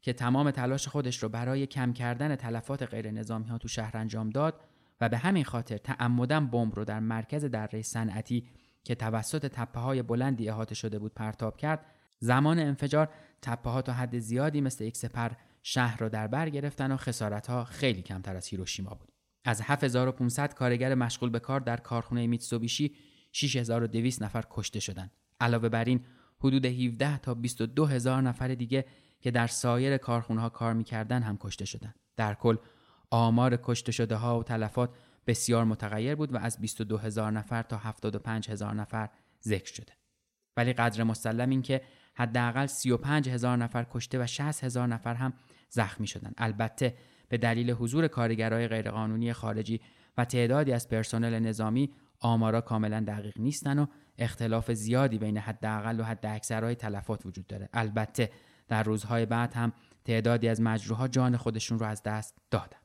که 0.01 0.13
تمام 0.13 0.51
تلاش 0.51 0.87
خودش 0.87 1.23
رو 1.23 1.29
برای 1.29 1.67
کم 1.67 1.93
کردن 1.93 2.35
تلفات 2.35 2.83
غیر 2.83 3.11
نظامی 3.11 3.47
ها 3.47 3.57
تو 3.57 3.67
شهر 3.67 3.97
انجام 3.97 4.29
داد 4.29 4.61
و 5.01 5.09
به 5.09 5.17
همین 5.17 5.43
خاطر 5.43 5.77
تعمدن 5.77 6.47
بمب 6.47 6.75
رو 6.75 6.85
در 6.85 6.99
مرکز 6.99 7.45
دره 7.45 7.81
صنعتی 7.81 8.47
که 8.83 8.95
توسط 8.95 9.45
تپه 9.47 9.79
های 9.79 10.01
بلندی 10.01 10.49
احاطه 10.49 10.75
شده 10.75 10.99
بود 10.99 11.13
پرتاب 11.13 11.57
کرد 11.57 11.85
زمان 12.19 12.59
انفجار 12.59 13.09
تپه 13.41 13.69
ها 13.69 13.81
تا 13.81 13.93
حد 13.93 14.19
زیادی 14.19 14.61
مثل 14.61 14.83
یک 14.83 14.97
سپر 14.97 15.31
شهر 15.63 15.97
را 15.97 16.09
در 16.09 16.27
بر 16.27 16.49
گرفتن 16.49 16.91
و 16.91 16.97
خسارت 16.97 17.47
ها 17.47 17.63
خیلی 17.63 18.01
کمتر 18.01 18.35
از 18.35 18.47
هیروشیما 18.47 18.93
بود 18.93 19.11
از 19.45 19.61
7500 19.61 20.53
کارگر 20.53 20.95
مشغول 20.95 21.29
به 21.29 21.39
کار 21.39 21.59
در 21.59 21.77
کارخانه 21.77 22.27
میتسوبیشی 22.27 22.95
6200 23.31 24.23
نفر 24.23 24.43
کشته 24.49 24.79
شدند 24.79 25.11
علاوه 25.39 25.69
بر 25.69 25.83
این 25.83 26.05
حدود 26.39 26.65
17 26.65 27.17
تا 27.17 27.33
22 27.33 27.85
هزار 27.85 28.21
نفر 28.21 28.47
دیگه 28.47 28.85
که 29.19 29.31
در 29.31 29.47
سایر 29.47 29.97
کارخونه 29.97 30.41
ها 30.41 30.49
کار 30.49 30.73
می‌کردن 30.73 31.21
هم 31.21 31.37
کشته 31.37 31.65
شدند. 31.65 31.95
در 32.17 32.33
کل 32.33 32.55
آمار 33.15 33.59
کشته 33.63 33.91
شده 33.91 34.15
ها 34.15 34.39
و 34.39 34.43
تلفات 34.43 34.89
بسیار 35.27 35.63
متغیر 35.63 36.15
بود 36.15 36.33
و 36.33 36.37
از 36.37 36.59
22 36.59 36.97
هزار 36.97 37.31
نفر 37.31 37.61
تا 37.61 37.77
75 37.77 38.49
هزار 38.49 38.73
نفر 38.73 39.09
ذکر 39.43 39.73
شده. 39.73 39.93
ولی 40.57 40.73
قدر 40.73 41.03
مسلم 41.03 41.49
این 41.49 41.61
که 41.61 41.81
حداقل 42.13 42.65
35 42.65 43.29
هزار 43.29 43.57
نفر 43.57 43.85
کشته 43.91 44.23
و 44.23 44.27
60 44.27 44.63
هزار 44.63 44.87
نفر 44.87 45.13
هم 45.13 45.33
زخمی 45.69 46.07
شدند. 46.07 46.35
البته 46.37 46.97
به 47.29 47.37
دلیل 47.37 47.71
حضور 47.71 48.07
کارگرای 48.07 48.67
غیرقانونی 48.67 49.33
خارجی 49.33 49.81
و 50.17 50.25
تعدادی 50.25 50.71
از 50.71 50.89
پرسنل 50.89 51.39
نظامی 51.39 51.89
آمارا 52.19 52.61
کاملا 52.61 53.03
دقیق 53.07 53.39
نیستن 53.39 53.79
و 53.79 53.85
اختلاف 54.17 54.71
زیادی 54.71 55.17
بین 55.17 55.37
حداقل 55.37 55.99
و 55.99 56.03
حد 56.03 56.25
اکثرهای 56.25 56.75
تلفات 56.75 57.25
وجود 57.25 57.47
داره. 57.47 57.69
البته 57.73 58.31
در 58.67 58.83
روزهای 58.83 59.25
بعد 59.25 59.53
هم 59.53 59.73
تعدادی 60.05 60.47
از 60.47 60.61
مجروحها 60.61 61.07
جان 61.07 61.37
خودشون 61.37 61.79
رو 61.79 61.85
از 61.85 62.03
دست 62.03 62.37
دادن. 62.51 62.84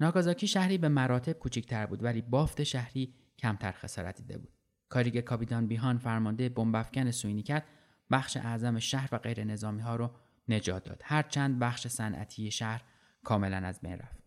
ناگازاکی 0.00 0.46
شهری 0.46 0.78
به 0.78 0.88
مراتب 0.88 1.32
کوچکتر 1.32 1.86
بود 1.86 2.04
ولی 2.04 2.22
بافت 2.22 2.62
شهری 2.62 3.14
کمتر 3.38 3.72
خسارت 3.72 4.16
دیده 4.16 4.38
بود. 4.38 4.52
کاری 4.88 5.10
که 5.10 5.22
کاپیتان 5.22 5.66
بیهان 5.66 5.98
فرمانده 5.98 6.48
بمبافکن 6.48 7.10
کرد 7.42 7.64
بخش 8.10 8.36
اعظم 8.36 8.78
شهر 8.78 9.08
و 9.12 9.18
غیر 9.18 9.44
نظامی 9.44 9.82
ها 9.82 9.96
رو 9.96 10.10
نجات 10.48 10.84
داد. 10.84 11.02
هرچند 11.04 11.58
بخش 11.58 11.86
صنعتی 11.86 12.50
شهر 12.50 12.82
کاملا 13.24 13.56
از 13.56 13.80
بین 13.80 13.92
رفت. 13.92 14.20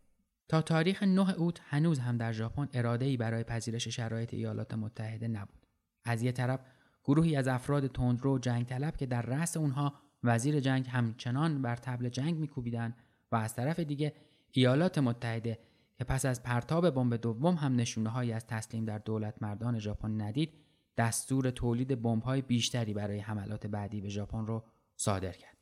تا 0.48 0.62
تاریخ 0.62 1.04
9 1.04 1.34
اوت 1.34 1.62
هنوز 1.64 2.00
هم 2.00 2.18
در 2.18 2.32
ژاپن 2.32 2.70
اراده 2.74 3.06
ای 3.06 3.18
برای 3.18 3.44
پذیرش 3.44 3.88
شرایط 3.88 4.34
ایالات 4.34 4.74
متحده 4.74 5.28
نبود. 5.28 5.68
از 6.06 6.24
یه 6.24 6.32
طرف 6.32 6.60
گروهی 7.04 7.36
از 7.36 7.48
افراد 7.48 7.88
تندرو 7.88 8.40
جنگ 8.40 8.66
طلب 8.66 8.98
که 8.98 9.06
در 9.06 9.22
رأس 9.22 9.58
اونها 9.58 9.94
وزیر 10.24 10.60
جنگ 10.60 10.88
همچنان 10.88 11.62
بر 11.62 11.76
تبل 11.76 12.10
جنگ 12.10 12.38
میکوبیدند 12.38 12.96
و 13.32 13.36
از 13.36 13.56
طرف 13.56 13.80
دیگه 13.80 14.14
ایالات 14.54 14.98
متحده. 14.98 15.60
که 15.98 16.04
پس 16.04 16.26
از 16.26 16.44
پرتاب 16.44 16.90
بمب 16.90 17.16
دوم 17.16 17.56
هم 17.56 17.76
نشونه 17.76 18.10
هایی 18.10 18.32
از 18.32 18.48
تسلیم 18.48 18.86
در 18.86 18.98
دولت 18.98 19.36
مردان 19.42 19.80
ژاپن 19.80 20.22
ندید 20.22 20.54
دستور 20.98 21.50
تولید 21.50 22.02
بمب 22.02 22.24
های 22.24 22.42
بیشتری 22.42 22.94
برای 22.94 23.20
حملات 23.20 23.68
بعدی 23.68 24.02
به 24.02 24.10
ژاپن 24.10 24.46
رو 24.46 24.64
صادر 24.96 25.32
کرد. 25.32 25.58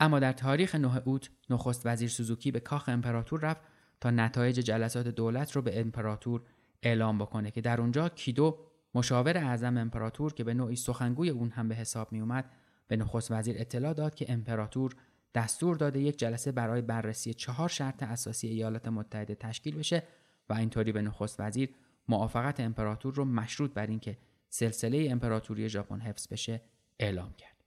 اما 0.00 0.18
در 0.18 0.32
تاریخ 0.32 0.74
9 0.74 1.02
اوت 1.04 1.30
نخست 1.50 1.86
وزیر 1.86 2.08
سوزوکی 2.08 2.50
به 2.50 2.60
کاخ 2.60 2.88
امپراتور 2.88 3.40
رفت 3.40 3.60
تا 4.00 4.10
نتایج 4.10 4.60
جلسات 4.60 5.08
دولت 5.08 5.52
رو 5.52 5.62
به 5.62 5.80
امپراتور 5.80 6.42
اعلام 6.82 7.18
بکنه 7.18 7.50
که 7.50 7.60
در 7.60 7.80
اونجا 7.80 8.08
کیدو 8.08 8.58
مشاور 8.94 9.38
اعظم 9.38 9.76
امپراتور 9.76 10.32
که 10.32 10.44
به 10.44 10.54
نوعی 10.54 10.76
سخنگوی 10.76 11.30
اون 11.30 11.50
هم 11.50 11.68
به 11.68 11.74
حساب 11.74 12.12
می 12.12 12.20
اومد 12.20 12.50
به 12.88 12.96
نخست 12.96 13.30
وزیر 13.30 13.56
اطلاع 13.58 13.92
داد 13.92 14.14
که 14.14 14.32
امپراتور 14.32 14.96
دستور 15.34 15.76
داده 15.76 16.00
یک 16.00 16.18
جلسه 16.18 16.52
برای 16.52 16.82
بررسی 16.82 17.34
چهار 17.34 17.68
شرط 17.68 18.02
اساسی 18.02 18.48
ایالات 18.48 18.88
متحده 18.88 19.34
تشکیل 19.34 19.76
بشه 19.76 20.02
و 20.48 20.52
اینطوری 20.52 20.92
به 20.92 21.02
نخست 21.02 21.40
وزیر 21.40 21.74
موافقت 22.08 22.60
امپراتور 22.60 23.14
رو 23.14 23.24
مشروط 23.24 23.72
بر 23.72 23.86
اینکه 23.86 24.18
سلسله 24.48 25.08
امپراتوری 25.10 25.68
ژاپن 25.68 26.00
حفظ 26.00 26.28
بشه 26.28 26.60
اعلام 26.98 27.32
کرد. 27.32 27.64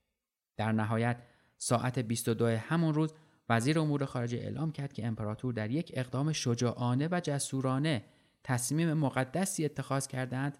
در 0.56 0.72
نهایت 0.72 1.22
ساعت 1.58 1.98
22 1.98 2.46
همون 2.46 2.94
روز 2.94 3.14
وزیر 3.48 3.78
امور 3.78 4.04
خارجه 4.04 4.38
اعلام 4.38 4.72
کرد 4.72 4.92
که 4.92 5.06
امپراتور 5.06 5.52
در 5.52 5.70
یک 5.70 5.92
اقدام 5.94 6.32
شجاعانه 6.32 7.08
و 7.10 7.20
جسورانه 7.24 8.04
تصمیم 8.44 8.92
مقدسی 8.92 9.64
اتخاذ 9.64 10.06
کردند 10.06 10.58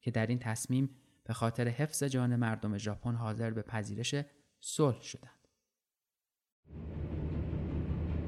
که 0.00 0.10
در 0.10 0.26
این 0.26 0.38
تصمیم 0.38 0.90
به 1.24 1.34
خاطر 1.34 1.68
حفظ 1.68 2.02
جان 2.02 2.36
مردم 2.36 2.78
ژاپن 2.78 3.14
حاضر 3.14 3.50
به 3.50 3.62
پذیرش 3.62 4.14
صلح 4.60 5.02
شدند. 5.02 5.37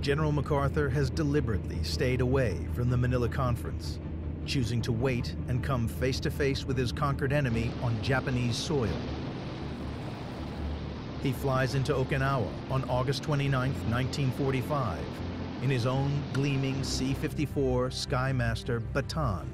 General 0.00 0.32
MacArthur 0.32 0.88
has 0.88 1.10
deliberately 1.10 1.82
stayed 1.84 2.22
away 2.22 2.56
from 2.72 2.88
the 2.88 2.96
Manila 2.96 3.28
Conference, 3.28 3.98
choosing 4.46 4.80
to 4.80 4.92
wait 4.92 5.34
and 5.48 5.62
come 5.62 5.86
face 5.86 6.18
to 6.20 6.30
face 6.30 6.64
with 6.64 6.78
his 6.78 6.90
conquered 6.90 7.34
enemy 7.34 7.70
on 7.82 8.02
Japanese 8.02 8.56
soil. 8.56 8.96
He 11.22 11.32
flies 11.32 11.74
into 11.74 11.92
Okinawa 11.92 12.48
on 12.70 12.88
August 12.88 13.22
29, 13.24 13.72
1945, 13.90 14.98
in 15.62 15.68
his 15.68 15.84
own 15.84 16.22
gleaming 16.32 16.82
C 16.82 17.12
54 17.12 17.90
Skymaster 17.90 18.82
Baton. 18.94 19.46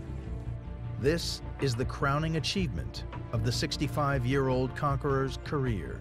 This 1.01 1.43
is 1.61 1.75
the 1.75 1.85
crowning 1.85 2.37
achievement 2.37 3.03
of 3.33 3.45
the 3.45 3.51
65 3.51 4.25
year 4.25 4.47
old 4.47 4.77
conqueror's 4.77 5.41
career. 5.45 5.99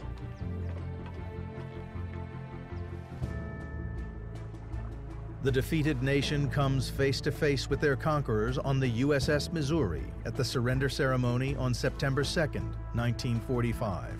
The 5.45 5.51
defeated 5.51 6.03
nation 6.03 6.51
comes 6.51 6.91
face 6.91 7.21
to 7.23 7.33
face 7.33 7.71
with 7.71 7.81
their 7.81 7.97
conquerors 7.97 8.59
on 8.59 8.79
the 8.79 9.01
USS 9.01 9.51
Missouri 9.53 10.05
at 10.27 10.37
the 10.37 10.45
surrender 10.45 10.91
ceremony 10.91 11.57
on 11.57 11.73
September 11.73 12.23
2, 12.23 12.41
1945. 12.41 14.19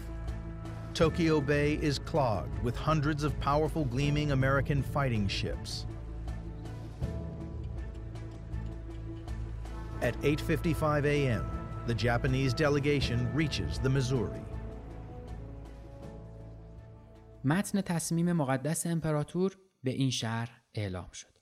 Tokyo 0.95 1.41
Bay 1.41 1.75
is 1.83 1.99
clogged 1.99 2.63
with 2.65 2.75
hundreds 2.75 3.23
of 3.23 3.39
powerful 3.39 3.85
gleaming 3.85 4.33
American 4.33 4.83
fighting 4.83 5.29
ships. 5.29 5.87
At 10.01 10.17
8:55 10.23 11.05
a.m., 11.05 11.45
the 11.87 11.95
Japanese 11.95 12.55
delegation 12.55 13.29
reaches 13.35 13.79
the 13.79 13.91
Missouri. 13.91 14.45
متن 17.45 17.81
تصمیم 17.81 18.33
مقدس 18.33 18.87
امپراتور 18.87 19.57
به 19.85 19.91
این 19.91 20.11
شهر 20.11 20.51
اعلام 20.76 21.10
شد. 21.14 21.36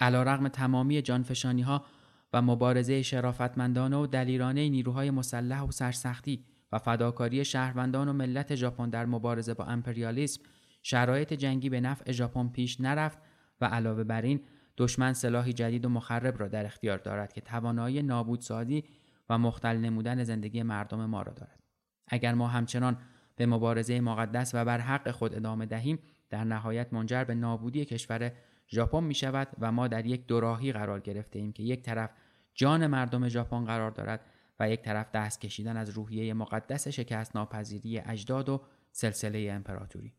علیرغم 0.00 0.48
تمامی 0.48 1.02
جانفشانی 1.02 1.62
ها 1.62 1.84
و 2.32 2.42
مبارزه 2.42 3.02
شرافتمندانه 3.02 3.96
و 3.96 4.06
دلیرانه 4.06 4.68
نیروهای 4.68 5.10
مسلح 5.10 5.62
و 5.62 5.70
سرسختی 5.70 6.44
و 6.72 6.78
فداکاری 6.78 7.44
شهروندان 7.44 8.08
و 8.08 8.12
ملت 8.12 8.54
ژاپن 8.54 8.90
در 8.90 9.06
مبارزه 9.06 9.54
با 9.54 9.64
امپریالیسم 9.64 10.42
شرایط 10.82 11.32
جنگی 11.32 11.68
به 11.68 11.80
نفع 11.80 12.12
ژاپن 12.12 12.48
پیش 12.48 12.80
نرفت 12.80 13.18
و 13.60 13.64
علاوه 13.64 14.04
بر 14.04 14.22
این 14.22 14.40
دشمن 14.76 15.12
سلاحی 15.12 15.52
جدید 15.52 15.84
و 15.84 15.88
مخرب 15.88 16.40
را 16.40 16.48
در 16.48 16.66
اختیار 16.66 16.98
دارد 16.98 17.32
که 17.32 17.40
توانایی 17.40 18.02
نابودسازی 18.02 18.84
و 19.28 19.38
مختل 19.38 19.76
نمودن 19.76 20.24
زندگی 20.24 20.62
مردم 20.62 21.06
ما 21.06 21.22
را 21.22 21.32
دارد 21.32 21.60
اگر 22.08 22.34
ما 22.34 22.48
همچنان 22.48 22.98
به 23.36 23.46
مبارزه 23.46 24.00
مقدس 24.00 24.50
و 24.54 24.64
بر 24.64 24.78
حق 24.78 25.10
خود 25.10 25.34
ادامه 25.34 25.66
دهیم 25.66 25.98
در 26.30 26.44
نهایت 26.44 26.92
منجر 26.92 27.24
به 27.24 27.34
نابودی 27.34 27.84
کشور 27.84 28.32
ژاپن 28.74 29.04
می 29.04 29.14
شود 29.14 29.48
و 29.60 29.72
ما 29.72 29.88
در 29.88 30.06
یک 30.06 30.26
دوراهی 30.26 30.72
قرار 30.72 31.00
گرفته 31.00 31.38
ایم 31.38 31.52
که 31.52 31.62
یک 31.62 31.82
طرف 31.82 32.10
جان 32.54 32.86
مردم 32.86 33.28
ژاپن 33.28 33.64
قرار 33.64 33.90
دارد 33.90 34.20
و 34.60 34.70
یک 34.70 34.82
طرف 34.82 35.10
دست 35.10 35.40
کشیدن 35.40 35.76
از 35.76 35.90
روحیه 35.90 36.34
مقدس 36.34 36.88
شکست 36.88 37.36
ناپذیری 37.36 37.98
اجداد 37.98 38.48
و 38.48 38.60
سلسله 38.92 39.52
امپراتوری. 39.52 40.12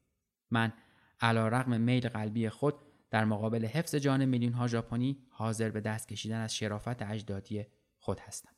من 0.52 0.74
علا 1.22 1.48
رغم 1.48 1.82
میل 1.82 2.10
قلبی 2.10 2.50
خود 2.50 2.76
در 3.10 3.26
مقابل 3.26 3.66
حفظ 3.66 3.96
جان 3.96 4.26
میلیون 4.26 4.54
ها 4.54 4.68
ژاپنی 4.68 5.18
حاضر 5.30 5.70
به 5.70 5.82
دست 5.82 6.08
کشیدن 6.08 6.42
از 6.42 6.56
شرافت 6.56 7.02
اجدادی 7.02 7.66
خود 7.98 8.20
هستم. 8.20 8.50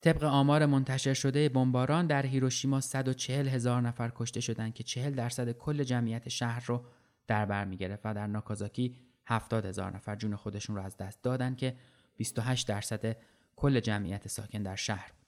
طبق 0.00 0.24
آمار 0.24 0.66
منتشر 0.66 1.14
شده 1.14 1.48
بمباران 1.48 2.06
در 2.06 2.26
هیروشیما 2.26 2.80
140 2.80 3.48
هزار 3.48 3.80
نفر 3.80 4.12
کشته 4.14 4.40
شدند 4.40 4.74
که 4.74 4.82
40 4.84 5.14
درصد 5.14 5.52
کل 5.52 5.84
جمعیت 5.84 6.28
شهر 6.28 6.64
رو 6.66 6.84
در 7.26 7.46
بر 7.46 7.64
می 7.64 7.76
و 7.76 8.14
در 8.14 8.26
ناکازاکی 8.26 8.96
70 9.26 9.66
هزار 9.66 9.96
نفر 9.96 10.16
جون 10.16 10.36
خودشون 10.36 10.76
رو 10.76 10.82
از 10.82 10.96
دست 10.96 11.22
دادن 11.22 11.54
که 11.54 11.76
28 12.16 12.68
درصد 12.68 13.16
کل 13.56 13.80
جمعیت 13.80 14.28
ساکن 14.28 14.62
در 14.62 14.76
شهر 14.76 15.12
بود. 15.18 15.26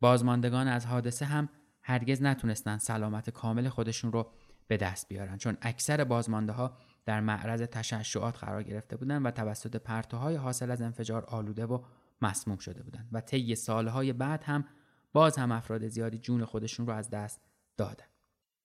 بازماندگان 0.00 0.68
از 0.68 0.86
حادثه 0.86 1.24
هم 1.24 1.48
هرگز 1.82 2.22
نتونستن 2.22 2.78
سلامت 2.78 3.30
کامل 3.30 3.68
خودشون 3.68 4.12
رو 4.12 4.30
به 4.66 4.76
دست 4.76 5.08
بیارن 5.08 5.36
چون 5.36 5.56
اکثر 5.62 6.04
بازمانده 6.04 6.52
ها 6.52 6.76
در 7.04 7.20
معرض 7.20 7.62
تشعشعات 7.62 8.38
قرار 8.38 8.62
گرفته 8.62 8.96
بودند 8.96 9.26
و 9.26 9.30
توسط 9.30 9.76
پرتوهای 9.76 10.36
حاصل 10.36 10.70
از 10.70 10.82
انفجار 10.82 11.24
آلوده 11.24 11.66
و 11.66 11.82
مسموم 12.22 12.58
شده 12.58 12.82
بودند 12.82 13.08
و 13.12 13.20
طی 13.20 13.54
سالهای 13.54 14.12
بعد 14.12 14.44
هم 14.44 14.64
باز 15.12 15.36
هم 15.36 15.52
افراد 15.52 15.88
زیادی 15.88 16.18
جون 16.18 16.44
خودشون 16.44 16.86
رو 16.86 16.92
از 16.92 17.10
دست 17.10 17.40
دادن 17.76 18.06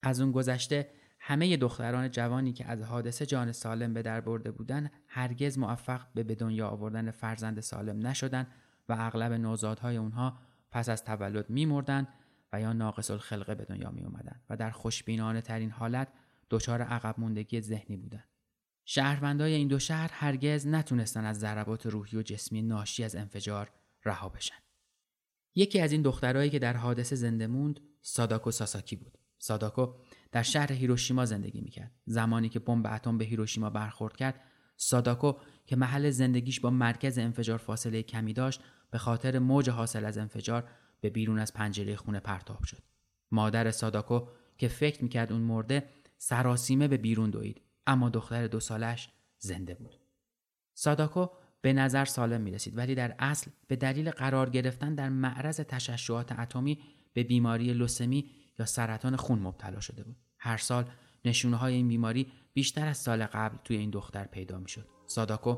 از 0.03 0.21
اون 0.21 0.31
گذشته 0.31 0.89
همه 1.19 1.57
دختران 1.57 2.11
جوانی 2.11 2.53
که 2.53 2.65
از 2.65 2.81
حادثه 2.81 3.25
جان 3.25 3.51
سالم 3.51 3.93
به 3.93 4.01
در 4.01 4.21
برده 4.21 4.51
بودند 4.51 4.91
هرگز 5.07 5.57
موفق 5.57 6.01
به 6.13 6.23
به 6.23 6.35
دنیا 6.35 6.67
آوردن 6.67 7.11
فرزند 7.11 7.59
سالم 7.59 8.07
نشدند 8.07 8.47
و 8.89 8.95
اغلب 8.99 9.33
نوزادهای 9.33 9.97
اونها 9.97 10.37
پس 10.71 10.89
از 10.89 11.03
تولد 11.03 11.49
میمردند 11.49 12.07
و 12.53 12.61
یا 12.61 12.73
ناقص 12.73 13.11
الخلقه 13.11 13.55
به 13.55 13.65
دنیا 13.65 13.91
می 13.91 14.03
اومدن 14.03 14.41
و 14.49 14.57
در 14.57 14.69
خوشبینانه 14.71 15.41
ترین 15.41 15.71
حالت 15.71 16.07
دچار 16.49 16.81
عقب 16.81 17.15
موندگی 17.17 17.61
ذهنی 17.61 17.97
بودند. 17.97 18.29
شهروندای 18.85 19.53
این 19.53 19.67
دو 19.67 19.79
شهر 19.79 20.09
هرگز 20.13 20.67
نتونستن 20.67 21.25
از 21.25 21.39
ضربات 21.39 21.85
روحی 21.85 22.17
و 22.17 22.21
جسمی 22.21 22.61
ناشی 22.61 23.03
از 23.03 23.15
انفجار 23.15 23.71
رها 24.05 24.29
بشن. 24.29 24.55
یکی 25.55 25.79
از 25.79 25.91
این 25.91 26.01
دخترایی 26.01 26.49
که 26.49 26.59
در 26.59 26.77
حادثه 26.77 27.15
زنده 27.15 27.47
موند 27.47 27.79
ساداکو 28.01 28.51
ساساکی 28.51 28.95
بود. 28.95 29.17
ساداکو 29.37 29.93
در 30.31 30.43
شهر 30.43 30.71
هیروشیما 30.73 31.25
زندگی 31.25 31.61
می‌کرد. 31.61 31.91
زمانی 32.05 32.49
که 32.49 32.59
بمب 32.59 32.87
اتم 32.87 33.17
به 33.17 33.25
هیروشیما 33.25 33.69
برخورد 33.69 34.15
کرد، 34.15 34.41
ساداکو 34.77 35.33
که 35.65 35.75
محل 35.75 36.09
زندگیش 36.09 36.59
با 36.59 36.69
مرکز 36.69 37.17
انفجار 37.17 37.57
فاصله 37.57 38.03
کمی 38.03 38.33
داشت، 38.33 38.61
به 38.91 38.97
خاطر 38.97 39.39
موج 39.39 39.69
حاصل 39.69 40.05
از 40.05 40.17
انفجار 40.17 40.69
به 41.01 41.09
بیرون 41.09 41.39
از 41.39 41.53
پنجره 41.53 41.95
خونه 41.95 42.19
پرتاب 42.19 42.63
شد. 42.63 42.83
مادر 43.31 43.71
ساداکو 43.71 44.27
که 44.57 44.67
فکر 44.67 45.03
می‌کرد 45.03 45.31
اون 45.31 45.41
مرده 45.41 45.89
سراسیمه 46.17 46.87
به 46.87 46.97
بیرون 46.97 47.29
دوید 47.29 47.61
اما 47.87 48.09
دختر 48.09 48.47
دو 48.47 48.59
سالش 48.59 49.09
زنده 49.39 49.73
بود. 49.73 49.95
ساداکو 50.73 51.27
به 51.61 51.73
نظر 51.73 52.05
سالم 52.05 52.41
می 52.41 52.51
رسید 52.51 52.77
ولی 52.77 52.95
در 52.95 53.15
اصل 53.19 53.51
به 53.67 53.75
دلیل 53.75 54.11
قرار 54.11 54.49
گرفتن 54.49 54.95
در 54.95 55.09
معرض 55.09 55.59
تشعشعات 55.59 56.39
اتمی 56.39 56.79
به 57.13 57.23
بیماری 57.23 57.73
لوسمی 57.73 58.31
یا 58.59 58.65
سرطان 58.65 59.15
خون 59.15 59.39
مبتلا 59.39 59.79
شده 59.79 60.03
بود. 60.03 60.15
هر 60.39 60.57
سال 60.57 60.85
نشونه 61.25 61.57
های 61.57 61.73
این 61.73 61.87
بیماری 61.87 62.31
بیشتر 62.53 62.87
از 62.87 62.97
سال 62.97 63.25
قبل 63.25 63.57
توی 63.63 63.77
این 63.77 63.89
دختر 63.89 64.23
پیدا 64.23 64.59
می 64.59 64.69
شد. 64.69 64.87
ساداکو 65.05 65.57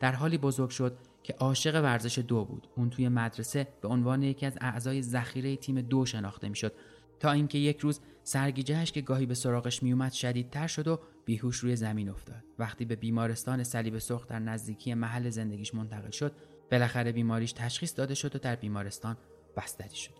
در 0.00 0.12
حالی 0.12 0.38
بزرگ 0.38 0.70
شد 0.70 0.98
که 1.22 1.34
عاشق 1.38 1.82
ورزش 1.82 2.18
دو 2.18 2.44
بود. 2.44 2.68
اون 2.76 2.90
توی 2.90 3.08
مدرسه 3.08 3.68
به 3.82 3.88
عنوان 3.88 4.22
یکی 4.22 4.46
از 4.46 4.58
اعضای 4.60 5.02
ذخیره 5.02 5.56
تیم 5.56 5.80
دو 5.80 6.06
شناخته 6.06 6.48
می‌شد 6.48 6.72
تا 7.20 7.32
اینکه 7.32 7.58
یک 7.58 7.80
روز 7.80 8.00
سرگیجهش 8.22 8.92
که 8.92 9.00
گاهی 9.00 9.26
به 9.26 9.34
سراغش 9.34 9.82
میومد 9.82 10.12
شدیدتر 10.12 10.66
شد 10.66 10.88
و 10.88 11.00
بیهوش 11.24 11.56
روی 11.56 11.76
زمین 11.76 12.08
افتاد 12.08 12.44
وقتی 12.58 12.84
به 12.84 12.96
بیمارستان 12.96 13.64
صلیب 13.64 13.98
سرخ 13.98 14.26
در 14.26 14.38
نزدیکی 14.38 14.94
محل 14.94 15.30
زندگیش 15.30 15.74
منتقل 15.74 16.10
شد 16.10 16.32
بالاخره 16.70 17.12
بیماریش 17.12 17.52
تشخیص 17.52 17.98
داده 17.98 18.14
شد 18.14 18.36
و 18.36 18.38
در 18.38 18.56
بیمارستان 18.56 19.16
بستری 19.56 19.96
شد 19.96 20.14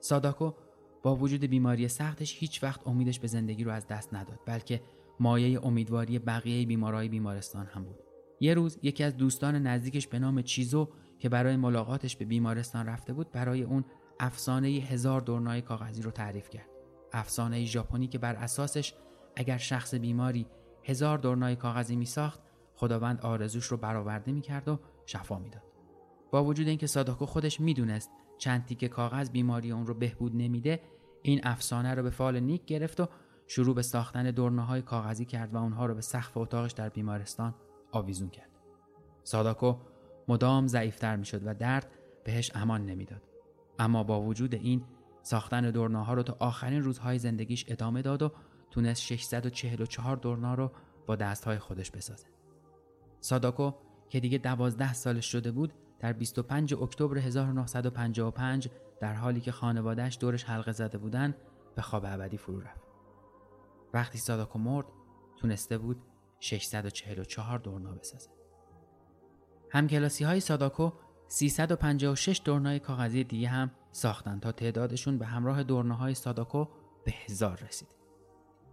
ساداکو 0.00 0.52
با 1.02 1.16
وجود 1.16 1.44
بیماری 1.44 1.88
سختش 1.88 2.36
هیچ 2.38 2.62
وقت 2.62 2.86
امیدش 2.86 3.18
به 3.20 3.28
زندگی 3.28 3.64
رو 3.64 3.70
از 3.70 3.86
دست 3.86 4.14
نداد 4.14 4.40
بلکه 4.46 4.80
مایه 5.20 5.66
امیدواری 5.66 6.18
بقیه 6.18 6.66
بیمارای 6.66 7.08
بیمارستان 7.08 7.66
هم 7.66 7.84
بود 7.84 7.98
یه 8.40 8.54
روز 8.54 8.78
یکی 8.82 9.04
از 9.04 9.16
دوستان 9.16 9.56
نزدیکش 9.56 10.06
به 10.06 10.18
نام 10.18 10.42
چیزو 10.42 10.88
که 11.18 11.28
برای 11.28 11.56
ملاقاتش 11.56 12.16
به 12.16 12.24
بیمارستان 12.24 12.86
رفته 12.86 13.12
بود 13.12 13.32
برای 13.32 13.62
اون 13.62 13.84
افسانه 14.20 14.68
هزار 14.68 15.20
دورنای 15.20 15.62
کاغذی 15.62 16.02
رو 16.02 16.10
تعریف 16.10 16.50
کرد 16.50 16.68
افسانه 17.12 17.64
ژاپنی 17.64 18.06
که 18.06 18.18
بر 18.18 18.34
اساسش 18.34 18.94
اگر 19.36 19.56
شخص 19.56 19.94
بیماری 19.94 20.46
هزار 20.84 21.18
دورنای 21.18 21.56
کاغذی 21.56 21.96
می 21.96 22.06
ساخت 22.06 22.40
خداوند 22.74 23.20
آرزوش 23.20 23.64
رو 23.64 23.76
برآورده 23.76 24.32
می 24.32 24.40
کرد 24.40 24.68
و 24.68 24.78
شفا 25.06 25.38
می‌داد. 25.38 25.62
با 26.30 26.44
وجود 26.44 26.68
اینکه 26.68 26.86
ساداکو 26.86 27.26
خودش 27.26 27.60
می‌دونست 27.60 28.10
چند 28.38 28.64
تیکه 28.64 28.88
کاغذ 28.88 29.30
بیماری 29.30 29.72
اون 29.72 29.86
رو 29.86 29.94
بهبود 29.94 30.36
نمیده 30.36 30.80
این 31.22 31.40
افسانه 31.42 31.94
رو 31.94 32.02
به 32.02 32.10
فال 32.10 32.40
نیک 32.40 32.64
گرفت 32.64 33.00
و 33.00 33.08
شروع 33.46 33.74
به 33.74 33.82
ساختن 33.82 34.30
دورناهای 34.30 34.82
کاغذی 34.82 35.24
کرد 35.24 35.54
و 35.54 35.56
اونها 35.56 35.86
رو 35.86 35.94
به 35.94 36.00
سقف 36.00 36.36
اتاقش 36.36 36.72
در 36.72 36.88
بیمارستان 36.88 37.54
آویزون 37.92 38.28
کرد. 38.28 38.50
ساداکو 39.22 39.76
مدام 40.28 40.66
ضعیفتر 40.66 41.16
می‌شد 41.16 41.46
و 41.46 41.54
درد 41.54 41.90
بهش 42.24 42.50
امان 42.54 42.86
نمی‌داد. 42.86 43.22
اما 43.78 44.02
با 44.04 44.22
وجود 44.22 44.54
این 44.54 44.82
ساختن 45.22 45.70
دورناها 45.70 46.14
رو 46.14 46.22
تا 46.22 46.36
آخرین 46.38 46.82
روزهای 46.82 47.18
زندگیش 47.18 47.64
ادامه 47.68 48.02
داد 48.02 48.22
و 48.22 48.32
تونست 48.70 49.02
644 49.02 50.16
دورنا 50.16 50.54
رو 50.54 50.70
با 51.06 51.16
دستهای 51.16 51.58
خودش 51.58 51.90
بسازه. 51.90 52.26
ساداکو 53.20 53.72
که 54.08 54.20
دیگه 54.20 54.38
دوازده 54.38 54.92
سالش 54.92 55.32
شده 55.32 55.52
بود 55.52 55.72
در 56.00 56.12
25 56.12 56.74
اکتبر 56.74 57.18
1955 57.18 58.68
در 59.00 59.14
حالی 59.14 59.40
که 59.40 59.52
خانوادهش 59.52 60.18
دورش 60.20 60.44
حلقه 60.44 60.72
زده 60.72 60.98
بودن 60.98 61.34
به 61.76 61.82
خواب 61.82 62.04
ابدی 62.06 62.36
فرو 62.36 62.60
رفت. 62.60 62.88
وقتی 63.94 64.18
ساداکو 64.18 64.58
مرد 64.58 64.86
تونسته 65.36 65.78
بود 65.78 66.02
644 66.40 67.58
دورنا 67.58 67.92
بسازه. 67.92 68.30
همکلاسی 69.70 70.24
های 70.24 70.40
ساداکو 70.40 70.90
356 71.28 72.40
دورنای 72.44 72.78
کاغذی 72.78 73.24
دیگه 73.24 73.48
هم 73.48 73.70
ساختن 73.92 74.40
تا 74.40 74.52
تعدادشون 74.52 75.18
به 75.18 75.26
همراه 75.26 75.62
دورناهای 75.62 76.14
ساداکو 76.14 76.64
به 77.04 77.12
هزار 77.24 77.60
رسید. 77.68 77.88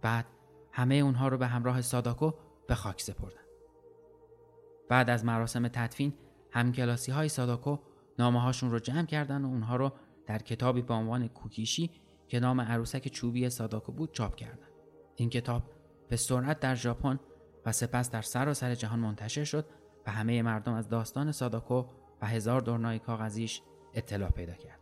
بعد 0.02 0.26
همه 0.72 0.94
اونها 0.94 1.28
رو 1.28 1.38
به 1.38 1.46
همراه 1.46 1.82
ساداکو 1.82 2.32
به 2.68 2.74
خاک 2.74 3.02
سپردن. 3.02 3.46
بعد 4.88 5.10
از 5.10 5.24
مراسم 5.24 5.68
تدفین 5.68 6.12
همکلاسی 6.56 7.12
های 7.12 7.28
ساداکو 7.28 7.78
نامه 8.18 8.40
هاشون 8.40 8.70
رو 8.70 8.78
جمع 8.78 9.06
کردن 9.06 9.44
و 9.44 9.46
اونها 9.46 9.76
رو 9.76 9.92
در 10.26 10.38
کتابی 10.38 10.82
به 10.82 10.94
عنوان 10.94 11.28
کوکیشی 11.28 11.90
که 12.28 12.40
نام 12.40 12.60
عروسک 12.60 13.08
چوبی 13.08 13.50
ساداکو 13.50 13.92
بود 13.92 14.12
چاپ 14.12 14.34
کردند. 14.34 14.70
این 15.16 15.30
کتاب 15.30 15.62
به 16.08 16.16
سرعت 16.16 16.60
در 16.60 16.74
ژاپن 16.74 17.18
و 17.66 17.72
سپس 17.72 18.10
در 18.10 18.22
سراسر 18.22 18.74
سر 18.74 18.74
جهان 18.74 18.98
منتشر 18.98 19.44
شد 19.44 19.66
و 20.06 20.10
همه 20.10 20.42
مردم 20.42 20.72
از 20.72 20.88
داستان 20.88 21.32
ساداکو 21.32 21.84
و 22.22 22.26
هزار 22.26 22.60
دورنای 22.60 22.98
کاغذیش 22.98 23.62
اطلاع 23.94 24.30
پیدا 24.30 24.54
کردند. 24.54 24.80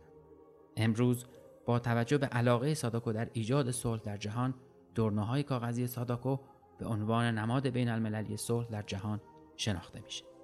امروز 0.77 1.25
با 1.65 1.79
توجه 1.79 2.17
به 2.17 2.27
علاقه 2.27 2.73
ساداکو 2.73 3.13
در 3.13 3.29
ایجاد 3.33 3.71
صلح 3.71 4.01
در 4.01 4.17
جهان 4.17 4.53
دورناهای 4.95 5.43
کاغذی 5.43 5.87
ساداکو 5.87 6.37
به 6.79 6.85
عنوان 6.85 7.37
نماد 7.37 7.67
بین 7.67 7.89
المللی 7.89 8.37
صلح 8.37 8.67
در 8.67 8.81
جهان 8.81 9.21
شناخته 9.55 10.01
میشه 10.01 10.34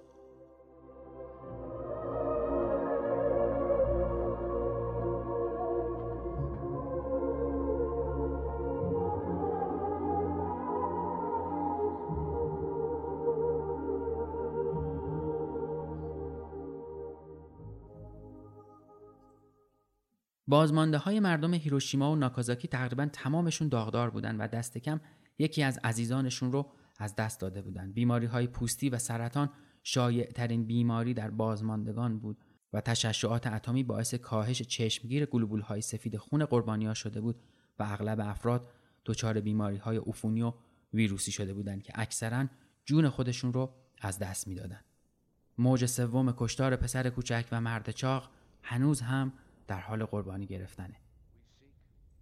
بازمانده 20.52 20.98
های 20.98 21.20
مردم 21.20 21.54
هیروشیما 21.54 22.12
و 22.12 22.16
ناکازاکی 22.16 22.68
تقریبا 22.68 23.08
تمامشون 23.12 23.68
داغدار 23.68 24.10
بودن 24.10 24.36
و 24.36 24.48
دست 24.48 24.78
کم 24.78 25.00
یکی 25.38 25.62
از 25.62 25.78
عزیزانشون 25.84 26.52
رو 26.52 26.66
از 26.98 27.16
دست 27.16 27.40
داده 27.40 27.62
بودند. 27.62 27.94
بیماری 27.94 28.26
های 28.26 28.46
پوستی 28.46 28.90
و 28.90 28.98
سرطان 28.98 29.50
شایع 29.82 30.24
ترین 30.24 30.66
بیماری 30.66 31.14
در 31.14 31.30
بازماندگان 31.30 32.18
بود 32.18 32.38
و 32.72 32.80
تشعشعات 32.80 33.46
اتمی 33.46 33.82
باعث 33.82 34.14
کاهش 34.14 34.62
چشمگیر 34.62 35.26
گلوبول 35.26 35.60
های 35.60 35.80
سفید 35.80 36.16
خون 36.16 36.44
قربانیا 36.44 36.94
شده 36.94 37.20
بود 37.20 37.40
و 37.78 37.82
اغلب 37.82 38.20
افراد 38.20 38.68
دچار 39.04 39.40
بیماری 39.40 39.76
های 39.76 39.96
عفونی 39.96 40.42
و 40.42 40.52
ویروسی 40.92 41.32
شده 41.32 41.54
بودند 41.54 41.82
که 41.82 41.92
اکثرا 41.96 42.46
جون 42.84 43.08
خودشون 43.08 43.52
رو 43.52 43.74
از 44.00 44.18
دست 44.18 44.48
می‌دادند. 44.48 44.84
موج 45.58 45.86
سوم 45.86 46.34
کشتار 46.36 46.76
پسر 46.76 47.10
کوچک 47.10 47.46
و 47.52 47.60
مرد 47.60 47.90
چاق 47.90 48.30
هنوز 48.62 49.00
هم 49.00 49.32
در 49.66 49.80
حال 49.80 50.04
قربانی 50.04 50.46
گرفتنه. 50.46 50.96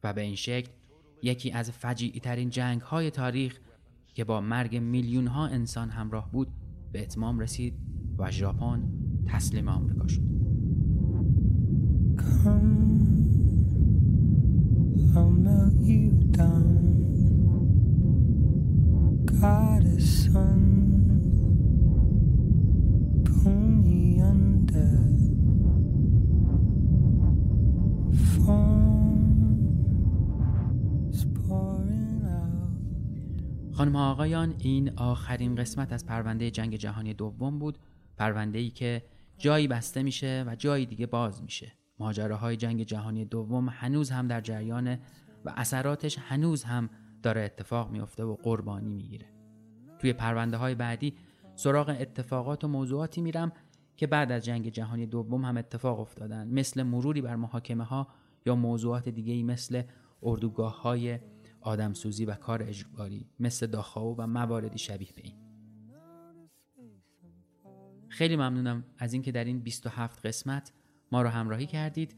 و 0.04 0.12
به 0.12 0.20
این 0.20 0.34
شکل 0.34 0.70
یکی 1.22 1.52
از 1.52 1.70
فجیعی 1.70 2.20
ترین 2.20 2.50
جنگ 2.50 2.80
های 2.80 3.10
تاریخ 3.10 3.60
که 4.14 4.24
با 4.24 4.40
مرگ 4.40 4.76
میلیون 4.76 5.26
ها 5.26 5.46
انسان 5.46 5.90
همراه 5.90 6.32
بود 6.32 6.48
به 6.92 7.02
اتمام 7.02 7.38
رسید 7.38 7.74
و 8.18 8.30
ژاپن 8.30 8.88
تسلیم 9.26 9.68
آمریکا 9.68 10.08
شد. 10.08 10.30
خانم 33.80 33.96
آقایان 33.96 34.54
این 34.58 34.92
آخرین 34.96 35.54
قسمت 35.54 35.92
از 35.92 36.06
پرونده 36.06 36.50
جنگ 36.50 36.76
جهانی 36.76 37.14
دوم 37.14 37.58
بود. 37.58 37.78
پرونده 38.16 38.58
ای 38.58 38.70
که 38.70 39.02
جایی 39.38 39.68
بسته 39.68 40.02
میشه 40.02 40.44
و 40.46 40.54
جایی 40.54 40.86
دیگه 40.86 41.06
باز 41.06 41.42
میشه. 41.42 41.72
ماجراهای 41.98 42.56
جنگ 42.56 42.82
جهانی 42.82 43.24
دوم 43.24 43.68
هنوز 43.68 44.10
هم 44.10 44.28
در 44.28 44.40
جریانه 44.40 45.00
و 45.44 45.52
اثراتش 45.56 46.18
هنوز 46.18 46.64
هم 46.64 46.90
داره 47.22 47.40
اتفاق 47.40 47.90
میفته 47.90 48.24
و 48.24 48.36
قربانی 48.42 48.94
می‌گیره. 48.94 49.26
توی 49.98 50.12
پرونده 50.12 50.56
های 50.56 50.74
بعدی 50.74 51.14
سراغ 51.54 51.96
اتفاقات 52.00 52.64
و 52.64 52.68
موضوعاتی 52.68 53.20
میرم 53.20 53.52
که 53.96 54.06
بعد 54.06 54.32
از 54.32 54.44
جنگ 54.44 54.68
جهانی 54.68 55.06
دوم 55.06 55.44
هم 55.44 55.56
اتفاق 55.56 56.00
افتادن. 56.00 56.48
مثل 56.48 56.82
مروری 56.82 57.20
بر 57.20 57.36
محاکمه 57.36 57.84
ها 57.84 58.08
یا 58.46 58.54
موضوعات 58.54 59.08
دیگه 59.08 59.32
ای 59.32 59.42
مثل 59.42 59.82
اردوگاه 60.22 60.82
های 60.82 61.18
آدمسوزی 61.60 62.24
و 62.24 62.34
کار 62.34 62.62
اجباری 62.62 63.26
مثل 63.40 63.66
داخاو 63.66 64.16
و 64.16 64.26
مواردی 64.26 64.78
شبیه 64.78 65.12
به 65.16 65.22
این. 65.24 65.34
خیلی 68.08 68.36
ممنونم 68.36 68.84
از 68.98 69.12
اینکه 69.12 69.32
در 69.32 69.44
این 69.44 69.60
27 69.60 70.26
قسمت 70.26 70.72
ما 71.12 71.22
رو 71.22 71.28
همراهی 71.28 71.66
کردید 71.66 72.16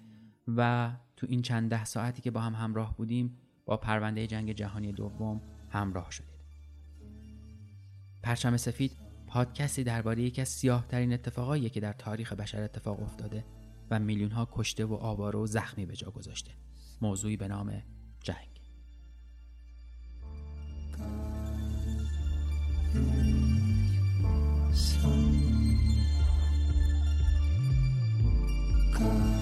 و 0.49 0.93
تو 1.17 1.27
این 1.31 1.43
چند 1.43 1.71
ده 1.71 1.85
ساعتی 1.85 2.23
که 2.23 2.31
با 2.31 2.41
هم 2.41 2.55
همراه 2.55 2.97
بودیم 2.97 3.39
با 3.65 3.77
پرونده 3.77 4.27
جنگ 4.27 4.53
جهانی 4.53 4.93
دوم 4.93 5.41
همراه 5.69 6.11
شدید. 6.11 6.33
پرچم 8.23 8.57
سفید 8.57 8.93
پادکستی 9.27 9.85
درباره 9.85 10.23
یکی 10.23 10.41
از 10.41 10.49
سیاه 10.49 10.87
ترین 10.89 11.13
اتفاقایی 11.13 11.71
که 11.71 11.81
در 11.81 11.93
تاریخ 11.93 12.33
بشر 12.33 12.63
اتفاق 12.63 13.03
افتاده 13.03 13.45
و 13.91 13.99
میلیون 13.99 14.31
ها 14.31 14.49
کشته 14.53 14.85
و 14.85 14.95
آواره 14.95 15.39
و 15.39 15.47
زخمی 15.47 15.87
به 15.87 15.97
جا 15.97 16.11
گذاشته. 16.11 16.51
موضوعی 17.01 17.37
به 17.37 17.49
نام 17.49 17.83
جنگ. 18.23 18.52
come. 28.93 29.42